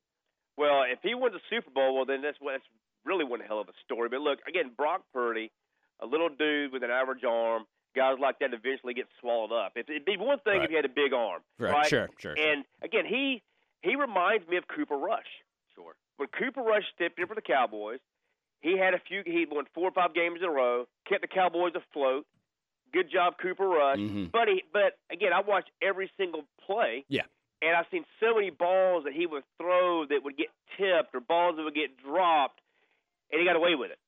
Well, 0.56 0.84
if 0.90 1.00
he 1.02 1.14
wins 1.16 1.34
a 1.34 1.40
Super 1.50 1.70
Bowl, 1.70 1.96
well 1.96 2.04
then 2.04 2.22
that's 2.22 2.38
that's 2.46 2.62
really 3.04 3.24
one 3.24 3.40
hell 3.40 3.60
of 3.60 3.68
a 3.68 3.72
story. 3.84 4.08
But 4.08 4.20
look, 4.20 4.38
again, 4.48 4.70
Brock 4.76 5.02
Purdy, 5.12 5.50
a 6.00 6.06
little 6.06 6.28
dude 6.28 6.72
with 6.72 6.82
an 6.84 6.90
average 6.90 7.24
arm, 7.24 7.64
guys 7.94 8.16
like 8.20 8.38
that 8.40 8.52
eventually 8.52 8.94
get 8.94 9.06
swallowed 9.20 9.52
up. 9.52 9.72
It, 9.76 9.86
it'd 9.88 10.04
be 10.04 10.16
one 10.16 10.38
thing 10.40 10.58
Right. 10.58 10.64
if 10.64 10.70
he 10.70 10.76
had 10.76 10.84
a 10.84 10.88
big 10.88 11.12
arm, 11.12 11.42
Right, 11.58 11.86
sure, 11.86 12.08
sure, 12.18 12.36
sure. 12.36 12.46
And 12.52 12.64
again, 12.82 13.04
he 13.06 13.42
he 13.82 13.96
reminds 13.96 14.46
me 14.48 14.56
of 14.56 14.64
Cooper 14.68 14.96
Rush. 14.96 15.28
Sure. 15.74 15.94
When 16.16 16.28
Cooper 16.28 16.62
Rush 16.62 16.84
stepped 16.94 17.18
in 17.18 17.26
for 17.26 17.34
the 17.34 17.42
Cowboys, 17.42 18.00
he 18.60 18.78
had 18.78 18.94
a 18.94 18.98
few. 18.98 19.22
He 19.24 19.46
won 19.50 19.66
four 19.74 19.88
or 19.88 19.92
five 19.92 20.14
games 20.14 20.38
in 20.40 20.48
a 20.48 20.50
row, 20.52 20.86
kept 21.08 21.20
the 21.22 21.28
Cowboys 21.28 21.72
afloat. 21.74 22.26
Good 22.92 23.10
job, 23.10 23.34
Cooper 23.42 23.66
Rush. 23.68 23.98
Mhm. 23.98 24.30
But 24.30 24.48
he, 24.48 24.62
but 24.72 24.96
again, 25.10 25.32
I 25.32 25.40
watched 25.40 25.70
every 25.82 26.10
single 26.16 26.44
play. 26.64 27.04
Yeah. 27.08 27.22
And 27.60 27.74
I've 27.76 27.86
seen 27.90 28.04
so 28.20 28.34
many 28.34 28.50
balls 28.50 29.04
that 29.04 29.12
he 29.14 29.26
would 29.26 29.42
throw 29.58 30.04
that 30.06 30.22
would 30.22 30.36
get 30.36 30.48
tipped 30.76 31.14
or 31.14 31.20
balls 31.20 31.56
that 31.56 31.62
would 31.64 31.74
get 31.74 31.96
dropped, 31.96 32.60
and 33.32 33.40
he 33.40 33.46
got 33.46 33.56
away 33.56 33.74
with 33.74 33.90
it. 33.90 33.98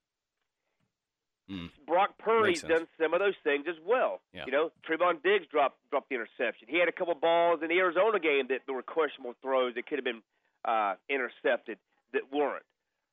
Mm. 1.50 1.70
Brock 1.86 2.18
Purdy's 2.18 2.62
done 2.62 2.88
some 3.00 3.14
of 3.14 3.20
those 3.20 3.36
things 3.44 3.66
as 3.68 3.76
well. 3.86 4.20
Yeah. 4.34 4.44
You 4.46 4.52
know, 4.52 4.72
Trevon 4.88 5.22
Diggs 5.22 5.46
dropped 5.50 5.78
dropped 5.90 6.08
the 6.08 6.16
interception. 6.16 6.66
He 6.68 6.78
had 6.78 6.88
a 6.88 6.92
couple 6.92 7.14
balls 7.14 7.60
in 7.62 7.68
the 7.68 7.78
Arizona 7.78 8.18
game 8.18 8.48
that 8.48 8.66
were 8.72 8.82
questionable 8.82 9.34
throws 9.42 9.74
that 9.74 9.86
could 9.86 9.98
have 9.98 10.04
been 10.04 10.22
uh, 10.64 10.94
intercepted 11.08 11.78
that 12.12 12.22
weren't. 12.32 12.64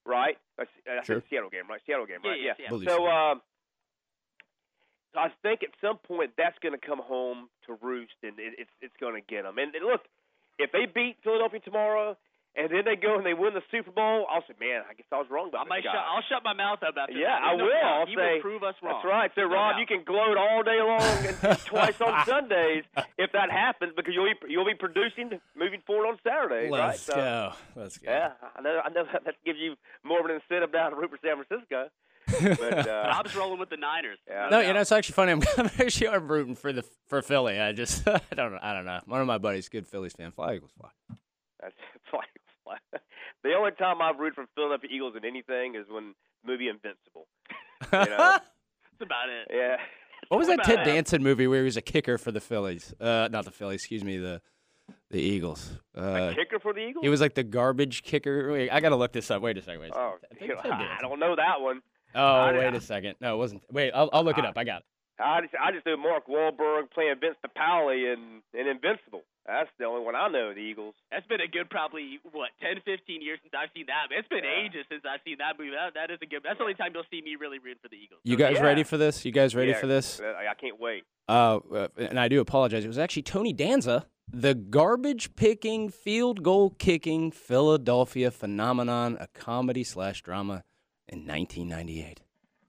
Right? 0.06 0.38
That's, 0.58 0.70
that's 0.86 1.08
Sure. 1.08 1.20
the 1.20 1.24
Seattle 1.30 1.50
game, 1.50 1.64
right? 1.70 1.80
Seattle 1.86 2.06
game, 2.06 2.18
right? 2.26 2.38
yeah, 2.42 2.54
yeah. 2.60 2.70
Believe 2.70 2.90
So, 2.90 2.98
so. 2.98 3.08
um, 3.08 3.42
so 5.14 5.20
I 5.20 5.30
think 5.44 5.62
at 5.64 5.70
some 5.80 5.98
point 5.98 6.32
that's 6.38 6.58
going 6.60 6.74
to 6.78 6.84
come 6.86 7.00
home 7.00 7.48
to 7.68 7.78
roost, 7.82 8.18
and 8.24 8.38
it, 8.40 8.54
it's 8.58 8.72
it's 8.82 8.96
going 9.00 9.14
to 9.16 9.22
get 9.22 9.44
them. 9.44 9.58
And, 9.60 9.74
and 9.76 9.86
look, 9.86 10.02
if 10.58 10.72
they 10.72 10.86
beat 10.88 11.18
Philadelphia 11.24 11.60
tomorrow, 11.62 12.18
and 12.56 12.70
then 12.70 12.86
they 12.86 12.96
go 12.96 13.16
and 13.18 13.26
they 13.26 13.34
win 13.34 13.54
the 13.54 13.64
Super 13.72 13.90
Bowl, 13.92 14.28
I'll 14.30 14.44
say, 14.48 14.54
man, 14.60 14.84
I 14.90 14.94
guess 14.94 15.08
I 15.12 15.18
was 15.18 15.26
wrong 15.30 15.48
I 15.54 15.58
about 15.64 15.68
might 15.70 15.82
this 15.84 15.92
shut, 15.92 15.96
guy. 15.96 16.06
I'll 16.06 16.22
shut 16.30 16.44
my 16.44 16.54
mouth 16.54 16.84
up 16.84 16.94
after 16.98 17.14
Yeah, 17.14 17.34
that. 17.34 17.42
I 17.44 17.56
no 17.56 17.66
will. 17.66 17.72
doubt. 17.72 17.84
I'll 18.02 18.06
he 18.06 18.16
say- 18.16 18.34
will 18.36 18.42
prove 18.42 18.64
us 18.64 18.76
wrong. 18.84 18.94
That's 19.02 19.06
right. 19.10 19.32
So, 19.36 19.42
No 19.42 19.48
Rob, 19.54 19.74
doubt. 19.74 19.80
you 19.82 19.86
can 19.88 20.04
gloat 20.06 20.38
all 20.38 20.62
day 20.64 20.80
long 20.82 21.02
and 21.26 21.38
twice 21.66 22.00
on 22.02 22.26
Sundays 22.26 22.84
if 23.18 23.32
that 23.34 23.50
happens 23.50 23.94
because 23.96 24.14
you'll 24.14 24.30
be 24.30 24.38
you'll 24.54 24.66
be 24.70 24.76
producing 24.76 25.40
moving 25.58 25.82
forward 25.88 26.08
on 26.08 26.18
Saturdays. 26.24 26.70
Let's 26.72 27.02
So, 27.02 27.16
go. 27.16 27.54
Let's 27.76 27.98
go. 27.98 28.12
Yeah, 28.12 28.32
I 28.56 28.62
know. 28.62 28.82
I 28.86 28.90
know 28.90 29.06
that, 29.12 29.24
that 29.26 29.36
gives 29.46 29.58
you 29.60 29.76
more 30.04 30.20
of 30.20 30.26
an 30.26 30.32
incentive 30.38 30.72
down 30.72 30.92
to 30.92 30.98
root 30.98 31.10
for 31.10 31.20
San 31.26 31.42
Francisco. 31.44 31.90
But 32.62 32.88
uh, 32.88 33.04
Rob's 33.18 33.36
rolling 33.36 33.60
with 33.60 33.70
the 33.70 33.78
Niners. 33.78 34.18
Yeah. 34.30 34.46
No, 34.46 34.50
doubt. 34.62 34.68
you 34.68 34.74
know 34.74 34.80
it's 34.82 34.92
actually 34.94 35.14
funny. 35.14 35.32
I'm, 35.34 35.42
I'm 35.58 35.72
actually 35.80 36.08
I'm 36.10 36.28
rooting 36.28 36.56
for 36.56 36.72
the 36.72 36.86
for 37.08 37.22
Philly. 37.22 37.60
I 37.60 37.72
just 37.74 38.08
I 38.08 38.22
don't 38.36 38.54
know. 38.54 38.60
I 38.62 38.74
don't 38.74 38.86
know. 38.86 39.00
One 39.08 39.22
of 39.22 39.28
my 39.28 39.40
buddies, 39.40 39.68
good 39.70 39.88
Phillies 39.88 40.14
fan. 40.14 40.32
Fly 40.32 40.56
Eagles 40.56 40.72
fly. 40.80 40.90
That's 41.62 41.74
like, 42.14 42.28
the 43.44 43.54
only 43.54 43.72
time 43.72 44.02
I've 44.02 44.18
rooted 44.20 44.36
for 44.36 44.46
Philadelphia 44.56 44.90
Eagles 44.92 45.14
in 45.18 45.26
anything 45.26 45.76
is 45.76 45.86
when 45.90 46.14
the 46.44 46.52
movie 46.52 46.68
Invincible. 46.70 47.28
You 47.92 48.00
know? 48.10 48.38
That's 48.38 49.02
about 49.02 49.30
it. 49.30 49.48
yeah. 49.54 49.78
What 50.30 50.38
was 50.38 50.48
that 50.48 50.64
Ted 50.64 50.80
that? 50.80 50.86
Danson 50.86 51.22
movie 51.22 51.48
where 51.48 51.60
he 51.60 51.66
was 51.66 51.76
a 51.78 51.82
kicker 51.82 52.18
for 52.18 52.32
the 52.32 52.40
Phillies? 52.40 52.94
Uh, 53.00 53.28
not 53.32 53.44
the 53.46 53.52
Phillies. 53.52 53.82
Excuse 53.82 54.04
me. 54.04 54.18
The 54.18 54.42
the 55.12 55.20
Eagles. 55.22 55.78
A 55.96 56.00
Uh, 56.02 56.34
kicker 56.34 56.60
for 56.60 56.74
the 56.74 56.80
Eagles? 56.80 57.04
he 57.04 57.10
was 57.10 57.20
like 57.22 57.34
the 57.36 57.44
garbage 57.44 58.04
kicker. 58.04 58.52
Wait, 58.52 58.70
I 58.70 58.80
gotta 58.80 58.96
look 58.96 59.12
this 59.12 59.30
up. 59.32 59.42
Wait 59.42 59.58
a 59.58 59.62
second. 59.62 59.82
Wait 59.82 59.92
a 59.92 59.94
second. 59.94 60.52
Oh, 60.64 60.70
I 60.72 60.96
I 60.98 61.02
don't 61.02 61.20
know 61.20 61.36
that 61.36 61.60
one. 61.62 61.82
Oh, 62.16 62.22
I- 62.26 62.54
wait 62.58 62.74
a 62.74 62.82
second. 62.82 63.16
No, 63.20 63.36
it 63.36 63.38
wasn't. 63.38 63.64
Wait, 63.72 63.92
I'll, 63.92 64.10
I'll 64.14 64.24
look 64.24 64.38
it 64.38 64.46
up. 64.46 64.58
I 64.58 64.64
got 64.64 64.80
it. 64.80 64.86
I 65.20 65.42
just 65.42 65.54
I 65.56 65.72
just 65.72 65.86
knew 65.86 65.98
Mark 65.98 66.28
Wahlberg 66.28 66.90
playing 66.92 67.16
Vince 67.22 67.36
Papale 67.46 67.94
in, 68.14 68.42
in 68.58 68.68
Invincible. 68.68 69.22
That's 69.46 69.70
the 69.78 69.86
only 69.86 70.04
one 70.06 70.16
I 70.16 70.28
know 70.30 70.50
of 70.50 70.56
the 70.56 70.62
Eagles. 70.62 70.96
That's 71.12 71.28
been 71.28 71.42
a 71.42 71.48
good 71.48 71.70
probably 71.70 72.18
what 72.32 72.50
10, 72.62 72.82
15 72.86 73.22
years 73.22 73.40
since 73.44 73.54
I've 73.54 73.70
seen 73.76 73.86
that. 73.88 74.08
It's 74.10 74.28
been 74.28 74.44
Yeah. 74.44 74.66
ages 74.66 74.86
since 74.90 75.04
I've 75.06 75.20
seen 75.26 75.38
that 75.40 75.60
movie. 75.60 75.72
That, 75.72 75.94
that 75.96 76.12
is 76.14 76.20
a 76.22 76.26
good. 76.26 76.42
That's 76.44 76.58
the 76.58 76.64
only 76.64 76.76
time 76.76 76.92
you'll 76.94 77.04
see 77.12 77.22
me 77.22 77.36
really 77.40 77.60
rooting 77.60 77.80
for 77.82 77.90
the 77.90 77.98
Eagles. 77.98 78.22
You 78.24 78.38
guys 78.38 78.56
Yeah. 78.58 78.64
ready 78.64 78.84
for 78.84 78.98
this? 78.98 79.24
You 79.26 79.32
guys 79.32 79.54
ready 79.56 79.72
Yeah, 79.72 79.80
for 79.80 79.88
this? 79.88 80.20
I 80.22 80.48
I 80.48 80.54
can't 80.56 80.80
wait. 80.80 81.04
Uh, 81.30 81.60
uh, 81.72 81.88
and 81.98 82.20
I 82.20 82.28
do 82.28 82.40
apologize. 82.42 82.84
It 82.84 82.88
was 82.90 82.98
actually 82.98 83.24
Tony 83.24 83.54
Danza 83.54 84.08
The 84.32 84.56
garbage 84.56 85.36
picking, 85.36 85.90
field 85.90 86.42
goal 86.42 86.72
kicking 86.80 87.30
Philadelphia 87.30 88.32
phenomenon, 88.32 89.18
a 89.20 89.28
comedy 89.28 89.84
slash 89.84 90.22
drama 90.24 90.64
in 91.08 91.28
1998. 91.28 92.22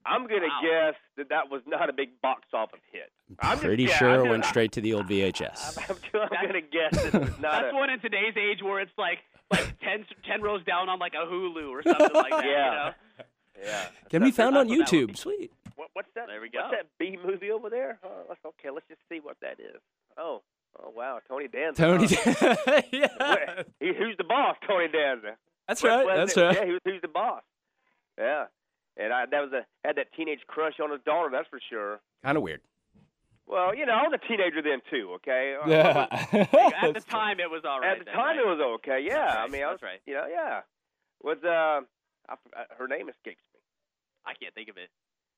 I'm 0.07 0.27
gonna 0.27 0.47
Wow. 0.49 0.61
guess 0.63 0.95
that 1.17 1.29
that 1.31 1.51
was 1.51 1.63
not 1.67 1.89
a 1.89 1.93
big 1.93 2.21
box 2.21 2.43
office 2.53 2.81
hit. 2.93 3.11
I'm 3.41 3.53
just- 3.53 3.63
Pretty 3.65 3.85
yeah, 3.85 3.97
sure 3.97 4.11
I'm 4.21 4.27
it 4.27 4.31
went 4.31 4.45
straight 4.45 4.73
to 4.73 4.81
the 4.81 4.93
old 4.95 5.07
VHS. 5.07 5.79
I'm, 6.15 6.21
I'm 6.23 6.47
gonna 6.47 6.61
guess 6.61 7.03
that 7.03 7.15
it 7.15 7.21
was 7.21 7.39
not 7.41 7.63
That's 7.63 7.73
a. 7.73 7.77
one 7.77 7.91
in 7.91 8.01
today's 8.01 8.37
age 8.37 8.63
where 8.63 8.81
it's 8.81 8.93
like 8.99 9.19
like 9.51 9.79
10, 9.81 10.07
10 10.27 10.43
rows 10.43 10.65
down 10.65 10.89
on 10.89 10.99
like 10.99 11.13
a 11.15 11.27
Hulu 11.27 11.69
or 11.71 11.83
something 11.83 12.09
like 12.15 12.31
that. 12.31 12.45
Yeah. 12.45 12.71
You 12.71 12.77
know? 12.77 12.93
Yeah. 13.63 13.87
Can 14.11 14.23
be 14.23 14.31
found 14.31 14.57
on 14.57 14.67
that's 14.67 14.79
what 14.79 14.91
that 14.91 14.97
would 14.97 15.09
YouTube. 15.11 15.17
Sweet. 15.17 15.53
What, 15.77 15.89
what's 15.93 16.09
that? 16.15 16.27
There 16.29 16.41
we 16.41 16.49
go. 16.51 16.59
What's 16.61 16.71
go. 16.73 16.77
that 16.79 16.87
B 16.99 17.19
movie 17.25 17.51
over 17.51 17.69
there? 17.71 17.99
Oh, 18.05 18.35
okay, 18.47 18.71
let's 18.71 18.87
just 18.89 19.01
see 19.09 19.21
what 19.21 19.37
that 19.43 19.59
is. 19.61 19.81
Oh, 20.19 20.43
oh 20.83 20.91
wow, 20.95 21.19
Tony 21.29 21.49
Danza. 21.49 21.83
Tony. 21.83 22.07
Oh. 22.27 22.35
huh? 22.67 22.83
yeah. 22.93 23.09
Wait, 23.21 23.67
he, 23.81 23.87
who's 23.97 24.17
the 24.19 24.25
boss? 24.25 24.57
Tony 24.67 24.89
Danza. 24.89 25.37
That's 25.69 25.83
What- 25.83 26.07
right. 26.07 26.17
That's 26.17 26.37
it? 26.37 26.41
right. 26.43 26.57
Yeah, 26.57 26.65
he 26.67 26.71
was, 26.73 26.81
who's 26.85 27.01
the 27.03 27.09
boss? 27.09 27.43
Yeah, 28.19 28.45
and 28.97 29.13
I 29.13 29.27
that 29.27 29.41
was 29.41 29.53
a 29.53 29.67
had 29.87 29.97
that 29.97 30.13
teenage 30.17 30.41
crush 30.47 30.81
on 30.83 30.91
his 30.91 31.01
daughter. 31.05 31.29
That's 31.33 31.49
for 31.49 31.61
sure. 31.71 32.01
Kind 32.23 32.37
of 32.37 32.43
weird. 32.43 32.61
Well, 33.47 33.75
you 33.75 33.85
know, 33.85 33.93
I 33.93 34.09
was 34.09 34.17
a 34.17 34.27
teenager 34.27 34.63
then 34.63 34.81
too. 34.91 35.13
Okay. 35.21 35.57
Yeah. 35.69 36.07
At 36.81 36.95
the 36.95 37.01
time, 37.05 37.41
it 37.41 37.51
was 37.51 37.63
all 37.69 37.81
right. 37.81 37.93
At 37.93 37.99
the 37.99 38.05
then, 38.07 38.15
time, 38.15 38.37
right? 38.37 38.41
it 38.41 38.47
was 38.47 38.61
okay. 38.81 39.05
Yeah, 39.05 39.21
That's 39.27 39.37
I 39.37 39.49
mean, 39.53 39.63
I 39.63 39.69
was, 39.69 39.81
that's 39.81 39.83
right. 39.83 40.01
You 40.07 40.15
know, 40.15 40.27
yeah. 40.33 40.61
Was 41.23 41.39
uh, 41.45 41.85
I, 42.29 42.33
f- 42.33 42.53
uh, 42.57 42.65
her 42.79 42.89
name 42.89 43.09
escapes 43.13 43.45
me. 43.53 43.61
I 44.25 44.33
can't 44.33 44.55
think 44.55 44.69
of 44.73 44.77
it. 44.81 44.89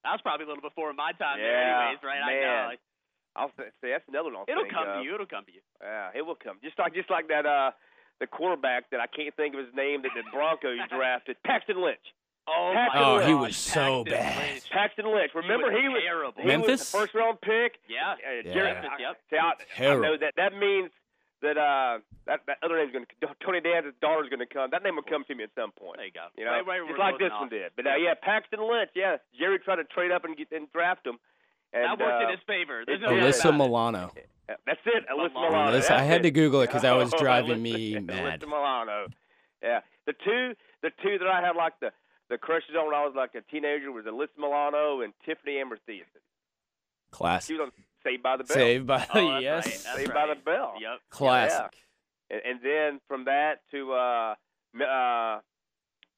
That 0.06 0.14
was 0.14 0.22
probably 0.22 0.46
a 0.46 0.48
little 0.48 0.62
before 0.62 0.92
my 0.94 1.10
time, 1.18 1.42
there 1.42 1.50
anyways, 1.50 1.98
right? 2.06 2.22
I 2.22 2.30
man. 2.30 2.42
know. 2.46 2.68
Like, 2.70 2.82
I'll 3.34 3.52
say, 3.58 3.66
say 3.82 3.90
that's 3.90 4.06
another 4.06 4.30
one. 4.30 4.46
I'll 4.46 4.48
It'll 4.48 4.62
think 4.62 4.74
come 4.74 4.86
of. 4.88 4.94
to 4.98 5.02
you. 5.02 5.14
It'll 5.18 5.26
come 5.26 5.44
to 5.44 5.52
you. 5.52 5.60
Yeah, 5.82 6.14
it 6.14 6.22
will 6.22 6.38
come. 6.38 6.62
Just 6.62 6.78
like 6.78 6.94
just 6.94 7.10
like 7.10 7.26
that 7.28 7.44
uh 7.44 7.74
the 8.22 8.26
quarterback 8.30 8.88
that 8.94 9.00
I 9.02 9.10
can't 9.10 9.34
think 9.34 9.54
of 9.58 9.60
his 9.66 9.74
name 9.74 10.02
that 10.06 10.14
the 10.14 10.22
Broncos 10.30 10.78
drafted, 10.94 11.36
Paxton 11.44 11.82
Lynch. 11.82 12.06
Oh, 12.48 12.74
Oh, 12.94 13.18
he 13.18 13.32
gosh, 13.32 13.40
was 13.42 13.56
so 13.56 14.04
Paxton 14.04 14.04
bad. 14.04 14.50
Lynch. 14.52 14.70
Paxton 14.70 15.06
Lynch. 15.14 15.32
Remember 15.34 15.66
was 15.72 15.80
he 15.82 15.88
was 15.88 16.02
terrible. 16.04 16.32
he 16.36 16.46
was 16.46 16.46
Memphis? 16.46 16.90
the 16.90 16.98
first 16.98 17.14
round 17.14 17.40
pick. 17.40 17.78
Yeah. 17.88 18.12
Uh, 18.12 18.16
Yeah. 18.44 18.52
Jerry- 18.54 18.72
Memphis, 18.74 18.90
yep. 19.00 19.16
See, 19.30 19.36
I, 19.36 19.48
I 19.50 19.54
Terrible. 19.76 20.02
know 20.02 20.16
that 20.18 20.34
that 20.36 20.52
means 20.54 20.90
that 21.42 21.58
uh 21.58 21.98
that 22.26 22.40
that 22.46 22.58
other 22.62 22.78
name's 22.78 22.92
going 22.92 23.04
to 23.06 23.34
Tony 23.44 23.60
Danza's 23.60 23.94
daughter's 24.00 24.28
going 24.30 24.40
to 24.40 24.46
come. 24.46 24.70
That 24.70 24.82
name 24.82 24.96
will 24.96 25.02
come 25.02 25.24
to 25.28 25.34
me 25.34 25.44
at 25.44 25.50
some 25.54 25.72
point. 25.72 25.96
There 25.98 26.06
you 26.06 26.12
go. 26.12 26.26
You 26.38 26.44
know, 26.46 26.52
Right, 26.52 26.66
right, 26.66 26.80
just 26.86 26.98
like 26.98 27.18
this 27.18 27.28
closing 27.28 27.40
one 27.40 27.48
did. 27.50 27.72
But 27.76 27.86
uh, 27.86 27.96
yeah, 27.96 28.14
Paxton 28.20 28.60
Lynch. 28.60 28.90
Yeah, 28.94 29.16
Jerry 29.38 29.58
tried 29.58 29.76
to 29.76 29.84
trade 29.84 30.10
up 30.12 30.24
and 30.24 30.36
get 30.36 30.48
and 30.52 30.70
draft 30.72 31.06
him. 31.06 31.18
And, 31.72 31.84
That 31.84 31.98
worked 31.98 32.22
in 32.22 32.28
uh, 32.28 32.30
his 32.30 32.40
favor. 32.46 32.84
There's 32.86 33.02
it 33.02 33.04
no. 33.04 33.10
Alyssa 33.10 33.40
about 33.50 33.54
it. 33.54 33.58
Milano. 33.58 34.12
That's 34.66 34.80
it, 34.86 35.04
Alyssa 35.10 35.34
Milano. 35.34 35.50
Milano. 35.50 35.72
Alyssa- 35.76 35.90
I 35.90 35.96
That's 35.98 36.06
had 36.08 36.22
to 36.22 36.30
Google 36.30 36.60
it 36.62 36.68
because 36.68 36.82
that 36.82 36.92
was 36.96 37.12
Oh, 37.12 37.18
driving 37.18 37.60
me 37.60 37.98
mad. 38.00 38.40
Alyssa 38.40 38.46
Milano. 38.48 39.06
Yeah, 39.62 39.80
the 40.06 40.12
two, 40.12 40.54
the 40.82 40.90
two 41.02 41.18
that 41.18 41.26
I 41.28 41.40
had 41.42 41.56
like 41.56 41.74
the 41.80 41.90
the 42.30 42.38
crushes 42.38 42.74
on 42.78 42.86
when 42.86 42.94
I 42.94 43.04
was 43.04 43.14
like 43.16 43.34
a 43.34 43.42
teenager 43.50 43.90
was 43.92 44.04
Alyssa 44.04 44.36
Milano 44.38 45.00
and 45.02 45.12
Tiffani 45.26 45.60
Amber 45.60 45.78
Thiessen. 45.88 46.02
She 46.14 47.10
Classic. 47.12 47.56
was 47.58 47.66
on 47.66 47.84
Saved 48.04 48.22
by 48.22 48.36
the 48.36 48.44
Bell. 48.44 48.54
Saved 48.56 48.86
by 48.86 49.06
Oh, 49.14 49.30
that's 49.30 49.42
yes. 49.42 49.66
right. 49.66 49.74
That's 49.84 49.96
Saved 49.96 50.08
right. 50.10 50.28
by 50.28 50.34
the 50.34 50.40
Bell. 50.40 50.74
Yep. 50.80 50.98
Classic. 51.10 51.72
And, 52.30 52.40
and 52.44 52.60
then 52.62 53.00
from 53.08 53.24
that 53.26 53.60
to 53.70 53.92
uh, 53.92 54.34
m- 54.74 54.82
uh, 54.82 55.38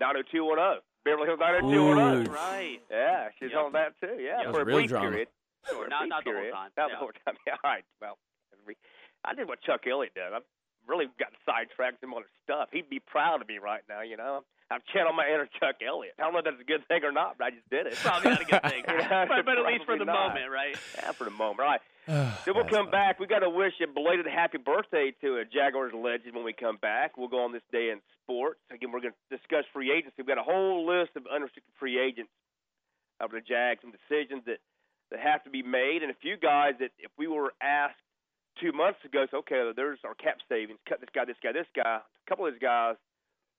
90210, 0.00 0.80
Beverly 1.04 1.26
Hills 1.26 1.38
90210. 1.40 2.28
Ooh. 2.28 2.34
Right. 2.34 2.78
Yeah, 2.90 3.28
she's 3.38 3.50
Yep. 3.52 3.60
on 3.64 3.72
that 3.72 3.92
too. 4.00 4.16
Yeah, 4.20 4.42
Yep. 4.44 4.54
for 4.54 4.60
a 4.62 4.64
real 4.64 4.76
brief 4.78 4.88
drama. 4.90 5.10
period. 5.10 5.28
Sure. 5.68 5.88
Not, 5.88 6.00
brief 6.00 6.10
not 6.10 6.24
the 6.24 6.32
whole 6.32 6.50
time. 6.50 6.70
Not 6.76 6.88
Yeah. 6.88 6.94
the 6.94 6.98
whole 6.98 7.12
time. 7.24 7.36
Yeah, 7.46 7.56
all 7.64 7.70
right. 7.70 7.84
Well, 8.00 8.18
I 9.24 9.34
did 9.34 9.48
what 9.48 9.60
Chuck 9.62 9.86
Elliott 9.90 10.14
did. 10.14 10.32
I've 10.32 10.46
really 10.86 11.06
got 11.18 11.32
sidetracked 11.44 12.02
in 12.02 12.10
other 12.12 12.28
stuff. 12.44 12.68
He'd 12.72 12.88
be 12.88 13.00
proud 13.00 13.42
of 13.42 13.48
me 13.48 13.58
right 13.58 13.82
now. 13.88 14.00
You 14.02 14.16
know, 14.16 14.44
I've 14.70 14.84
channeled 14.92 15.16
my 15.16 15.24
inner 15.24 15.48
Chuck 15.58 15.80
Elliott. 15.80 16.14
I 16.18 16.22
don't 16.22 16.32
know 16.34 16.40
if 16.40 16.44
that's 16.44 16.60
a 16.60 16.64
good 16.64 16.86
thing 16.88 17.00
or 17.02 17.12
not, 17.12 17.38
but 17.38 17.48
I 17.48 17.50
just 17.50 17.68
did 17.70 17.86
it. 17.86 17.96
Probably 17.96 18.30
not 18.30 18.42
a 18.42 18.44
good 18.44 18.62
thing. 18.68 18.84
But, 19.28 19.44
but 19.44 19.56
at 19.58 19.64
least 19.64 19.84
for 19.84 19.96
the 19.96 20.04
not. 20.04 20.28
moment, 20.28 20.52
right? 20.52 20.76
Yeah, 20.96 21.12
for 21.12 21.24
the 21.24 21.30
moment. 21.30 21.60
All 21.60 21.66
right. 21.66 21.80
Then 22.44 22.54
we'll 22.54 22.64
come 22.64 22.90
back. 22.90 23.20
We 23.20 23.26
got 23.26 23.40
to 23.40 23.50
wish 23.50 23.72
a 23.84 23.86
belated 23.86 24.26
happy 24.26 24.56
birthday 24.56 25.12
to 25.20 25.36
a 25.36 25.44
Jaguars 25.44 25.92
legend 25.92 26.34
when 26.34 26.44
we 26.44 26.52
come 26.52 26.76
back. 26.76 27.16
We'll 27.16 27.28
go 27.28 27.44
on 27.44 27.52
this 27.52 27.64
day 27.72 27.90
in 27.90 28.00
sports. 28.24 28.60
Again, 28.72 28.92
we're 28.92 29.00
going 29.00 29.12
to 29.12 29.36
discuss 29.36 29.64
free 29.72 29.92
agency. 29.92 30.16
We've 30.18 30.26
got 30.26 30.38
a 30.38 30.42
whole 30.42 30.86
list 30.88 31.16
of 31.16 31.24
unrestricted 31.28 31.72
free 31.78 32.00
agents 32.00 32.32
of 33.20 33.30
the 33.30 33.40
Jags, 33.40 33.80
some 33.82 33.92
decisions 33.92 34.44
that 34.46 34.58
that 35.10 35.20
have 35.20 35.44
to 35.44 35.50
be 35.50 35.62
made, 35.62 36.02
and 36.02 36.10
a 36.10 36.18
few 36.20 36.36
guys 36.36 36.74
that 36.80 36.92
if 36.98 37.10
we 37.16 37.26
were 37.26 37.52
asked 37.62 38.00
two 38.60 38.72
months 38.72 39.00
ago, 39.04 39.24
so 39.30 39.38
okay, 39.38 39.72
there's 39.74 39.98
our 40.04 40.14
cap 40.14 40.36
savings. 40.48 40.78
Cut 40.88 41.00
this 41.00 41.08
guy, 41.14 41.24
this 41.24 41.40
guy, 41.42 41.52
this 41.52 41.68
guy. 41.74 42.00
A 42.04 42.28
couple 42.28 42.46
of 42.46 42.52
these 42.52 42.60
guys 42.60 42.96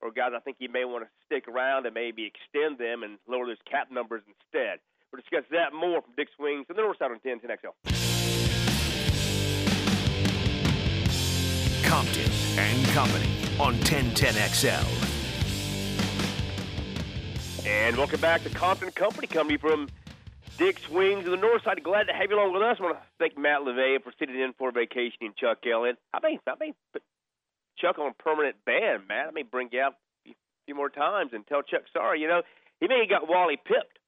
are 0.02 0.10
guys 0.10 0.32
I 0.34 0.40
think 0.40 0.56
you 0.60 0.68
may 0.68 0.84
want 0.84 1.04
to 1.04 1.10
stick 1.26 1.48
around 1.48 1.86
and 1.86 1.94
maybe 1.94 2.24
extend 2.26 2.78
them 2.78 3.02
and 3.02 3.18
lower 3.28 3.46
those 3.46 3.56
cap 3.70 3.88
numbers 3.90 4.22
instead. 4.26 4.78
We'll 5.12 5.20
discuss 5.20 5.44
that 5.50 5.74
more 5.74 6.00
from 6.02 6.12
Dick 6.16 6.28
Wings 6.38 6.66
and 6.68 6.78
the 6.78 6.82
North 6.82 6.98
Side 6.98 7.10
on 7.10 7.20
10 7.20 7.40
XL. 7.40 7.74
Compton 11.86 12.30
and 12.56 12.86
Company 12.88 13.28
on 13.58 13.74
1010XL. 13.74 14.86
And 17.66 17.96
welcome 17.96 18.20
back 18.20 18.42
to 18.44 18.50
Compton 18.50 18.90
Company, 18.92 19.26
company 19.26 19.56
from 19.58 19.88
Dick 20.56 20.80
Wings 20.90 21.24
of 21.26 21.32
the 21.32 21.36
North 21.36 21.64
Side. 21.64 21.82
Glad 21.82 22.04
to 22.04 22.12
have 22.12 22.30
you 22.30 22.36
along 22.36 22.52
with 22.52 22.62
us. 22.62 22.76
I 22.78 22.82
want 22.82 22.96
to 22.96 23.02
thank 23.18 23.36
Matt 23.36 23.62
LeVay 23.62 24.02
for 24.02 24.12
sitting 24.18 24.38
in 24.38 24.52
for 24.54 24.70
vacation 24.70 25.18
and 25.22 25.36
Chuck 25.36 25.58
Elliott. 25.66 25.98
I 26.14 26.20
may, 26.22 26.38
I 26.46 26.54
may 26.58 26.72
put 26.92 27.02
Chuck 27.80 27.98
on 27.98 28.10
a 28.10 28.22
permanent 28.22 28.56
ban, 28.64 29.00
Matt. 29.08 29.28
I 29.28 29.30
may 29.32 29.42
bring 29.42 29.68
you 29.72 29.80
out 29.80 29.94
a 30.26 30.32
few 30.66 30.74
more 30.74 30.88
times 30.90 31.30
and 31.32 31.46
tell 31.46 31.62
Chuck 31.62 31.82
sorry. 31.92 32.20
You 32.20 32.28
know, 32.28 32.42
he 32.80 32.88
may 32.88 33.00
have 33.00 33.08
got 33.08 33.28
Wally 33.28 33.56
pipped. 33.56 33.98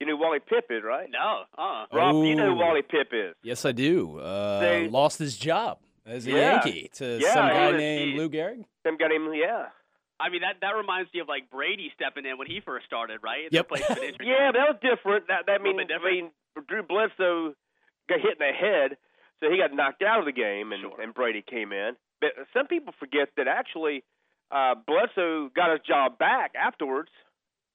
You 0.00 0.06
know 0.06 0.16
who 0.16 0.22
Wally 0.22 0.40
Pipp 0.40 0.64
is, 0.76 0.82
right? 0.82 1.08
No. 1.10 1.42
Uh. 1.56 1.84
Rob, 1.92 2.24
you 2.24 2.34
know 2.34 2.54
who 2.54 2.56
Wally 2.56 2.82
Pipp 2.82 3.12
is. 3.12 3.36
Yes, 3.44 3.64
I 3.64 3.70
do. 3.70 4.18
Uh, 4.18 4.58
They- 4.60 4.88
lost 4.88 5.18
his 5.20 5.36
job 5.36 5.78
as 6.04 6.26
a 6.26 6.30
Yeah. 6.30 6.52
Yankee 6.64 6.90
to 6.94 7.18
Yeah, 7.20 7.32
some 7.34 7.48
guy 7.48 7.68
was- 7.70 7.76
named 7.78 8.10
he- 8.12 8.18
Lou 8.18 8.28
Gehrig. 8.28 8.64
Some 8.84 8.96
guy 8.96 9.06
named, 9.08 9.32
yeah. 9.36 9.68
I 10.18 10.28
mean 10.28 10.40
that 10.42 10.56
that 10.60 10.74
reminds 10.76 11.12
me 11.14 11.20
of 11.20 11.28
like 11.28 11.50
Brady 11.50 11.90
stepping 11.94 12.26
in 12.26 12.36
when 12.38 12.46
he 12.48 12.60
first 12.60 12.86
started, 12.86 13.20
right? 13.22 13.46
Yep. 13.52 13.68
The 13.68 13.68
place 13.76 13.86
been 13.88 13.98
injured. 14.04 14.26
Yeah, 14.26 14.50
but 14.52 14.58
that 14.58 14.68
was 14.70 14.78
different. 14.82 15.26
That 15.28 15.46
that 15.46 15.62
Little 15.62 15.76
means 15.76 15.88
bit 15.88 16.00
I 16.00 16.10
mean 16.10 16.30
Drew 16.68 16.82
Bledsoe 16.82 17.54
got 18.08 18.20
hit 18.20 18.32
in 18.32 18.38
the 18.38 18.52
head, 18.52 18.96
so 19.40 19.50
he 19.50 19.56
got 19.58 19.72
knocked 19.72 20.02
out 20.02 20.18
of 20.20 20.24
the 20.26 20.32
game, 20.32 20.72
and 20.72 20.80
Sure. 20.82 21.00
and 21.00 21.14
Brady 21.14 21.42
came 21.42 21.72
in. 21.72 21.96
But 22.22 22.32
some 22.54 22.68
people 22.68 22.94
forget 22.98 23.28
that 23.36 23.48
actually 23.48 24.04
uh, 24.50 24.76
Bledsoe 24.86 25.50
got 25.54 25.72
his 25.72 25.80
job 25.86 26.16
back 26.18 26.52
afterwards, 26.54 27.10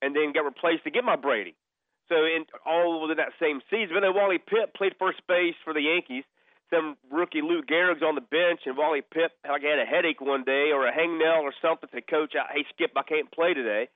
and 0.01 0.15
then 0.15 0.31
got 0.33 0.45
replaced 0.45 0.85
again 0.87 1.05
by 1.05 1.17
Brady. 1.17 1.53
So 2.07 2.15
in 2.23 2.45
all 2.65 3.01
within 3.01 3.17
that 3.17 3.33
same 3.41 3.59
season, 3.69 3.91
but 3.93 4.01
then 4.01 4.15
Wally 4.15 4.39
Pipp 4.39 4.73
played 4.73 4.93
first 4.97 5.19
base 5.27 5.55
for 5.65 5.73
the 5.73 5.81
Yankees. 5.81 6.23
Some 6.71 6.95
rookie 7.11 7.41
Lou 7.41 7.61
Gehrig's 7.61 8.01
on 8.01 8.15
the 8.15 8.21
bench, 8.21 8.61
and 8.65 8.77
Wally 8.77 9.01
Pipp 9.01 9.29
like 9.47 9.63
had 9.63 9.79
a 9.79 9.85
headache 9.85 10.21
one 10.21 10.43
day 10.43 10.71
or 10.73 10.87
a 10.87 10.91
hangnail 10.95 11.43
or 11.43 11.53
something. 11.61 11.89
Said, 11.93 12.07
"Coach, 12.07 12.33
I, 12.35 12.47
hey 12.53 12.65
Skip, 12.73 12.91
I 12.95 13.03
can't 13.03 13.29
play 13.31 13.53
today," 13.53 13.89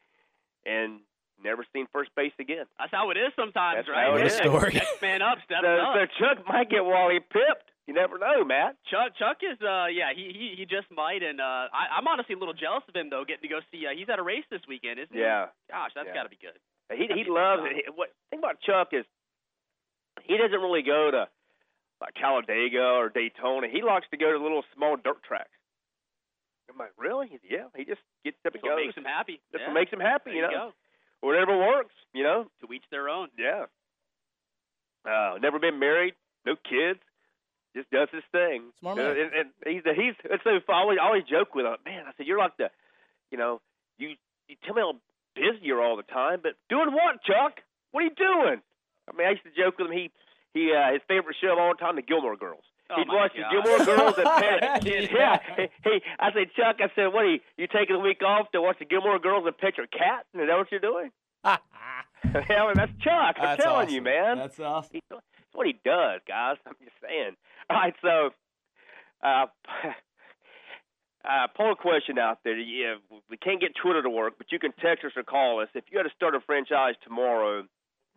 and 0.65 0.99
never 1.43 1.65
seen 1.73 1.87
first 1.93 2.11
base 2.15 2.33
again. 2.39 2.65
That's 2.77 2.91
how 2.91 3.09
it 3.11 3.17
is 3.17 3.31
sometimes, 3.35 3.77
That's 3.77 3.89
right? 3.89 4.03
how 4.07 4.15
it 4.15 4.19
What 4.19 4.21
a 4.21 4.25
is. 4.25 4.33
story. 4.35 4.73
Next 4.73 5.01
man 5.01 5.21
up, 5.21 5.37
steps 5.45 5.63
So, 5.63 5.71
up. 5.73 5.95
so 5.95 6.05
Chuck 6.19 6.47
might 6.47 6.69
get 6.69 6.83
Wally 6.85 7.19
pipped. 7.19 7.70
You 7.87 7.93
never 7.95 8.17
know, 8.17 8.45
Matt. 8.45 8.77
Chuck 8.89 9.17
Chuck 9.17 9.37
is 9.43 9.57
uh 9.61 9.87
yeah 9.91 10.13
he 10.15 10.31
he 10.31 10.53
he 10.57 10.65
just 10.65 10.87
might 10.91 11.23
and 11.23 11.41
uh 11.41 11.67
I, 11.73 11.97
I'm 11.97 12.07
honestly 12.07 12.35
a 12.35 12.39
little 12.39 12.53
jealous 12.53 12.83
of 12.87 12.95
him 12.95 13.09
though 13.09 13.25
getting 13.27 13.43
to 13.49 13.51
go 13.51 13.59
see 13.71 13.85
uh, 13.85 13.91
he's 13.97 14.07
at 14.07 14.19
a 14.19 14.23
race 14.23 14.45
this 14.49 14.61
weekend 14.67 14.99
isn't 14.99 15.13
he? 15.13 15.19
Yeah, 15.19 15.47
Gosh, 15.69 15.91
that's 15.95 16.07
Yeah. 16.07 16.13
got 16.13 16.23
to 16.23 16.29
be 16.29 16.37
good. 16.39 16.55
he 16.93 17.03
he 17.09 17.25
That'd 17.25 17.27
loves 17.27 17.63
it. 17.65 17.75
He- 17.85 17.91
What 17.93 18.13
thing 18.29 18.39
about 18.39 18.61
Chuck 18.61 18.89
is 18.93 19.03
he 20.23 20.37
doesn't 20.37 20.61
really 20.61 20.83
go 20.83 21.09
to 21.11 21.27
like 21.99 22.13
Talladega 22.15 22.81
or 23.01 23.09
Daytona. 23.09 23.67
He 23.67 23.81
likes 23.81 24.05
to 24.11 24.17
go 24.17 24.31
to 24.31 24.37
little 24.41 24.63
small 24.75 24.95
dirt 24.97 25.21
tracks. 25.23 25.53
I'm 26.69 26.77
like, 26.77 26.93
really? 26.97 27.27
He's, 27.29 27.41
yeah. 27.47 27.67
He 27.75 27.83
just 27.85 28.01
gets 28.23 28.37
up 28.45 28.53
and 28.55 28.63
goes. 28.63 28.77
makes 28.77 28.95
him 28.97 29.03
happy. 29.03 29.41
That's 29.51 29.61
yeah. 29.61 29.67
what 29.67 29.73
makes 29.75 29.91
him 29.91 29.99
happy. 29.99 30.31
there 30.31 30.35
you 30.39 30.45
you 30.45 30.51
know, 30.51 30.71
go. 31.21 31.27
whatever 31.27 31.57
works. 31.57 31.93
You 32.13 32.23
know. 32.23 32.47
To 32.65 32.73
each 32.73 32.85
their 32.89 33.09
own. 33.09 33.27
Yeah. 33.37 33.65
Uh, 35.05 35.37
never 35.41 35.59
been 35.59 35.79
married, 35.79 36.13
no 36.45 36.55
kids, 36.55 36.99
just 37.75 37.89
does 37.91 38.09
his 38.11 38.23
thing. 38.31 38.71
Smart 38.79 38.97
man. 38.97 39.17
and, 39.17 39.31
and 39.33 39.49
he's 39.65 39.83
he's 39.83 40.15
it's 40.25 40.43
so 40.43 40.59
I 40.69 40.73
always 40.73 40.97
I 41.01 41.05
always 41.05 41.23
joke 41.23 41.55
with 41.55 41.65
him, 41.65 41.77
man. 41.85 42.03
I 42.07 42.11
said 42.17 42.25
you're 42.27 42.39
like 42.39 42.57
the, 42.57 42.69
you 43.31 43.37
know, 43.37 43.61
you 43.97 44.15
you 44.47 44.55
tell 44.65 44.75
me 44.75 44.81
how 44.81 44.93
busy 45.35 45.63
you're 45.63 45.81
all 45.81 45.97
the 45.97 46.03
time, 46.03 46.39
but 46.43 46.53
doing 46.69 46.91
what, 46.91 47.23
Chuck? 47.23 47.61
What 47.91 48.01
are 48.01 48.07
you 48.07 48.15
doing? 48.15 48.61
I 49.07 49.17
mean, 49.17 49.27
I 49.27 49.31
used 49.31 49.43
to 49.43 49.51
joke 49.55 49.77
with 49.77 49.87
him. 49.87 49.93
He 49.93 50.11
he 50.53 50.73
uh, 50.73 50.93
his 50.93 51.01
favorite 51.07 51.35
show 51.41 51.53
of 51.53 51.59
all 51.59 51.73
time, 51.73 51.95
the 51.95 52.01
Gilmore 52.01 52.35
Girls. 52.35 52.63
Oh 52.89 52.95
He'd 52.97 53.07
my 53.07 53.15
watch 53.15 53.31
the 53.31 53.47
Gilmore 53.49 53.85
Girls 53.85 54.15
and 54.17 54.27
pet. 54.61 54.83
Kidding. 54.83 55.15
yeah, 55.15 55.37
he, 55.55 55.67
he, 55.83 56.01
I 56.19 56.33
said, 56.33 56.51
Chuck. 56.55 56.75
I 56.79 56.91
said, 56.93 57.07
what? 57.13 57.23
Are 57.23 57.31
you, 57.31 57.39
you 57.57 57.67
taking 57.67 57.95
a 57.95 57.99
week 57.99 58.21
off 58.21 58.51
to 58.51 58.61
watch 58.61 58.79
the 58.79 58.85
Gilmore 58.85 59.19
Girls 59.19 59.45
and 59.45 59.57
pet 59.57 59.77
your 59.77 59.87
cat? 59.87 60.25
Is 60.33 60.47
that 60.47 60.57
what 60.57 60.67
you're 60.71 60.81
doing? 60.81 61.11
yeah, 61.45 61.57
well, 62.65 62.73
that's 62.75 62.91
Chuck. 63.01 63.35
I'm 63.37 63.43
That's 63.43 63.63
telling 63.63 63.89
you, 63.89 64.01
man. 64.01 64.37
That's 64.37 64.59
awesome. 64.59 64.91
He, 64.93 65.01
what 65.53 65.67
he 65.67 65.73
does, 65.83 66.21
guys. 66.27 66.57
I'm 66.67 66.75
just 66.83 66.95
saying. 67.01 67.35
All 67.71 67.77
right, 67.77 67.93
so 68.01 68.31
uh, 69.23 69.45
uh, 71.23 71.47
poll 71.55 71.75
question 71.75 72.19
out 72.19 72.39
there. 72.43 72.57
Yeah, 72.57 72.95
we 73.29 73.37
can't 73.37 73.61
get 73.61 73.71
Twitter 73.81 74.03
to 74.03 74.09
work, 74.09 74.33
but 74.37 74.51
you 74.51 74.59
can 74.59 74.73
text 74.73 75.05
us 75.05 75.13
or 75.15 75.23
call 75.23 75.61
us. 75.61 75.69
If 75.73 75.85
you 75.89 75.97
had 75.97 76.03
to 76.03 76.09
start 76.13 76.35
a 76.35 76.41
franchise 76.41 76.95
tomorrow, 77.01 77.63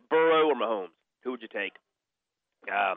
Burrow 0.09 0.49
or 0.49 0.55
Mahomes, 0.55 0.89
who 1.23 1.31
would 1.31 1.41
you 1.41 1.47
take? 1.47 1.71
Uh, 2.67 2.95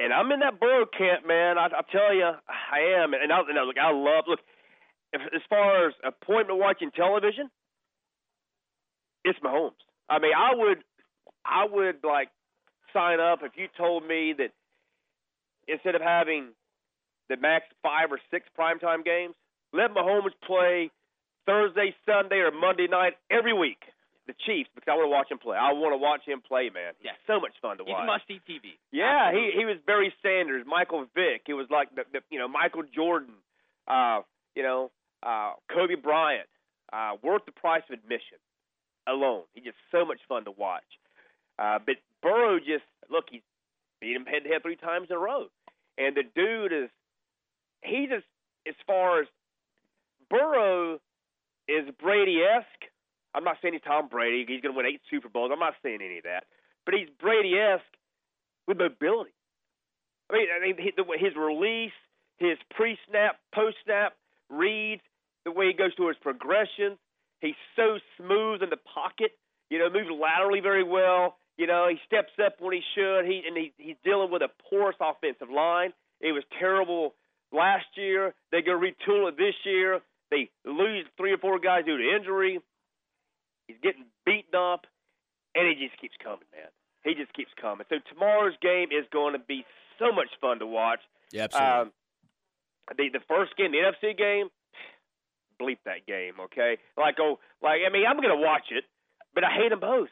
and 0.00 0.12
I'm 0.12 0.32
in 0.32 0.40
that 0.40 0.58
Burrow 0.58 0.84
camp, 0.86 1.28
man. 1.28 1.58
I, 1.58 1.66
I 1.66 1.82
tell 1.92 2.12
you, 2.12 2.24
I 2.48 3.00
am. 3.00 3.14
And 3.14 3.32
I, 3.32 3.38
and 3.48 3.56
I, 3.56 3.62
look, 3.62 3.78
I 3.78 3.92
love 3.92 4.24
look. 4.26 4.40
If, 5.12 5.20
as 5.32 5.42
far 5.48 5.86
as 5.86 5.94
appointment 6.02 6.58
watching 6.58 6.90
television, 6.90 7.50
it's 9.24 9.38
Mahomes. 9.38 9.78
I 10.10 10.18
mean, 10.18 10.32
I 10.36 10.56
would, 10.56 10.78
I 11.46 11.66
would 11.70 12.02
like 12.02 12.30
sign 12.92 13.20
up 13.20 13.40
if 13.44 13.52
you 13.54 13.68
told 13.78 14.04
me 14.04 14.34
that 14.38 14.50
instead 15.68 15.94
of 15.94 16.02
having 16.02 16.48
the 17.28 17.36
max 17.36 17.64
five 17.82 18.10
or 18.12 18.18
six 18.30 18.46
primetime 18.58 19.04
games, 19.04 19.34
let 19.72 19.90
Mahomes 19.94 20.32
play 20.44 20.90
Thursday, 21.46 21.94
Sunday, 22.06 22.36
or 22.36 22.50
Monday 22.50 22.86
night 22.88 23.14
every 23.30 23.52
week. 23.52 23.78
The 24.28 24.34
Chiefs, 24.46 24.70
because 24.74 24.86
I 24.86 24.94
want 24.94 25.06
to 25.06 25.10
watch 25.10 25.30
him 25.32 25.38
play. 25.38 25.56
I 25.58 25.72
want 25.72 25.92
to 25.92 25.96
watch 25.98 26.22
him 26.24 26.40
play, 26.46 26.70
man. 26.70 26.94
He's 26.98 27.06
Yeah. 27.10 27.18
so 27.26 27.40
much 27.40 27.54
fun 27.60 27.78
to 27.78 27.84
He's 27.84 27.92
watch. 27.92 28.06
must 28.06 28.26
see 28.28 28.38
TV. 28.46 28.78
Yeah, 28.92 29.26
Absolutely. 29.34 29.50
he 29.52 29.58
he 29.58 29.64
was 29.64 29.78
Barry 29.84 30.14
Sanders, 30.22 30.64
Michael 30.64 31.06
Vick. 31.12 31.42
He 31.44 31.52
was 31.54 31.66
like 31.70 31.92
the, 31.96 32.04
the 32.12 32.20
you 32.30 32.38
know 32.38 32.46
Michael 32.46 32.84
Jordan, 32.94 33.34
uh, 33.88 34.20
you 34.54 34.62
know 34.62 34.92
uh, 35.24 35.54
Kobe 35.74 35.96
Bryant. 35.96 36.46
Uh, 36.92 37.16
worth 37.22 37.44
the 37.46 37.52
price 37.52 37.82
of 37.90 37.94
admission 37.98 38.38
alone. 39.08 39.42
He's 39.54 39.64
just 39.64 39.78
so 39.90 40.04
much 40.04 40.20
fun 40.28 40.44
to 40.44 40.50
watch. 40.52 40.86
Uh, 41.58 41.78
but 41.84 41.96
Burrow 42.22 42.58
just 42.60 42.84
look, 43.10 43.24
he's 43.30 43.42
beat 44.02 44.16
him 44.16 44.26
head 44.26 44.42
to 44.42 44.50
head 44.50 44.62
three 44.62 44.76
times 44.76 45.06
in 45.08 45.16
a 45.16 45.18
row, 45.18 45.46
and 45.96 46.16
the 46.16 46.24
dude 46.34 46.72
is 46.72 46.90
he 47.82 48.08
just 48.10 48.26
as 48.66 48.74
far 48.86 49.20
as 49.22 49.28
Burrow 50.28 50.98
is 51.68 51.86
Brady 52.02 52.42
esque. 52.42 52.90
I'm 53.34 53.44
not 53.44 53.56
saying 53.62 53.74
he's 53.74 53.82
Tom 53.86 54.08
Brady. 54.08 54.44
He's 54.46 54.60
going 54.60 54.74
to 54.74 54.76
win 54.76 54.86
eight 54.86 55.00
Super 55.08 55.28
Bowls. 55.28 55.50
I'm 55.52 55.60
not 55.60 55.74
saying 55.82 56.00
any 56.04 56.18
of 56.18 56.24
that. 56.24 56.44
But 56.84 56.94
he's 56.94 57.08
Brady 57.20 57.54
esque 57.54 57.84
with 58.66 58.78
mobility. 58.78 59.32
I 60.30 60.34
mean, 60.34 60.46
I 60.50 60.60
mean 60.60 60.76
his 61.18 61.36
release, 61.36 61.96
his 62.38 62.58
pre-snap, 62.74 63.38
post-snap 63.54 64.14
reads, 64.50 65.02
the 65.44 65.52
way 65.52 65.68
he 65.68 65.72
goes 65.72 65.92
through 65.96 66.08
his 66.08 66.16
progressions. 66.20 66.98
He's 67.40 67.58
so 67.76 67.98
smooth 68.16 68.62
in 68.62 68.70
the 68.70 68.76
pocket. 68.76 69.32
You 69.70 69.78
know, 69.78 69.90
moves 69.90 70.10
laterally 70.10 70.60
very 70.60 70.84
well. 70.84 71.36
You 71.62 71.68
know, 71.68 71.86
he 71.86 71.94
steps 72.04 72.32
up 72.44 72.56
when 72.58 72.74
he 72.74 72.82
should. 72.92 73.24
He 73.24 73.44
and 73.46 73.56
he, 73.56 73.72
he's 73.78 73.94
dealing 74.02 74.32
with 74.32 74.42
a 74.42 74.50
porous 74.68 74.96
offensive 74.98 75.46
line. 75.48 75.92
It 76.20 76.32
was 76.32 76.42
terrible 76.58 77.14
last 77.52 77.86
year. 77.94 78.34
They 78.50 78.62
go 78.62 78.72
retool 78.72 79.28
it 79.28 79.38
this 79.38 79.54
year. 79.64 80.00
They 80.32 80.50
lose 80.66 81.06
three 81.16 81.32
or 81.32 81.38
four 81.38 81.60
guys 81.60 81.84
due 81.84 81.98
to 81.98 82.16
injury. 82.16 82.58
He's 83.68 83.76
getting 83.80 84.06
beaten 84.26 84.58
up, 84.58 84.90
and 85.54 85.68
he 85.68 85.86
just 85.86 86.00
keeps 86.00 86.16
coming, 86.18 86.50
man. 86.50 86.66
He 87.04 87.14
just 87.14 87.32
keeps 87.32 87.52
coming. 87.54 87.86
So 87.88 88.02
tomorrow's 88.12 88.58
game 88.60 88.88
is 88.90 89.06
going 89.12 89.34
to 89.34 89.38
be 89.38 89.64
so 90.00 90.10
much 90.10 90.34
fun 90.40 90.58
to 90.58 90.66
watch. 90.66 90.98
Yeah, 91.30 91.44
absolutely. 91.44 91.78
Um, 91.78 91.92
the 92.98 93.20
the 93.20 93.24
first 93.28 93.54
game, 93.56 93.70
the 93.70 93.86
NFC 93.86 94.18
game, 94.18 94.50
bleep 95.62 95.78
that 95.84 96.08
game, 96.08 96.42
okay? 96.50 96.78
Like 96.98 97.20
oh, 97.20 97.38
like 97.62 97.86
I 97.86 97.92
mean, 97.92 98.02
I'm 98.02 98.16
gonna 98.16 98.34
watch 98.34 98.74
it, 98.74 98.82
but 99.32 99.44
I 99.44 99.54
hate 99.54 99.70
them 99.70 99.78
both. 99.78 100.08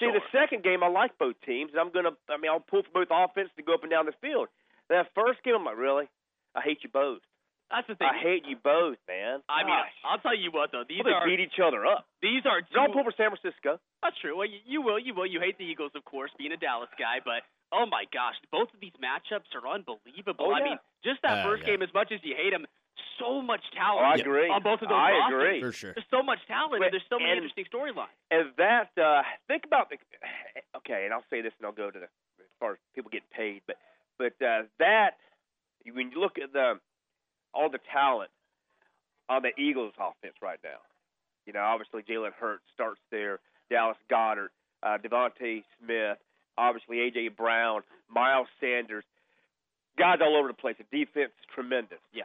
See, 0.00 0.10
the 0.10 0.22
second 0.32 0.64
game, 0.64 0.82
I 0.82 0.88
like 0.88 1.16
both 1.18 1.36
teams, 1.46 1.70
and 1.72 1.80
I'm 1.80 1.90
gonna. 1.90 2.10
I 2.28 2.36
mean, 2.36 2.50
I'll 2.50 2.60
pull 2.60 2.82
for 2.82 3.04
both 3.04 3.08
offense 3.14 3.50
to 3.56 3.62
go 3.62 3.74
up 3.74 3.82
and 3.82 3.90
down 3.90 4.06
the 4.06 4.16
field. 4.20 4.48
That 4.90 5.06
first 5.14 5.42
game, 5.44 5.54
I'm 5.54 5.64
like, 5.64 5.78
really? 5.78 6.06
I 6.54 6.60
hate 6.60 6.78
you 6.82 6.90
both. 6.92 7.22
That's 7.70 7.86
the 7.88 7.94
thing. 7.96 8.06
I 8.06 8.18
hate 8.20 8.44
you 8.46 8.56
both, 8.60 8.98
man. 9.08 9.40
I 9.48 9.64
mean, 9.64 9.72
Gosh. 9.72 9.96
I'll 10.04 10.18
tell 10.20 10.36
you 10.36 10.52
what 10.52 10.70
though. 10.70 10.84
These 10.86 11.00
Well, 11.02 11.14
are 11.14 11.24
they 11.26 11.34
beat 11.34 11.42
each 11.48 11.58
other 11.58 11.86
up. 11.86 12.04
these 12.20 12.44
are 12.44 12.60
Don't 12.74 12.88
two. 12.88 12.92
pull 12.92 13.04
for 13.08 13.14
San 13.16 13.32
Francisco. 13.32 13.80
That's 14.02 14.14
true. 14.20 14.36
Well, 14.36 14.46
you, 14.46 14.60
you 14.66 14.82
will, 14.82 14.98
you 15.00 15.14
will. 15.14 15.26
You 15.26 15.40
hate 15.40 15.56
the 15.58 15.64
Eagles, 15.64 15.90
of 15.96 16.04
course, 16.04 16.30
being 16.38 16.52
a 16.52 16.58
Dallas 16.60 16.90
guy, 16.98 17.24
but 17.24 17.40
oh 17.72 17.86
my 17.88 18.04
gosh, 18.12 18.36
both 18.52 18.68
of 18.74 18.78
these 18.84 18.94
matchups 19.00 19.48
are 19.56 19.64
unbelievable. 19.66 20.50
Oh, 20.50 20.52
I 20.52 20.62
mean, 20.62 20.78
just 21.02 21.22
that 21.22 21.40
Uh, 21.42 21.48
first 21.50 21.62
yeah. 21.64 21.74
game, 21.74 21.82
as 21.82 21.90
much 21.94 22.12
as 22.12 22.20
you 22.22 22.36
hate 22.36 22.52
them, 22.52 22.66
so 23.18 23.40
much 23.42 23.62
Oh, 23.72 23.76
talent 23.76 24.06
I 24.06 24.14
agree. 24.20 24.48
on 24.50 24.62
both 24.62 24.82
of 24.82 24.88
those 24.88 24.96
I 24.98 25.10
rosters. 25.12 25.42
agree. 25.42 25.60
For 25.60 25.72
sure. 25.72 25.92
There's 25.94 26.06
so 26.10 26.22
much 26.22 26.38
talent, 26.46 26.82
and 26.82 26.92
there's 26.92 27.06
so 27.08 27.18
many 27.18 27.30
And- 27.32 27.38
interesting 27.38 27.64
storylines. 27.66 28.08
And 28.30 28.54
that, 28.56 28.90
uh, 28.98 29.22
think 29.48 29.64
about 29.64 29.90
the. 29.90 29.98
Okay, 30.76 31.04
and 31.04 31.14
I'll 31.14 31.24
say 31.30 31.40
this, 31.40 31.52
and 31.58 31.66
I'll 31.66 31.72
go 31.72 31.90
to 31.90 31.98
the 31.98 32.04
as 32.06 32.50
far 32.60 32.72
as 32.72 32.78
people 32.94 33.10
getting 33.10 33.28
paid, 33.30 33.62
but 33.66 33.76
but 34.18 34.40
uh, 34.44 34.62
that 34.78 35.16
when 35.92 36.10
you 36.12 36.20
look 36.20 36.38
at 36.38 36.52
the 36.52 36.78
all 37.52 37.68
the 37.70 37.78
talent 37.92 38.30
on 39.28 39.42
the 39.42 39.50
Eagles 39.60 39.92
offense 39.98 40.34
right 40.42 40.58
now, 40.62 40.78
you 41.46 41.52
know, 41.52 41.60
obviously 41.62 42.02
Jalen 42.02 42.32
Hurts 42.34 42.64
starts 42.74 43.00
there, 43.10 43.40
Dallas 43.70 43.96
Goedert, 44.10 44.50
uh, 44.82 44.98
DeVonta 44.98 45.62
Smith, 45.78 46.18
obviously 46.58 46.98
AJ 46.98 47.36
Brown, 47.36 47.82
Miles 48.08 48.48
Sanders, 48.60 49.04
guys 49.98 50.18
all 50.20 50.36
over 50.36 50.48
the 50.48 50.54
place. 50.54 50.76
The 50.78 50.84
defense 51.04 51.32
is 51.40 51.46
tremendous. 51.54 52.00
Yeah. 52.12 52.24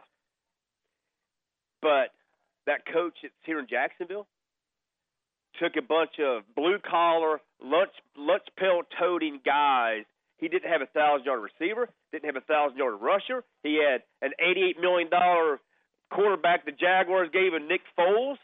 But 1.81 2.11
that 2.65 2.85
coach 2.91 3.13
that's 3.21 3.33
here 3.45 3.59
in 3.59 3.67
Jacksonville 3.69 4.27
took 5.61 5.75
a 5.77 5.81
bunch 5.81 6.19
of 6.19 6.43
blue 6.55 6.77
collar, 6.79 7.41
lunch 7.63 7.91
lunch 8.17 8.43
pill 8.57 8.81
toting 8.99 9.39
guys. 9.45 10.03
He 10.37 10.47
didn't 10.47 10.71
have 10.71 10.81
a 10.81 10.85
thousand 10.85 11.25
yard 11.25 11.41
receiver, 11.41 11.89
didn't 12.11 12.25
have 12.25 12.35
a 12.37 12.45
thousand 12.45 12.77
yard 12.77 12.95
rusher. 13.01 13.43
He 13.63 13.81
had 13.83 14.03
an 14.21 14.31
eighty 14.39 14.63
eight 14.69 14.79
million 14.79 15.09
dollar 15.09 15.59
quarterback 16.11 16.65
the 16.65 16.71
Jaguars 16.71 17.29
gave 17.31 17.53
him 17.53 17.67
Nick 17.67 17.81
Foles, 17.97 18.37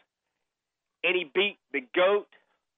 and 1.03 1.15
he 1.15 1.29
beat 1.33 1.57
the 1.71 1.81
goat 1.95 2.27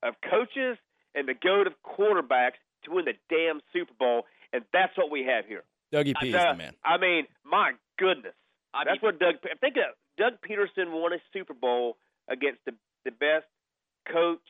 of 0.03 0.15
coaches 0.29 0.77
and 1.15 1.27
the 1.27 1.33
goat 1.33 1.67
of 1.67 1.73
quarterbacks 1.83 2.59
to 2.85 2.91
win 2.91 3.05
the 3.05 3.13
damn 3.29 3.59
Super 3.73 3.93
Bowl, 3.97 4.23
and 4.53 4.63
that's 4.71 4.95
what 4.97 5.09
we 5.09 5.23
have 5.25 5.45
here. 5.45 5.63
Dougie 5.91 6.13
P 6.21 6.29
is 6.29 6.35
Uh, 6.35 6.51
the 6.51 6.57
man. 6.57 6.73
I 6.85 6.97
mean, 6.97 7.25
my 7.43 7.71
goodness. 7.97 8.33
I 8.73 8.83
That's 8.83 9.01
mean, 9.01 9.13
what 9.13 9.19
Doug. 9.19 9.35
Think 9.61 9.77
uh, 9.77 9.91
Doug 10.17 10.33
Pederson 10.47 10.91
won 10.91 11.13
a 11.13 11.17
Super 11.33 11.53
Bowl 11.53 11.97
against 12.27 12.59
the 12.65 12.73
the 13.05 13.11
best 13.11 13.45
coach 14.11 14.41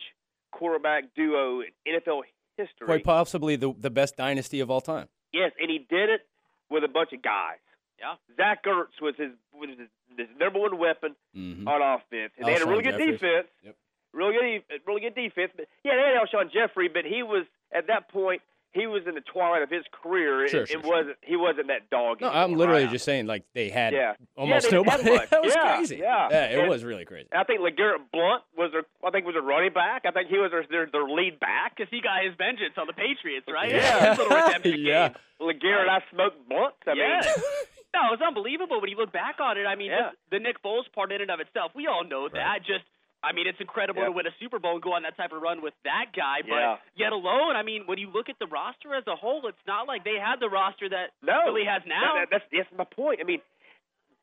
quarterback 0.52 1.04
duo 1.14 1.60
in 1.60 1.68
NFL 1.86 2.22
history. 2.56 2.86
Quite 2.86 3.04
possibly 3.04 3.56
the 3.56 3.72
the 3.78 3.90
best 3.90 4.16
dynasty 4.16 4.60
of 4.60 4.70
all 4.70 4.80
time. 4.80 5.08
yes, 5.32 5.52
and 5.60 5.70
he 5.70 5.78
did 5.78 6.10
it 6.10 6.26
with 6.70 6.84
a 6.84 6.88
bunch 6.88 7.12
of 7.12 7.22
guys. 7.22 7.58
Yeah. 7.98 8.14
Zach 8.36 8.64
Ertz 8.64 9.00
was 9.02 9.14
his 9.18 9.30
was 9.52 9.70
his, 9.70 9.88
his 10.16 10.28
number 10.38 10.60
one 10.60 10.78
weapon 10.78 11.16
hmm 11.34 11.66
on 11.66 11.82
offense, 11.82 12.32
and 12.38 12.46
they 12.46 12.52
had 12.52 12.62
a 12.62 12.66
really 12.66 12.82
good 12.82 12.92
Jeffries. 12.98 13.18
defense. 13.20 13.48
Yep. 13.64 13.76
Really 14.14 14.64
good, 14.68 14.80
really 14.86 15.00
good 15.02 15.14
defense. 15.14 15.52
But 15.56 15.66
yeah, 15.84 15.92
they 15.96 16.02
had 16.02 16.16
Alshon 16.22 16.52
Jeffery, 16.52 16.88
but 16.88 17.04
he 17.04 17.22
was 17.22 17.44
at 17.72 17.88
that 17.88 18.08
point 18.08 18.40
he 18.72 18.86
was 18.86 19.02
in 19.08 19.14
the 19.14 19.22
twilight 19.22 19.62
of 19.62 19.70
his 19.70 19.84
career. 20.02 20.46
Sure, 20.48 20.62
it, 20.62 20.68
sure, 20.68 20.78
it 20.78 20.82
sure. 20.84 20.90
wasn't 20.96 21.16
he 21.22 21.36
wasn't 21.36 21.68
that 21.68 21.88
dog. 21.90 22.20
No, 22.20 22.28
I'm 22.28 22.54
literally 22.54 22.84
right? 22.84 22.92
just 22.92 23.04
saying 23.04 23.26
like 23.26 23.44
they 23.54 23.70
had 23.70 23.92
Yeah. 23.94 24.14
almost 24.36 24.66
Yeah, 24.66 24.70
they 24.70 24.76
didn't 24.76 24.90
have 24.90 25.00
nobody. 25.04 25.18
much. 25.22 25.30
that 25.30 25.42
was 25.42 25.54
Yeah, 25.54 25.76
crazy. 25.76 25.96
yeah. 25.96 26.28
it 26.52 26.58
And- 26.60 26.68
was 26.68 26.84
really 26.84 27.04
crazy. 27.04 27.28
I 27.32 27.44
think 27.44 27.60
LeGarrette 27.60 28.10
Blount 28.12 28.42
was 28.56 28.70
their, 28.72 28.82
I 29.04 29.10
think 29.10 29.26
was 29.26 29.36
a 29.36 29.40
running 29.42 29.72
back. 29.72 30.02
I 30.06 30.10
think 30.10 30.28
he 30.28 30.38
was 30.38 30.50
their 30.50 30.64
their, 30.70 30.86
their 30.92 31.08
lead 31.08 31.40
back. 31.40 31.76
because 31.76 31.88
he 31.90 32.00
got 32.00 32.22
his 32.24 32.34
vengeance 32.36 32.74
on 32.76 32.86
the 32.86 32.92
Patriots, 32.92 33.46
right? 33.48 33.70
Yeah. 33.70 34.10
His 34.10 34.18
little 34.18 34.36
redemption 34.36 34.74
Yeah. 34.84 35.08
game. 35.08 35.16
Legarrette, 35.40 35.88
I 35.88 36.00
smoked 36.12 36.48
blunt. 36.48 36.74
I 36.86 36.92
Yeah. 36.94 37.20
mean, 37.24 37.44
No, 37.94 38.00
it 38.12 38.20
was 38.20 38.20
unbelievable 38.20 38.82
when 38.82 38.90
you 38.90 38.96
look 38.98 39.12
back 39.12 39.40
on 39.40 39.56
it. 39.56 39.64
I 39.64 39.74
mean, 39.74 39.90
Yeah. 39.90 40.10
just 40.12 40.16
the 40.30 40.38
Nick 40.38 40.62
Foles 40.62 40.84
part 40.94 41.10
in 41.10 41.22
and 41.22 41.30
of 41.30 41.40
itself, 41.40 41.72
we 41.74 41.86
all 41.86 42.04
know 42.04 42.28
that. 42.28 42.58
Just, 42.66 42.84
I 43.22 43.32
mean, 43.32 43.46
it's 43.48 43.60
incredible 43.60 44.00
Yeah. 44.02 44.06
to 44.06 44.12
win 44.12 44.26
a 44.26 44.34
Super 44.38 44.58
Bowl 44.60 44.74
and 44.74 44.82
go 44.82 44.92
on 44.92 45.02
that 45.02 45.16
type 45.16 45.32
of 45.32 45.42
run 45.42 45.60
with 45.60 45.74
that 45.82 46.12
guy. 46.14 46.42
But 46.42 46.50
Yeah. 46.50 46.78
yet 46.94 47.12
alone, 47.12 47.56
I 47.56 47.62
mean, 47.62 47.86
when 47.86 47.98
you 47.98 48.08
look 48.10 48.28
at 48.28 48.38
the 48.38 48.46
roster 48.46 48.94
as 48.94 49.06
a 49.08 49.16
whole, 49.16 49.44
it's 49.48 49.66
not 49.66 49.86
like 49.88 50.04
they 50.04 50.18
had 50.18 50.38
the 50.38 50.48
roster 50.48 50.88
that 50.88 51.10
no, 51.22 51.42
Philly 51.46 51.64
has 51.64 51.84
now. 51.84 52.14
That, 52.14 52.30
that, 52.30 52.40
that's 52.50 52.66
that's 52.68 52.72
my 52.78 52.84
point. 52.84 53.20
I 53.20 53.24
mean, 53.24 53.40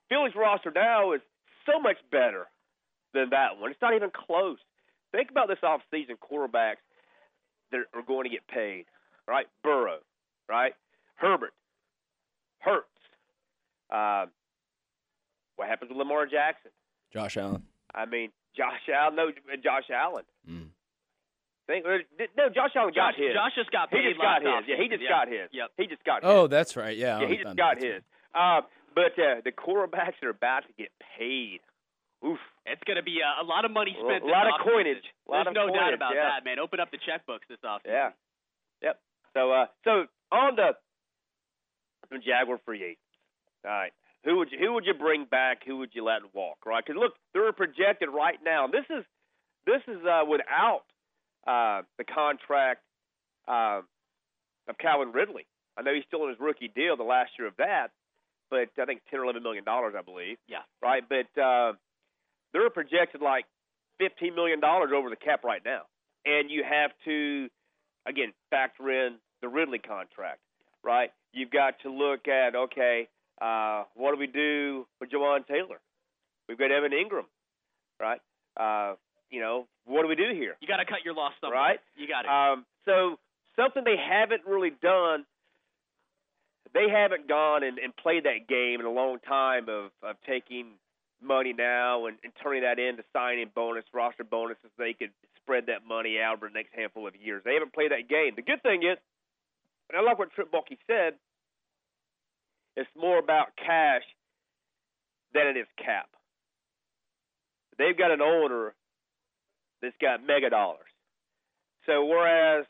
Philly's 0.08 0.36
roster 0.36 0.72
now 0.72 1.12
is 1.12 1.22
so 1.66 1.80
much 1.80 1.98
better 2.10 2.48
than 3.14 3.30
that 3.32 3.58
one. 3.58 3.72
It's 3.72 3.82
not 3.82 3.94
even 3.96 4.12
close. 4.12 4.60
Think 5.12 5.30
about 5.30 5.48
this 5.50 5.60
offseason 5.60 6.18
quarterbacks 6.20 6.78
that 7.72 7.82
are 7.94 8.02
going 8.02 8.24
to 8.24 8.30
get 8.30 8.48
paid. 8.48 8.86
Right, 9.28 9.48
Burrow, 9.64 10.00
right, 10.48 10.76
Herbert, 11.16 11.54
Hurts. 12.60 12.88
Um, 13.90 14.32
what 15.56 15.68
happens 15.68 15.90
with 15.90 15.98
Lamar 15.98 16.28
Jackson? 16.28 16.72
Josh 17.12 17.36
Allen. 17.38 17.64
I 17.94 18.06
mean, 18.06 18.32
Josh 18.56 18.82
Allen. 18.94 19.16
No, 19.16 19.32
Josh 19.64 19.90
Allen. 19.94 20.24
Mm. 20.50 20.68
Think, 21.68 21.86
uh, 21.86 21.98
no, 22.38 22.50
Josh 22.50 22.72
Allen 22.76 22.94
got 22.96 23.14
Josh, 23.14 23.20
his. 23.20 23.34
Josh 23.34 23.52
just 23.56 23.72
got 23.72 23.90
paid. 23.90 24.06
he 24.06 24.10
just 24.14 24.22
got 24.22 24.44
last 24.44 24.66
his. 24.66 24.70
Yeah, 24.70 24.84
he 24.84 24.88
just 24.90 25.02
Yep. 25.02 25.10
got 25.10 25.28
his. 25.28 25.48
Yep. 25.52 25.70
He 25.78 25.88
just 25.88 26.04
got 26.06 26.24
his. 26.24 26.30
Oh, 26.32 26.48
that's 26.48 26.76
right. 26.78 26.96
Yeah, 26.96 27.22
yeah, 27.22 27.28
he 27.28 27.38
just 27.38 27.56
got 27.58 27.82
his. 27.82 28.02
Uh, 28.34 28.62
but 28.94 29.18
uh, 29.20 29.42
the 29.44 29.52
quarterbacks 29.52 30.22
are 30.24 30.30
about 30.30 30.62
to 30.68 30.74
get 30.78 30.90
paid, 31.18 31.60
oof. 32.26 32.40
It's 32.66 32.82
going 32.86 32.98
to 32.98 33.04
be 33.04 33.20
a, 33.22 33.42
a 33.42 33.46
lot 33.46 33.66
of 33.66 33.72
money 33.72 33.96
A 33.98 34.02
spent. 34.04 34.26
lot 34.26 34.46
this 34.46 34.54
of 34.56 34.62
offseason. 34.62 34.74
coinage. 34.74 35.06
A 35.28 35.32
lot 35.32 35.48
of 35.48 35.54
coinage. 35.54 35.56
There's 35.56 35.68
of 35.68 35.74
no 35.74 35.74
doubt 35.74 35.94
about 35.94 36.14
yeah. 36.16 36.30
that, 36.38 36.46
man. 36.46 36.60
Open 36.60 36.80
up 36.80 36.90
the 36.92 36.98
checkbooks 37.02 37.46
this 37.50 37.58
offseason. 37.66 37.90
Yeah. 37.92 38.10
Yep. 38.82 39.00
So, 39.34 39.52
uh, 39.52 39.66
so 39.84 40.06
on 40.32 40.56
the 40.56 40.74
the 42.12 42.18
Jaguar 42.20 42.60
free 42.66 42.84
agents. 42.84 43.02
All 43.66 43.72
right. 43.72 43.92
Who 44.26 44.38
would 44.38 44.52
you 44.52 44.58
who 44.60 44.74
would 44.74 44.86
you 44.86 44.94
bring 44.94 45.26
back? 45.26 45.62
Who 45.66 45.78
would 45.78 45.92
you 45.94 46.04
let 46.04 46.22
walk? 46.34 46.66
Right? 46.66 46.84
Because 46.86 47.00
look, 47.00 47.14
they're 47.34 47.52
projected 47.54 48.10
right 48.10 48.38
now. 48.44 48.68
This 48.68 48.86
is 48.90 49.06
this 49.66 49.82
is 49.88 50.04
uh, 50.04 50.24
without 50.28 50.82
uh, 51.46 51.84
the 51.98 52.04
contract 52.04 52.82
uh, 53.48 53.82
of 54.68 54.78
Calvin 54.80 55.12
Ridley. 55.12 55.46
I 55.78 55.82
know 55.84 55.94
he's 55.94 56.04
still 56.08 56.24
in 56.24 56.30
his 56.30 56.40
rookie 56.40 56.72
deal, 56.74 56.98
the 56.98 57.04
last 57.04 57.32
year 57.38 57.48
of 57.48 57.56
that, 57.58 57.90
but 58.50 58.70
I 58.82 58.86
think 58.86 59.02
ten 59.12 59.20
or 59.20 59.24
eleven 59.26 59.44
million 59.44 59.64
dollars, 59.64 59.94
I 59.98 60.02
believe. 60.02 60.38
Yeah. 60.48 60.66
Right, 60.82 61.04
but 61.08 61.42
uh, 61.42 61.74
they're 62.54 62.70
projected 62.70 63.22
like 63.22 63.46
fifteen 64.00 64.34
million 64.34 64.60
dollars 64.60 64.90
over 64.96 65.10
the 65.10 65.16
cap 65.16 65.44
right 65.44 65.62
now, 65.64 65.82
and 66.26 66.50
you 66.50 66.64
have 66.64 66.92
to 67.06 67.48
again 68.08 68.34
factor 68.50 68.90
in 68.90 69.18
the 69.42 69.50
Ridley 69.50 69.80
contract. 69.80 70.40
Right, 70.84 71.12
you've 71.34 71.52
got 71.52 71.76
to 71.84 71.92
look 71.92 72.28
at 72.28 72.56
okay, 72.56 73.08
uh, 73.42 73.84
what 73.96 74.14
do 74.14 74.20
we 74.20 74.28
do 74.28 74.86
with 75.00 75.10
Jawaan 75.10 75.46
Taylor? 75.48 75.80
We've 76.48 76.58
got 76.58 76.72
Evan 76.72 76.92
Engram, 76.92 77.26
right? 78.00 78.22
Uh, 78.56 78.96
you 79.30 79.42
know, 79.42 79.68
what 79.86 80.04
do 80.04 80.08
we 80.08 80.16
do 80.16 80.32
here? 80.34 80.56
You 80.62 80.68
got 80.68 80.78
to 80.78 80.86
cut 80.86 81.04
your 81.04 81.14
loss 81.14 81.34
somewhere. 81.42 81.60
Right. 81.60 81.80
You 81.98 82.08
got 82.08 82.26
it. 82.26 82.30
Um, 82.30 82.66
so 82.86 83.18
something 83.56 83.84
they 83.84 83.98
haven't 83.98 84.42
really 84.46 84.72
done. 84.82 85.26
They 86.74 86.90
haven't 86.90 87.28
gone 87.28 87.64
and, 87.64 87.80
and 87.80 87.96
played 87.96 88.26
that 88.26 88.48
game 88.48 88.80
in 88.80 88.86
a 88.86 88.92
long 88.92 89.20
time 89.20 89.70
of, 89.70 89.92
of 90.04 90.16
taking 90.28 90.76
money 91.22 91.54
now 91.54 92.06
and, 92.08 92.18
and 92.24 92.34
turning 92.44 92.64
that 92.64 92.80
into 92.80 93.04
signing 93.14 93.50
bonus, 93.56 93.86
roster 93.94 94.24
bonuses. 94.24 94.70
They 94.78 94.94
could 94.94 95.12
spread 95.42 95.68
that 95.68 95.88
money 95.88 96.20
out 96.20 96.38
over 96.38 96.48
the 96.48 96.54
next 96.54 96.74
handful 96.76 97.08
of 97.08 97.16
years. 97.16 97.42
They 97.46 97.54
haven't 97.54 97.74
played 97.74 97.92
that 97.92 98.10
game. 98.10 98.34
The 98.36 98.42
good 98.42 98.62
thing 98.62 98.84
is, 98.84 98.98
and 99.90 99.98
I 99.98 100.02
like 100.02 100.20
what 100.20 100.32
Trent 100.32 100.52
Baalke 100.52 100.78
said, 100.88 101.14
it's 102.76 102.90
more 102.96 103.18
about 103.20 103.56
cash 103.58 104.04
than 105.34 105.48
it 105.48 105.58
is 105.58 105.68
cap. 105.78 106.08
They've 107.78 107.98
got 107.98 108.12
an 108.12 108.22
owner 108.22 108.74
that's 109.82 109.96
got 110.02 110.26
mega 110.26 110.50
dollars. 110.50 110.88
So 111.86 112.06
whereas 112.06 112.66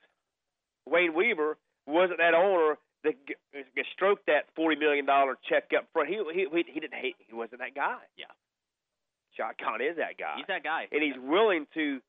Wayne 0.88 1.14
Weaver 1.14 1.58
wasn't 1.86 2.18
that 2.20 2.34
owner 2.34 2.78
that 3.04 3.14
g- 3.28 3.36
g- 3.54 3.84
stroked 3.94 4.26
that 4.28 4.46
forty 4.56 4.76
million 4.80 5.06
dollar 5.06 5.38
check 5.48 5.66
up 5.78 5.86
front, 5.94 6.10
he 6.10 6.16
he 6.34 6.48
he, 6.52 6.64
he 6.74 6.80
didn't 6.80 7.00
hate. 7.00 7.16
He 7.20 7.34
wasn't 7.36 7.62
that 7.62 7.76
guy. 7.76 7.98
Yeah. 8.18 8.26
Shad 9.38 9.58
Khan 9.62 9.82
is 9.82 9.98
that 9.98 10.18
guy. 10.18 10.36
He's 10.38 10.48
that 10.48 10.64
guy. 10.64 10.88
and 10.92 11.04
he's 11.04 11.18
willing 11.22 11.68
to 11.76 12.00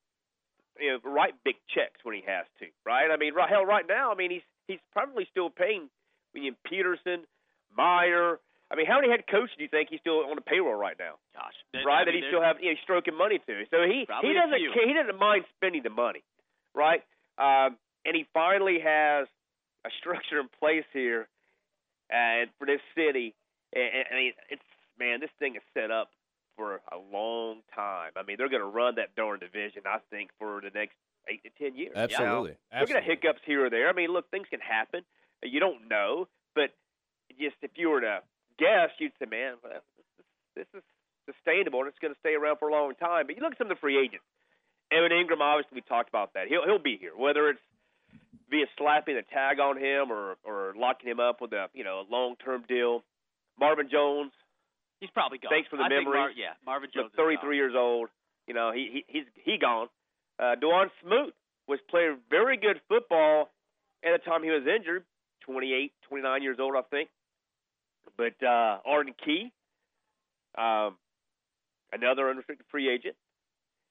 you 0.80 0.90
know 0.92 0.98
write 1.04 1.34
big 1.44 1.56
checks 1.74 2.00
when 2.02 2.14
he 2.14 2.22
has 2.26 2.46
to, 2.60 2.66
right? 2.86 3.10
I 3.10 3.16
mean, 3.16 3.34
right, 3.34 3.48
hell, 3.48 3.64
right 3.66 3.84
now, 3.86 4.10
I 4.10 4.14
mean, 4.14 4.30
he's 4.30 4.46
he's 4.68 4.80
probably 4.92 5.26
still 5.30 5.50
paying 5.50 5.88
William 6.34 6.56
Peterson, 6.64 7.24
Meyer. 7.76 8.38
I 8.70 8.74
mean, 8.74 8.86
how 8.86 8.98
many 8.98 9.10
head 9.10 9.22
coaches 9.30 9.54
do 9.56 9.62
you 9.62 9.68
think 9.70 9.90
he's 9.90 10.00
still 10.00 10.26
on 10.26 10.34
the 10.34 10.40
payroll 10.42 10.74
right 10.74 10.96
now? 10.98 11.22
Gosh. 11.34 11.54
Th- 11.72 11.84
right? 11.86 12.02
I 12.02 12.04
that 12.04 12.12
mean, 12.12 12.22
he 12.24 12.28
still 12.28 12.42
have 12.42 12.56
you 12.60 12.72
know, 12.72 12.78
stroking 12.82 13.16
money 13.16 13.38
to. 13.38 13.54
So 13.70 13.82
he 13.86 14.06
he 14.22 14.32
doesn't 14.34 14.58
few. 14.58 14.72
ca- 14.74 14.86
he 14.86 14.94
doesn't 14.94 15.18
mind 15.18 15.44
spending 15.56 15.82
the 15.84 15.90
money, 15.90 16.24
right? 16.74 17.02
Um, 17.38 17.76
and 18.04 18.16
he 18.16 18.26
finally 18.34 18.80
has 18.82 19.28
a 19.86 19.90
structure 20.00 20.40
in 20.40 20.48
place 20.58 20.86
here, 20.92 21.28
and 22.10 22.50
for 22.58 22.66
this 22.66 22.80
city, 22.96 23.34
and, 23.72 23.82
and 23.84 24.04
I 24.10 24.14
mean, 24.16 24.32
it's 24.50 24.62
man, 24.98 25.20
this 25.20 25.30
thing 25.38 25.54
is 25.54 25.62
set 25.74 25.90
up 25.92 26.10
for 26.56 26.80
a 26.90 26.98
long 27.12 27.60
time. 27.74 28.12
I 28.16 28.22
mean, 28.24 28.36
they're 28.38 28.48
going 28.48 28.62
to 28.62 28.66
run 28.66 28.96
that 28.96 29.14
darn 29.14 29.38
division, 29.38 29.82
I 29.86 29.98
think, 30.10 30.30
for 30.40 30.60
the 30.60 30.70
next 30.74 30.96
eight 31.30 31.42
to 31.44 31.50
ten 31.62 31.76
years. 31.78 31.92
Absolutely. 31.94 32.56
Now, 32.72 32.80
Look 32.80 32.90
at 32.90 32.96
Absolutely. 32.96 33.06
hiccups 33.14 33.40
here 33.46 33.66
or 33.66 33.70
there. 33.70 33.88
I 33.88 33.92
mean, 33.92 34.10
look, 34.10 34.30
things 34.30 34.46
can 34.50 34.60
happen. 34.60 35.02
You 35.44 35.60
don't 35.60 35.88
know, 35.88 36.26
but 36.54 36.70
just 37.38 37.56
if 37.62 37.72
you 37.76 37.90
were 37.90 38.00
to 38.00 38.20
guess, 38.58 38.90
you'd 38.98 39.12
say, 39.18 39.26
man, 39.26 39.54
this 40.54 40.66
is, 40.74 40.82
sustainable 41.26 41.80
and 41.80 41.88
it's 41.88 41.98
going 41.98 42.14
to 42.14 42.20
stay 42.20 42.38
around 42.38 42.54
for 42.62 42.68
a 42.68 42.72
long 42.72 42.94
time. 42.94 43.26
But 43.26 43.34
you 43.34 43.42
look 43.42 43.50
at 43.50 43.58
some 43.58 43.66
of 43.66 43.74
the 43.74 43.80
free 43.80 43.98
agents. 43.98 44.22
Evan 44.94 45.10
Engram, 45.10 45.42
obviously, 45.42 45.74
we 45.74 45.80
talked 45.82 46.08
about 46.08 46.34
that. 46.34 46.46
He'll 46.46 46.62
he'll 46.62 46.78
be 46.78 46.96
here, 46.96 47.10
whether 47.18 47.50
it's 47.50 47.58
via 48.48 48.66
slapping 48.78 49.16
a 49.16 49.26
tag 49.26 49.58
on 49.58 49.76
him 49.76 50.12
or 50.12 50.36
or 50.46 50.74
locking 50.78 51.10
him 51.10 51.18
up 51.18 51.40
with 51.40 51.52
a 51.52 51.66
you 51.74 51.82
know 51.82 52.06
a 52.06 52.06
long 52.08 52.36
term 52.38 52.62
deal. 52.68 53.02
Marvin 53.58 53.88
Jones, 53.90 54.30
He's 55.00 55.10
probably 55.10 55.38
gone. 55.38 55.50
Thanks 55.52 55.68
for 55.68 55.76
the 55.76 55.84
I 55.84 55.88
memories. 55.88 56.32
Mar- 56.32 56.36
yeah, 56.36 56.56
Marvin 56.64 56.88
Jones. 56.92 57.12
33 57.16 57.56
years 57.56 57.74
old. 57.76 58.08
You 58.46 58.54
know, 58.54 58.72
he, 58.72 59.04
he 59.04 59.18
he's 59.18 59.26
he 59.34 59.58
gone. 59.58 59.88
Uh, 60.38 60.54
Dawuane 60.56 60.90
Smoot 61.02 61.34
was 61.68 61.80
playing 61.90 62.18
very 62.30 62.56
good 62.56 62.80
football 62.88 63.50
at 64.04 64.12
the 64.12 64.22
time 64.24 64.42
he 64.42 64.50
was 64.50 64.62
injured. 64.66 65.04
28, 65.44 65.92
29 66.08 66.42
years 66.42 66.58
old, 66.60 66.74
I 66.76 66.82
think. 66.90 67.08
But 68.16 68.42
uh, 68.42 68.78
Arden 68.84 69.14
Key, 69.22 69.52
um, 70.56 70.96
another 71.92 72.30
unrestricted 72.30 72.66
free 72.70 72.88
agent. 72.88 73.16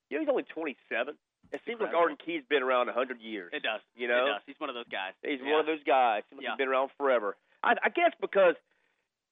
You 0.10 0.18
know, 0.18 0.22
he's 0.22 0.30
only 0.30 0.44
27. 0.44 1.16
It 1.52 1.62
seems 1.66 1.80
like 1.80 1.94
Incredible. 1.94 2.00
Arden 2.00 2.18
Key's 2.24 2.42
been 2.50 2.64
around 2.64 2.88
100 2.88 3.22
years. 3.22 3.52
It 3.54 3.64
does. 3.64 3.82
You 3.96 4.08
know? 4.08 4.26
It 4.26 4.30
does. 4.30 4.42
He's 4.46 4.60
one 4.60 4.70
of 4.70 4.76
those 4.76 4.90
guys. 4.92 5.14
He's 5.24 5.40
yeah. 5.44 5.52
one 5.52 5.60
of 5.60 5.66
those 5.66 5.84
guys. 5.86 6.24
Like 6.32 6.42
Yeah. 6.42 6.50
He's 6.52 6.58
been 6.58 6.68
around 6.70 6.90
forever. 6.98 7.38
I, 7.64 7.76
I 7.84 7.90
guess 7.90 8.12
because 8.22 8.56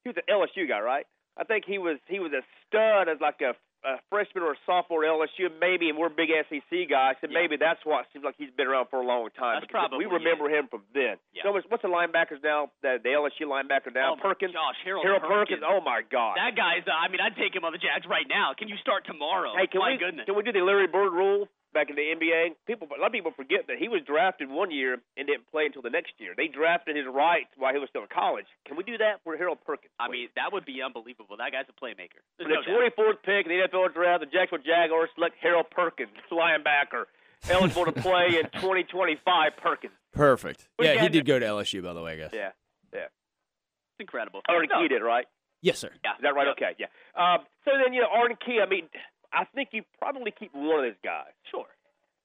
he 0.03 0.09
was 0.09 0.17
an 0.17 0.27
LSU 0.29 0.67
guy, 0.67 0.79
right? 0.79 1.05
I 1.37 1.43
think 1.43 1.65
he 1.65 1.77
was 1.77 1.97
he 2.07 2.19
was 2.19 2.31
a 2.31 2.41
stud 2.67 3.09
as 3.09 3.19
like 3.19 3.41
a, 3.41 3.55
a 3.85 3.99
freshman 4.09 4.43
or 4.43 4.53
a 4.53 4.59
sophomore 4.65 5.03
at 5.03 5.11
LSU, 5.11 5.51
maybe, 5.59 5.89
and 5.89 5.97
we're 5.99 6.09
big 6.09 6.29
SEC 6.31 6.87
guys, 6.89 7.15
and 7.21 7.31
Yeah. 7.31 7.39
maybe 7.43 7.57
that's 7.57 7.83
why 7.83 8.01
it 8.01 8.07
seems 8.13 8.23
like 8.23 8.35
he's 8.37 8.51
been 8.55 8.67
around 8.67 8.87
for 8.87 9.01
a 9.01 9.05
long 9.05 9.27
time. 9.35 9.59
That's 9.59 9.67
because 9.67 9.89
probably 9.91 10.05
we 10.07 10.11
remember 10.11 10.47
him 10.49 10.67
from 10.71 10.83
then. 10.93 11.17
Yeah. 11.33 11.43
So 11.43 11.51
what's, 11.51 11.67
the 11.83 11.89
linebackers 11.91 12.41
now? 12.43 12.71
The, 12.81 12.97
the 13.03 13.09
LSU 13.11 13.43
linebacker 13.47 13.93
now, 13.93 14.15
Oh 14.15 14.21
Perkins. 14.21 14.53
Gosh, 14.53 14.75
Harold, 14.83 15.03
Harold 15.03 15.23
Perkins. 15.23 15.61
Oh 15.67 15.81
my 15.83 16.01
God. 16.07 16.37
That 16.39 16.55
guy's. 16.55 16.87
Uh, 16.87 16.91
I 16.95 17.09
mean, 17.11 17.19
I'd 17.19 17.35
take 17.35 17.53
him 17.55 17.65
on 17.65 17.71
the 17.73 17.77
Jags 17.79 18.05
right 18.07 18.25
now. 18.27 18.53
Can 18.57 18.69
you 18.69 18.77
start 18.77 19.05
tomorrow? 19.05 19.51
Hey, 19.57 19.67
can 19.67 19.79
My 19.79 19.91
we 19.91 19.97
goodness. 19.97 20.25
can 20.25 20.35
we 20.35 20.43
do 20.43 20.51
the 20.53 20.61
Larry 20.63 20.87
Bird 20.87 21.11
rule 21.11 21.49
back 21.73 21.89
in 21.89 21.95
the 21.95 22.01
NBA? 22.05 22.55
People, 22.67 22.87
a 22.95 22.99
lot 23.01 23.07
of 23.07 23.13
people 23.13 23.31
forget 23.35 23.67
that 23.67 23.77
he 23.77 23.87
was 23.89 24.01
drafted 24.05 24.49
one 24.49 24.71
year 24.71 25.01
and 25.17 25.27
didn't 25.27 25.49
play 25.51 25.65
until 25.65 25.81
the 25.81 25.89
next 25.89 26.13
year. 26.19 26.33
They 26.37 26.47
drafted 26.47 26.95
his 26.95 27.05
rights 27.09 27.49
while 27.57 27.73
he 27.73 27.79
was 27.79 27.89
still 27.89 28.03
in 28.03 28.07
college. 28.13 28.45
Can 28.67 28.77
we 28.77 28.83
do 28.83 28.97
that 28.99 29.21
for 29.23 29.35
Harold 29.37 29.59
Perkins? 29.65 29.91
I 29.99 30.07
mean, 30.09 30.29
that 30.35 30.53
would 30.53 30.65
be 30.65 30.81
unbelievable. 30.81 31.35
That 31.37 31.51
guy's 31.51 31.65
a 31.67 31.73
playmaker. 31.75 32.21
There's 32.37 32.47
the 32.49 32.55
no 32.55 32.61
doubt. 32.61 32.93
24th 32.95 33.19
pick 33.25 33.45
in 33.45 33.51
the 33.51 33.67
NFL 33.67 33.93
draft, 33.93 34.21
the 34.21 34.27
Jacksonville 34.31 34.63
Jaguars 34.65 35.09
select 35.15 35.35
Harold 35.41 35.65
Perkins, 35.71 36.11
linebacker, 36.31 37.05
eligible 37.49 37.85
to 37.85 37.91
play 37.91 38.37
in 38.39 38.45
2025. 38.61 39.51
Perkins. 39.57 39.93
Perfect. 40.13 40.69
We 40.77 40.85
Yeah, 40.85 41.01
he 41.01 41.09
did 41.09 41.25
go 41.25 41.39
to 41.39 41.45
LSU, 41.45 41.81
by 41.83 41.93
the 41.93 42.01
way, 42.01 42.13
I 42.13 42.15
guess. 42.17 42.31
Yeah, 42.33 42.51
yeah. 42.93 43.09
It's 43.09 43.99
incredible. 43.99 44.41
Arden 44.47 44.69
No, 44.71 44.81
Key 44.81 44.87
did, 44.89 45.01
right? 45.01 45.25
Yes, 45.61 45.79
sir. 45.79 45.89
Yeah. 46.03 46.11
Is 46.11 46.21
that 46.23 46.35
right? 46.35 46.47
Yep. 46.47 46.55
Okay, 46.57 46.75
yeah. 46.77 46.87
Um, 47.15 47.45
so 47.63 47.71
then, 47.81 47.93
you 47.93 48.01
know, 48.01 48.07
Arden 48.13 48.37
Key, 48.45 48.59
I 48.61 48.67
mean, 48.69 48.89
I 49.33 49.45
think 49.55 49.69
you 49.71 49.83
probably 49.99 50.31
keep 50.31 50.53
one 50.53 50.79
of 50.79 50.85
those 50.85 50.99
guys. 51.03 51.31
Sure. 51.49 51.65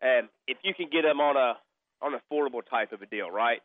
And 0.00 0.28
if 0.46 0.58
you 0.62 0.74
can 0.74 0.88
get 0.90 1.04
him 1.04 1.20
on 1.20 1.36
a 1.36 1.54
on 2.00 2.14
an 2.14 2.20
affordable 2.30 2.60
type 2.68 2.92
of 2.92 3.02
a 3.02 3.06
deal, 3.06 3.30
right? 3.30 3.60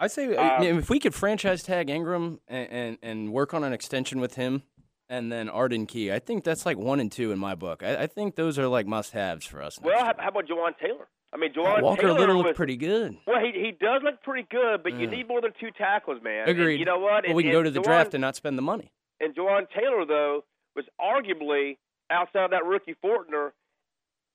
I 0.00 0.06
say 0.08 0.34
Um, 0.36 0.62
if 0.62 0.90
we 0.90 0.98
could 1.00 1.14
franchise 1.14 1.62
tag 1.62 1.88
Engram 1.88 2.38
and, 2.48 2.68
and, 2.70 2.98
and 3.02 3.32
work 3.32 3.52
on 3.54 3.64
an 3.64 3.72
extension 3.72 4.20
with 4.20 4.34
him, 4.34 4.62
and 5.08 5.30
then 5.30 5.48
Arden 5.48 5.86
Key, 5.86 6.12
I 6.12 6.18
think 6.18 6.44
that's 6.44 6.64
like 6.66 6.76
one 6.76 7.00
and 7.00 7.10
two 7.10 7.32
in 7.32 7.38
my 7.38 7.54
book. 7.54 7.82
I, 7.82 8.02
I 8.02 8.06
think 8.06 8.34
those 8.36 8.58
are 8.58 8.66
like 8.68 8.86
must-haves 8.86 9.46
for 9.46 9.62
us. 9.62 9.78
Well, 9.80 9.98
how, 10.04 10.12
how 10.18 10.28
about 10.28 10.46
Jawaan 10.46 10.76
Taylor? 10.80 11.08
I 11.32 11.36
mean, 11.36 11.52
Jawan 11.52 11.82
Walker 11.82 12.02
Taylor 12.02 12.18
Little 12.18 12.38
looked 12.38 12.56
pretty 12.56 12.76
good. 12.76 13.16
Well, 13.26 13.40
he 13.40 13.52
he 13.52 13.72
does 13.72 14.02
look 14.02 14.22
pretty 14.22 14.46
good, 14.50 14.82
but 14.82 14.94
you 14.94 15.06
need 15.06 15.28
more 15.28 15.40
than 15.42 15.52
two 15.60 15.70
tackles, 15.76 16.22
man. 16.22 16.48
And 16.48 16.50
Agreed. 16.58 16.80
you 16.80 16.86
know 16.86 16.98
what? 16.98 17.24
Well, 17.26 17.34
we 17.34 17.42
can 17.42 17.52
go 17.52 17.62
to 17.62 17.70
the 17.70 17.78
and 17.80 17.84
draft 17.84 18.14
and 18.14 18.20
not 18.22 18.34
spend 18.34 18.56
the 18.56 18.62
money. 18.62 18.90
And 19.20 19.34
Jawaan 19.34 19.66
Taylor, 19.78 20.06
though, 20.06 20.44
was 20.74 20.86
arguably 21.00 21.76
outside 22.10 22.44
of 22.44 22.50
that 22.50 22.64
rookie 22.64 22.94
Fortner, 23.02 23.52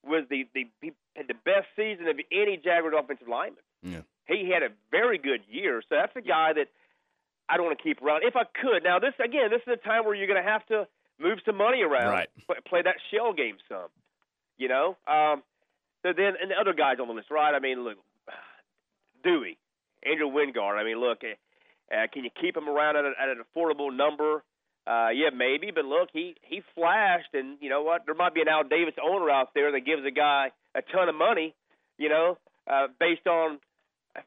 was 0.06 0.26
the 0.30 0.48
the 0.54 0.68
he 0.82 0.92
had 1.16 1.28
the 1.28 1.34
best 1.46 1.68
season 1.76 2.08
of 2.08 2.20
any 2.32 2.58
Jaguars 2.58 2.94
offensive 2.98 3.28
lineman. 3.28 3.64
Yeah. 3.82 4.02
He 4.28 4.50
had 4.50 4.64
a 4.64 4.70
very 4.92 5.18
good 5.18 5.42
year, 5.50 5.82
so 5.88 5.96
that's 5.96 6.16
a 6.16 6.22
guy 6.22 6.54
that 6.54 6.68
I 7.50 7.58
don't 7.58 7.66
want 7.66 7.78
to 7.78 7.84
keep 7.84 8.02
around 8.02 8.24
if 8.24 8.36
I 8.36 8.44
could. 8.46 8.84
Now, 8.84 9.00
this 9.00 9.14
again, 9.24 9.50
this 9.50 9.62
is 9.68 9.74
a 9.74 9.78
time 9.88 10.06
where 10.06 10.16
you're 10.16 10.28
going 10.28 10.42
to 10.44 10.50
have 10.50 10.66
to 10.68 10.88
move 11.20 11.40
some 11.46 11.58
money 11.58 11.82
around, 11.84 12.12
Right. 12.12 12.30
play, 12.48 12.58
play 12.68 12.82
that 12.82 12.96
shell 13.12 13.34
game 13.34 13.58
some, 13.70 13.90
you 14.58 14.68
know. 14.68 14.98
Um, 15.08 15.44
so 16.02 16.12
then, 16.16 16.34
and 16.42 16.52
the 16.52 16.56
other 16.60 16.74
guys 16.74 16.98
on 17.02 17.08
the 17.08 17.14
list, 17.14 17.30
right? 17.32 17.54
I 17.54 17.60
mean, 17.60 17.84
look, 17.84 17.98
Dewey, 19.24 19.58
Andrew 20.06 20.28
Wingard. 20.28 20.78
I 20.80 20.84
mean, 20.84 21.00
look, 21.00 21.20
uh, 21.24 22.08
can 22.12 22.24
you 22.24 22.30
keep 22.42 22.58
him 22.58 22.68
around 22.68 22.98
at, 22.98 23.06
a, 23.06 23.12
at 23.22 23.30
an 23.30 23.42
affordable 23.44 23.96
number? 23.96 24.44
Uh, 24.86 25.10
yeah, 25.16 25.30
maybe, 25.34 25.72
but 25.72 25.86
look, 25.86 26.10
he 26.12 26.36
he 26.42 26.62
flashed, 26.76 27.34
and 27.34 27.58
you 27.62 27.70
know 27.70 27.84
what? 27.84 28.06
There 28.06 28.16
might 28.16 28.34
be 28.34 28.42
an 28.42 28.50
Al 28.50 28.64
Davis 28.66 28.96
owner 29.02 29.30
out 29.30 29.54
there 29.54 29.72
that 29.72 29.86
gives 29.86 30.04
a 30.06 30.12
guy 30.12 30.52
a 30.76 30.82
ton 30.82 31.08
of 31.08 31.16
money, 31.16 31.56
you 31.98 32.10
know, 32.10 32.38
uh, 32.68 32.88
based 33.00 33.26
on 33.26 33.60
uh, 34.16 34.20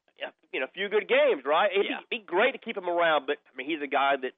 you 0.53 0.61
know 0.61 0.67
a 0.67 0.71
few 0.73 0.89
good 0.89 1.09
games, 1.09 1.43
right? 1.45 1.71
It'd 1.73 1.85
Yeah. 1.85 2.01
be, 2.09 2.19
be 2.19 2.25
great 2.25 2.53
to 2.53 2.59
keep 2.59 2.77
him 2.77 2.89
around, 2.89 3.27
but 3.27 3.37
I 3.53 3.57
mean, 3.57 3.69
he's 3.69 3.83
a 3.83 3.87
guy 3.87 4.17
that 4.17 4.33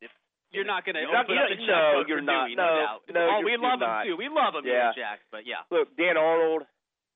if, 0.00 0.10
You're 0.50 0.64
not 0.64 0.84
going 0.86 0.94
to 0.96 1.02
You're 1.02 1.12
not- 1.12 1.24
open 1.26 1.36
up 1.38 1.48
the 1.50 1.56
not- 1.56 1.66
no, 1.66 2.04
you're 2.08 2.20
not. 2.22 2.46
Dewey, 2.46 2.54
No, 2.56 2.64
no, 2.64 2.80
doubt. 2.80 3.00
no, 3.12 3.20
oh, 3.36 3.40
we 3.44 3.50
you're 3.52 3.60
love 3.60 3.80
not. 3.80 4.06
him 4.06 4.12
too. 4.12 4.16
We 4.16 4.28
love 4.30 4.54
him 4.54 4.64
Yeah. 4.64 4.92
Jack. 4.96 5.20
But 5.30 5.46
yeah, 5.46 5.62
look 5.70 5.94
Dan 5.96 6.16
Arnold, 6.16 6.62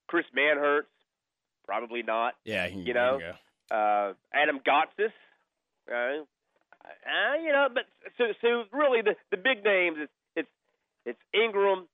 Chris 0.06 0.26
Manhertz, 0.36 0.84
probably 1.64 2.02
not. 2.02 2.34
Yeah, 2.44 2.66
he, 2.68 2.80
You 2.82 2.92
know? 2.92 3.18
you. 3.18 3.32
Uh, 3.74 4.12
Adam 4.34 4.60
Gotsis, 4.60 5.12
uh, 5.90 6.24
Uh, 6.84 7.36
you 7.42 7.50
know, 7.52 7.68
but 7.72 7.84
so 8.18 8.24
so 8.40 8.64
really 8.72 9.00
the 9.02 9.14
the 9.30 9.36
big 9.36 9.64
names 9.64 9.96
it's 10.00 10.12
it's 10.36 10.48
it's 11.06 11.18
Engram. 11.34 11.84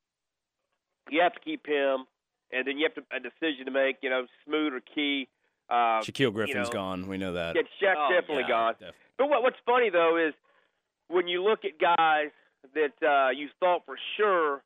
You 1.10 1.20
have 1.22 1.32
to 1.34 1.40
keep 1.40 1.66
him, 1.66 2.04
and 2.52 2.66
then 2.66 2.78
you 2.78 2.88
have 2.88 2.94
to 2.94 3.02
a 3.16 3.20
decision 3.20 3.66
to 3.66 3.70
make. 3.70 3.98
You 4.02 4.10
know, 4.10 4.26
Smoot 4.44 4.72
or 4.74 4.80
Key. 4.80 5.28
Uh, 5.68 6.00
Shaquille 6.02 6.32
Griffin's 6.32 6.68
know, 6.68 6.72
gone. 6.72 7.06
We 7.08 7.16
know 7.18 7.32
that. 7.34 7.54
yeah, 7.54 7.62
Shaq's 7.80 7.96
Oh, 7.98 8.12
definitely 8.12 8.42
Yeah, 8.44 8.48
gone. 8.48 8.74
def- 8.80 8.94
But 9.18 9.28
what 9.28 9.42
what's 9.42 9.58
funny 9.64 9.90
though 9.90 10.16
is 10.16 10.34
when 11.08 11.28
you 11.28 11.42
look 11.44 11.60
at 11.64 11.78
guys 11.78 12.30
that 12.74 13.06
uh, 13.06 13.30
you 13.30 13.48
thought 13.60 13.84
for 13.86 13.96
sure 14.16 14.62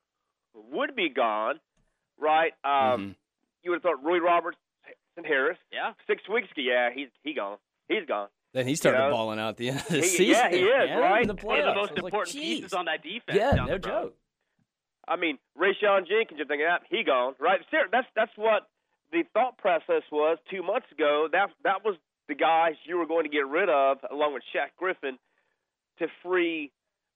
would 0.73 0.97
be 0.97 1.09
gone, 1.11 1.61
right? 2.19 2.53
Um, 2.65 2.71
mhm. 3.11 3.15
You 3.63 3.71
would 3.71 3.77
have 3.77 3.83
thought 3.83 4.03
Roy 4.05 4.19
Roberts 4.19 4.57
and 5.17 5.25
Harris. 5.27 5.59
Yeah. 5.73 5.93
Six 6.07 6.23
weeks 6.29 6.49
ago, 6.53 6.63
yeah, 6.63 6.91
he's 6.95 7.09
he 7.23 7.35
gone. 7.35 7.59
He's 7.89 8.07
gone. 8.07 8.29
Then 8.55 8.67
he 8.69 8.77
started 8.77 8.99
know, 8.99 9.11
balling 9.11 9.39
out 9.41 9.49
at 9.51 9.57
the 9.59 9.69
end 9.71 9.81
of 9.81 9.89
the 9.89 9.97
he- 10.01 10.03
season. 10.07 10.27
yeah, 10.35 10.49
he 10.51 10.63
is, 10.63 10.89
man, 10.91 10.99
right? 11.01 11.27
The 11.27 11.35
One 11.47 11.59
of 11.59 11.65
the 11.67 11.75
most 11.75 11.77
I 11.77 11.81
was 11.81 11.91
like, 11.91 12.05
important 12.05 12.37
pieces 12.37 12.73
on 12.73 12.85
that 12.87 13.03
defense. 13.03 13.37
Yeah, 13.37 13.65
no 13.67 13.79
joke. 13.79 14.15
I 15.07 15.17
mean, 15.17 15.39
Rayshawn 15.59 16.07
Jenkins, 16.09 16.39
you're 16.39 16.47
thinking, 16.47 16.67
he 16.89 17.03
gone, 17.05 17.35
right? 17.39 17.61
That's 17.93 18.07
that's 18.17 18.31
what 18.37 18.69
the 19.13 19.25
thought 19.35 19.59
process 19.59 20.03
was 20.11 20.39
two 20.51 20.63
months 20.63 20.87
ago. 20.93 21.29
That 21.31 21.51
that 21.65 21.85
was 21.85 21.97
the 22.29 22.35
guys 22.35 22.75
you 22.87 22.97
were 22.97 23.07
going 23.07 23.25
to 23.25 23.29
get 23.29 23.47
rid 23.47 23.69
of, 23.69 23.99
along 24.11 24.33
with 24.35 24.43
Shaq 24.55 24.71
Griffin, 24.79 25.19
to 25.99 26.07
free 26.23 26.71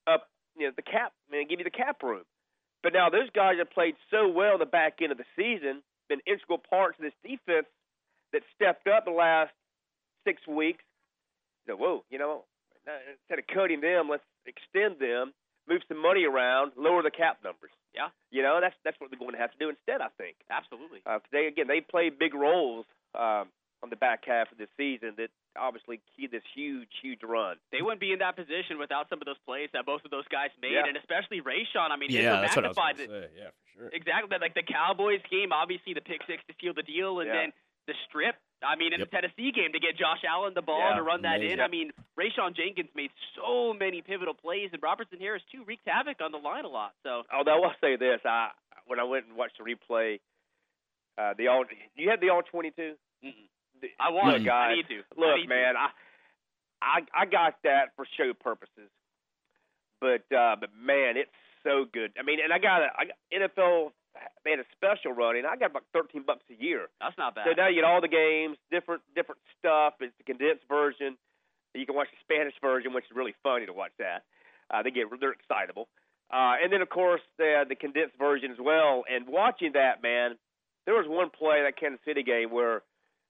up, 0.05 0.27
you 0.57 0.67
know, 0.67 0.73
the 0.75 0.83
cap 0.83 1.13
and 1.31 1.49
give 1.49 1.59
you 1.59 1.63
the 1.65 1.71
cap 1.71 2.03
room. 2.03 2.23
But 2.83 2.93
now 2.93 3.09
those 3.09 3.29
guys 3.33 3.55
have 3.57 3.71
played 3.71 3.95
so 4.11 4.27
well 4.27 4.57
the 4.57 4.65
back 4.65 4.99
end 5.01 5.11
of 5.11 5.17
the 5.17 5.25
season, 5.35 5.81
been 6.09 6.19
integral 6.27 6.59
parts 6.59 6.99
of 6.99 7.03
this 7.03 7.13
defense 7.23 7.65
that 8.33 8.43
stepped 8.55 8.87
up 8.87 9.05
the 9.05 9.11
last 9.11 9.51
six 10.27 10.45
weeks. 10.47 10.83
So, 11.69 11.75
whoa, 11.77 12.03
you 12.09 12.17
know, 12.17 12.45
instead 13.13 13.37
of 13.37 13.45
cutting 13.45 13.79
them, 13.81 14.09
let's 14.09 14.25
extend 14.49 14.97
them, 14.97 15.33
move 15.69 15.81
some 15.87 16.01
money 16.01 16.25
around, 16.25 16.71
lower 16.75 17.03
the 17.03 17.11
cap 17.13 17.37
numbers. 17.43 17.69
Yeah. 17.93 18.09
You 18.31 18.41
know, 18.41 18.57
that's 18.59 18.73
that's 18.83 18.99
what 18.99 19.11
they're 19.11 19.19
going 19.21 19.33
to 19.37 19.41
have 19.41 19.51
to 19.53 19.57
do 19.61 19.69
instead. 19.69 20.01
I 20.01 20.09
think. 20.17 20.37
Absolutely. 20.49 21.01
Uh, 21.05 21.19
'cause 21.21 21.29
they 21.31 21.45
again, 21.45 21.67
they 21.67 21.81
play 21.81 22.09
big 22.09 22.33
roles 22.33 22.85
um, 23.13 23.53
on 23.85 23.89
the 23.93 23.95
back 23.95 24.25
half 24.25 24.51
of 24.51 24.57
the 24.57 24.67
season 24.77 25.13
that 25.17 25.29
obviously 25.57 26.01
key 26.17 26.25
this 26.25 26.41
huge, 26.55 26.89
huge 27.01 27.21
run. 27.23 27.57
They 27.71 27.81
wouldn't 27.81 28.01
be 28.01 28.13
in 28.13 28.19
that 28.19 28.35
position 28.35 28.77
without 28.77 29.09
some 29.09 29.21
of 29.21 29.25
those 29.25 29.37
plays 29.45 29.69
that 29.73 29.85
both 29.85 30.03
of 30.05 30.11
those 30.11 30.27
guys 30.29 30.49
made, 30.61 30.73
Yeah. 30.73 30.85
and 30.89 30.97
especially 30.97 31.41
Rayshawn. 31.41 31.91
I 31.91 31.97
mean, 31.97 32.09
his 32.09 32.21
Yeah, 32.21 32.35
were 32.35 32.41
that's 32.49 32.55
what 32.55 32.65
I 32.65 32.69
was 32.69 32.77
going 32.77 32.95
to 32.97 33.05
say. 33.05 33.29
Yeah, 33.37 33.49
for 33.73 33.79
sure. 33.79 33.89
Exactly. 33.93 34.37
Like 34.41 34.53
the 34.55 34.63
Cowboys 34.65 35.21
game, 35.29 35.51
obviously 35.53 35.93
the 35.93 36.01
pick 36.01 36.21
six 36.25 36.41
to 36.49 36.53
seal 36.61 36.73
the 36.73 36.83
deal, 36.83 37.19
and 37.19 37.27
Yeah. 37.29 37.33
then 37.33 37.53
the 37.85 37.93
strip. 38.07 38.35
I 38.61 38.75
mean, 38.75 38.93
in 38.93 38.99
Yep. 38.99 39.09
the 39.09 39.15
Tennessee 39.15 39.51
game 39.51 39.71
to 39.71 39.79
get 39.79 39.95
Josh 39.97 40.23
Allen 40.27 40.53
the 40.53 40.61
ball 40.61 40.79
Yeah, 40.79 40.95
to 40.95 41.03
run 41.03 41.21
that 41.23 41.41
in. 41.41 41.59
I 41.61 41.67
mean, 41.67 41.91
Rayshawn 42.19 42.55
Jenkins 42.55 42.89
made 42.95 43.11
so 43.35 43.73
many 43.73 44.01
pivotal 44.01 44.33
plays, 44.33 44.69
and 44.73 44.81
Robertson 44.83 45.19
Harris 45.19 45.43
too 45.51 45.63
wreaked 45.65 45.87
havoc 45.87 46.19
on 46.21 46.31
the 46.31 46.37
line 46.39 46.65
a 46.65 46.67
lot. 46.67 46.93
So 47.03 47.23
Although 47.33 47.63
I'll 47.63 47.75
say 47.81 47.95
this, 47.95 48.19
I 48.25 48.49
when 48.85 48.99
I 48.99 49.03
went 49.03 49.27
and 49.27 49.37
watched 49.37 49.57
the 49.57 49.63
replay, 49.63 50.19
uh, 51.17 51.33
the 51.37 51.47
all 51.47 51.63
you 51.95 52.09
had 52.09 52.19
the 52.21 52.29
all 52.29 52.41
twenty 52.41 52.71
two. 52.71 52.95
I 53.99 54.09
want 54.11 54.33
Look, 54.33 54.41
it. 54.41 54.45
guys, 54.45 54.71
I 54.71 54.75
need 54.75 54.87
to. 54.89 54.99
I 54.99 55.19
Look, 55.19 55.35
need 55.37 55.43
to. 55.43 55.49
man, 55.49 55.75
I, 55.77 55.89
I 56.81 56.99
I 57.21 57.25
got 57.25 57.55
that 57.63 57.95
for 57.95 58.05
show 58.17 58.33
purposes, 58.33 58.89
but 60.01 60.23
uh, 60.35 60.55
but 60.59 60.69
man, 60.77 61.15
it's 61.17 61.31
so 61.63 61.85
good. 61.91 62.11
I 62.19 62.23
mean, 62.23 62.39
and 62.43 62.51
I 62.51 62.59
got 62.59 62.81
a 62.81 62.87
I 62.97 63.05
got 63.05 63.15
NFL. 63.55 63.91
They 64.43 64.51
had 64.51 64.59
a 64.59 64.69
special 64.75 65.11
running. 65.13 65.45
I 65.45 65.55
got 65.55 65.71
about 65.71 65.83
thirteen 65.93 66.23
bucks 66.23 66.43
a 66.49 66.61
year. 66.61 66.87
That's 66.99 67.17
not 67.17 67.35
bad. 67.35 67.45
So 67.47 67.53
now 67.53 67.67
you 67.67 67.75
get 67.75 67.83
all 67.83 68.01
the 68.01 68.07
games, 68.07 68.57
different 68.71 69.01
different 69.15 69.41
stuff. 69.57 69.95
It's 69.99 70.15
the 70.17 70.23
condensed 70.23 70.63
version. 70.67 71.17
You 71.73 71.85
can 71.85 71.95
watch 71.95 72.09
the 72.11 72.17
Spanish 72.25 72.55
version, 72.61 72.93
which 72.93 73.05
is 73.05 73.15
really 73.15 73.35
funny 73.43 73.65
to 73.65 73.73
watch 73.73 73.91
that. 73.99 74.23
Uh, 74.69 74.83
they 74.83 74.91
get 74.91 75.07
they're 75.19 75.31
excitable. 75.31 75.87
Uh, 76.31 76.61
and 76.61 76.71
then 76.71 76.81
of 76.81 76.89
course 76.89 77.21
the 77.37 77.65
the 77.67 77.75
condensed 77.75 78.17
version 78.17 78.51
as 78.51 78.57
well. 78.59 79.03
And 79.09 79.27
watching 79.27 79.73
that, 79.73 80.01
man, 80.01 80.37
there 80.85 80.95
was 80.95 81.05
one 81.07 81.29
play 81.29 81.61
that 81.63 81.77
Kansas 81.77 81.99
City 82.05 82.23
game 82.23 82.51
where 82.51 82.81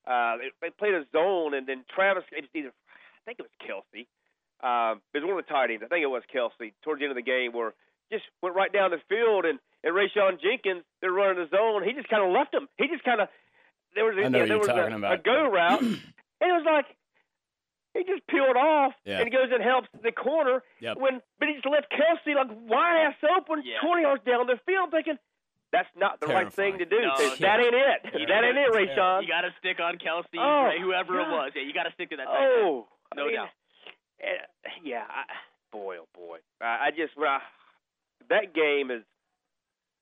uh, 0.07 0.37
they, 0.37 0.49
they 0.61 0.69
played 0.69 0.93
a 0.93 1.03
zone, 1.11 1.53
and 1.53 1.67
then 1.67 1.83
Travis, 1.93 2.23
it 2.31 2.41
was 2.41 2.53
either 2.55 2.71
I 2.71 3.21
think 3.25 3.39
it 3.39 3.47
was 3.47 3.57
Kelce. 3.59 4.07
Um, 4.59 5.01
it 5.13 5.19
was 5.19 5.27
one 5.27 5.39
of 5.39 5.45
the 5.45 5.51
tight 5.51 5.71
ends. 5.71 5.83
I 5.83 5.87
think 5.87 6.03
it 6.03 6.11
was 6.11 6.23
Kelce. 6.33 6.73
Towards 6.83 6.99
the 6.99 7.05
end 7.05 7.11
of 7.11 7.19
the 7.19 7.27
game, 7.27 7.51
where 7.53 7.73
just 8.11 8.25
went 8.41 8.55
right 8.55 8.71
down 8.71 8.91
the 8.91 8.99
field, 9.07 9.45
and 9.45 9.59
and 9.83 9.95
Rayshawn 9.95 10.41
Jenkins, 10.41 10.83
they're 11.01 11.11
running 11.11 11.37
the 11.43 11.49
zone. 11.55 11.83
He 11.83 11.93
just 11.93 12.09
kind 12.09 12.23
of 12.23 12.31
left 12.31 12.53
him. 12.53 12.67
He 12.77 12.87
just 12.87 13.03
kind 13.03 13.21
of 13.21 13.27
there 13.95 14.05
was 14.05 14.15
a, 14.17 14.25
I 14.25 14.29
know 14.29 14.45
there 14.45 14.59
was 14.59 14.67
a, 14.67 14.73
a 14.73 15.17
go 15.17 15.49
route, 15.49 15.81
and 15.81 16.47
it 16.49 16.53
was 16.53 16.65
like 16.65 16.85
he 17.93 18.03
just 18.05 18.25
peeled 18.27 18.55
off, 18.55 18.93
Yeah. 19.03 19.17
and 19.19 19.25
he 19.25 19.31
goes 19.33 19.49
and 19.51 19.63
helps 19.63 19.89
the 20.03 20.11
corner. 20.11 20.61
Yep. 20.79 20.97
When 20.97 21.21
but 21.39 21.47
he 21.49 21.55
just 21.55 21.65
left 21.65 21.87
Kelce 21.91 22.35
like 22.35 22.47
wide 22.69 23.07
ass 23.09 23.17
open, 23.37 23.63
Yeah. 23.65 23.79
twenty 23.81 24.03
yards 24.03 24.23
down 24.25 24.45
the 24.47 24.59
field, 24.65 24.91
thinking 24.91 25.17
that's 25.71 25.89
not 25.97 26.19
the 26.19 26.27
right 26.27 26.51
thing 26.53 26.77
to 26.79 26.85
do. 26.85 26.97
No, 27.01 27.13
So 27.17 27.35
that 27.45 27.59
ain't 27.59 27.73
it. 27.73 28.19
You 28.19 28.25
that 28.27 28.43
ain't 28.43 28.57
it, 28.57 28.67
gotta- 28.73 28.85
Rayshon. 28.85 29.21
you 29.21 29.27
got 29.27 29.41
to 29.41 29.53
stick 29.59 29.79
on 29.79 29.97
Kelce, 29.97 30.25
Oh, 30.37 30.65
Ray, 30.65 30.81
whoever 30.81 31.19
it 31.19 31.29
was. 31.29 31.51
Yeah, 31.55 31.61
you 31.61 31.73
got 31.73 31.83
to 31.83 31.93
stick 31.93 32.09
to 32.09 32.17
that. 32.17 32.25
tight. 32.25 32.37
Oh, 32.41 32.87
No 33.15 33.23
I 33.23 33.25
mean, 33.27 33.35
doubt. 33.35 33.49
eh, 34.21 34.69
Yeah, 34.83 35.03
I, 35.07 35.23
boy, 35.71 35.97
oh 36.01 36.07
boy. 36.15 36.37
I, 36.61 36.87
I 36.87 36.89
just 36.89 37.15
when 37.15 37.27
I, 37.29 37.39
that 38.29 38.53
game 38.55 38.89
is 38.89 39.03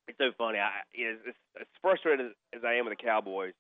it's 0.08 0.18
so 0.18 0.32
funny. 0.38 0.60
I 0.60 0.84
is 0.96 1.20
as, 1.28 1.36
as 1.62 1.68
frustrated 1.82 2.32
as, 2.54 2.64
I 2.64 2.76
am 2.76 2.86
with 2.86 2.98
the 2.98 3.04
Cowboys. 3.04 3.54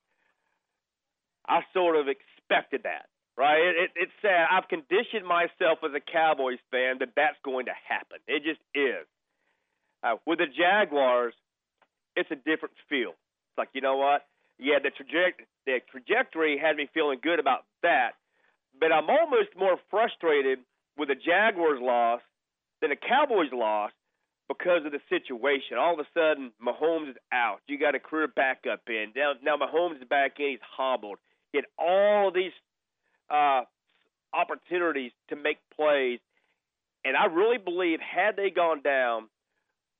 I 1.47 1.61
sort 1.73 1.95
of 1.95 2.07
expected 2.07 2.83
that, 2.83 3.07
right? 3.37 3.59
It, 3.59 3.75
it, 3.77 3.89
it's 3.95 4.11
sad. 4.21 4.47
I've 4.51 4.67
conditioned 4.67 5.25
myself 5.25 5.79
as 5.83 5.91
a 5.95 6.03
Cowboys 6.03 6.59
fan 6.71 6.99
that 6.99 7.15
that's 7.15 7.37
going 7.43 7.65
to 7.65 7.75
happen. 7.87 8.19
It 8.27 8.43
just 8.43 8.59
is. 8.75 9.07
Uh, 10.03 10.15
with 10.25 10.39
the 10.39 10.47
Jaguars, 10.47 11.33
it's 12.15 12.29
a 12.31 12.35
different 12.35 12.75
feel. 12.89 13.11
It's 13.11 13.57
like 13.57 13.69
you 13.73 13.81
know 13.81 13.97
what? 13.97 14.25
Yeah, 14.59 14.79
the 14.81 14.91
trajectory 14.91 15.45
the 15.65 15.79
trajectory 15.91 16.57
had 16.57 16.77
me 16.77 16.89
feeling 16.93 17.19
good 17.21 17.39
about 17.39 17.65
that, 17.83 18.15
but 18.79 18.91
I'm 18.91 19.09
almost 19.09 19.49
more 19.57 19.77
frustrated 19.89 20.59
with 20.97 21.09
the 21.09 21.15
Jaguars 21.15 21.79
loss 21.81 22.21
than 22.81 22.89
the 22.89 22.95
Cowboys 22.95 23.51
loss 23.51 23.91
because 24.47 24.85
of 24.85 24.91
the 24.91 25.01
situation. 25.09 25.77
All 25.77 25.93
of 25.93 25.99
a 25.99 26.07
sudden, 26.13 26.51
Mahomes 26.65 27.11
is 27.11 27.15
out. 27.31 27.59
You 27.67 27.77
got 27.77 27.95
a 27.95 27.99
career 27.99 28.27
backup 28.27 28.81
in. 28.87 29.07
Now, 29.15 29.33
now 29.43 29.57
Mahomes 29.57 30.01
is 30.01 30.07
back 30.07 30.39
in. 30.39 30.51
He's 30.51 30.59
hobbled. 30.61 31.19
He 31.51 31.57
had 31.57 31.65
all 31.77 32.31
these 32.31 32.51
uh, 33.29 33.61
opportunities 34.33 35.11
to 35.29 35.35
make 35.35 35.57
plays, 35.75 36.19
and 37.03 37.15
I 37.15 37.25
really 37.25 37.57
believe 37.57 37.99
had 37.99 38.35
they 38.35 38.49
gone 38.49 38.81
down 38.81 39.27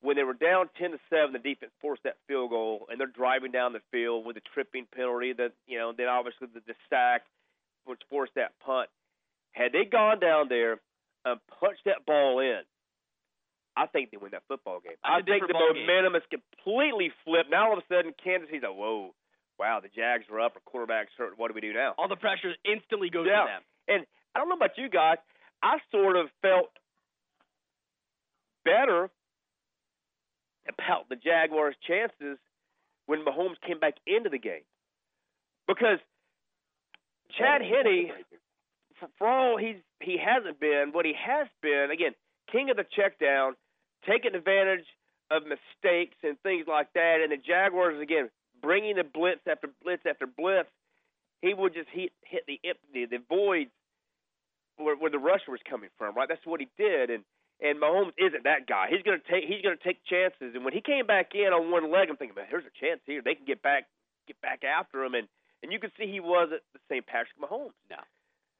when 0.02 0.16
they 0.16 0.24
were 0.24 0.34
down 0.34 0.70
ten 0.78 0.92
to 0.92 1.00
seven, 1.10 1.34
the 1.34 1.40
defense 1.40 1.72
forced 1.82 2.04
that 2.04 2.18
field 2.28 2.52
goal, 2.52 2.88
and 2.90 3.00
they're 3.00 3.08
driving 3.08 3.52
down 3.52 3.74
the 3.74 3.82
field 3.92 4.26
with 4.26 4.38
a 4.38 4.42
tripping 4.54 4.86
penalty. 4.94 5.34
That 5.34 5.54
you 5.68 5.78
know, 5.78 5.94
then 5.98 6.08
obviously 6.08 6.48
the, 6.54 6.62
the 6.66 6.76
sack, 6.90 7.24
which 7.86 8.02
forced 8.10 8.36
that 8.36 8.52
punt. 8.64 8.90
Had 9.52 9.72
they 9.72 9.86
gone 9.86 10.20
down 10.20 10.48
there 10.50 10.80
and 11.26 11.40
punched 11.60 11.86
that 11.86 12.06
ball 12.06 12.40
in, 12.40 12.62
I 13.78 13.86
think 13.86 14.10
they 14.10 14.18
win 14.18 14.32
that 14.32 14.42
football 14.48 14.80
game. 14.82 14.98
I, 15.06 15.22
think 15.22 15.46
the 15.46 15.54
ball 15.54 15.74
game. 15.74 15.86
momentum 15.86 16.16
is 16.16 16.24
completely 16.34 17.12
flipped. 17.24 17.52
Now 17.52 17.70
all 17.70 17.78
of 17.78 17.84
a 17.86 17.88
sudden, 17.94 18.14
Kansas 18.18 18.50
City's 18.50 18.64
like, 18.64 18.74
whoa, 18.76 19.14
wow, 19.60 19.80
the 19.82 19.90
Jags 19.94 20.26
are 20.32 20.42
up, 20.42 20.58
or 20.58 20.62
quarterback's 20.66 21.14
hurt. 21.18 21.38
What 21.38 21.50
do 21.50 21.54
we 21.54 21.62
do 21.62 21.74
now? 21.74 21.94
All 21.98 22.08
the 22.10 22.16
pressure 22.18 22.54
instantly 22.66 23.10
goes 23.10 23.28
Yeah. 23.30 23.46
to 23.46 23.48
them. 23.48 23.62
And 23.88 24.02
I 24.34 24.40
don't 24.40 24.50
know 24.50 24.56
about 24.58 24.78
you 24.78 24.90
guys, 24.90 25.18
I 25.62 25.78
sort 25.92 26.18
of 26.18 26.28
felt 26.42 26.70
better 28.66 29.10
about 30.68 31.08
the 31.10 31.16
Jaguars' 31.16 31.76
chances 31.88 32.38
when 33.06 33.24
Mahomes 33.24 33.56
came 33.66 33.80
back 33.80 33.96
into 34.06 34.30
the 34.30 34.38
game. 34.38 34.66
Because 35.68 36.00
Chad 37.38 37.62
Henne, 37.62 38.12
for, 39.00 39.08
for 39.18 39.28
all 39.28 39.58
he's 39.58 39.78
he 40.02 40.18
hasn't 40.18 40.60
been, 40.60 40.90
what 40.92 41.06
he 41.06 41.14
has 41.14 41.48
been, 41.62 41.90
again, 41.92 42.12
king 42.52 42.70
of 42.70 42.78
the 42.78 42.86
check 42.96 43.20
down, 43.20 43.56
taking 44.06 44.36
advantage 44.36 44.86
of 45.32 45.44
mistakes 45.44 46.16
and 46.24 46.40
things 46.42 46.66
like 46.68 46.92
that, 46.94 47.20
and 47.22 47.32
the 47.32 47.38
Jaguars 47.38 48.02
again 48.02 48.30
bringing 48.62 48.96
the 48.96 49.04
blitz 49.04 49.42
after 49.50 49.70
blitz 49.84 50.04
after 50.06 50.26
blitz, 50.26 50.70
he 51.42 51.54
would 51.54 51.74
just 51.74 51.90
hit 51.90 52.12
hit 52.26 52.44
the 52.48 52.60
empty 52.66 53.06
the 53.06 53.24
voids 53.30 53.72
where, 54.78 54.96
where 54.96 55.12
the 55.12 55.20
rusher 55.20 55.52
was 55.52 55.62
coming 55.70 55.90
from. 55.98 56.16
Right, 56.16 56.28
that's 56.30 56.46
what 56.46 56.60
he 56.60 56.68
did, 56.78 57.10
and 57.10 57.24
and 57.60 57.82
Mahomes 57.82 58.14
isn't 58.18 58.44
that 58.44 58.68
guy. 58.68 58.88
He's 58.90 59.02
gonna 59.02 59.24
take 59.30 59.46
he's 59.46 59.62
gonna 59.62 59.82
take 59.82 60.04
chances, 60.06 60.54
and 60.56 60.64
when 60.64 60.74
he 60.74 60.82
came 60.82 61.06
back 61.06 61.34
in 61.34 61.54
on 61.54 61.72
one 61.72 61.92
leg, 61.92 62.10
I'm 62.10 62.18
thinking, 62.18 62.36
man, 62.36 62.48
there's 62.50 62.66
a 62.66 62.80
chance 62.80 63.02
here. 63.06 63.22
They 63.22 63.36
can 63.36 63.46
get 63.46 63.62
back 63.62 63.86
get 64.28 64.40
back 64.42 64.64
after 64.64 65.04
him, 65.04 65.14
and 65.14 65.28
and 65.64 65.72
you 65.72 65.80
could 65.80 65.92
see 65.98 66.06
he 66.06 66.20
wasn't 66.20 66.62
the 66.74 66.80
same 66.90 67.04
Patrick 67.04 67.38
Mahomes. 67.42 67.74
No. 67.90 68.02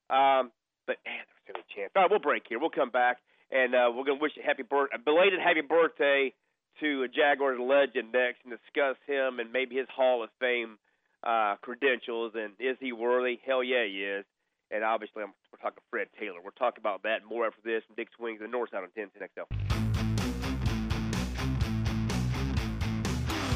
Um, 0.10 0.52
but 0.88 0.98
man, 1.06 1.22
there 1.22 1.36
was 1.36 1.46
so 1.46 1.54
many 1.54 1.68
chances. 1.76 1.94
All 1.96 2.04
right, 2.04 2.12
we'll 2.12 2.24
break 2.24 2.44
here. 2.48 2.60
We'll 2.60 2.74
come 2.74 2.90
back, 2.90 3.18
and 3.52 3.74
uh, 3.76 3.92
we're 3.94 4.04
gonna 4.04 4.20
wish 4.20 4.34
a 4.42 4.46
happy 4.46 4.64
birth 4.64 4.90
a 4.94 5.00
belated 5.00 5.40
happy 5.40 5.62
birthday 5.62 6.34
to 6.80 7.04
a 7.04 7.08
Jaguars 7.08 7.60
legend 7.60 8.12
next, 8.14 8.40
and 8.46 8.54
discuss 8.54 8.98
him 9.08 9.40
and 9.40 9.52
maybe 9.52 9.76
his 9.76 9.88
Hall 9.90 10.24
of 10.24 10.30
Fame 10.40 10.78
uh, 11.26 11.56
credentials, 11.62 12.34
and 12.36 12.54
is 12.60 12.78
he 12.80 12.92
worthy? 12.94 13.40
Hell 13.46 13.64
yeah, 13.64 13.86
he 13.86 14.04
is. 14.04 14.26
and 14.70 14.84
obviously 14.84 15.24
I'm, 15.24 15.34
we're 15.52 15.60
talking 15.60 15.82
Fred 15.90 16.08
Taylor. 16.20 16.38
We're 16.44 16.52
talking 16.52 16.82
about 16.82 17.04
that 17.04 17.26
more 17.28 17.48
after 17.48 17.62
this 17.64 17.84
from 17.88 17.96
Dick 17.96 18.10
Wings, 18.20 18.40
the 18.42 18.48
North 18.48 18.70
Side 18.72 18.84
on 18.84 18.90
1010 18.94 19.28
XL. 19.34 19.48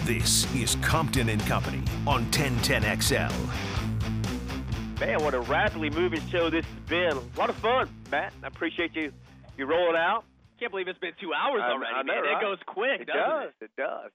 This 0.05 0.51
is 0.55 0.76
Compton 0.84 1.30
and 1.30 1.41
Company 1.45 1.84
on 2.07 2.23
1010 2.31 2.99
XL. 3.01 3.31
Man, 4.99 5.23
what 5.23 5.34
a 5.34 5.39
rapidly 5.41 5.89
moving 5.89 6.22
show 6.30 6.49
this 6.49 6.65
has 6.65 6.89
been. 6.89 7.11
A 7.18 7.39
lot 7.39 7.49
of 7.49 7.55
fun, 7.57 7.89
Matt. 8.11 8.34
I 8.43 8.47
appreciate 8.47 8.95
you 8.95 9.11
you 9.57 9.65
rolling 9.65 9.95
out. 9.95 10.23
Can't 10.60 10.72
believe 10.72 10.88
it's 10.88 10.99
been 10.99 11.14
two 11.19 11.34
hours 11.34 11.61
I- 11.64 11.72
already, 11.72 11.94
I 11.94 12.02
know, 12.03 12.14
man. 12.14 12.23
right? 12.23 12.38
It 12.38 12.41
goes 12.41 12.60
quick, 12.68 13.02
It 13.02 13.07
doesn't 13.07 13.22
does. 13.30 13.53
it? 13.61 13.65
It 13.65 13.72
does. 13.78 14.11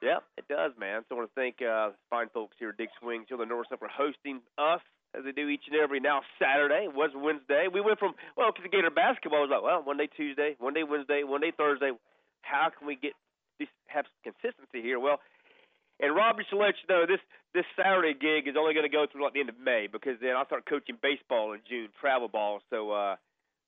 Yep, 0.00 0.22
it 0.38 0.48
does, 0.48 0.72
man. 0.80 1.04
So 1.08 1.14
I 1.14 1.18
want 1.20 1.28
to 1.28 1.36
thank 1.36 1.60
uh, 1.60 1.90
fine 2.08 2.28
folks 2.32 2.56
here 2.58 2.70
at 2.70 2.78
Dick's 2.80 2.96
Wings 3.02 3.28
on 3.32 3.36
the 3.38 3.44
North 3.44 3.68
Side 3.68 3.78
for 3.78 3.88
hosting 3.92 4.40
us 4.56 4.80
as 5.12 5.24
they 5.28 5.32
do 5.32 5.44
each 5.48 5.68
and 5.68 5.76
every 5.76 6.00
now 6.00 6.22
Saturday. 6.40 6.88
It 6.88 6.94
was 6.96 7.10
Wednesday. 7.14 7.68
We 7.68 7.82
went 7.82 7.98
from 7.98 8.14
well, 8.34 8.48
because 8.48 8.64
the 8.64 8.72
Gator 8.72 8.88
basketball 8.88 9.42
was 9.44 9.50
like 9.52 9.60
well, 9.62 9.82
one 9.84 9.98
day 9.98 10.08
Tuesday, 10.16 10.56
one 10.58 10.72
day 10.72 10.84
Wednesday, 10.88 11.20
one 11.22 11.42
day 11.42 11.52
Thursday. 11.54 11.92
How 12.40 12.70
can 12.72 12.86
we 12.88 12.96
get 12.96 13.12
this 13.58 13.68
have 13.92 14.06
consistency 14.24 14.80
here? 14.80 14.96
Well, 14.98 15.20
and 16.00 16.16
Rob, 16.16 16.38
just 16.38 16.48
to 16.48 16.56
let 16.56 16.80
you 16.80 16.88
know, 16.88 17.04
this 17.04 17.20
this 17.52 17.68
Saturday 17.76 18.14
gig 18.16 18.48
is 18.48 18.56
only 18.56 18.72
going 18.72 18.88
to 18.88 18.96
go 18.96 19.04
through 19.04 19.24
like 19.24 19.34
the 19.34 19.40
end 19.40 19.50
of 19.52 19.60
May 19.60 19.84
because 19.84 20.16
then 20.22 20.32
I 20.32 20.44
start 20.48 20.64
coaching 20.64 20.96
baseball 21.02 21.52
in 21.52 21.60
June, 21.68 21.88
travel 22.00 22.28
ball. 22.28 22.62
So 22.70 22.88
uh, 22.90 23.16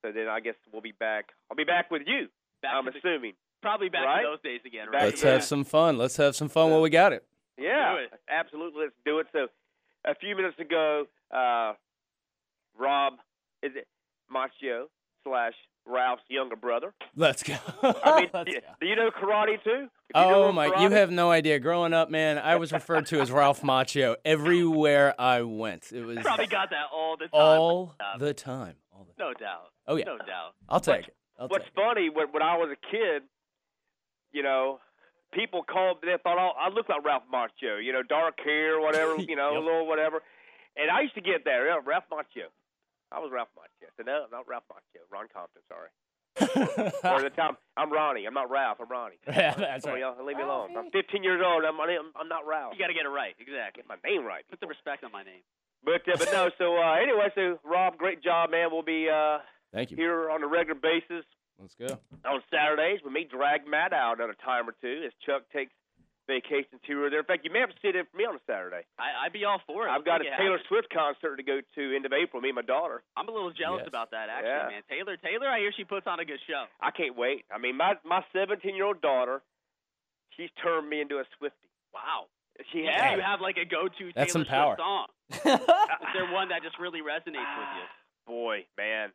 so 0.02 0.12
then 0.12 0.28
I 0.28 0.40
guess 0.40 0.54
we'll 0.72 0.82
be 0.82 0.92
back. 0.92 1.26
I'll 1.50 1.56
be 1.56 1.64
back 1.64 1.90
with 1.90 2.02
you. 2.06 2.28
Back 2.62 2.72
I'm 2.74 2.84
to 2.86 2.90
the- 2.92 2.98
assuming. 2.98 3.32
probably 3.62 3.88
back 3.88 4.04
Right? 4.06 4.22
to 4.22 4.28
those 4.28 4.42
days 4.42 4.60
again, 4.66 4.88
right? 4.92 5.04
Let's 5.04 5.20
to 5.22 5.28
have 5.28 5.44
some 5.44 5.64
fun. 5.64 5.98
Let's 5.98 6.16
have 6.16 6.34
some 6.36 6.48
fun 6.48 6.70
while 6.70 6.80
we 6.82 6.90
got 6.90 7.12
it. 7.12 7.24
Yeah, 7.58 7.94
do 7.96 8.04
it. 8.04 8.20
absolutely. 8.28 8.82
Let's 8.84 8.94
do 9.04 9.18
it. 9.20 9.26
So, 9.32 9.46
a 10.04 10.14
few 10.16 10.34
minutes 10.36 10.58
ago, 10.58 11.06
uh, 11.30 11.74
Rob 12.78 13.14
is 13.62 13.72
it 13.76 13.86
Macchio 14.32 14.86
slash 15.24 15.52
Ralph's 15.84 16.22
younger 16.28 16.54
brother. 16.56 16.94
Let's 17.16 17.42
go. 17.42 17.54
I 17.82 18.20
mean, 18.20 18.30
Let's 18.34 18.50
do, 18.50 18.60
go. 18.60 18.66
do 18.80 18.86
you 18.86 18.94
know 18.96 19.10
karate 19.10 19.62
too? 19.64 19.88
If 20.08 20.16
you 20.16 20.20
know 20.20 20.44
Oh 20.44 20.52
my! 20.52 20.66
You 20.80 20.90
have 20.90 21.10
no 21.10 21.30
idea. 21.32 21.58
Growing 21.58 21.92
up, 21.92 22.08
man, 22.08 22.38
I 22.38 22.54
was 22.56 22.72
referred 22.72 23.06
to 23.06 23.20
as 23.20 23.30
Ralph 23.32 23.62
Macchio 23.62 24.14
everywhere 24.24 25.14
I 25.20 25.42
went. 25.42 25.90
It 25.92 26.02
was 26.04 26.18
Probably 26.18 26.46
got 26.46 26.70
that 26.70 26.86
all 26.92 27.16
the 27.16 27.24
time. 27.26 27.30
all 27.32 27.94
the 28.18 28.32
time. 28.32 28.74
All 28.92 29.04
the 29.04 29.12
no 29.18 29.32
doubt. 29.34 29.72
Oh, 29.86 29.96
yeah. 29.96 30.04
No 30.04 30.18
doubt. 30.18 30.54
I'll 30.68 30.80
take 30.80 31.08
it. 31.08 31.16
I'll 31.38 31.48
What's 31.48 31.64
take 31.64 31.72
it. 31.72 31.80
funny 31.80 32.10
when 32.10 32.28
when 32.32 32.42
I 32.42 32.56
was 32.56 32.68
a 32.70 32.80
kid, 32.90 33.22
you 34.32 34.42
know, 34.42 34.80
people 35.32 35.62
called. 35.62 36.02
me. 36.02 36.12
They 36.12 36.18
thought 36.22 36.38
oh, 36.38 36.52
I 36.58 36.68
looked 36.68 36.90
like 36.90 37.04
Ralph 37.04 37.24
Macchio. 37.32 37.82
You 37.82 37.92
know, 37.92 38.02
dark 38.02 38.38
hair, 38.44 38.80
whatever. 38.80 39.16
You 39.28 39.36
know, 39.36 39.52
Yep. 39.54 39.62
a 39.62 39.64
little 39.64 39.86
whatever. 39.86 40.22
And 40.76 40.90
I 40.90 41.00
used 41.02 41.14
to 41.14 41.20
get 41.20 41.44
there. 41.44 41.66
Yeah, 41.68 41.80
Ralph 41.84 42.04
Macchio. 42.12 42.48
I 43.10 43.18
was 43.18 43.30
Ralph 43.32 43.48
Macchio. 43.56 43.88
So 43.96 44.04
no, 44.04 44.24
not 44.30 44.48
Ralph 44.48 44.64
Macchio. 44.72 45.04
Ron 45.10 45.26
Compton. 45.32 45.62
Sorry. 45.68 45.88
or 47.04 47.20
the 47.20 47.28
time, 47.28 47.58
I'm 47.76 47.92
Ronnie. 47.92 48.24
I'm 48.24 48.32
not 48.32 48.48
Ralph. 48.48 48.78
I'm 48.80 48.88
Ronnie. 48.88 49.20
Yeah, 49.28 49.52
that's 49.52 49.84
Come 49.84 49.94
right. 49.94 50.00
y'all, 50.00 50.16
leave 50.24 50.36
me 50.38 50.42
oh, 50.44 50.64
alone. 50.64 50.76
I'm 50.76 50.90
15 50.90 51.22
years 51.22 51.42
old. 51.44 51.64
I'm 51.64 51.78
I'm, 51.80 52.08
I'm 52.16 52.28
not 52.28 52.46
Ralph. 52.46 52.72
You 52.72 52.78
got 52.80 52.88
to 52.88 52.94
get 52.94 53.04
it 53.04 53.12
right. 53.12 53.34
Exactly. 53.38 53.82
get 53.84 53.88
my 53.88 53.96
name 54.08 54.24
right. 54.24 54.44
Put 54.48 54.60
the 54.60 54.66
respect 54.66 55.04
on 55.04 55.12
my 55.12 55.22
name. 55.22 55.44
But 55.84 56.02
uh, 56.08 56.16
but 56.18 56.32
no. 56.32 56.50
So 56.58 56.76
uh, 56.78 56.94
anyway, 56.94 57.28
so 57.34 57.58
Rob, 57.64 57.96
great 57.96 58.22
job, 58.22 58.50
man. 58.50 58.68
We'll 58.70 58.82
be 58.82 59.08
uh, 59.08 59.38
Thank 59.72 59.90
you. 59.90 59.96
here 59.96 60.30
on 60.30 60.42
a 60.42 60.46
regular 60.46 60.78
basis 60.80 61.24
Let's 61.60 61.74
go. 61.74 61.98
on 62.24 62.40
Saturdays. 62.50 63.00
We 63.04 63.10
may 63.10 63.24
drag 63.24 63.66
Matt 63.66 63.92
out 63.92 64.20
at 64.20 64.30
a 64.30 64.34
time 64.44 64.68
or 64.68 64.74
two 64.80 65.02
as 65.06 65.12
Chuck 65.26 65.42
takes 65.52 65.72
vacations 66.28 66.78
here 66.86 67.02
or 67.04 67.10
there. 67.10 67.18
In 67.18 67.24
fact, 67.26 67.44
you 67.44 67.50
may 67.52 67.58
have 67.58 67.70
to 67.70 67.80
sit 67.82 67.96
in 67.96 68.06
for 68.06 68.16
me 68.16 68.22
on 68.24 68.36
a 68.36 68.42
Saturday. 68.46 68.86
I, 68.96 69.26
I'd 69.26 69.32
be 69.32 69.44
all 69.44 69.58
for 69.66 69.88
it. 69.88 69.90
I've 69.90 70.04
got 70.04 70.20
a 70.20 70.24
Taylor 70.38 70.54
happen. 70.62 70.66
Swift 70.70 70.86
concert 70.94 71.36
to 71.36 71.42
go 71.42 71.58
to 71.74 71.82
end 71.96 72.06
of 72.06 72.12
April. 72.12 72.40
Me 72.40 72.50
and 72.50 72.56
my 72.56 72.62
daughter. 72.62 73.02
I'm 73.16 73.28
a 73.28 73.32
little 73.32 73.50
jealous 73.50 73.82
Yes. 73.82 73.88
about 73.90 74.12
that, 74.12 74.28
actually, 74.30 74.48
Yeah. 74.54 74.68
man. 74.70 74.82
Taylor, 74.88 75.16
Taylor, 75.18 75.48
I 75.50 75.58
hear 75.58 75.72
she 75.76 75.82
puts 75.82 76.06
on 76.06 76.20
a 76.20 76.24
good 76.24 76.38
show. 76.46 76.64
I 76.80 76.92
can't 76.92 77.16
wait. 77.18 77.44
I 77.50 77.58
mean, 77.58 77.76
my 77.76 77.94
my 78.06 78.22
17 78.32 78.76
year 78.76 78.86
old 78.86 79.02
daughter, 79.02 79.42
she's 80.38 80.50
turned 80.62 80.88
me 80.88 81.00
into 81.00 81.18
a 81.18 81.24
Swiftie. 81.36 81.66
Wow. 81.92 82.30
She 82.72 82.82
Do 82.82 82.88
has. 82.92 83.16
you 83.16 83.22
have 83.22 83.40
like 83.40 83.56
a 83.56 83.64
go-to 83.64 84.12
That's 84.14 84.32
Taylor 84.32 84.44
some 84.44 84.50
power. 84.50 84.76
Swift 84.76 84.80
song? 84.80 85.06
Is 86.04 86.12
there 86.14 86.30
one 86.32 86.48
that 86.50 86.62
just 86.62 86.78
really 86.78 87.00
resonates 87.00 87.48
with 87.56 87.70
you? 87.80 87.86
Boy, 88.26 88.66
man, 88.76 89.10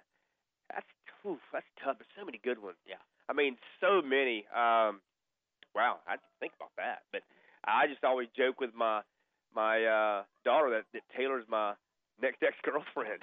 that's 0.74 0.86
oof, 1.26 1.40
that's 1.54 1.66
tough. 1.84 1.98
There's 2.00 2.10
so 2.18 2.26
many 2.26 2.40
good 2.44 2.62
ones. 2.62 2.78
Yeah. 2.88 3.00
I 3.30 3.34
mean, 3.34 3.58
so 3.80 4.02
many. 4.02 4.46
Um, 4.54 5.00
wow, 5.76 6.00
I 6.08 6.18
didn't 6.18 6.38
think 6.40 6.54
about 6.58 6.72
that. 6.78 7.04
But 7.12 7.22
I 7.66 7.88
just 7.88 8.04
always 8.04 8.28
joke 8.36 8.60
with 8.60 8.74
my 8.76 9.02
my 9.56 9.84
uh, 9.86 10.24
daughter 10.44 10.70
that, 10.72 10.86
that 10.94 11.04
Taylor's 11.16 11.46
my 11.48 11.74
next 12.22 12.42
ex 12.44 12.56
girlfriend. 12.64 13.22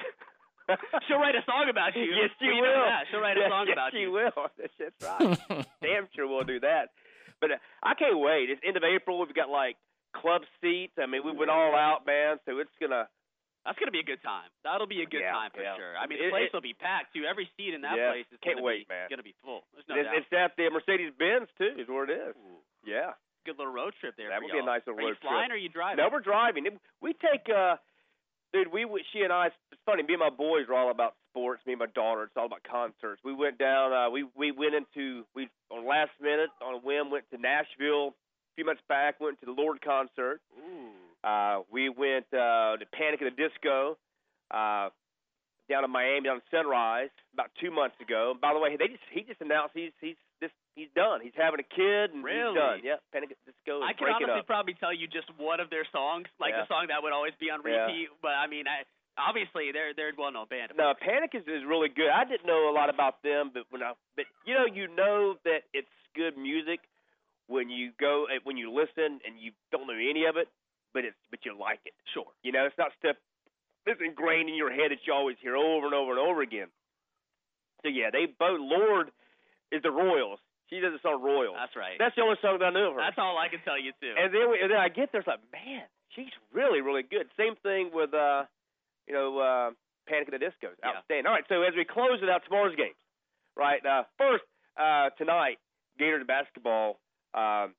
She'll 1.06 1.18
write 1.18 1.34
a 1.36 1.44
song 1.44 1.68
about 1.68 1.94
you. 1.94 2.04
Yes, 2.04 2.30
she 2.38 2.46
You 2.46 2.62
will. 2.62 2.86
She'll 3.10 3.20
write 3.20 3.36
a 3.36 3.48
song 3.50 3.66
yes, 3.68 3.74
about 3.74 3.92
she 3.92 3.98
you. 4.08 4.12
will. 4.12 4.32
That's, 4.56 4.72
that's 4.78 5.20
right. 5.50 5.66
Damn 5.82 6.08
sure 6.16 6.26
we'll 6.26 6.44
do 6.48 6.60
that. 6.60 6.88
But 7.40 7.50
uh, 7.50 7.56
I 7.82 7.92
can't 7.94 8.18
wait. 8.18 8.48
It's 8.48 8.60
end 8.66 8.76
of 8.78 8.82
April. 8.84 9.18
We've 9.20 9.34
got 9.34 9.50
like 9.50 9.76
club 10.14 10.42
seats. 10.60 10.94
I 10.98 11.06
mean, 11.06 11.22
we 11.24 11.32
went 11.32 11.50
all 11.50 11.74
out, 11.74 12.06
man. 12.06 12.38
So 12.46 12.58
it's 12.58 12.70
gonna. 12.80 13.08
That's 13.64 13.78
gonna 13.80 13.90
be 13.96 14.00
a 14.04 14.04
good 14.04 14.20
time. 14.22 14.44
That'll 14.62 14.86
be 14.86 15.00
a 15.00 15.08
good 15.08 15.24
Yeah, 15.24 15.32
time 15.32 15.50
for 15.50 15.62
yeah. 15.64 15.74
sure. 15.76 15.96
I 15.96 16.06
mean, 16.06 16.18
It- 16.20 16.24
the 16.28 16.30
place 16.36 16.46
it- 16.48 16.52
will 16.52 16.60
be 16.60 16.74
packed 16.76 17.14
too. 17.16 17.24
Every 17.24 17.48
seat 17.56 17.72
in 17.72 17.80
that 17.80 17.96
Yeah, 17.96 18.12
place 18.12 18.26
is 18.30 18.38
can't 18.40 18.56
gonna 18.56 18.66
wait, 18.66 18.86
be 18.88 18.92
man. 18.94 19.08
gonna 19.08 19.22
be 19.24 19.32
full. 19.42 19.64
There's 19.72 19.88
no 19.88 19.96
it's, 19.96 20.04
doubt. 20.04 20.16
it's 20.16 20.32
at 20.32 20.56
the 20.56 20.68
Mercedes 20.70 21.12
Benz 21.16 21.48
too. 21.56 21.74
Is 21.78 21.88
where 21.88 22.04
it 22.04 22.10
is. 22.10 22.36
Ooh, 22.36 22.60
Yeah. 22.84 23.14
good 23.46 23.56
little 23.56 23.72
road 23.72 23.94
trip 24.00 24.16
there. 24.16 24.28
That 24.28 24.42
would 24.42 24.50
be 24.50 24.56
a 24.56 24.60
y'all. 24.60 24.66
nice 24.66 24.86
little 24.86 24.98
Are 24.98 25.02
you 25.02 25.08
road 25.08 25.20
trip. 25.20 25.30
flying 25.32 25.50
or 25.50 25.54
are 25.54 25.56
you 25.56 25.70
driving? 25.70 25.96
No, 26.04 26.10
we're 26.10 26.20
driving. 26.20 26.66
It- 26.66 26.78
We 27.00 27.14
take, 27.14 27.48
uh, 27.48 27.78
dude. 28.52 28.68
We 28.68 28.84
she 29.12 29.22
and 29.22 29.32
I. 29.32 29.46
It's 29.72 29.82
funny. 29.86 30.02
Me 30.02 30.12
and 30.12 30.20
my 30.20 30.28
boys 30.30 30.68
are 30.68 30.74
all 30.74 30.90
about 30.90 31.16
sports. 31.30 31.64
Me 31.64 31.72
and 31.72 31.80
my 31.80 31.86
daughter. 31.86 32.24
It's 32.24 32.36
all 32.36 32.44
about 32.46 32.64
concerts. 32.64 33.24
We 33.24 33.32
went 33.32 33.56
down. 33.56 33.94
Uh, 33.94 34.10
we 34.10 34.24
we 34.34 34.50
went 34.52 34.74
into 34.74 35.26
we 35.34 35.48
on 35.70 35.86
last 35.86 36.12
minute 36.20 36.50
on 36.60 36.74
a 36.74 36.78
whim 36.78 37.10
went 37.10 37.30
to 37.30 37.38
Nashville 37.38 38.14
few 38.56 38.64
months 38.64 38.82
back. 38.88 39.20
Went 39.20 39.38
to 39.40 39.46
the 39.46 39.52
Lorde 39.52 39.80
concert. 39.82 40.40
Uh, 41.22 41.60
we 41.72 41.88
went 41.88 42.26
uh, 42.32 42.76
to 42.76 42.86
Panic 42.92 43.22
at 43.22 43.34
the 43.34 43.36
Disco. 43.48 43.96
Uh, 44.50 44.90
down 45.70 45.80
in 45.82 45.88
Miami, 45.88 46.28
in 46.28 46.40
Sunrise, 46.52 47.08
about 47.32 47.48
two 47.56 47.70
months 47.72 47.96
ago. 47.96 48.36
By 48.36 48.52
the 48.52 48.60
way, 48.60 48.76
they 48.76 48.84
just 48.92 49.00
he 49.08 49.24
just 49.24 49.40
announced 49.40 49.72
he's 49.72 49.96
he's 49.98 50.20
this 50.36 50.52
he's 50.76 50.92
done. 50.94 51.24
He's 51.24 51.32
having 51.32 51.56
a 51.56 51.64
kid 51.64 52.12
and 52.12 52.20
Really? 52.20 52.52
he's 52.52 52.60
done. 52.60 52.78
Yeah, 52.84 53.00
Panic 53.16 53.32
at 53.32 53.40
the 53.48 53.52
Disco 53.56 53.80
is 53.80 53.88
I 53.88 53.96
can 53.96 54.12
honestly 54.12 54.44
up. 54.44 54.46
probably 54.46 54.76
tell 54.76 54.92
you 54.92 55.08
just 55.08 55.32
one 55.40 55.60
of 55.64 55.70
their 55.72 55.88
songs, 55.88 56.28
like 56.36 56.52
Yeah. 56.52 56.62
the 56.62 56.68
song 56.68 56.92
that 56.92 57.00
would 57.00 57.16
always 57.16 57.32
be 57.40 57.48
on 57.48 57.64
Yeah. 57.64 57.88
repeat. 57.88 58.12
But 58.20 58.36
I 58.36 58.44
mean, 58.46 58.68
I, 58.68 58.84
obviously 59.16 59.72
they're 59.72 59.96
they're 59.96 60.12
well-known 60.12 60.52
band. 60.52 60.76
No, 60.76 60.92
Panic 61.00 61.32
is, 61.32 61.48
is 61.48 61.64
really 61.64 61.88
good. 61.88 62.12
I 62.12 62.28
didn't 62.28 62.44
know 62.44 62.68
a 62.68 62.74
lot 62.76 62.92
about 62.92 63.22
them, 63.24 63.48
but 63.48 63.64
when 63.72 63.80
I, 63.82 63.96
but 64.20 64.26
you 64.44 64.52
know, 64.52 64.68
you 64.68 64.92
know 64.92 65.40
that 65.48 65.64
it's 65.72 65.88
good 66.12 66.36
music 66.36 66.80
when 67.46 67.70
you 67.70 67.90
go 68.00 68.26
eh, 68.26 68.40
when 68.44 68.56
you 68.56 68.72
listen 68.72 69.20
and 69.24 69.38
you 69.38 69.52
don't 69.70 69.86
know 69.86 69.94
any 69.94 70.24
of 70.26 70.36
it, 70.36 70.48
but 70.92 71.04
it's 71.04 71.18
but 71.30 71.40
you 71.44 71.56
like 71.58 71.80
it. 71.84 71.94
Sure. 72.12 72.28
You 72.42 72.52
know, 72.52 72.66
it's 72.66 72.78
not 72.78 72.92
stuff 72.98 73.16
that's 73.86 74.00
ingrained 74.00 74.48
in 74.48 74.54
your 74.54 74.70
head 74.70 74.90
that 74.90 75.04
you 75.06 75.12
always 75.12 75.36
hear 75.40 75.56
over 75.56 75.86
and 75.86 75.94
over 75.94 76.12
and 76.12 76.20
over 76.20 76.40
again. 76.42 76.68
So 77.82 77.88
yeah, 77.88 78.10
they 78.10 78.26
both. 78.26 78.60
Lorde 78.60 79.10
is 79.72 79.82
the 79.82 79.90
Royals. 79.90 80.40
She 80.70 80.80
does 80.80 80.96
the 80.96 81.02
song 81.04 81.20
Royals. 81.20 81.56
That's 81.60 81.76
right. 81.76 82.00
That's 82.00 82.16
the 82.16 82.22
only 82.24 82.40
song 82.40 82.56
that 82.58 82.64
I 82.64 82.72
knew 82.72 82.88
of 82.88 82.96
her. 82.96 83.04
That's 83.04 83.20
all 83.20 83.36
I 83.36 83.52
can 83.52 83.60
tell 83.64 83.76
you 83.76 83.92
too. 84.00 84.16
And 84.16 84.32
then 84.32 84.48
we, 84.48 84.64
and 84.64 84.72
then 84.72 84.80
I 84.80 84.88
get 84.88 85.12
there, 85.12 85.20
it's 85.20 85.28
like, 85.28 85.44
man, 85.52 85.84
she's 86.16 86.32
really, 86.56 86.80
really 86.80 87.04
good. 87.04 87.28
Same 87.36 87.52
thing 87.60 87.92
with 87.92 88.16
uh, 88.16 88.48
you 89.06 89.14
know, 89.14 89.38
uh, 89.38 89.70
Panic 90.08 90.28
at 90.28 90.32
the 90.32 90.42
Disco. 90.42 90.72
Yeah. 90.80 90.96
Outstanding. 91.00 91.26
All 91.26 91.32
right, 91.32 91.44
so 91.48 91.62
as 91.62 91.74
we 91.76 91.84
close 91.84 92.20
it 92.22 92.28
out, 92.28 92.42
tomorrow's 92.44 92.76
games. 92.76 92.96
Right. 93.56 93.84
Uh, 93.84 94.04
first, 94.18 94.44
uh, 94.76 95.10
tonight, 95.16 95.58
Gators 95.98 96.26
basketball. 96.26 96.98
Um, 97.34 97.74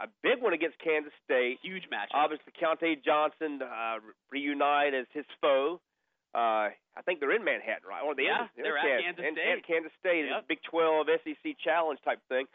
a 0.00 0.06
big 0.22 0.40
one 0.40 0.52
against 0.54 0.78
Kansas 0.78 1.12
State. 1.24 1.58
Huge 1.62 1.84
matchup. 1.92 2.14
Obviously, 2.14 2.52
Keyontae 2.56 3.04
Johnson 3.04 3.60
uh, 3.60 3.98
reunite 4.30 4.94
as 4.94 5.06
his 5.12 5.26
foe. 5.40 5.80
Uh, 6.32 6.70
I 6.94 7.02
think 7.04 7.18
they're 7.20 7.34
in 7.34 7.44
Manhattan, 7.44 7.84
right? 7.88 8.00
Or 8.02 8.14
they 8.14 8.22
Yeah, 8.30 8.46
in, 8.56 8.62
they're 8.62 8.78
in 8.78 8.86
at 8.86 9.02
Kansas 9.02 9.24
and, 9.26 9.36
State. 9.36 9.52
and 9.52 9.66
Kansas 9.66 9.92
State. 9.98 10.24
Yep. 10.30 10.44
A 10.44 10.46
Big 10.48 10.62
12 10.70 11.06
SEC 11.26 11.58
challenge 11.62 11.98
type 12.04 12.20
thing. 12.28 12.46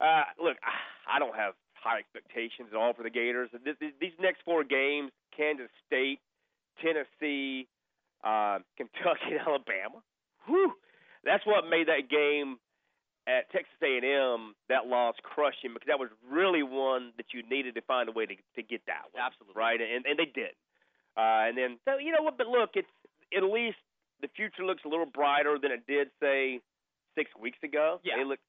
Uh, 0.00 0.24
look, 0.42 0.56
I 1.06 1.18
don't 1.18 1.36
have 1.36 1.52
high 1.74 1.98
expectations 2.00 2.68
at 2.72 2.76
all 2.76 2.94
for 2.94 3.02
the 3.02 3.10
Gators. 3.10 3.50
This, 3.64 3.76
these 4.00 4.16
next 4.18 4.40
four 4.44 4.64
games: 4.64 5.12
Kansas 5.36 5.68
State, 5.86 6.18
Tennessee, 6.82 7.68
uh, 8.24 8.58
Kentucky, 8.76 9.36
and 9.36 9.40
Alabama. 9.46 10.00
Whew, 10.46 10.72
that's 11.24 11.44
what 11.46 11.68
made 11.68 11.88
that 11.88 12.08
game 12.08 12.56
at 13.28 13.50
Texas 13.52 13.76
A&M 13.84 14.54
that 14.72 14.86
loss 14.88 15.14
crushing 15.22 15.74
because 15.76 15.86
that 15.86 15.98
was 16.00 16.08
really 16.24 16.62
one 16.64 17.12
that 17.20 17.26
you 17.36 17.42
needed 17.44 17.74
to 17.76 17.82
find 17.82 18.08
a 18.08 18.12
way 18.12 18.24
to 18.24 18.34
to 18.56 18.62
get 18.64 18.80
that 18.88 19.04
one 19.12 19.20
Absolutely. 19.22 19.52
right, 19.54 19.80
and 19.80 20.06
and 20.06 20.18
they 20.18 20.24
did. 20.32 20.56
Uh, 21.16 21.44
and 21.52 21.58
then 21.58 21.78
so 21.84 21.98
you 21.98 22.10
know 22.10 22.22
what? 22.22 22.38
But 22.38 22.46
look, 22.48 22.70
it's 22.74 22.88
at 23.36 23.44
least 23.44 23.76
the 24.22 24.28
future 24.34 24.64
looks 24.64 24.82
a 24.84 24.88
little 24.88 25.06
brighter 25.06 25.58
than 25.60 25.70
it 25.70 25.86
did 25.86 26.08
say 26.18 26.60
six 27.14 27.30
weeks 27.38 27.58
ago. 27.62 28.00
Yeah. 28.02 28.16
they 28.16 28.24
look 28.24 28.40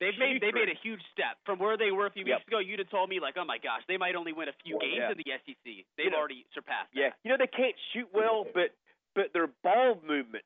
They've 0.00 0.14
made 0.16 0.38
they 0.40 0.52
made 0.54 0.70
a 0.70 0.78
huge 0.80 1.02
step 1.10 1.42
from 1.44 1.58
where 1.58 1.76
they 1.76 1.90
were 1.90 2.06
a 2.06 2.10
few 2.14 2.22
Yep. 2.24 2.38
weeks 2.38 2.46
ago. 2.46 2.58
You'd 2.60 2.78
have 2.78 2.88
told 2.88 3.10
me 3.10 3.18
like, 3.18 3.34
oh 3.36 3.44
my 3.44 3.58
gosh, 3.58 3.82
they 3.88 3.96
might 3.96 4.14
only 4.14 4.32
win 4.32 4.46
a 4.48 4.54
few 4.62 4.78
games 4.78 5.02
Yeah. 5.02 5.10
in 5.10 5.18
the 5.18 5.26
SEC. 5.42 5.84
They've 5.98 6.12
know, 6.12 6.18
already 6.22 6.46
surpassed. 6.54 6.94
Yeah, 6.94 7.10
that. 7.10 7.16
you 7.24 7.30
know 7.32 7.36
they 7.36 7.48
can't 7.50 7.74
shoot 7.92 8.06
well, 8.14 8.46
but 8.54 8.70
but 9.16 9.32
their 9.34 9.48
ball 9.64 9.98
movement 10.06 10.44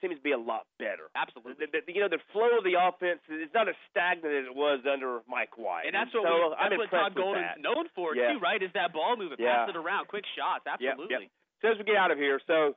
seems 0.00 0.16
to 0.16 0.22
be 0.24 0.32
a 0.32 0.38
lot 0.40 0.64
better. 0.78 1.08
Absolutely. 1.14 1.54
The, 1.60 1.80
the, 1.84 1.92
you 1.92 2.00
know, 2.00 2.08
the 2.08 2.20
flow 2.32 2.58
of 2.58 2.64
the 2.64 2.74
offense 2.80 3.20
is 3.28 3.52
not 3.52 3.68
as 3.68 3.76
stagnant 3.92 4.32
as 4.32 4.44
it 4.48 4.56
was 4.56 4.80
under 4.88 5.20
Mike 5.28 5.56
White. 5.60 5.84
And 5.86 5.94
that's 5.94 6.08
what, 6.12 6.24
so 6.24 6.32
we, 6.32 6.56
I'm 6.56 6.70
that's 6.72 6.80
what 6.80 6.90
Todd 6.90 7.12
Golden's 7.14 7.56
that. 7.56 7.60
known 7.60 7.86
for 7.94 8.16
Yeah. 8.16 8.32
too, 8.32 8.40
right? 8.40 8.62
Is 8.62 8.72
that 8.74 8.92
ball 8.92 9.16
movement, 9.16 9.40
Yeah. 9.40 9.64
pass 9.66 9.70
it 9.70 9.76
around, 9.76 10.08
quick 10.08 10.24
shots. 10.36 10.64
Yep, 10.66 10.80
Absolutely. 10.80 11.28
yep. 11.28 11.32
So 11.60 11.68
as 11.72 11.78
we 11.78 11.84
get 11.84 11.96
out 11.96 12.10
of 12.10 12.18
here, 12.18 12.40
so 12.46 12.74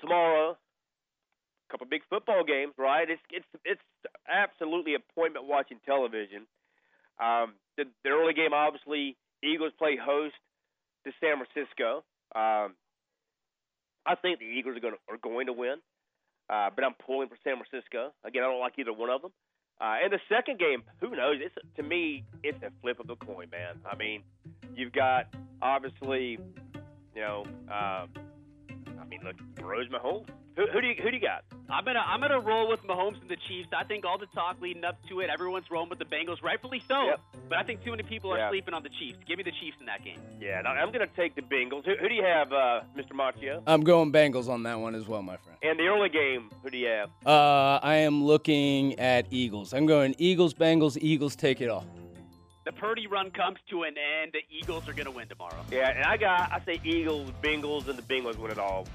tomorrow, 0.00 0.52
a 0.52 1.66
couple 1.70 1.86
big 1.88 2.02
football 2.08 2.44
games, 2.44 2.74
right? 2.78 3.08
It's 3.08 3.22
it's 3.30 3.46
it's 3.64 3.80
absolutely 4.28 4.94
appointment 4.94 5.46
watching 5.46 5.78
television. 5.86 6.46
Um, 7.20 7.54
the, 7.76 7.84
the 8.04 8.10
early 8.10 8.32
game, 8.32 8.52
obviously, 8.52 9.16
Eagles 9.42 9.72
play 9.78 9.96
host 10.00 10.34
to 11.04 11.12
San 11.20 11.36
Francisco. 11.36 12.02
Um, 12.34 12.74
I 14.06 14.14
think 14.14 14.38
the 14.38 14.46
Eagles 14.46 14.76
are 14.76 14.80
going 14.80 14.94
to, 14.94 15.12
are 15.12 15.18
going 15.18 15.46
to 15.46 15.52
win, 15.52 15.76
uh, 16.48 16.70
but 16.74 16.84
I'm 16.84 16.94
pulling 17.04 17.28
for 17.28 17.36
San 17.44 17.56
Francisco. 17.56 18.12
Again, 18.24 18.42
I 18.42 18.46
don't 18.46 18.60
like 18.60 18.74
either 18.78 18.92
one 18.92 19.10
of 19.10 19.22
them. 19.22 19.32
Uh, 19.80 19.96
and 20.02 20.12
the 20.12 20.20
second 20.28 20.58
game, 20.58 20.82
who 21.00 21.10
knows? 21.16 21.36
It's 21.40 21.54
to 21.76 21.82
me, 21.82 22.24
it's 22.42 22.62
a 22.62 22.70
flip 22.82 23.00
of 23.00 23.06
the 23.06 23.16
coin, 23.16 23.48
man. 23.50 23.80
I 23.90 23.96
mean, 23.96 24.22
you've 24.74 24.92
got 24.92 25.26
obviously, 25.62 26.38
you 27.14 27.20
know, 27.22 27.44
uh, 27.72 28.06
I 29.00 29.04
mean, 29.06 29.20
look, 29.24 29.36
Rose 29.62 29.88
Mahomes. 29.88 30.26
Who, 30.56 30.66
who 30.66 30.80
do 30.80 30.88
you 30.88 30.94
who 31.00 31.10
do 31.10 31.16
you 31.16 31.22
got? 31.22 31.44
I'm 31.70 31.84
gonna 31.84 32.02
I'm 32.04 32.20
gonna 32.20 32.40
roll 32.40 32.68
with 32.68 32.82
Mahomes 32.82 33.20
and 33.20 33.30
the 33.30 33.36
Chiefs. 33.36 33.68
I 33.74 33.84
think 33.84 34.04
all 34.04 34.18
the 34.18 34.26
talk 34.26 34.60
leading 34.60 34.84
up 34.84 34.98
to 35.08 35.20
it, 35.20 35.30
everyone's 35.30 35.70
rolling 35.70 35.88
with 35.88 35.98
the 36.00 36.04
Bengals, 36.04 36.42
rightfully 36.42 36.82
so. 36.86 37.04
Yep. 37.06 37.20
But 37.48 37.58
I 37.58 37.62
think 37.62 37.82
too 37.84 37.92
many 37.92 38.02
people 38.02 38.32
are 38.32 38.38
Yeah. 38.38 38.50
sleeping 38.50 38.74
on 38.74 38.82
the 38.82 38.88
Chiefs. 38.90 39.18
Give 39.26 39.38
me 39.38 39.44
the 39.44 39.52
Chiefs 39.52 39.76
in 39.80 39.86
that 39.86 40.04
game. 40.04 40.18
Yeah, 40.40 40.58
and 40.58 40.66
I- 40.68 40.72
I'm 40.80 40.92
going 40.92 41.06
to 41.08 41.14
take 41.14 41.34
the 41.34 41.42
Bengals. 41.42 41.84
Who, 41.84 41.94
who 42.00 42.08
do 42.08 42.14
you 42.14 42.22
have, 42.24 42.52
uh, 42.52 42.80
Mr. 42.96 43.12
Macchio? 43.12 43.62
I'm 43.66 43.82
going 43.82 44.12
Bengals 44.12 44.48
on 44.48 44.62
that 44.64 44.78
one 44.78 44.94
as 44.94 45.06
well, 45.08 45.22
my 45.22 45.36
friend. 45.36 45.58
And 45.62 45.78
the 45.78 45.84
early 45.86 46.08
game, 46.10 46.50
who 46.62 46.70
do 46.70 46.78
you 46.78 46.86
have? 46.88 47.10
Uh, 47.26 47.80
I 47.82 47.96
am 47.96 48.22
looking 48.24 48.98
at 48.98 49.26
Eagles. 49.30 49.72
I'm 49.72 49.86
going 49.86 50.14
Eagles, 50.18 50.54
Bengals, 50.54 50.96
Eagles 51.00 51.34
take 51.36 51.60
it 51.60 51.68
all. 51.70 51.84
The 52.70 52.76
Purdy 52.76 53.08
run 53.08 53.32
comes 53.32 53.58
to 53.70 53.82
an 53.82 53.96
end. 53.98 54.30
The 54.32 54.42
Eagles 54.48 54.88
are 54.88 54.92
gonna 54.92 55.10
win 55.10 55.26
tomorrow. 55.26 55.64
Yeah, 55.72 55.90
and 55.90 56.04
I 56.04 56.16
got 56.16 56.52
I 56.52 56.60
say 56.64 56.80
Eagles, 56.84 57.32
Bengals, 57.42 57.88
and 57.88 57.98
the 57.98 58.02
Bengals 58.02 58.36
win 58.36 58.52
it 58.52 58.60
all. 58.60 58.86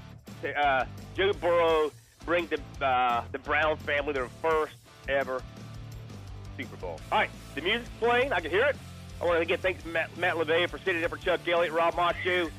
Uh, 0.42 0.86
Joe 1.14 1.34
Burrow 1.34 1.92
brings 2.24 2.48
the 2.48 2.58
uh, 2.82 3.24
the 3.32 3.38
Brown 3.38 3.76
family 3.76 4.14
their 4.14 4.28
first 4.40 4.76
ever 5.10 5.42
Super 6.56 6.76
Bowl. 6.76 6.98
All 7.12 7.18
right, 7.18 7.28
the 7.54 7.60
music's 7.60 7.90
playing. 8.00 8.32
I 8.32 8.40
can 8.40 8.50
hear 8.50 8.64
it. 8.64 8.76
I 9.20 9.26
want 9.26 9.36
to 9.36 9.42
again 9.42 9.58
thanks 9.58 9.82
to 9.82 9.90
Matt, 9.90 10.16
Matt 10.16 10.36
LeVay 10.36 10.70
for 10.70 10.78
sitting 10.78 11.02
in 11.02 11.08
for 11.10 11.18
Chuck 11.18 11.46
Elliott, 11.46 11.74
Rob 11.74 11.92
Macchio. 11.96 12.50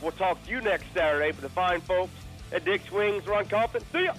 We'll 0.00 0.12
talk 0.12 0.40
to 0.44 0.50
you 0.52 0.60
next 0.60 0.84
Saturday 0.94 1.32
for 1.32 1.40
the 1.40 1.48
fine 1.48 1.80
folks 1.80 2.12
at 2.52 2.64
Dick's 2.64 2.92
Wings, 2.92 3.26
Ron 3.26 3.46
Compton. 3.46 3.82
See 3.90 4.04
ya. 4.04 4.14